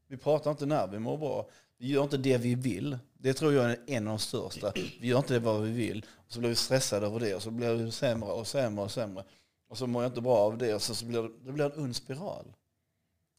Vi 0.07 0.17
pratar 0.17 0.51
inte 0.51 0.65
när 0.65 0.87
vi 0.87 0.99
mår 0.99 1.17
bra. 1.17 1.49
Vi 1.77 1.87
gör 1.87 2.03
inte 2.03 2.17
det 2.17 2.37
vi 2.37 2.55
vill. 2.55 2.97
Det 3.13 3.33
tror 3.33 3.53
jag 3.53 3.71
är 3.71 3.79
en 3.87 4.07
av 4.07 4.11
de 4.11 4.19
största. 4.19 4.71
Vi 5.01 5.07
gör 5.07 5.17
inte 5.17 5.33
det 5.33 5.39
vad 5.39 5.61
vi 5.61 5.71
vill. 5.71 6.05
Och 6.15 6.33
så 6.33 6.39
blir 6.39 6.49
vi 6.49 6.55
stressade 6.55 7.05
över 7.05 7.19
det 7.19 7.35
och 7.35 7.41
så 7.41 7.51
blir 7.51 7.73
vi 7.73 7.91
sämre 7.91 8.31
och 8.31 8.47
sämre 8.47 8.83
och 8.83 8.91
sämre. 8.91 9.23
Och 9.67 9.77
så 9.77 9.87
mår 9.87 10.03
jag 10.03 10.09
inte 10.09 10.21
bra 10.21 10.37
av 10.37 10.57
det 10.57 10.75
och 10.75 10.81
så, 10.81 10.95
så 10.95 11.05
blir 11.05 11.21
det, 11.21 11.29
det 11.45 11.51
blir 11.51 11.65
en 11.65 11.83
ond 11.83 11.95
spiral. 11.95 12.53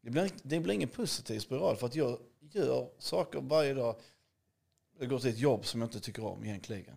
Det 0.03 0.11
blir, 0.11 0.31
det 0.43 0.61
blir 0.61 0.75
ingen 0.75 0.89
positiv 0.89 1.41
spiral 1.41 1.77
för 1.77 1.87
att 1.87 1.95
jag 1.95 2.19
gör 2.41 2.89
saker 2.99 3.41
varje 3.41 3.75
dag. 3.75 3.97
Jag 5.01 5.09
går 5.09 5.19
till 5.19 5.31
ett 5.31 5.39
jobb 5.39 5.67
som 5.67 5.81
jag 5.81 5.89
inte 5.89 6.01
tycker 6.01 6.25
om 6.25 6.45
egentligen. 6.45 6.97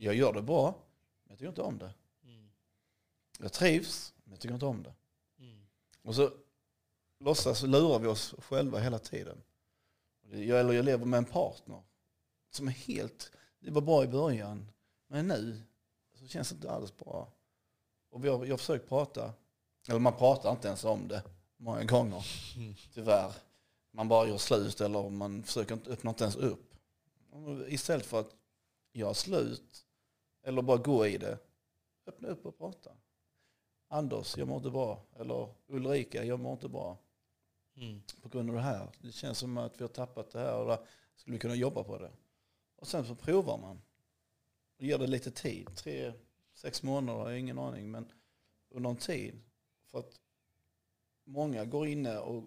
Jag 0.00 0.14
gör 0.14 0.32
det 0.32 0.42
bra, 0.42 0.74
men 1.24 1.30
jag 1.30 1.38
tycker 1.38 1.48
inte 1.48 1.62
om 1.62 1.78
det. 1.78 1.94
Mm. 2.24 2.50
Jag 3.38 3.52
trivs, 3.52 4.14
men 4.24 4.32
jag 4.32 4.40
tycker 4.40 4.54
inte 4.54 4.66
om 4.66 4.82
det. 4.82 4.94
Mm. 5.38 5.66
Och 6.02 6.14
så 6.14 6.30
låtsas 7.20 7.62
lurar 7.62 7.98
vi 7.98 8.06
oss 8.06 8.34
själva 8.38 8.78
hela 8.78 8.98
tiden. 8.98 9.42
Jag, 10.30 10.60
eller 10.60 10.72
jag 10.72 10.84
lever 10.84 11.04
med 11.04 11.18
en 11.18 11.24
partner 11.24 11.82
som 12.50 12.68
är 12.68 12.72
helt, 12.72 13.32
det 13.60 13.70
var 13.70 13.82
bra 13.82 14.04
i 14.04 14.08
början, 14.08 14.68
men 15.06 15.28
nu 15.28 15.62
så 16.14 16.26
känns 16.26 16.48
det 16.48 16.54
inte 16.54 16.70
alls 16.70 16.96
bra. 16.96 17.32
Och 18.10 18.24
vi 18.24 18.28
har, 18.28 18.44
jag 18.44 18.52
har 18.52 18.58
försökt 18.58 18.88
prata, 18.88 19.32
eller 19.88 19.98
man 20.00 20.16
pratar 20.16 20.50
inte 20.50 20.68
ens 20.68 20.84
om 20.84 21.08
det 21.08 21.22
många 21.56 21.84
gånger, 21.84 22.26
Mm. 22.56 22.74
tyvärr. 22.94 23.32
Man 23.90 24.08
bara 24.08 24.28
gör 24.28 24.38
slut 24.38 24.80
eller 24.80 25.10
man 25.10 25.42
försöker 25.42 25.74
inte, 25.74 25.90
öppna 25.90 26.10
inte 26.10 26.24
ens 26.24 26.36
upp. 26.36 26.71
Istället 27.68 28.06
för 28.06 28.20
att 28.20 28.36
göra 28.92 29.14
slut 29.14 29.86
eller 30.42 30.62
bara 30.62 30.76
gå 30.78 31.06
i 31.06 31.18
det, 31.18 31.38
öppna 32.06 32.28
upp 32.28 32.46
och 32.46 32.58
prata. 32.58 32.90
Anders, 33.88 34.36
jag 34.36 34.48
mår 34.48 34.56
inte 34.56 34.70
bra. 34.70 35.06
Eller 35.16 35.54
Ulrika, 35.66 36.24
jag 36.24 36.40
mår 36.40 36.52
inte 36.52 36.68
bra 36.68 36.98
Mm. 37.76 38.02
på 38.22 38.28
grund 38.28 38.50
av 38.50 38.56
det 38.56 38.62
här. 38.62 38.88
Det 39.00 39.12
känns 39.12 39.38
som 39.38 39.58
att 39.58 39.80
vi 39.80 39.84
har 39.84 39.88
tappat 39.88 40.30
det 40.30 40.38
här 40.38 40.58
och 40.58 40.66
där 40.66 40.78
skulle 41.16 41.34
vi 41.34 41.38
kunna 41.40 41.54
jobba 41.54 41.84
på 41.84 41.98
det. 41.98 42.12
Och 42.76 42.86
sen 42.88 43.06
så 43.06 43.14
provar 43.14 43.58
man. 43.58 43.82
Och 44.76 44.84
ger 44.84 44.98
det 44.98 45.06
lite 45.06 45.30
tid. 45.30 45.76
Tre, 45.76 46.12
sex 46.54 46.82
månader, 46.82 47.18
jag 47.18 47.24
har 47.26 47.32
ingen 47.32 47.58
aning. 47.58 47.90
Men 47.90 48.12
under 48.68 48.90
en 48.90 48.96
tid. 48.96 49.40
För 49.86 49.98
att 49.98 50.20
många 51.24 51.64
går 51.64 51.86
inne 51.86 52.18
och 52.18 52.44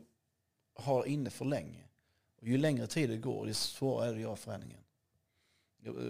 har 0.73 1.05
inne 1.05 1.29
för 1.29 1.45
länge. 1.45 1.87
Och 2.35 2.47
ju 2.47 2.57
längre 2.57 2.87
tid 2.87 3.09
det 3.09 3.17
går, 3.17 3.45
desto 3.45 3.77
svårare 3.77 4.07
är 4.07 4.11
det 4.11 4.15
att 4.15 4.21
göra 4.21 4.35
förändringen. 4.35 4.81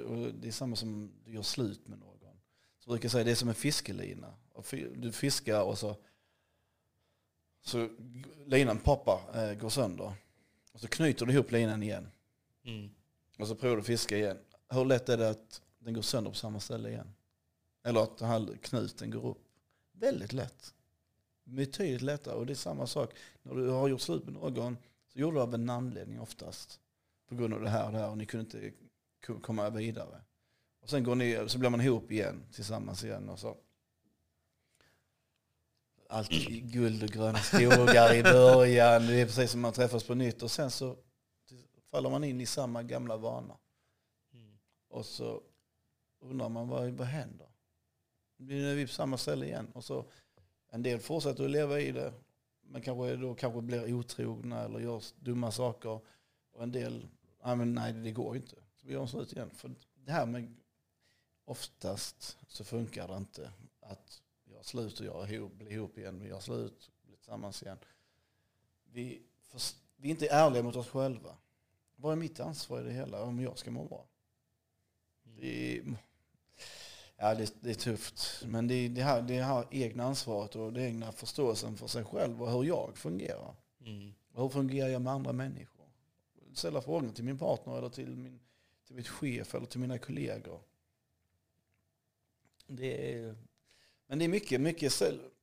Och 0.06 0.34
det 0.34 0.48
är 0.48 0.52
samma 0.52 0.76
som 0.76 1.12
du 1.26 1.34
gör 1.34 1.42
slut 1.42 1.88
med 1.88 2.00
någon. 2.00 2.16
Så 2.86 2.90
jag 2.90 2.94
brukar 2.94 3.10
säga 3.10 3.24
det 3.24 3.32
är 3.32 3.36
som 3.36 3.50
en 3.50 3.56
fiskelina. 3.56 4.34
Du 4.96 5.12
fiskar 5.12 5.62
och 5.62 5.78
så, 5.78 5.96
så 7.62 7.90
linan 8.46 8.78
poppar, 8.78 9.20
eh, 9.34 9.58
går 9.58 9.70
sönder. 9.70 10.14
Och 10.72 10.80
så 10.80 10.88
knyter 10.88 11.26
du 11.26 11.34
ihop 11.34 11.52
linan 11.52 11.84
igen. 11.84 12.12
Mm. 12.66 12.90
Och 13.40 13.48
så 13.48 13.56
provar 13.56 13.78
du 13.78 13.84
fiska 13.84 14.18
igen. 14.18 14.38
Hur 14.70 14.86
lätt 14.86 15.10
är 15.10 15.18
det 15.18 15.30
att 15.30 15.62
den 15.80 15.94
går 15.94 16.02
sönder 16.02 16.32
på 16.32 16.38
samma 16.38 16.60
ställe 16.60 16.90
igen? 16.90 17.14
Eller 17.84 18.04
att 18.04 18.18
den 18.18 18.28
här 18.28 18.58
knuten 18.62 19.12
går 19.12 19.26
upp? 19.26 19.44
Väldigt 19.92 20.34
lätt. 20.34 20.74
Betydligt 21.44 22.02
lättare. 22.02 22.36
Och 22.36 22.46
det 22.46 22.54
är 22.54 22.56
samma 22.56 22.88
sak. 22.88 23.14
När 23.44 23.56
du 23.56 23.70
har 23.70 23.88
gjort 23.88 24.02
slut 24.02 24.26
med 24.26 24.34
någon 24.34 24.78
så 25.16 25.22
gjorde 25.22 25.38
du 25.38 25.42
av 25.42 25.54
en 25.54 25.70
anledning 25.70 26.20
oftast. 26.20 26.80
På 27.28 27.36
grund 27.36 27.54
av 27.54 27.62
det 27.62 27.70
här 27.70 27.86
och 27.86 27.92
det 27.92 27.98
här 27.98 28.10
och 28.10 28.18
ni 28.18 28.26
kunde 28.26 28.68
inte 28.68 28.78
komma 29.42 29.70
vidare. 29.70 30.22
Och 30.82 30.90
sen 30.90 31.04
går 31.04 31.16
ni, 31.16 31.44
så 31.48 31.60
blir 31.60 31.70
man 31.70 31.82
ihop 31.82 32.12
igen, 32.12 32.44
tillsammans 32.52 33.04
igen 33.04 33.30
och 33.30 33.40
så. 33.40 33.58
Allt 36.10 36.30
guld 36.50 37.04
och 37.04 37.10
gröna 37.10 37.38
skogar 37.38 38.14
i 38.16 38.24
början. 38.24 39.08
Det 39.08 39.22
är 39.22 39.26
precis 39.26 39.52
som 39.52 39.62
man 39.62 39.74
träffas 39.74 40.04
på 40.04 40.16
nytt. 40.16 40.44
Och 40.44 40.52
sen 40.52 40.72
så 40.72 40.98
faller 41.92 42.10
man 42.10 42.24
in 42.24 42.42
i 42.42 42.46
samma 42.46 42.84
gamla 42.84 43.18
vana. 43.18 43.58
Mm. 44.34 44.58
Och 44.90 45.06
så 45.06 45.42
undrar 46.20 46.50
man 46.50 46.68
vad, 46.68 46.90
vad 46.90 47.08
händer? 47.08 47.48
Nu 48.38 48.72
är 48.72 48.76
vi 48.76 48.88
på 48.88 48.94
samma 48.94 49.18
ställe 49.18 49.46
igen. 49.46 49.72
Och 49.74 49.84
så, 49.84 50.06
en 50.70 50.84
del 50.84 51.00
fortsätter 51.00 51.46
att 51.46 51.52
leva 51.52 51.80
i 51.80 51.92
det. 51.92 52.14
Men 52.68 52.82
kanske, 52.82 53.16
då 53.16 53.36
kanske 53.36 53.62
blir 53.62 53.94
otrogna 53.94 54.60
eller 54.60 54.80
gör 54.80 55.04
dumma 55.20 55.52
saker. 55.52 56.00
Och 56.52 56.64
en 56.64 56.72
del, 56.72 57.08
nej, 57.46 57.56
men 57.56 57.74
nej 57.74 57.94
det 57.94 58.12
går 58.12 58.36
inte. 58.36 58.56
Så 58.76 58.88
vi 58.88 58.94
gör 58.94 59.06
slut 59.06 59.34
igen. 59.34 59.50
För 59.50 59.76
det 60.06 60.12
här 60.12 60.26
med, 60.26 60.56
oftast 61.46 62.38
så 62.48 62.64
funkar 62.64 63.08
det 63.08 63.18
inte 63.18 63.52
att 63.80 64.22
göra 64.46 64.64
slut 64.64 65.00
och 65.00 65.06
göra 65.06 65.30
ihop, 65.30 65.54
bli 65.54 65.72
ihop 65.72 65.98
igen. 65.98 66.20
Vi 66.20 66.28
gör 66.28 66.40
slut, 66.40 66.92
blir 67.04 67.16
tillsammans 67.16 67.64
igen. 67.64 67.78
Vi, 68.84 69.22
vi 69.96 70.08
är 70.08 70.12
inte 70.12 70.28
ärliga 70.28 70.64
mot 70.64 70.76
oss 70.76 70.88
själva. 70.88 71.38
Vad 71.96 72.12
är 72.12 72.16
mitt 72.16 72.40
ansvar 72.40 72.82
i 72.82 72.84
det 72.84 72.92
hela 72.92 73.24
om 73.24 73.40
jag 73.40 73.58
ska 73.58 73.72
må 73.72 73.86
bra? 73.86 74.06
Mm 75.26 75.98
ja, 77.18 77.36
det, 77.36 77.54
det 77.62 77.70
är 77.70 77.74
tufft. 77.74 78.44
Men 78.46 78.68
det, 78.68 78.88
det, 78.88 79.02
här, 79.02 79.22
det 79.22 79.42
här 79.42 79.68
egna 79.72 80.04
ansvaret 80.04 80.56
och 80.56 80.74
det 80.74 80.82
egna 80.82 81.12
förståelsen 81.12 81.78
för 81.78 81.88
sig 81.88 82.04
själv 82.04 82.44
och 82.44 82.52
hur 82.52 82.64
jag 82.64 82.98
fungerar. 82.98 83.56
Mm. 83.86 84.14
Hur 84.34 84.50
fungerar 84.50 84.90
jag 84.90 85.02
med 85.02 85.14
andra 85.14 85.34
människor? 85.34 85.86
Ställa 86.54 86.82
frågan 86.82 87.14
till 87.14 87.24
min 87.24 87.38
partner 87.38 87.78
eller 87.78 87.90
till, 87.90 88.16
min, 88.16 88.40
till 88.88 88.96
mitt 88.96 89.08
chef 89.08 89.56
eller 89.56 89.66
till 89.66 89.80
mina 89.80 89.98
kollegor. 89.98 90.62
Det 92.68 93.14
är, 93.14 93.36
men 94.08 94.20
det 94.20 94.26
är 94.26 94.30
mycket, 94.30 94.62
mycket 94.62 94.94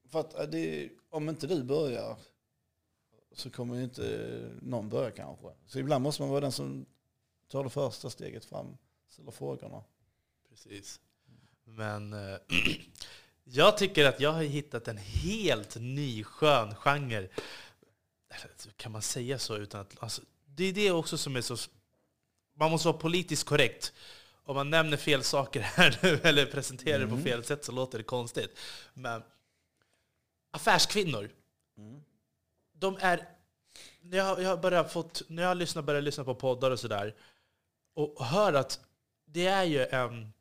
för 0.08 0.20
att 0.20 0.52
det, 0.52 0.90
om 1.10 1.28
inte 1.28 1.46
du 1.46 1.62
börjar 1.62 2.16
så 3.32 3.50
kommer 3.50 3.80
inte 3.80 4.50
någon 4.62 4.88
börja 4.88 5.10
kanske. 5.10 5.48
Så 5.66 5.78
ibland 5.78 6.02
måste 6.02 6.22
man 6.22 6.30
vara 6.30 6.40
den 6.40 6.52
som 6.52 6.86
tar 7.48 7.64
det 7.64 7.70
första 7.70 8.10
steget 8.10 8.44
fram, 8.44 8.76
ställer 9.08 9.30
frågorna. 9.30 9.84
Precis. 10.48 11.00
Men 11.64 12.12
äh, 12.12 12.38
jag 13.44 13.78
tycker 13.78 14.04
att 14.04 14.20
jag 14.20 14.32
har 14.32 14.42
hittat 14.42 14.88
en 14.88 14.96
helt 14.96 15.76
ny 15.76 16.24
skön 16.24 16.74
genre. 16.74 17.28
Kan 18.76 18.92
man 18.92 19.02
säga 19.02 19.38
så 19.38 19.56
utan 19.56 19.80
att... 19.80 20.02
Alltså, 20.02 20.22
det 20.46 20.64
är 20.64 20.72
det 20.72 20.90
också 20.90 21.18
som 21.18 21.36
är 21.36 21.40
så... 21.40 21.56
Man 22.54 22.70
måste 22.70 22.88
vara 22.88 22.98
politiskt 22.98 23.44
korrekt. 23.44 23.92
Om 24.44 24.56
man 24.56 24.70
nämner 24.70 24.96
fel 24.96 25.22
saker 25.22 25.60
här 25.74 25.98
nu 26.02 26.20
eller 26.22 26.46
presenterar 26.46 26.96
mm. 26.96 27.08
det 27.08 27.10
på 27.10 27.20
mm. 27.20 27.24
fel 27.24 27.44
sätt 27.44 27.64
så 27.64 27.72
låter 27.72 27.98
det 27.98 28.04
konstigt. 28.04 28.58
Men 28.94 29.22
affärskvinnor. 30.50 31.30
Mm 31.78 32.02
de 32.82 32.98
är... 33.00 33.28
När 34.00 34.18
jag, 34.18 34.42
jag, 34.42 34.60
börjar 34.60 34.84
fått, 34.84 35.22
när 35.28 35.42
jag 35.42 35.56
lyssnar, 35.56 35.82
börjar 35.82 36.02
lyssna 36.02 36.24
på 36.24 36.34
poddar 36.34 36.70
och 36.70 36.80
sådär 36.80 37.14
och 37.94 38.24
hör 38.24 38.52
att 38.52 38.80
det 39.24 39.46
är 39.46 39.64
ju 39.64 39.86
en 39.86 40.32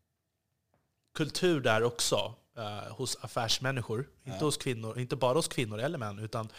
kultur 1.14 1.62
där 1.62 1.84
också 1.84 2.36
eh, 2.58 2.94
hos 2.94 3.18
affärsmänniskor. 3.22 4.10
Ja. 4.24 4.34
Inte, 4.34 4.46
hos 4.46 4.58
kvinnor, 4.58 5.00
inte 5.00 5.16
bara 5.16 5.34
hos 5.34 5.48
kvinnor 5.48 5.80
eller 5.80 5.98
män, 5.98 6.20
utan 6.20 6.50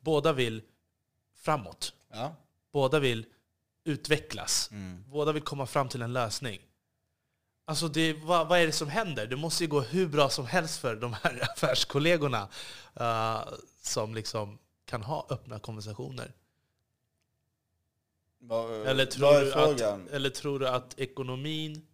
båda 0.00 0.32
vill 0.32 0.62
framåt. 1.36 1.94
Ja. 2.10 2.36
Båda 2.72 2.98
vill 2.98 3.26
utvecklas. 3.84 4.68
Mm. 4.72 5.04
Båda 5.08 5.32
vill 5.32 5.42
komma 5.42 5.66
fram 5.66 5.88
till 5.88 6.02
en 6.02 6.12
lösning. 6.12 6.60
Alltså 7.64 7.88
det, 7.88 8.12
vad, 8.12 8.48
vad, 8.48 8.58
är 8.58 8.66
det 8.66 8.72
som 8.72 8.88
händer? 8.88 9.26
Det 9.26 9.36
måste 9.36 9.64
ju 9.64 9.70
gå 9.70 9.80
hur 9.80 10.06
bra 10.06 10.28
som 10.30 10.46
helst 10.46 10.80
för 10.80 10.96
de 10.96 11.12
här 11.12 11.42
affärskollegorna 11.52 12.48
uh, 13.00 13.44
som 13.82 14.14
liksom 14.14 14.58
kan 14.84 15.02
ha 15.02 15.26
öppna 15.30 15.58
konversationer? 15.58 16.32
Va, 18.40 18.68
eller, 18.86 19.06
tror 19.06 19.58
att, 19.58 19.80
eller 20.10 20.30
tror 20.30 20.58
du 20.58 20.68
att 20.68 20.98
ekonomin... 20.98 21.86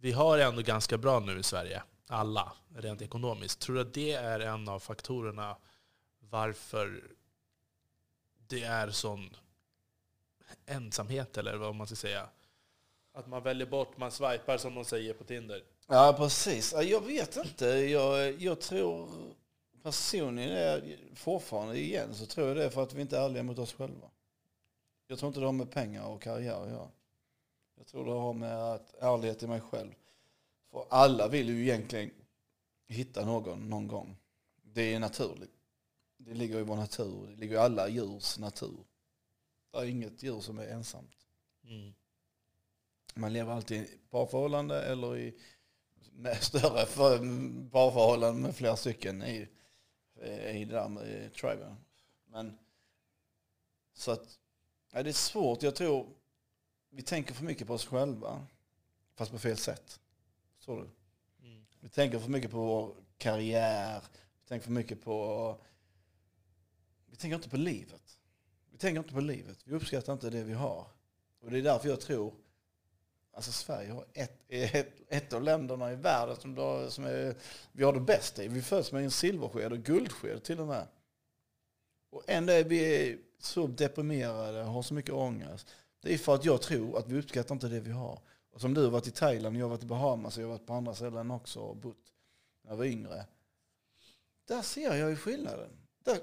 Vi 0.00 0.12
har 0.12 0.38
det 0.38 0.44
ändå 0.44 0.62
ganska 0.62 0.98
bra 0.98 1.20
nu 1.20 1.38
i 1.38 1.42
Sverige, 1.42 1.82
alla, 2.06 2.52
rent 2.76 3.02
ekonomiskt. 3.02 3.60
Tror 3.60 3.74
du 3.74 3.80
att 3.80 3.94
det 3.94 4.12
är 4.12 4.40
en 4.40 4.68
av 4.68 4.80
faktorerna 4.80 5.56
varför 6.30 7.02
det 8.48 8.62
är 8.62 8.90
sån 8.90 9.36
ensamhet, 10.66 11.38
eller 11.38 11.56
vad 11.56 11.74
man 11.74 11.86
ska 11.86 11.96
säga? 11.96 12.28
Att 13.12 13.26
man 13.26 13.42
väljer 13.42 13.66
bort, 13.66 13.96
man 13.96 14.10
swipar 14.10 14.58
som 14.58 14.74
de 14.74 14.84
säger 14.84 15.14
på 15.14 15.24
Tinder. 15.24 15.62
Ja, 15.86 16.14
precis. 16.18 16.74
Jag 16.82 17.00
vet 17.00 17.36
inte. 17.36 17.66
Jag, 17.66 18.40
jag 18.40 18.60
tror 18.60 19.08
personligen 19.82 20.50
är 20.50 20.98
fortfarande 21.14 21.78
igen 21.78 22.14
så 22.14 22.26
tror 22.26 22.48
jag 22.48 22.56
det 22.56 22.64
är 22.64 22.70
för 22.70 22.82
att 22.82 22.92
vi 22.92 23.02
inte 23.02 23.18
är 23.18 23.24
ärliga 23.24 23.42
mot 23.42 23.58
oss 23.58 23.72
själva. 23.72 24.10
Jag 25.06 25.18
tror 25.18 25.28
inte 25.28 25.40
det 25.40 25.46
har 25.46 25.52
med 25.52 25.70
pengar 25.70 26.04
och 26.04 26.22
karriär 26.22 26.62
att 26.62 26.68
göra. 26.68 26.88
Tror 27.90 28.04
det 28.04 28.10
har 28.10 28.32
med 28.32 28.72
att 28.72 28.94
ärlighet 28.94 29.42
i 29.42 29.46
mig 29.46 29.60
själv. 29.60 29.94
För 30.70 30.86
alla 30.90 31.28
vill 31.28 31.48
ju 31.48 31.62
egentligen 31.62 32.10
hitta 32.86 33.24
någon 33.24 33.68
någon 33.68 33.88
gång. 33.88 34.16
Det 34.62 34.94
är 34.94 35.00
naturligt. 35.00 35.54
Det 36.16 36.34
ligger 36.34 36.58
i 36.58 36.62
vår 36.62 36.76
natur. 36.76 37.26
Det 37.26 37.36
ligger 37.36 37.54
i 37.54 37.58
alla 37.58 37.88
djurs 37.88 38.38
natur. 38.38 38.84
Det 39.72 39.78
är 39.78 39.84
inget 39.84 40.22
djur 40.22 40.40
som 40.40 40.58
är 40.58 40.66
ensamt. 40.66 41.16
Mm. 41.64 41.92
Man 43.14 43.32
lever 43.32 43.52
alltid 43.52 43.82
i 43.82 43.98
parförhållande 44.10 44.82
eller 44.82 45.16
i 45.18 45.38
med 46.12 46.36
större 46.42 46.86
parförhållanden 47.70 48.42
med 48.42 48.56
flera 48.56 48.76
stycken 48.76 49.22
i 49.22 49.48
i 50.52 50.64
det 50.64 50.74
där 50.74 50.88
med 50.88 51.34
triben. 51.34 51.76
Men 52.26 52.58
så 53.94 54.10
att, 54.10 54.38
ja, 54.92 55.02
det 55.02 55.10
är 55.10 55.12
svårt. 55.12 55.62
Jag 55.62 55.74
tror 55.74 56.19
vi 56.90 57.02
tänker 57.02 57.34
för 57.34 57.44
mycket 57.44 57.66
på 57.66 57.74
oss 57.74 57.86
själva. 57.86 58.46
Fast 59.14 59.32
på 59.32 59.38
fel 59.38 59.56
sätt. 59.56 60.00
Så 60.58 60.76
du? 60.76 60.88
Mm. 61.46 61.66
Vi 61.80 61.88
tänker 61.88 62.18
för 62.18 62.30
mycket 62.30 62.50
på 62.50 62.58
vår 62.58 62.94
karriär. 63.18 64.02
Vi 64.42 64.48
tänker 64.48 64.64
för 64.64 64.72
mycket 64.72 65.02
på... 65.02 65.56
Vi 67.06 67.16
tänker 67.16 67.36
inte 67.36 67.48
på 67.48 67.56
livet. 67.56 68.18
Vi 68.70 68.78
tänker 68.78 68.98
inte 68.98 69.14
på 69.14 69.20
livet. 69.20 69.58
Vi 69.64 69.74
uppskattar 69.74 70.12
inte 70.12 70.30
det 70.30 70.44
vi 70.44 70.52
har. 70.52 70.86
Och 71.40 71.50
det 71.50 71.58
är 71.58 71.62
därför 71.62 71.88
jag 71.88 72.00
tror 72.00 72.34
Alltså 73.32 73.52
Sverige 73.52 73.92
har 73.92 74.04
ett, 74.12 74.44
ett, 74.48 74.94
ett 75.08 75.32
av 75.32 75.42
länderna 75.42 75.92
i 75.92 75.96
världen 75.96 76.36
som, 76.36 76.54
då, 76.54 76.90
som 76.90 77.04
är, 77.04 77.34
vi 77.72 77.84
har 77.84 77.92
det 77.92 78.00
bästa 78.00 78.44
i. 78.44 78.48
Vi 78.48 78.62
föds 78.62 78.92
med 78.92 79.04
en 79.04 79.10
silversked 79.10 79.72
och 79.72 79.78
guldsked 79.78 80.42
till 80.42 80.60
och 80.60 80.66
med. 80.66 80.86
Och 82.10 82.22
ändå 82.26 82.52
är 82.52 82.64
vi 82.64 83.18
så 83.38 83.66
deprimerade 83.66 84.62
har 84.62 84.82
så 84.82 84.94
mycket 84.94 85.14
ångest. 85.14 85.66
Det 86.00 86.14
är 86.14 86.18
för 86.18 86.34
att 86.34 86.44
jag 86.44 86.62
tror 86.62 86.98
att 86.98 87.08
vi 87.08 87.18
uppskattar 87.18 87.54
inte 87.54 87.68
det 87.68 87.80
vi 87.80 87.90
har. 87.90 88.20
Och 88.52 88.60
som 88.60 88.74
du 88.74 88.84
har 88.84 88.90
varit 88.90 89.06
i 89.06 89.10
Thailand, 89.10 89.56
jag 89.56 89.64
har 89.64 89.70
varit 89.70 89.82
i 89.82 89.86
Bahamas 89.86 90.36
och 90.36 90.42
jag 90.42 90.48
har 90.48 90.52
varit 90.52 90.66
på 90.66 90.72
andra 90.72 90.94
ställen 90.94 91.30
också 91.30 91.60
och 91.60 91.76
bott 91.76 92.12
när 92.62 92.70
jag 92.70 92.76
var 92.76 92.84
yngre. 92.84 93.26
Där 94.48 94.62
ser 94.62 94.96
jag 94.96 95.10
ju 95.10 95.16
skillnaden. 95.16 95.70
Där 96.04 96.18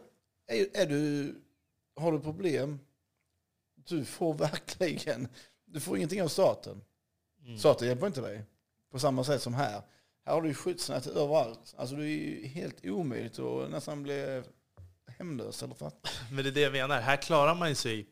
är, 0.47 0.77
är 0.77 0.85
du, 0.85 1.35
har 1.95 2.11
du 2.11 2.19
problem, 2.19 2.79
du 3.75 4.05
får 4.05 4.33
verkligen, 4.37 5.27
du 5.65 5.79
får 5.79 5.97
ingenting 5.97 6.21
av 6.21 6.27
staten. 6.27 6.81
Mm. 7.45 7.57
Staten 7.57 7.87
hjälper 7.87 8.07
inte 8.07 8.21
dig. 8.21 8.43
På 8.91 8.99
samma 8.99 9.23
sätt 9.23 9.41
som 9.41 9.53
här. 9.53 9.81
Här 10.25 10.33
har 10.33 10.41
du 10.41 10.53
skyddsnät 10.53 11.07
överallt. 11.07 11.75
Alltså 11.77 11.95
du 11.95 12.03
är 12.03 12.07
ju 12.07 12.47
helt 12.47 12.85
omöjligt 12.85 13.39
att 13.39 13.69
nästan 13.69 14.03
bli 14.03 14.43
hemlös 15.07 15.63
eller 15.63 15.75
fattig. 15.75 16.11
Men 16.31 16.43
det 16.43 16.49
är 16.49 16.53
det 16.53 16.61
jag 16.61 16.71
menar. 16.71 17.01
Här 17.01 17.17
klarar 17.17 17.55
man 17.55 17.75
sig 17.75 18.07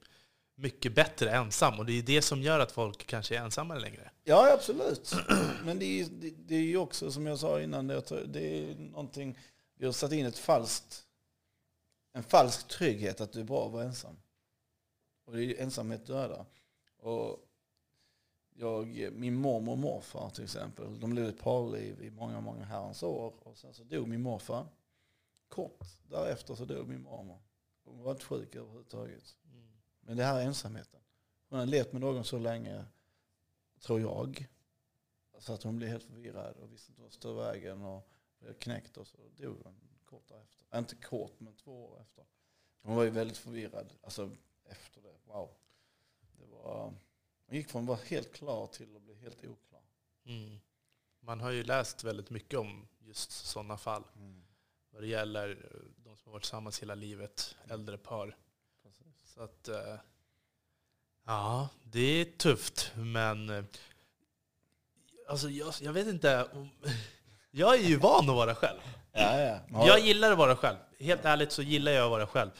mycket 0.55 0.95
bättre 0.95 1.31
ensam. 1.31 1.79
Och 1.79 1.85
det 1.85 1.93
är 1.93 2.03
det 2.03 2.21
som 2.21 2.41
gör 2.41 2.59
att 2.59 2.71
folk 2.71 3.07
kanske 3.07 3.37
är 3.37 3.41
ensamma 3.41 3.75
längre. 3.75 4.11
Ja, 4.23 4.53
absolut. 4.53 5.15
Men 5.65 5.79
det 5.79 5.85
är, 5.85 6.05
det, 6.05 6.29
det 6.29 6.55
är 6.55 6.61
ju 6.61 6.77
också, 6.77 7.11
som 7.11 7.25
jag 7.25 7.39
sa 7.39 7.61
innan, 7.61 7.87
det, 7.87 8.11
är 8.35 8.75
någonting... 8.75 9.37
Vi 9.77 9.85
har 9.85 9.93
satt 9.93 10.11
in 10.11 10.25
ett 10.25 10.37
falskt, 10.37 11.05
en 12.13 12.23
falsk 12.23 12.67
trygghet 12.67 13.21
att 13.21 13.31
du 13.31 13.39
är 13.39 13.43
bra 13.43 13.65
att 13.65 13.71
vara 13.71 13.83
ensam. 13.83 14.17
Och 15.25 15.33
det 15.35 15.43
är 15.43 15.63
ensamhet 15.63 16.05
dödar. 16.05 16.45
Och 16.97 17.45
jag, 18.57 19.11
min 19.13 19.35
mormor 19.35 19.71
och 19.71 19.77
morfar 19.77 20.29
till 20.29 20.43
exempel, 20.43 20.99
de 20.99 21.13
levde 21.13 21.29
ett 21.29 21.39
parliv 21.39 22.03
i 22.03 22.11
många, 22.11 22.41
många 22.41 22.63
herrans 22.65 23.03
år. 23.03 23.33
Och 23.39 23.57
sen 23.57 23.73
så 23.73 23.83
dog 23.83 24.07
min 24.07 24.21
morfar. 24.21 24.67
Kort 25.47 25.85
därefter 26.09 26.55
så 26.55 26.65
dog 26.65 26.87
min 26.87 27.01
mormor. 27.01 27.39
Hon 27.83 28.03
var 28.03 28.11
inte 28.11 28.25
sjuk 28.25 28.55
överhuvudtaget. 28.55 29.37
Mm. 29.51 29.74
Men 30.05 30.17
det 30.17 30.23
här 30.23 30.39
är 30.39 30.45
ensamheten. 30.45 30.99
Hon 31.49 31.59
har 31.59 31.65
levt 31.65 31.91
med 31.91 32.01
någon 32.01 32.25
så 32.25 32.39
länge, 32.39 32.85
tror 33.79 34.01
jag, 34.01 34.47
så 35.39 35.53
att 35.53 35.63
hon 35.63 35.77
blev 35.77 35.89
helt 35.89 36.03
förvirrad 36.03 36.55
och 36.57 36.73
visste 36.73 36.91
inte 36.91 37.01
vart 37.01 37.13
stod 37.13 37.35
vägen 37.35 37.81
och 37.81 38.09
blev 38.39 38.53
knäckt 38.53 38.97
och 38.97 39.07
så 39.07 39.17
dog 39.37 39.57
hon 39.63 39.75
kort 40.05 40.27
därefter. 40.27 40.77
Inte 40.77 40.95
kort, 40.95 41.39
men 41.39 41.55
två 41.55 41.85
år 41.85 42.01
efter. 42.01 42.25
Hon 42.81 42.95
var 42.95 43.03
ju 43.03 43.09
väldigt 43.09 43.37
förvirrad. 43.37 43.93
Alltså 44.01 44.31
efter 44.65 45.01
det. 45.01 45.15
Wow. 45.25 45.49
Det 46.37 46.45
var, 46.45 46.93
hon 47.45 47.57
gick 47.57 47.69
från 47.69 47.81
att 47.81 47.87
vara 47.87 47.99
helt 48.05 48.33
klar 48.33 48.67
till 48.67 48.95
att 48.95 49.01
bli 49.01 49.15
helt 49.15 49.45
oklar. 49.45 49.81
Mm. 50.25 50.59
Man 51.19 51.39
har 51.41 51.51
ju 51.51 51.63
läst 51.63 52.03
väldigt 52.03 52.29
mycket 52.29 52.59
om 52.59 52.87
just 52.99 53.31
sådana 53.31 53.77
fall. 53.77 54.03
Mm. 54.15 54.43
Vad 54.89 55.03
det 55.03 55.07
gäller 55.07 55.49
eh, 55.49 55.79
de 56.03 56.17
som 56.17 56.29
har 56.29 56.31
varit 56.31 56.43
tillsammans 56.43 56.81
hela 56.81 56.95
livet, 56.95 57.55
äldre 57.67 57.97
par. 57.97 58.37
Så 59.35 59.43
att, 59.43 59.67
eh, 59.67 59.95
ja, 61.25 61.69
det 61.83 61.99
är 62.21 62.25
tufft. 62.25 62.91
Men 62.95 63.49
eh, 63.49 63.63
alltså, 65.29 65.49
jag, 65.49 65.73
jag 65.81 65.93
vet 65.93 66.07
inte. 66.07 66.47
Jag 67.51 67.75
är 67.75 67.79
ju 67.83 67.97
van 67.97 68.29
att 68.29 68.35
vara 68.35 68.55
själv. 68.55 68.79
Ja, 69.11 69.39
ja. 69.39 69.59
Har, 69.77 69.87
Jag 69.87 69.99
gillar 69.99 70.31
att 70.31 70.37
vara 70.37 70.55
själv. 70.55 70.77
Helt 70.99 71.25
ärligt 71.25 71.51
så 71.51 71.61
gillar 71.61 71.91
jag 71.91 72.03
att 72.05 72.09
vara 72.11 72.27
själv. 72.27 72.51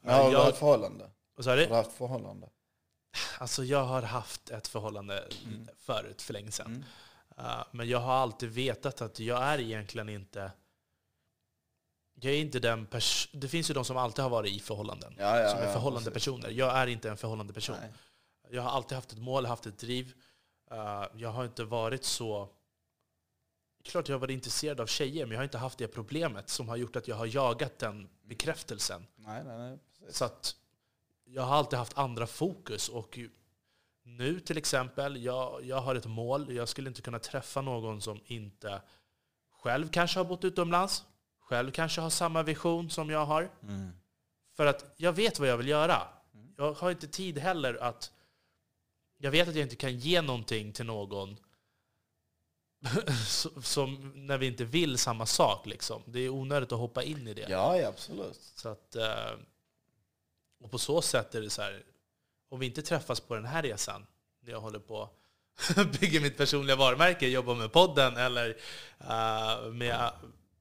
men 0.00 0.14
har 0.14 0.26
du 0.26 0.32
jag, 0.32 0.44
haft 0.44 0.58
förhållande? 0.58 1.10
vad 1.34 1.44
sa 1.44 1.50
Har 1.50 1.56
du? 1.56 1.66
du 1.66 1.74
haft 1.74 1.92
förhållande? 1.92 2.48
Alltså 3.38 3.64
jag 3.64 3.84
har 3.84 4.02
haft 4.02 4.50
ett 4.50 4.68
förhållande 4.68 5.28
Mm. 5.46 5.68
förut, 5.78 6.22
för 6.22 6.32
länge 6.32 6.50
sedan. 6.50 6.66
Mm. 7.36 7.50
Uh, 7.50 7.64
men 7.70 7.88
jag 7.88 7.98
har 7.98 8.14
alltid 8.14 8.50
vetat 8.50 9.00
att 9.02 9.18
jag 9.20 9.42
är 9.42 9.60
egentligen 9.60 10.08
inte... 10.08 10.52
Jag 12.14 12.32
är 12.32 12.38
inte 12.38 12.60
den 12.60 12.86
pers- 12.86 13.28
Det 13.32 13.48
finns 13.48 13.70
ju 13.70 13.74
de 13.74 13.84
som 13.84 13.96
alltid 13.96 14.22
har 14.22 14.30
varit 14.30 14.52
i 14.52 14.60
förhållanden. 14.60 15.14
Ja, 15.18 15.40
ja, 15.40 15.48
som 15.48 15.58
är 15.58 15.72
förhållande 15.72 16.10
personer. 16.10 16.50
Jag 16.50 16.76
är 16.78 16.86
inte 16.86 17.10
en 17.10 17.16
förhållande 17.16 17.52
person. 17.52 17.76
Nej. 17.80 17.92
Jag 18.50 18.62
har 18.62 18.70
alltid 18.70 18.96
haft 18.96 19.12
ett 19.12 19.18
mål, 19.18 19.46
haft 19.46 19.66
ett 19.66 19.78
driv. 19.78 20.14
Uh, 20.72 21.04
jag 21.14 21.28
har 21.28 21.44
inte 21.44 21.64
varit 21.64 22.04
så... 22.04 22.48
Klart 23.84 24.08
jag 24.08 24.14
har 24.16 24.20
varit 24.20 24.34
intresserad 24.34 24.80
av 24.80 24.86
tjejer, 24.86 25.26
men 25.26 25.32
jag 25.32 25.38
har 25.38 25.44
inte 25.44 25.58
haft 25.58 25.78
det 25.78 25.88
problemet 25.88 26.48
som 26.48 26.68
har 26.68 26.76
gjort 26.76 26.96
att 26.96 27.08
jag 27.08 27.16
har 27.16 27.26
jagat 27.26 27.78
den 27.78 28.08
bekräftelsen. 28.22 29.06
Nej, 29.16 29.44
nej, 29.44 29.58
nej. 29.58 29.78
Precis. 29.98 30.16
Så 30.16 30.24
att 30.24 30.56
jag 31.24 31.42
har 31.42 31.56
alltid 31.56 31.78
haft 31.78 31.98
andra 31.98 32.26
fokus. 32.26 32.88
Och 32.88 33.18
nu 34.02 34.40
till 34.40 34.58
exempel, 34.58 35.24
jag, 35.24 35.64
jag 35.64 35.80
har 35.80 35.94
ett 35.94 36.06
mål. 36.06 36.54
Jag 36.54 36.68
skulle 36.68 36.88
inte 36.88 37.02
kunna 37.02 37.18
träffa 37.18 37.60
någon 37.60 38.00
som 38.00 38.20
inte 38.24 38.82
själv 39.62 39.88
kanske 39.88 40.18
har 40.18 40.24
bott 40.24 40.44
utomlands. 40.44 41.04
Själv 41.44 41.70
kanske 41.70 42.00
har 42.00 42.10
samma 42.10 42.42
vision 42.42 42.90
som 42.90 43.10
jag 43.10 43.26
har. 43.26 43.50
Mm. 43.62 43.90
För 44.56 44.66
att 44.66 44.94
jag 44.96 45.12
vet 45.12 45.38
vad 45.38 45.48
jag 45.48 45.56
vill 45.56 45.68
göra. 45.68 46.08
Mm. 46.34 46.54
Jag 46.56 46.72
har 46.72 46.90
inte 46.90 47.08
tid 47.08 47.38
heller 47.38 47.74
att... 47.74 48.12
Jag 49.18 49.30
vet 49.30 49.48
att 49.48 49.54
jag 49.54 49.62
inte 49.62 49.76
kan 49.76 49.98
ge 49.98 50.22
någonting 50.22 50.72
till 50.72 50.86
någon 50.86 51.36
som- 53.62 54.26
när 54.26 54.38
vi 54.38 54.46
inte 54.46 54.64
vill 54.64 54.98
samma 54.98 55.26
sak. 55.26 55.66
Liksom. 55.66 56.02
Det 56.06 56.20
är 56.20 56.28
onödigt 56.28 56.72
att 56.72 56.78
hoppa 56.78 57.02
in 57.02 57.28
i 57.28 57.34
det. 57.34 57.46
Ja, 57.48 57.76
ja, 57.78 57.88
absolut. 57.88 58.40
Så 58.54 58.68
att, 58.68 58.96
eh, 58.96 59.32
och 60.60 60.70
på 60.70 60.78
så 60.78 61.02
sätt 61.02 61.34
är 61.34 61.40
det 61.40 61.50
så 61.50 61.62
här, 61.62 61.82
om 62.48 62.58
vi 62.58 62.66
inte 62.66 62.82
träffas 62.82 63.20
på 63.20 63.34
den 63.34 63.44
här 63.46 63.62
resan, 63.62 64.06
när 64.42 64.52
jag 64.52 64.60
håller 64.60 64.78
på 64.78 65.10
bygger 66.00 66.20
mitt 66.20 66.36
personliga 66.36 66.76
varumärke, 66.76 67.28
jobbar 67.28 67.54
med 67.54 67.72
podden 67.72 68.16
eller 68.16 68.56
eh, 69.00 69.70
med, 69.72 70.10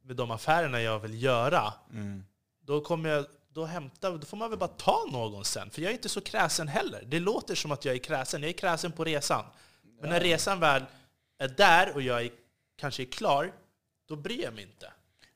med 0.03 0.15
de 0.15 0.31
affärerna 0.31 0.81
jag 0.81 0.99
vill 0.99 1.23
göra, 1.23 1.73
Mm. 1.91 2.25
då 2.61 2.81
kommer 2.81 3.09
jag 3.09 3.25
då, 3.49 3.65
hämta, 3.65 4.09
då 4.09 4.25
får 4.25 4.37
man 4.37 4.49
väl 4.49 4.59
bara 4.59 4.67
ta 4.67 5.05
någon 5.11 5.45
sen. 5.45 5.69
För 5.69 5.81
jag 5.81 5.89
är 5.89 5.93
inte 5.93 6.09
så 6.09 6.21
kräsen 6.21 6.67
heller. 6.67 7.03
Det 7.07 7.19
låter 7.19 7.55
som 7.55 7.71
att 7.71 7.85
jag 7.85 7.95
är 7.95 7.99
kräsen. 7.99 8.41
Jag 8.41 8.49
är 8.49 8.53
kräsen 8.53 8.91
på 8.91 9.03
resan. 9.03 9.45
Men 10.01 10.09
när 10.09 10.19
resan 10.19 10.59
väl 10.59 10.83
är 11.39 11.47
där 11.47 11.93
och 11.95 12.01
jag 12.01 12.21
är, 12.21 12.29
kanske 12.77 13.03
är 13.03 13.05
klar, 13.05 13.51
då 14.07 14.15
bryr 14.15 14.43
jag 14.43 14.53
mig 14.53 14.63
inte. 14.63 14.91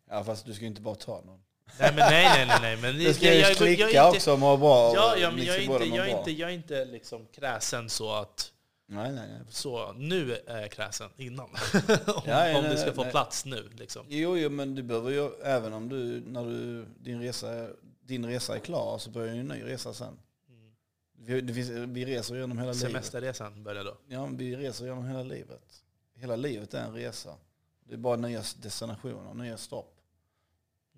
Ja, 0.09 0.23
fast 0.23 0.45
du 0.45 0.53
ska 0.53 0.61
ju 0.61 0.67
inte 0.67 0.81
bara 0.81 0.95
ta 0.95 1.21
någon. 1.25 1.39
Nej, 1.79 1.93
men 1.95 1.95
nej, 1.95 2.23
nej, 2.25 2.45
nej. 2.47 2.57
nej. 2.61 2.77
Men 2.77 2.97
Det 3.03 3.13
ska 3.13 3.25
jag- 3.25 3.35
ju 3.35 3.39
jag- 3.41 3.49
jag 3.49 3.57
klicka 3.57 3.87
inte- 3.87 4.03
också 4.03 4.33
och 4.33 4.39
må 4.39 4.57
bra. 4.57 4.93
Ja, 4.95 5.17
ja 5.17 5.29
men 5.31 5.39
ni 5.39 5.45
jag 5.45 5.55
är 5.55 5.61
inte, 5.61 5.85
jag 5.95 6.07
är 6.09 6.17
inte, 6.19 6.31
jag 6.31 6.49
är 6.49 6.53
inte 6.53 6.85
liksom 6.85 7.25
kräsen 7.35 7.89
så 7.89 8.13
att... 8.13 8.51
Nej, 8.89 9.13
nej, 9.13 9.27
nej. 9.29 9.41
Så, 9.49 9.93
nu 9.93 10.33
är 10.33 10.61
jag 10.61 10.71
kräsen 10.71 11.09
innan. 11.17 11.45
om 11.45 12.21
Ja, 12.25 12.47
ja, 12.47 12.57
om 12.57 12.63
det 12.63 12.77
ska 12.77 12.93
få 12.93 13.03
plats 13.03 13.45
nu. 13.45 13.69
Liksom. 13.69 14.05
Jo, 14.09 14.37
jo, 14.37 14.49
men 14.49 14.75
du 14.75 14.83
behöver 14.83 15.11
ju, 15.11 15.29
även 15.43 15.73
om 15.73 15.89
du, 15.89 16.21
när 16.21 16.45
du, 16.45 16.85
din, 16.99 17.21
resa, 17.21 17.69
din 18.01 18.25
resa 18.25 18.55
är 18.55 18.59
klar 18.59 18.97
så 18.97 19.09
börjar 19.09 19.33
ju 19.33 19.39
en 19.39 19.47
ny 19.47 19.63
resa 19.63 19.93
sen. 19.93 20.19
Mm. 20.49 20.73
Vi, 21.15 21.41
det 21.41 21.53
vi 21.85 22.05
reser 22.05 22.35
genom 22.35 22.57
hela 22.57 22.71
livet. 22.71 22.87
Semesterresan 22.87 23.63
börjar 23.63 23.83
då. 23.83 23.97
Ja, 24.07 24.25
vi 24.25 24.55
reser 24.55 24.85
genom 24.85 25.05
hela 25.05 25.23
livet. 25.23 25.83
Hela 26.13 26.35
livet 26.35 26.73
är 26.73 26.83
en 26.83 26.93
resa. 26.93 27.35
Det 27.83 27.93
är 27.93 27.97
bara 27.97 28.15
nya 28.15 28.43
destinationer, 28.61 29.33
nya 29.33 29.57
stopp. 29.57 30.01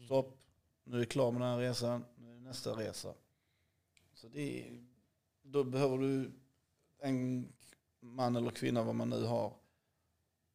Stopp, 0.05 0.37
nu 0.83 0.95
är 0.95 0.99
du 0.99 1.05
klar 1.05 1.31
med 1.31 1.41
den 1.41 1.49
här 1.49 1.57
resan, 1.57 2.05
nu 2.17 2.31
är 2.31 2.33
det 2.33 2.41
nästa 2.41 2.71
resa. 2.71 3.13
Så 4.13 4.27
det 4.27 4.61
är, 4.61 4.83
då 5.41 5.63
behöver 5.63 5.97
du 5.97 6.31
en 7.01 7.47
man 7.99 8.35
eller 8.35 8.51
kvinna, 8.51 8.83
vad 8.83 8.95
man 8.95 9.09
nu 9.09 9.23
har, 9.23 9.53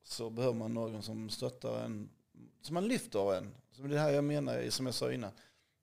så 0.02 0.30
behöver 0.30 0.54
man 0.54 0.74
någon 0.74 1.02
som 1.02 1.30
stöttar 1.30 1.84
en, 1.84 2.10
som 2.60 2.74
man 2.74 2.88
lyfter 2.88 3.34
en. 3.34 3.54
Som 3.72 3.88
det 3.88 3.98
här 3.98 4.10
jag 4.10 4.24
menar, 4.24 4.70
som 4.70 4.86
jag 4.86 4.94
sa 4.94 5.12
innan, 5.12 5.32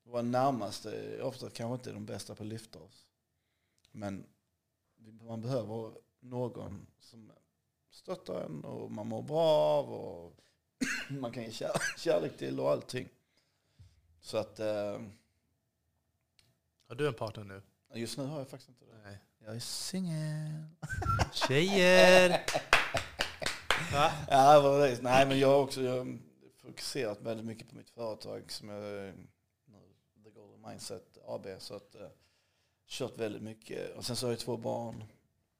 våra 0.02 0.22
närmaste 0.22 1.22
ofta 1.22 1.50
kanske 1.50 1.74
inte 1.74 1.90
är 1.90 1.94
de 1.94 2.06
bästa 2.06 2.34
på 2.34 2.42
att 2.42 2.48
lyfta 2.48 2.78
oss. 2.78 3.06
Men 3.92 4.26
man 5.20 5.40
behöver 5.40 5.92
någon 6.20 6.86
som 7.00 7.32
stöttar 7.90 8.44
en 8.44 8.64
och 8.64 8.90
man 8.90 9.06
mår 9.06 9.22
bra 9.22 9.48
av 9.48 9.92
och 9.92 10.36
man 11.10 11.32
kan 11.32 11.42
ge 11.42 11.52
kär, 11.52 11.70
kärlek 11.98 12.36
till 12.36 12.60
och 12.60 12.70
allting. 12.70 13.08
Så 14.20 14.36
att 14.36 14.60
eh, 14.60 15.00
Har 16.88 16.94
du 16.94 17.08
en 17.08 17.14
partner 17.14 17.44
nu? 17.44 17.62
just 17.94 18.18
nu 18.18 18.24
har 18.24 18.38
jag 18.38 18.48
faktiskt 18.48 18.68
inte 18.68 18.84
det. 18.84 18.98
Nej. 19.04 19.18
Jag 19.44 19.54
är 19.56 19.60
singel. 19.60 20.64
Tjejer! 21.32 22.28
Va? 23.92 24.12
Ja, 24.28 24.78
precis. 24.80 25.02
Nej, 25.02 25.26
men 25.26 25.38
jag 25.38 25.48
har 25.48 25.62
också 25.62 25.82
jag 25.82 26.18
fokuserat 26.56 27.20
väldigt 27.20 27.46
mycket 27.46 27.68
på 27.68 27.76
mitt 27.76 27.90
företag 27.90 28.52
som 28.52 28.68
är 28.68 29.14
nu, 29.64 29.82
The 30.24 30.30
Golden 30.30 30.70
Mindset 30.70 31.18
AB. 31.26 31.46
Så 31.58 31.74
att 31.74 31.94
eh, 31.94 32.08
kört 32.86 33.18
väldigt 33.18 33.42
mycket. 33.42 33.96
Och 33.96 34.04
sen 34.04 34.16
så 34.16 34.26
har 34.26 34.32
jag 34.32 34.40
två 34.40 34.56
barn. 34.56 35.04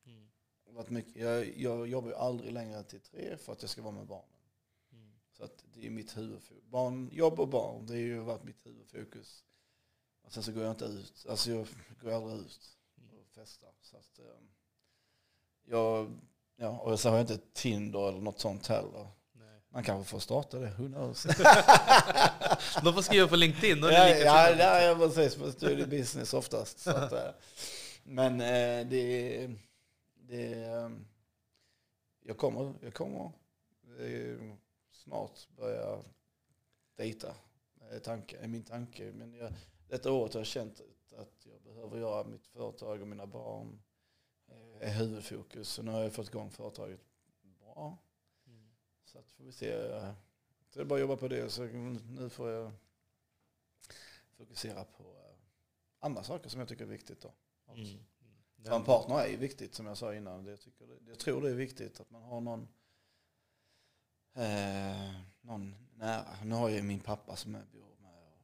Mm. 0.07 0.29
Varit 0.67 0.91
mycket, 0.91 1.17
jag, 1.17 1.59
jag 1.59 1.89
jobbar 1.89 2.09
ju 2.09 2.15
aldrig 2.15 2.53
längre 2.53 2.83
till 2.83 3.01
tre 3.01 3.37
för 3.37 3.53
att 3.53 3.63
jag 3.63 3.71
ska 3.71 3.83
vara 3.83 3.95
med 3.95 4.07
barnen. 4.07 4.37
Mm. 4.93 5.13
Så 5.33 5.45
att 5.45 5.65
det 5.75 5.87
är 5.87 5.91
mitt 5.91 6.17
huvudfokus. 6.17 6.65
Barn, 6.65 7.11
jobb 7.13 7.41
och 7.41 7.49
barn, 7.49 7.87
det 7.87 7.93
har 7.93 8.01
ju 8.01 8.19
varit 8.19 8.45
mitt 8.45 8.67
huvudfokus. 8.67 9.45
Och 10.23 10.33
sen 10.33 10.43
så 10.43 10.53
går 10.53 10.63
jag 10.63 10.73
inte 10.73 10.85
ut. 10.85 11.27
Alltså 11.29 11.51
jag 11.51 11.67
går 12.01 12.13
aldrig 12.13 12.41
ut 12.41 12.79
och 13.33 13.41
festar. 13.41 13.71
Så 13.83 13.97
att, 13.97 14.19
eh, 14.19 14.25
jag, 15.65 16.19
ja, 16.57 16.69
och 16.69 17.01
så 17.01 17.09
har 17.09 17.17
jag 17.17 17.23
inte 17.23 17.39
Tinder 17.53 18.09
eller 18.09 18.21
något 18.21 18.41
sånt 18.41 18.67
heller. 18.67 19.09
Nej. 19.33 19.61
Man 19.69 19.85
kanske 19.85 20.11
får 20.11 20.19
starta 20.19 20.59
det, 20.59 20.75
who 20.79 20.89
knows? 20.89 21.23
De 22.85 22.95
får 22.95 23.03
skriva 23.03 23.29
på 23.29 23.37
LinkedIn. 23.37 23.81
Då 23.81 23.89
är 23.89 23.93
ja, 23.93 24.05
det 24.05 24.25
ja, 24.25 24.51
ja, 24.51 24.81
ja, 24.81 24.97
precis. 24.97 25.63
Är 25.63 25.77
det 25.77 25.87
business 25.87 26.35
oftast. 26.35 26.79
Så 26.79 26.91
att, 26.91 27.13
eh, 27.13 27.31
men 28.05 28.41
eh, 28.41 28.87
det, 28.87 29.51
det, 30.15 30.53
eh, 30.53 30.91
jag 32.25 32.39
kommer, 32.39 32.75
jag 32.81 32.95
kommer 32.95 33.33
eh, 34.01 34.55
snart 34.93 35.49
börja 35.57 35.99
dejta. 36.97 37.35
Är, 37.91 37.99
tanke, 37.99 38.39
är 38.39 38.49
min 38.49 38.65
tanke. 38.65 39.13
Men 39.15 39.35
jag, 39.35 39.53
detta 39.89 40.13
året 40.13 40.35
har 40.35 40.41
jag 40.41 40.47
känt 40.47 40.81
att 41.15 41.47
jag 41.47 41.63
behöver 41.63 41.99
göra 41.99 42.25
mitt 42.25 42.47
företag 42.47 43.01
och 43.03 43.09
mina 43.09 43.27
barn 43.27 43.83
eh, 44.49 44.89
är 44.89 44.93
huvudfokus. 44.99 45.69
Så 45.69 45.83
nu 45.83 45.91
har 45.91 46.01
jag 46.03 46.13
fått 46.13 46.29
igång 46.29 46.51
företaget 46.51 47.01
bra. 47.61 47.99
Mm. 48.47 48.71
Så 49.05 49.19
att 49.19 49.31
får 49.31 49.45
vi 49.45 49.53
se. 49.53 49.89
Så 50.69 50.79
det 50.79 50.81
är 50.81 50.85
bara 50.85 50.95
att 50.95 51.01
jobba 51.01 51.17
på 51.17 51.29
det. 51.29 51.51
Så 51.51 51.63
nu 51.65 52.29
får 52.31 52.51
jag 52.51 52.73
fokusera 54.37 54.85
på 54.85 55.03
eh, 55.03 55.37
andra 55.99 56.23
saker 56.23 56.49
som 56.49 56.61
jag 56.61 56.69
tycker 56.69 56.85
är 56.85 56.89
viktigt. 56.89 57.21
Då. 57.21 57.33
Mm. 57.69 57.81
Mm. 57.87 58.05
För 58.65 58.77
en 58.77 58.85
partner 58.85 59.19
är 59.19 59.29
ju 59.29 59.37
viktigt 59.37 59.75
som 59.75 59.87
jag 59.87 59.97
sa 59.97 60.15
innan. 60.15 60.47
Jag, 60.47 60.61
tycker, 60.61 60.99
jag 61.07 61.19
tror 61.19 61.43
det 61.43 61.51
är 61.51 61.55
viktigt 61.55 62.01
att 62.01 62.11
man 62.11 62.23
har 62.23 62.41
någon, 62.41 62.69
eh, 64.35 65.21
någon 65.41 65.75
nära. 65.95 66.45
Nu 66.45 66.55
har 66.55 66.69
jag 66.69 66.77
ju 66.79 66.83
min 66.83 67.01
pappa 67.01 67.37
som 67.37 67.55
jag 67.55 67.67
bor 67.67 67.97
med. 67.99 68.23
Och, 68.27 68.39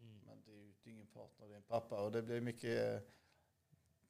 Mm. 0.00 0.20
men 0.26 0.42
det 0.44 0.52
är 0.52 0.56
ju 0.56 0.72
det 0.82 0.90
är 0.90 0.92
ingen 0.92 1.06
partner, 1.06 1.46
det 1.48 1.52
är 1.52 1.55
en 1.55 1.55
pappa. 1.68 2.00
Och 2.00 2.12
det 2.12 2.22
blir 2.22 2.40
mycket 2.40 2.94
eh, 2.94 3.00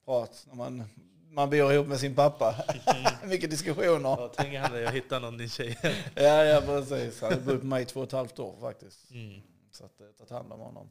prat 0.04 0.44
när 0.48 0.54
man, 0.54 0.84
man 1.30 1.50
bor 1.50 1.72
ihop 1.72 1.86
med 1.86 2.00
sin 2.00 2.14
pappa. 2.14 2.64
mycket 3.24 3.50
diskussioner. 3.50 4.08
Ja, 4.08 4.32
tänk 4.36 4.54
henne, 4.54 4.80
jag 4.80 4.92
hittar 4.92 5.20
någon 5.20 5.38
din 5.38 5.48
tjej. 5.48 5.78
Ja, 6.14 6.44
ja 6.44 6.60
precis. 6.60 7.20
Han 7.20 7.32
har 7.32 7.40
bott 7.40 7.46
med 7.46 7.64
mig 7.64 7.82
i 7.82 7.86
två 7.86 8.00
och 8.00 8.06
ett 8.06 8.12
halvt 8.12 8.38
år 8.38 8.56
faktiskt. 8.60 9.10
Mm. 9.10 9.40
Så 9.70 9.84
att 9.84 9.92
jag 9.98 10.06
har 10.06 10.12
tagit 10.12 10.30
hand 10.30 10.52
om 10.52 10.60
honom. 10.60 10.90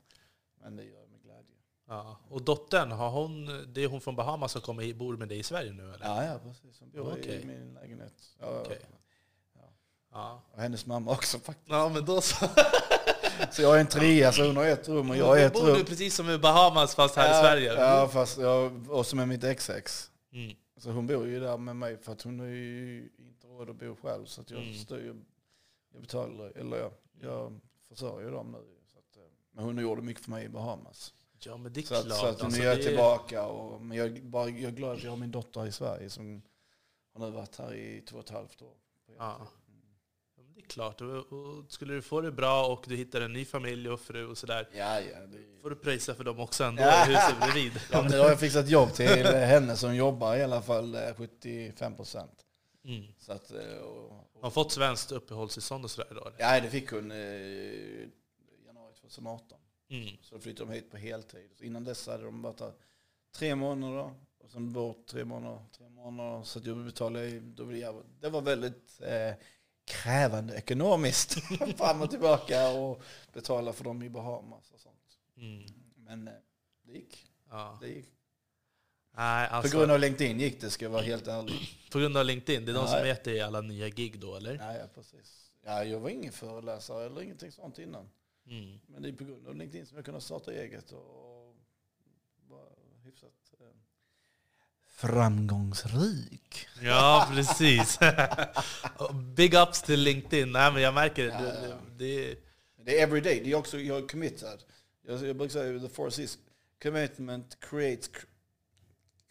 Men 0.62 0.76
det 0.76 0.84
gör 0.84 1.00
jag 1.00 1.10
med 1.10 1.22
glädje. 1.22 1.56
Ja. 1.88 2.18
Och 2.30 2.42
dottern, 2.42 2.92
har 2.92 3.10
hon, 3.10 3.46
det 3.74 3.84
är 3.84 3.88
hon 3.88 4.02
från 4.02 4.16
Bahamas 4.16 4.52
som 4.52 4.62
kommer 4.62 4.94
bor 4.94 5.18
med 5.18 5.28
dig 5.30 5.40
i 5.40 5.44
Sverige 5.44 5.74
nu 5.74 5.94
eller? 5.94 6.06
Ja, 6.06 6.26
ja 6.26 6.40
precis. 6.40 6.80
Hon 6.80 6.92
bor 6.92 7.14
Okej. 7.20 7.42
i 7.42 7.46
min 7.46 7.74
lägenhet. 7.74 8.14
Ja, 8.40 8.62
Okej. 8.62 8.80
ja. 8.82 8.96
Ja. 10.12 10.42
Och 10.52 10.62
hennes 10.62 10.86
mamma 10.86 11.12
också 11.12 11.40
faktiskt. 11.40 11.70
Ja, 11.70 11.90
men 11.90 12.06
då 12.06 12.22
så. 12.22 12.46
Så 13.52 13.62
jag 13.62 13.76
är 13.76 13.80
en 13.80 13.88
trea, 13.88 14.32
så 14.32 14.46
hon 14.48 14.56
har 14.58 14.66
ett 14.66 14.88
rum 14.90 15.10
och 15.10 15.18
jag 15.18 15.26
har 15.26 15.38
ett 15.38 15.54
bor 15.54 15.62
rum. 15.62 15.78
du 15.78 15.84
precis 15.84 16.16
som 16.16 16.30
i 16.30 16.38
Bahamas 16.38 16.96
fast 16.96 17.16
här 17.16 17.40
i 17.40 17.44
Sverige. 17.44 17.74
Ja, 17.74 18.08
fast 18.14 18.38
jag, 18.38 18.90
och 18.90 19.06
som 19.06 19.20
är 19.20 19.26
mitt 19.26 19.58
XX. 19.58 20.12
Mm. 20.34 20.56
Så 20.78 20.92
hon 20.92 21.08
bor 21.08 21.28
ju 21.28 21.40
där 21.40 21.58
med 21.58 21.76
mig 21.76 21.98
för 21.98 22.12
att 22.12 22.22
hon 22.22 22.40
har 22.40 22.48
ju 22.48 23.10
inte 23.18 23.48
råd 23.48 23.70
att 23.70 23.76
bo 23.76 23.96
själv. 23.96 24.26
Så 24.26 24.42
att 24.42 24.52
jag 24.52 24.62
Mm. 24.62 24.74
styr, 24.74 25.16
jag 25.94 26.02
betalar, 26.02 26.52
eller 26.58 26.78
jag, 26.78 26.92
jag 27.22 27.60
försörjer 27.90 28.32
dem 28.32 28.52
nu. 28.52 28.64
Så 28.94 29.00
att, 29.00 29.18
eh, 29.18 29.24
men 29.52 29.64
hon 29.66 29.78
gjorde 29.78 30.02
mycket 30.02 30.24
för 30.24 30.32
mig 30.32 30.46
i 30.46 30.50
Bahamas. 30.50 31.14
Ja, 31.40 31.58
men 31.58 31.74
det 31.74 31.80
är 31.80 31.84
Så 31.84 31.96
att, 31.96 32.06
klart. 32.06 32.18
så 32.20 32.26
att 32.28 32.40
nu 32.40 32.46
alltså, 32.46 32.62
är 32.62 32.66
jag 32.66 32.82
tillbaka. 32.82 33.46
Och, 33.46 33.82
men 33.82 33.98
jag, 33.98 34.24
bara, 34.24 34.50
jag 34.50 34.64
är 34.64 34.72
glad 34.76 34.98
att 34.98 35.04
jag 35.04 35.12
har 35.12 35.18
min 35.18 35.32
dotter 35.32 35.66
i 35.68 35.72
Sverige 35.72 36.10
som 36.10 36.42
har 37.14 37.26
nu 37.26 37.32
varit 37.32 37.56
här 37.58 37.74
i 37.74 38.02
två 38.02 38.18
och 38.18 38.24
ett 38.24 38.30
halvt 38.30 38.62
år. 38.62 38.74
Ja. 39.08 39.14
Ja, 39.18 39.38
men 40.38 40.54
Det 40.54 40.55
är 40.55 40.55
klart. 40.68 41.02
Och, 41.02 41.34
och 41.34 41.66
skulle 41.72 41.94
du 41.94 42.02
få 42.02 42.22
det 42.22 42.32
bra 42.32 42.68
och 42.68 42.86
du 42.88 42.96
hittar 42.96 43.22
en 43.22 43.34
ny 43.34 43.46
familj 43.46 43.90
och 43.90 44.00
fru 44.00 44.26
och 44.28 44.38
sådär, 44.38 44.70
Ja, 44.74 45.00
ja. 45.02 45.20
Det, 45.26 45.62
får 45.62 45.70
du 45.70 45.76
pröjsa 45.76 46.16
för 46.16 46.24
dem 46.24 46.40
också 46.40 46.64
ändå 46.64 46.82
Ja. 46.84 47.06
i 47.06 47.14
huset 47.14 47.36
bredvid. 47.42 47.82
ja 47.92 48.02
nu 48.10 48.18
har 48.20 48.30
jag 48.30 48.40
fixat 48.40 48.70
jobb 48.70 48.94
till 48.94 49.26
henne 49.26 49.76
som 49.76 49.96
jobbar 49.96 50.36
i 50.36 50.44
alla 50.44 50.62
fall 50.62 50.96
eh, 50.96 51.02
75 51.18 51.96
procent. 51.96 52.46
Mm. 52.86 53.04
Så 53.20 53.32
att, 53.32 53.52
eh, 53.52 53.78
och, 53.78 54.10
Har 54.12 54.42
hon 54.42 54.52
fått 54.52 54.72
svenskt 54.72 55.12
uppehållstillstånd 55.12 55.84
och 55.84 55.92
sådär 55.92 56.12
eller? 56.12 56.34
ja, 56.38 56.60
det 56.62 56.70
fick 56.70 56.92
hon 56.92 57.12
eh, 57.12 57.18
i 57.18 58.10
januari 58.66 58.94
2018. 59.02 59.58
Mm. 59.90 60.08
Så 60.22 60.36
då 60.36 60.42
flyttade 60.42 60.70
de 60.72 60.76
hit 60.76 60.92
på 60.92 60.98
heltid. 60.98 61.50
Så 61.58 61.64
innan 61.64 61.84
dess 61.84 62.08
hade 62.08 62.24
de 62.24 62.42
varit 62.42 62.60
här 62.60 62.72
tre 63.36 63.56
månader. 63.56 64.14
Och 64.44 64.52
sen 64.52 64.74
bort 64.74 65.08
tre 65.08 65.26
månader. 65.26 65.60
Tre 65.78 65.90
månader. 65.90 66.44
Så 66.44 66.60
att 66.60 66.66
jag 66.66 66.78
betalade, 66.78 67.40
då 67.40 67.66
blev 67.66 67.80
jag, 67.82 68.04
det 68.20 68.30
var 68.30 68.42
väldigt 68.42 69.02
eh, 69.02 69.34
krävande 69.86 70.56
ekonomiskt. 70.56 71.34
Fram 71.78 72.02
och 72.02 72.10
tillbaka 72.10 72.70
och 72.70 73.02
betala 73.34 73.74
för 73.74 73.84
dem 73.84 74.04
i 74.04 74.10
Bahamas 74.10 74.72
och 74.72 74.80
sånt. 74.80 75.20
Mm. 75.38 75.64
Men 75.96 76.28
eh, 76.28 76.34
det 76.84 76.92
gick. 76.92 77.26
Ja. 77.50 77.78
Det 77.82 77.88
gick. 77.88 78.16
Nej, 79.18 79.48
alltså, 79.48 79.72
På 79.72 79.78
grund 79.78 79.92
av 79.92 80.00
LinkedIn 80.00 80.40
gick 80.40 80.62
det, 80.62 80.70
ska 80.70 80.86
jag 80.86 80.90
vara 80.90 81.02
helt 81.02 81.28
ärlig. 81.28 81.80
på 81.92 82.00
grund 82.00 82.18
av 82.18 82.26
LinkedIn, 82.26 82.66
det 82.66 82.72
är 82.72 82.74
de 82.74 82.88
som 82.88 83.08
gett 83.08 83.24
dig 83.24 83.42
alla 83.42 83.62
nya 83.62 83.90
gig 83.90 84.20
då 84.20 84.36
eller? 84.36 84.56
Ja, 84.56 84.78
ja, 84.78 84.88
precis. 84.96 85.52
Ja, 85.64 85.84
jag 85.84 86.00
var 86.00 86.10
ingen 86.10 86.32
föreläsare 86.32 87.06
eller 87.06 87.22
ingenting 87.22 87.52
sånt 87.52 87.80
innan. 87.80 88.10
Mm. 88.48 88.80
Men 88.88 89.02
det 89.02 89.10
är 89.10 89.14
på 89.14 89.24
grund 89.24 89.48
av 89.48 89.56
LinkedIn 89.56 89.86
som 89.86 89.96
jag 89.96 90.06
kunde 90.06 90.22
starta 90.22 90.52
eget 90.54 90.92
och 90.92 91.56
vara 92.48 92.70
hyfsat 93.04 93.54
eh, 93.60 93.66
framgångsrik. 95.06 96.68
Ja, 96.82 97.28
precis. 97.32 98.00
Big 99.36 99.54
ups 99.54 99.82
till 99.82 100.00
LinkedIn. 100.00 100.52
Nej, 100.52 100.74
men 100.74 100.82
jag 100.82 100.94
märker 100.94 101.24
det. 101.26 101.32
Ja, 101.32 101.42
det, 101.42 101.68
ja. 101.70 101.76
det 101.98 102.38
Det 102.86 103.00
är 103.00 103.04
everyday. 103.04 103.42
Det 103.44 103.52
är 103.52 103.56
också, 103.56 103.80
jag 103.80 104.04
är 104.04 104.08
committed. 104.08 104.64
Jag, 105.08 105.28
jag 105.28 105.36
brukar 105.36 105.54
säga 105.54 105.80
the 105.80 105.90
force 105.90 106.24
is 106.24 106.38
commitment 106.84 107.58
creates 107.60 108.10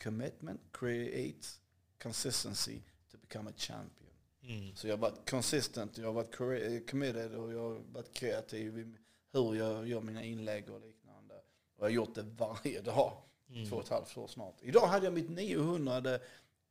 commitment 0.02 0.60
creates 0.72 1.60
consistency 2.02 2.78
to 3.12 3.18
become 3.18 3.50
a 3.50 3.52
champion. 3.56 4.10
mm. 4.42 4.76
Så 4.76 4.88
jag 4.88 4.92
har 4.96 5.00
varit 5.00 5.30
consistent, 5.30 5.98
jag 5.98 6.06
har 6.06 6.12
varit 6.12 6.34
cre- 6.36 6.90
committed 6.90 7.34
och 7.34 7.52
jag 7.52 7.58
har 7.62 7.80
varit 7.92 8.14
kreativ 8.14 8.78
i 8.78 8.94
hur 9.32 9.54
jag 9.54 9.88
gör 9.88 10.00
mina 10.00 10.22
inlägg 10.22 10.70
och 10.70 10.80
liknande. 10.80 11.34
Och 11.34 11.78
jag 11.78 11.84
har 11.84 11.90
gjort 11.90 12.14
det 12.14 12.22
varje 12.22 12.80
dag. 12.80 13.12
Mm. 13.54 13.68
Två 13.68 13.76
och 13.76 13.82
ett 13.82 13.88
halvt 13.88 14.16
år 14.16 14.26
snart. 14.26 14.54
Idag 14.60 14.86
hade 14.86 15.06
jag 15.06 15.12
mitt 15.14 15.30
900 15.30 16.18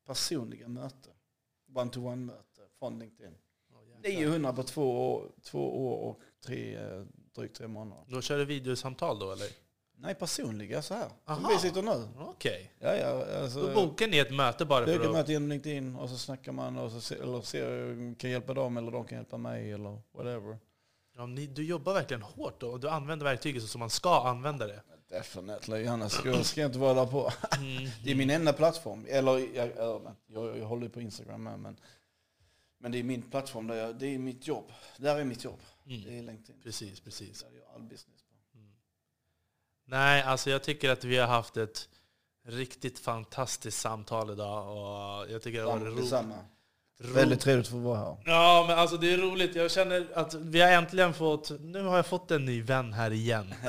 personliga 0.05 0.68
möte. 0.68 1.10
One-to-one-möte 1.76 2.61
från 2.80 2.99
LinkedIn. 2.99 3.35
Jäklar. 4.03 4.22
900 4.22 4.53
på 4.53 4.64
två 4.64 5.14
år, 5.14 5.31
två 5.43 5.88
år 5.88 5.97
och 5.97 6.19
tre, 6.45 6.76
eh, 6.76 7.03
drygt 7.35 7.55
tre 7.55 7.68
månader. 7.68 8.03
Då 8.07 8.22
kör 8.22 8.38
du 8.38 8.45
videosamtal 8.45 9.19
då 9.19 9.31
eller? 9.31 9.47
Nej, 9.97 10.15
personliga 10.15 10.81
så 10.81 10.93
här. 10.93 11.07
Som 11.07 11.15
Aha. 11.26 11.49
vi 11.49 11.57
sitter 11.57 11.81
nu. 11.81 12.07
Okej. 12.19 12.72
Ja, 12.80 12.95
ja, 12.95 13.26
alltså, 13.41 13.61
Då 13.61 13.73
bokar 13.73 14.07
ni 14.07 14.18
ett 14.18 14.34
möte 14.34 14.65
bara 14.65 14.85
för 14.85 15.05
att... 15.05 15.11
möta 15.11 15.31
genom 15.31 15.49
LinkedIn 15.49 15.95
och 15.95 16.10
så 16.10 16.18
snackar 16.18 16.51
man 16.51 16.77
och 16.77 16.91
så 16.91 17.14
eller 17.15 17.41
ser, 17.41 18.15
kan 18.15 18.30
hjälpa 18.30 18.53
dem 18.53 18.77
eller 18.77 18.91
de 18.91 19.05
kan 19.05 19.18
hjälpa 19.18 19.38
mig 19.38 19.72
eller 19.72 20.01
whatever. 20.14 20.57
Ja, 21.15 21.26
ni, 21.26 21.47
du 21.47 21.65
jobbar 21.65 21.93
verkligen 21.93 22.22
hårt 22.22 22.60
då, 22.60 22.72
och 22.72 22.80
du 22.80 22.89
använder 22.89 23.26
verktyget 23.26 23.61
så 23.61 23.68
som 23.68 23.80
man 23.80 23.89
ska 23.89 24.27
använda 24.27 24.68
det. 24.68 24.81
Definitely, 25.09 25.88
annars 25.88 26.11
ska, 26.11 26.43
ska 26.43 26.61
jag 26.61 26.67
inte 26.69 26.80
vara 26.80 26.93
där 26.93 27.05
på. 27.05 27.31
Mm. 27.57 27.89
Det 28.03 28.11
är 28.11 28.15
min 28.15 28.30
enda 28.30 28.53
plattform. 28.53 29.05
Eller 29.09 29.38
jag, 29.38 29.71
jag, 29.77 30.15
jag, 30.27 30.57
jag 30.57 30.65
håller 30.65 30.89
på 30.89 31.01
Instagram 31.01 31.43
med, 31.43 31.59
men, 31.59 31.80
men 32.77 32.91
det 32.91 32.99
är 32.99 33.03
min 33.03 33.21
plattform. 33.21 33.67
Där 33.67 33.75
jag, 33.75 33.95
det 33.95 34.05
är 34.07 34.19
mitt 34.19 34.47
jobb. 34.47 34.71
Där 34.97 35.19
är 35.19 35.23
mitt 35.23 35.43
jobb. 35.43 35.59
Det 35.84 35.93
Mm. 35.93 36.19
är 36.19 36.23
LinkedIn. 36.31 36.61
Precis, 36.63 36.99
precis. 36.99 37.39
Där 37.41 37.47
jag 37.49 37.57
gör 37.57 37.75
all 37.75 37.81
business 37.84 38.21
på. 38.23 38.59
Nej, 39.85 40.21
alltså 40.23 40.49
jag 40.49 40.63
tycker 40.63 40.89
att 40.89 41.03
vi 41.03 41.17
har 41.17 41.27
haft 41.27 41.57
ett 41.57 41.89
riktigt 42.45 42.99
fantastiskt 42.99 43.80
samtal 43.81 44.31
idag. 44.31 44.67
Och 44.69 45.31
jag 45.31 45.41
tycker 45.41 45.59
det 45.59 45.65
var 45.65 45.80
Samma, 45.80 45.85
roligt. 46.35 46.43
Väldigt 46.99 47.40
trevligt 47.40 47.65
att 47.65 47.72
få 47.72 47.78
vara 47.78 47.98
här. 47.98 48.18
Ja, 48.26 48.65
men 48.68 48.80
alltså 48.80 48.98
det 48.98 49.14
är 49.14 49.18
roligt. 49.18 49.56
Jag 49.56 49.72
känner 49.72 50.07
att 50.14 50.34
vi 50.34 50.61
har 50.61 50.70
äntligen 50.70 51.14
fått... 51.14 51.52
Nu 51.60 51.84
har 51.84 51.95
jag 51.95 52.06
fått 52.06 52.32
en 52.32 52.45
ny 52.45 52.61
vän 52.61 52.94
här 52.94 53.11
igen. 53.11 53.53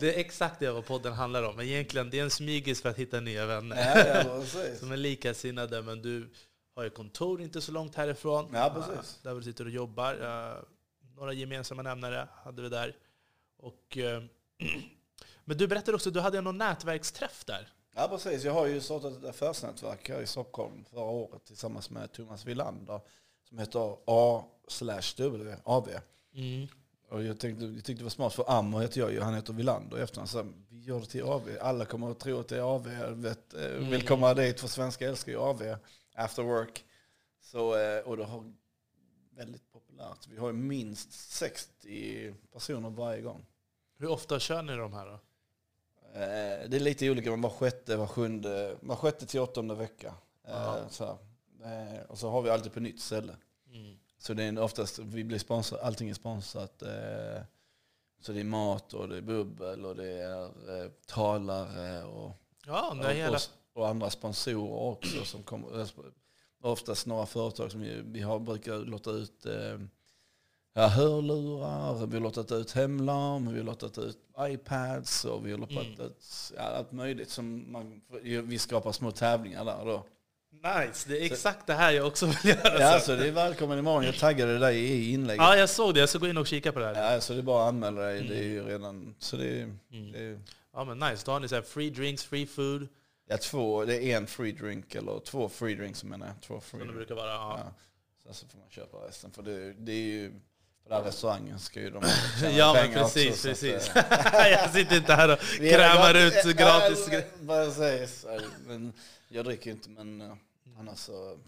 Det 0.00 0.14
är 0.14 0.20
exakt 0.20 0.60
det 0.60 0.70
vad 0.70 0.86
podden 0.86 1.12
handlar 1.12 1.42
om. 1.42 1.60
Egentligen, 1.60 2.10
det 2.10 2.18
är 2.18 2.22
en 2.22 2.30
smygis 2.30 2.82
för 2.82 2.88
att 2.88 2.96
hitta 2.96 3.20
nya 3.20 3.46
vänner. 3.46 3.76
Ja, 3.76 4.22
ja, 4.24 4.40
precis. 4.40 4.78
Som 4.80 4.92
är 4.92 4.96
likasinnade, 4.96 5.82
men 5.82 6.02
du 6.02 6.30
har 6.76 6.84
ju 6.84 6.90
kontor 6.90 7.42
inte 7.42 7.60
så 7.60 7.72
långt 7.72 7.94
härifrån. 7.94 8.50
Ja, 8.52 8.74
precis. 8.74 9.18
Där 9.22 9.34
du 9.34 9.42
sitter 9.42 9.64
och 9.64 9.70
jobbar. 9.70 10.16
Några 11.16 11.32
gemensamma 11.32 11.82
nämnare 11.82 12.28
hade 12.44 12.62
vi 12.62 12.68
där. 12.68 12.94
Och, 13.58 13.98
eh, 13.98 14.22
men 15.44 15.56
du 15.56 15.66
berättade 15.66 15.94
också 15.94 16.08
att 16.10 16.14
du 16.14 16.20
hade 16.20 16.40
någon 16.40 16.58
nätverksträff 16.58 17.44
där. 17.44 17.68
Ja, 17.98 18.08
precis. 18.08 18.44
Jag 18.44 18.52
har 18.52 18.66
ju 18.66 18.80
startat 18.80 19.12
ett 19.16 19.24
affärsnätverk 19.24 20.08
här 20.08 20.20
i 20.22 20.26
Stockholm 20.26 20.84
förra 20.84 21.00
året 21.04 21.44
tillsammans 21.44 21.90
med 21.90 22.12
Thomas 22.12 22.44
Wilander 22.46 23.00
som 23.48 23.58
heter 23.58 23.96
A 24.06 24.44
slash 24.68 25.14
W, 25.16 25.56
AV. 25.64 25.88
Och 27.10 27.22
jag, 27.22 27.38
tänkte, 27.40 27.64
jag 27.64 27.74
tyckte 27.84 28.00
det 28.00 28.02
var 28.02 28.10
smart, 28.10 28.34
för 28.34 28.44
Ammo 28.50 28.78
heter 28.78 29.00
jag 29.00 29.12
ju, 29.12 29.20
han 29.20 29.34
heter 29.34 29.52
Wilander 29.52 29.98
i 29.98 30.02
efternamn. 30.02 30.28
Så 30.28 30.46
vi 30.68 30.80
gör 30.80 31.00
det 31.00 31.06
till 31.06 31.22
AV. 31.22 31.48
Alla 31.60 31.84
kommer 31.84 32.10
att 32.10 32.18
tro 32.20 32.40
att 32.40 32.48
det 32.48 32.56
är 32.56 32.62
AV. 32.62 32.88
Vet, 33.10 33.54
eh, 33.54 33.68
Vill 33.68 34.06
komma 34.06 34.34
dit, 34.34 34.60
för 34.60 34.68
svenska 34.68 35.08
älskar 35.08 35.32
ju 35.32 35.38
AV, 35.38 35.76
after 36.14 36.42
work. 36.42 36.84
Så, 37.40 37.76
eh, 37.78 37.98
och 38.00 38.16
det 38.16 38.24
har 38.24 38.52
väldigt 39.36 39.72
populärt. 39.72 40.26
Vi 40.28 40.36
har 40.36 40.52
minst 40.52 41.12
60 41.12 42.34
personer 42.52 42.90
varje 42.90 43.22
gång. 43.22 43.46
Hur 43.98 44.10
ofta 44.10 44.38
kör 44.38 44.62
ni 44.62 44.76
de 44.76 44.92
här 44.92 45.06
då? 45.06 45.20
Eh, 46.16 46.68
Det 46.68 46.76
är 46.76 46.80
lite 46.80 47.10
olika, 47.10 47.36
var 47.36 47.50
sjätte, 47.50 47.96
var 47.96 48.06
sjunde, 48.06 48.76
var 48.80 48.96
sjätte 48.96 49.26
till 49.26 49.40
åttonde 49.40 49.74
vecka. 49.74 50.14
Eh, 50.44 50.52
Ja. 50.52 50.78
Så. 50.90 51.04
Eh, 51.64 52.02
Och 52.08 52.18
så 52.18 52.30
har 52.30 52.42
vi 52.42 52.50
alltid 52.50 52.72
på 52.72 52.80
nytt 52.80 53.00
ställe. 53.00 53.36
Så 54.18 54.34
det 54.34 54.44
är 54.44 54.58
oftast, 54.58 54.98
vi 54.98 55.24
blir 55.24 55.38
sponsrade, 55.38 55.84
allting 55.84 56.10
är 56.10 56.14
sponsrat. 56.14 56.82
eh, 56.82 57.42
Så 58.20 58.32
det 58.32 58.40
är 58.40 58.44
mat 58.44 58.94
och 58.94 59.08
det 59.08 59.16
är 59.16 59.20
bubbel 59.20 59.84
och 59.84 59.96
det 59.96 60.12
är 60.12 60.42
eh, 60.84 60.90
talare 61.06 62.04
och, 62.04 62.32
Ja, 62.66 62.90
och, 62.90 63.04
hela... 63.10 63.38
och, 63.74 63.88
andra 63.88 64.10
sponsorer 64.10 64.90
också. 64.92 65.24
Som 65.24 65.42
kommer, 65.42 65.80
eh, 65.80 65.86
oftast 66.62 67.06
några 67.06 67.26
företag 67.26 67.70
som 67.72 67.80
vi, 67.80 68.02
vi 68.04 68.20
har, 68.20 68.38
brukar 68.38 68.78
låta 68.78 69.10
ut 69.10 69.46
eh, 69.46 69.78
ja, 70.76 70.86
hörlurar, 70.86 72.06
vi 72.06 72.14
har 72.14 72.20
låtat 72.22 72.52
ut 72.52 72.72
hemlarm, 72.72 73.52
vi 73.52 73.58
har 73.58 73.64
låtat 73.64 73.98
ut 73.98 74.18
iPads 74.40 75.24
och 75.24 75.46
vi 75.46 75.50
har 75.50 75.58
låtat 75.58 75.86
Mm. 75.86 76.00
ut 76.00 76.52
ja, 76.56 76.62
allt 76.62 76.92
möjligt. 76.92 77.30
Som 77.30 77.72
man, 77.72 78.00
vi 78.22 78.58
skapar 78.58 78.92
små 78.92 79.10
tävlingar 79.10 79.64
där 79.64 79.84
då. 79.84 80.06
Nice, 80.50 81.08
det 81.08 81.20
är 81.20 81.24
exakt 81.26 81.66
det 81.66 81.74
här 81.74 81.92
jag 81.92 82.06
också 82.06 82.26
vill 82.26 82.36
göra. 82.44 82.80
Ja, 82.80 82.98
så. 83.00 83.06
så 83.06 83.12
det 83.16 83.28
är 83.28 83.32
välkommen 83.32 83.78
imorgon. 83.78 84.04
Jag 84.04 84.14
taggade 84.18 84.58
dig 84.58 84.78
i 84.78 85.12
inlägget. 85.12 85.42
ja, 85.42 85.56
jag 85.56 85.70
såg 85.70 85.94
det. 85.94 86.00
Jag 86.00 86.08
ska 86.08 86.18
gå 86.18 86.28
in 86.28 86.36
och 86.36 86.46
kika 86.46 86.72
på 86.72 86.78
det 86.78 86.86
här. 86.86 87.12
Ja, 87.14 87.20
så 87.20 87.32
det 87.32 87.38
är 87.38 87.42
bara 87.42 87.62
att 87.62 87.68
anmäla 87.68 88.00
dig. 88.02 88.22
Det 88.28 88.38
är 88.38 88.42
ju 88.42 88.64
redan... 88.64 89.14
Så 89.18 89.36
det 89.36 89.48
är, 89.48 89.62
Mm. 89.92 90.12
det 90.12 90.18
är 90.18 90.40
Ja, 90.72 90.84
men 90.84 90.98
nice. 90.98 91.22
Då 91.26 91.32
har 91.32 91.40
ni 91.40 91.48
så 91.48 91.54
här 91.54 91.62
free 91.62 91.90
drinks, 91.90 92.24
free 92.24 92.46
food, 92.46 92.88
ja, 93.28 93.38
två, 93.38 93.84
det 93.84 94.04
är 94.12 94.16
en 94.16 94.26
free 94.26 94.52
drink, 94.52 94.94
eller 94.94 95.20
två 95.20 95.48
free 95.48 95.74
drinks 95.74 96.04
menar 96.04 96.26
jag. 96.26 96.40
Två 96.42 96.60
free 96.60 96.78
som 96.80 96.88
det 96.88 96.94
brukar 96.94 97.14
vara. 97.14 97.28
Ja. 97.32 97.58
ja. 97.64 97.72
Sen 98.24 98.34
så 98.34 98.46
får 98.46 98.58
man 98.58 98.70
köpa 98.70 98.96
resten. 98.96 99.30
För 99.30 99.42
det, 99.42 99.72
det 99.72 99.92
är 99.92 99.96
ju... 100.06 100.32
På 100.86 100.92
den 100.94 101.02
här 101.02 101.10
restaurangen 101.10 101.58
ska 101.58 101.80
ju 101.80 101.90
de 101.90 102.02
tjäna 102.40 102.52
Ja, 102.52 102.72
men 102.74 102.82
pengar 102.82 103.02
precis, 103.02 103.28
också, 103.30 103.42
så 103.42 103.48
att, 103.50 103.60
precis. 103.60 103.96
eh, 103.96 104.48
jag 104.50 104.70
sitter 104.70 104.96
inte 104.96 105.14
här 105.14 105.32
och 105.32 105.38
vi 105.60 105.72
är- 105.72 105.78
krämar 105.78 106.14
ut 106.14 106.56
gratis 106.56 107.04
ja, 107.06 107.10
grejer. 107.10 107.26
Precis. 107.46 108.26
Men 108.66 108.92
jag 109.28 109.44
dricker 109.44 109.66
ju 109.66 109.72
inte, 109.72 109.88
men 109.90 110.20
eh, 110.20 110.32
annars 110.78 110.98
så... 110.98 111.38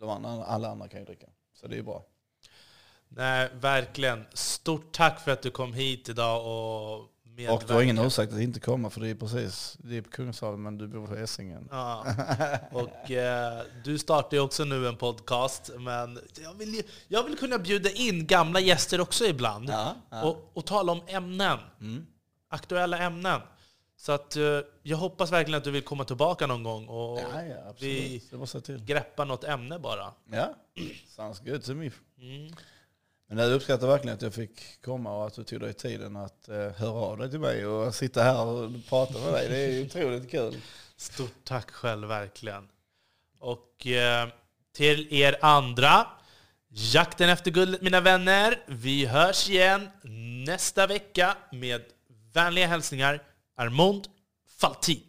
De 0.00 0.08
andra, 0.10 0.44
alla 0.44 0.68
andra 0.68 0.88
kan 0.88 1.00
ju 1.00 1.06
dricka. 1.06 1.26
Så 1.60 1.66
det 1.66 1.78
är 1.78 1.82
bra. 1.82 2.04
Nej, 3.08 3.48
verkligen. 3.54 4.26
Stort 4.32 4.92
tack 4.92 5.20
för 5.24 5.30
att 5.30 5.42
du 5.42 5.50
kom 5.50 5.74
hit 5.74 6.08
idag 6.08 6.46
och 6.46 7.08
Och 7.48 7.62
du 7.66 7.72
har 7.74 7.82
ingen 7.82 7.98
ursäkt 7.98 8.32
att 8.32 8.40
inte 8.40 8.60
komma 8.60 8.90
för 8.90 9.00
det 9.00 9.08
är 9.08 9.14
precis, 9.14 9.76
det 9.80 9.96
är 9.96 10.02
på 10.02 10.10
Kungsholmen 10.10 10.62
men 10.62 10.78
du 10.78 10.88
bor 10.88 11.06
på 11.06 11.14
Essingen. 11.16 11.68
Ja. 11.70 12.06
Och 12.72 13.10
eh, 13.10 13.62
du 13.84 13.98
startar 13.98 14.36
ju 14.36 14.42
också 14.42 14.64
nu 14.64 14.88
en 14.88 14.96
podcast, 14.96 15.70
men 15.78 16.18
jag 16.42 16.54
vill, 16.54 16.74
ju- 16.74 16.82
jag 17.08 17.22
vill 17.24 17.38
kunna 17.38 17.58
bjuda 17.58 17.90
in 17.90 18.26
gamla 18.26 18.60
gäster 18.60 19.00
också 19.00 19.24
ibland 19.24 19.68
Ja, 19.70 19.94
ja. 20.10 20.22
Och, 20.22 20.50
och 20.54 20.64
tala 20.66 20.92
om 20.92 21.00
ämnen, 21.06 21.58
Mm. 21.80 22.06
aktuella 22.50 22.98
ämnen. 22.98 23.40
Så 23.96 24.12
att, 24.12 24.36
eh, 24.36 24.42
jag 24.82 24.96
hoppas 24.96 25.32
verkligen 25.32 25.58
att 25.58 25.64
du 25.64 25.70
vill 25.70 25.82
komma 25.82 26.04
tillbaka 26.04 26.46
någon 26.46 26.62
gång 26.62 26.88
och 26.88 27.18
Ja, 27.18 27.42
ja, 27.42 27.74
vi 27.80 28.22
Det 28.30 28.36
måste 28.36 28.56
jag 28.56 28.64
till. 28.64 28.84
greppa 28.84 29.24
något 29.24 29.44
ämne 29.44 29.78
bara. 29.78 30.12
Ja, 30.32 30.54
sounds 31.16 31.40
good 31.40 31.64
to 31.64 31.74
me. 31.74 31.90
Mm. 32.20 32.52
Men 33.32 33.38
jag 33.38 33.52
uppskattar 33.52 33.86
verkligen 33.86 34.14
att 34.14 34.22
jag 34.22 34.34
fick 34.34 34.82
komma 34.82 35.16
och 35.16 35.26
att 35.26 35.34
du 35.34 35.44
tog 35.44 35.60
dig 35.60 35.72
tiden 35.72 36.16
att 36.16 36.48
eh, 36.48 36.56
höra 36.56 36.92
av 36.92 37.18
dig 37.18 37.30
till 37.30 37.40
mig 37.40 37.66
och 37.66 37.94
sitta 37.94 38.22
här 38.22 38.44
och 38.44 38.70
prata 38.88 39.18
med 39.18 39.32
dig. 39.32 39.48
Det 39.48 39.56
är 39.56 39.84
otroligt 39.86 40.30
kul. 40.30 40.56
Stort 40.96 41.34
tack 41.44 41.70
själv, 41.70 42.08
verkligen. 42.08 42.68
Och 43.38 43.86
eh, 43.86 44.28
till 44.74 45.14
er 45.14 45.36
andra, 45.40 46.06
jakten 46.68 47.28
efter 47.28 47.50
guldet 47.50 47.82
mina 47.82 48.00
vänner. 48.00 48.58
Vi 48.66 49.06
hörs 49.06 49.50
igen 49.50 49.88
nästa 50.46 50.86
vecka 50.86 51.36
med 51.52 51.82
vänliga 52.32 52.66
hälsningar, 52.66 53.22
Armand 53.56 54.08
Faltin. 54.60 55.02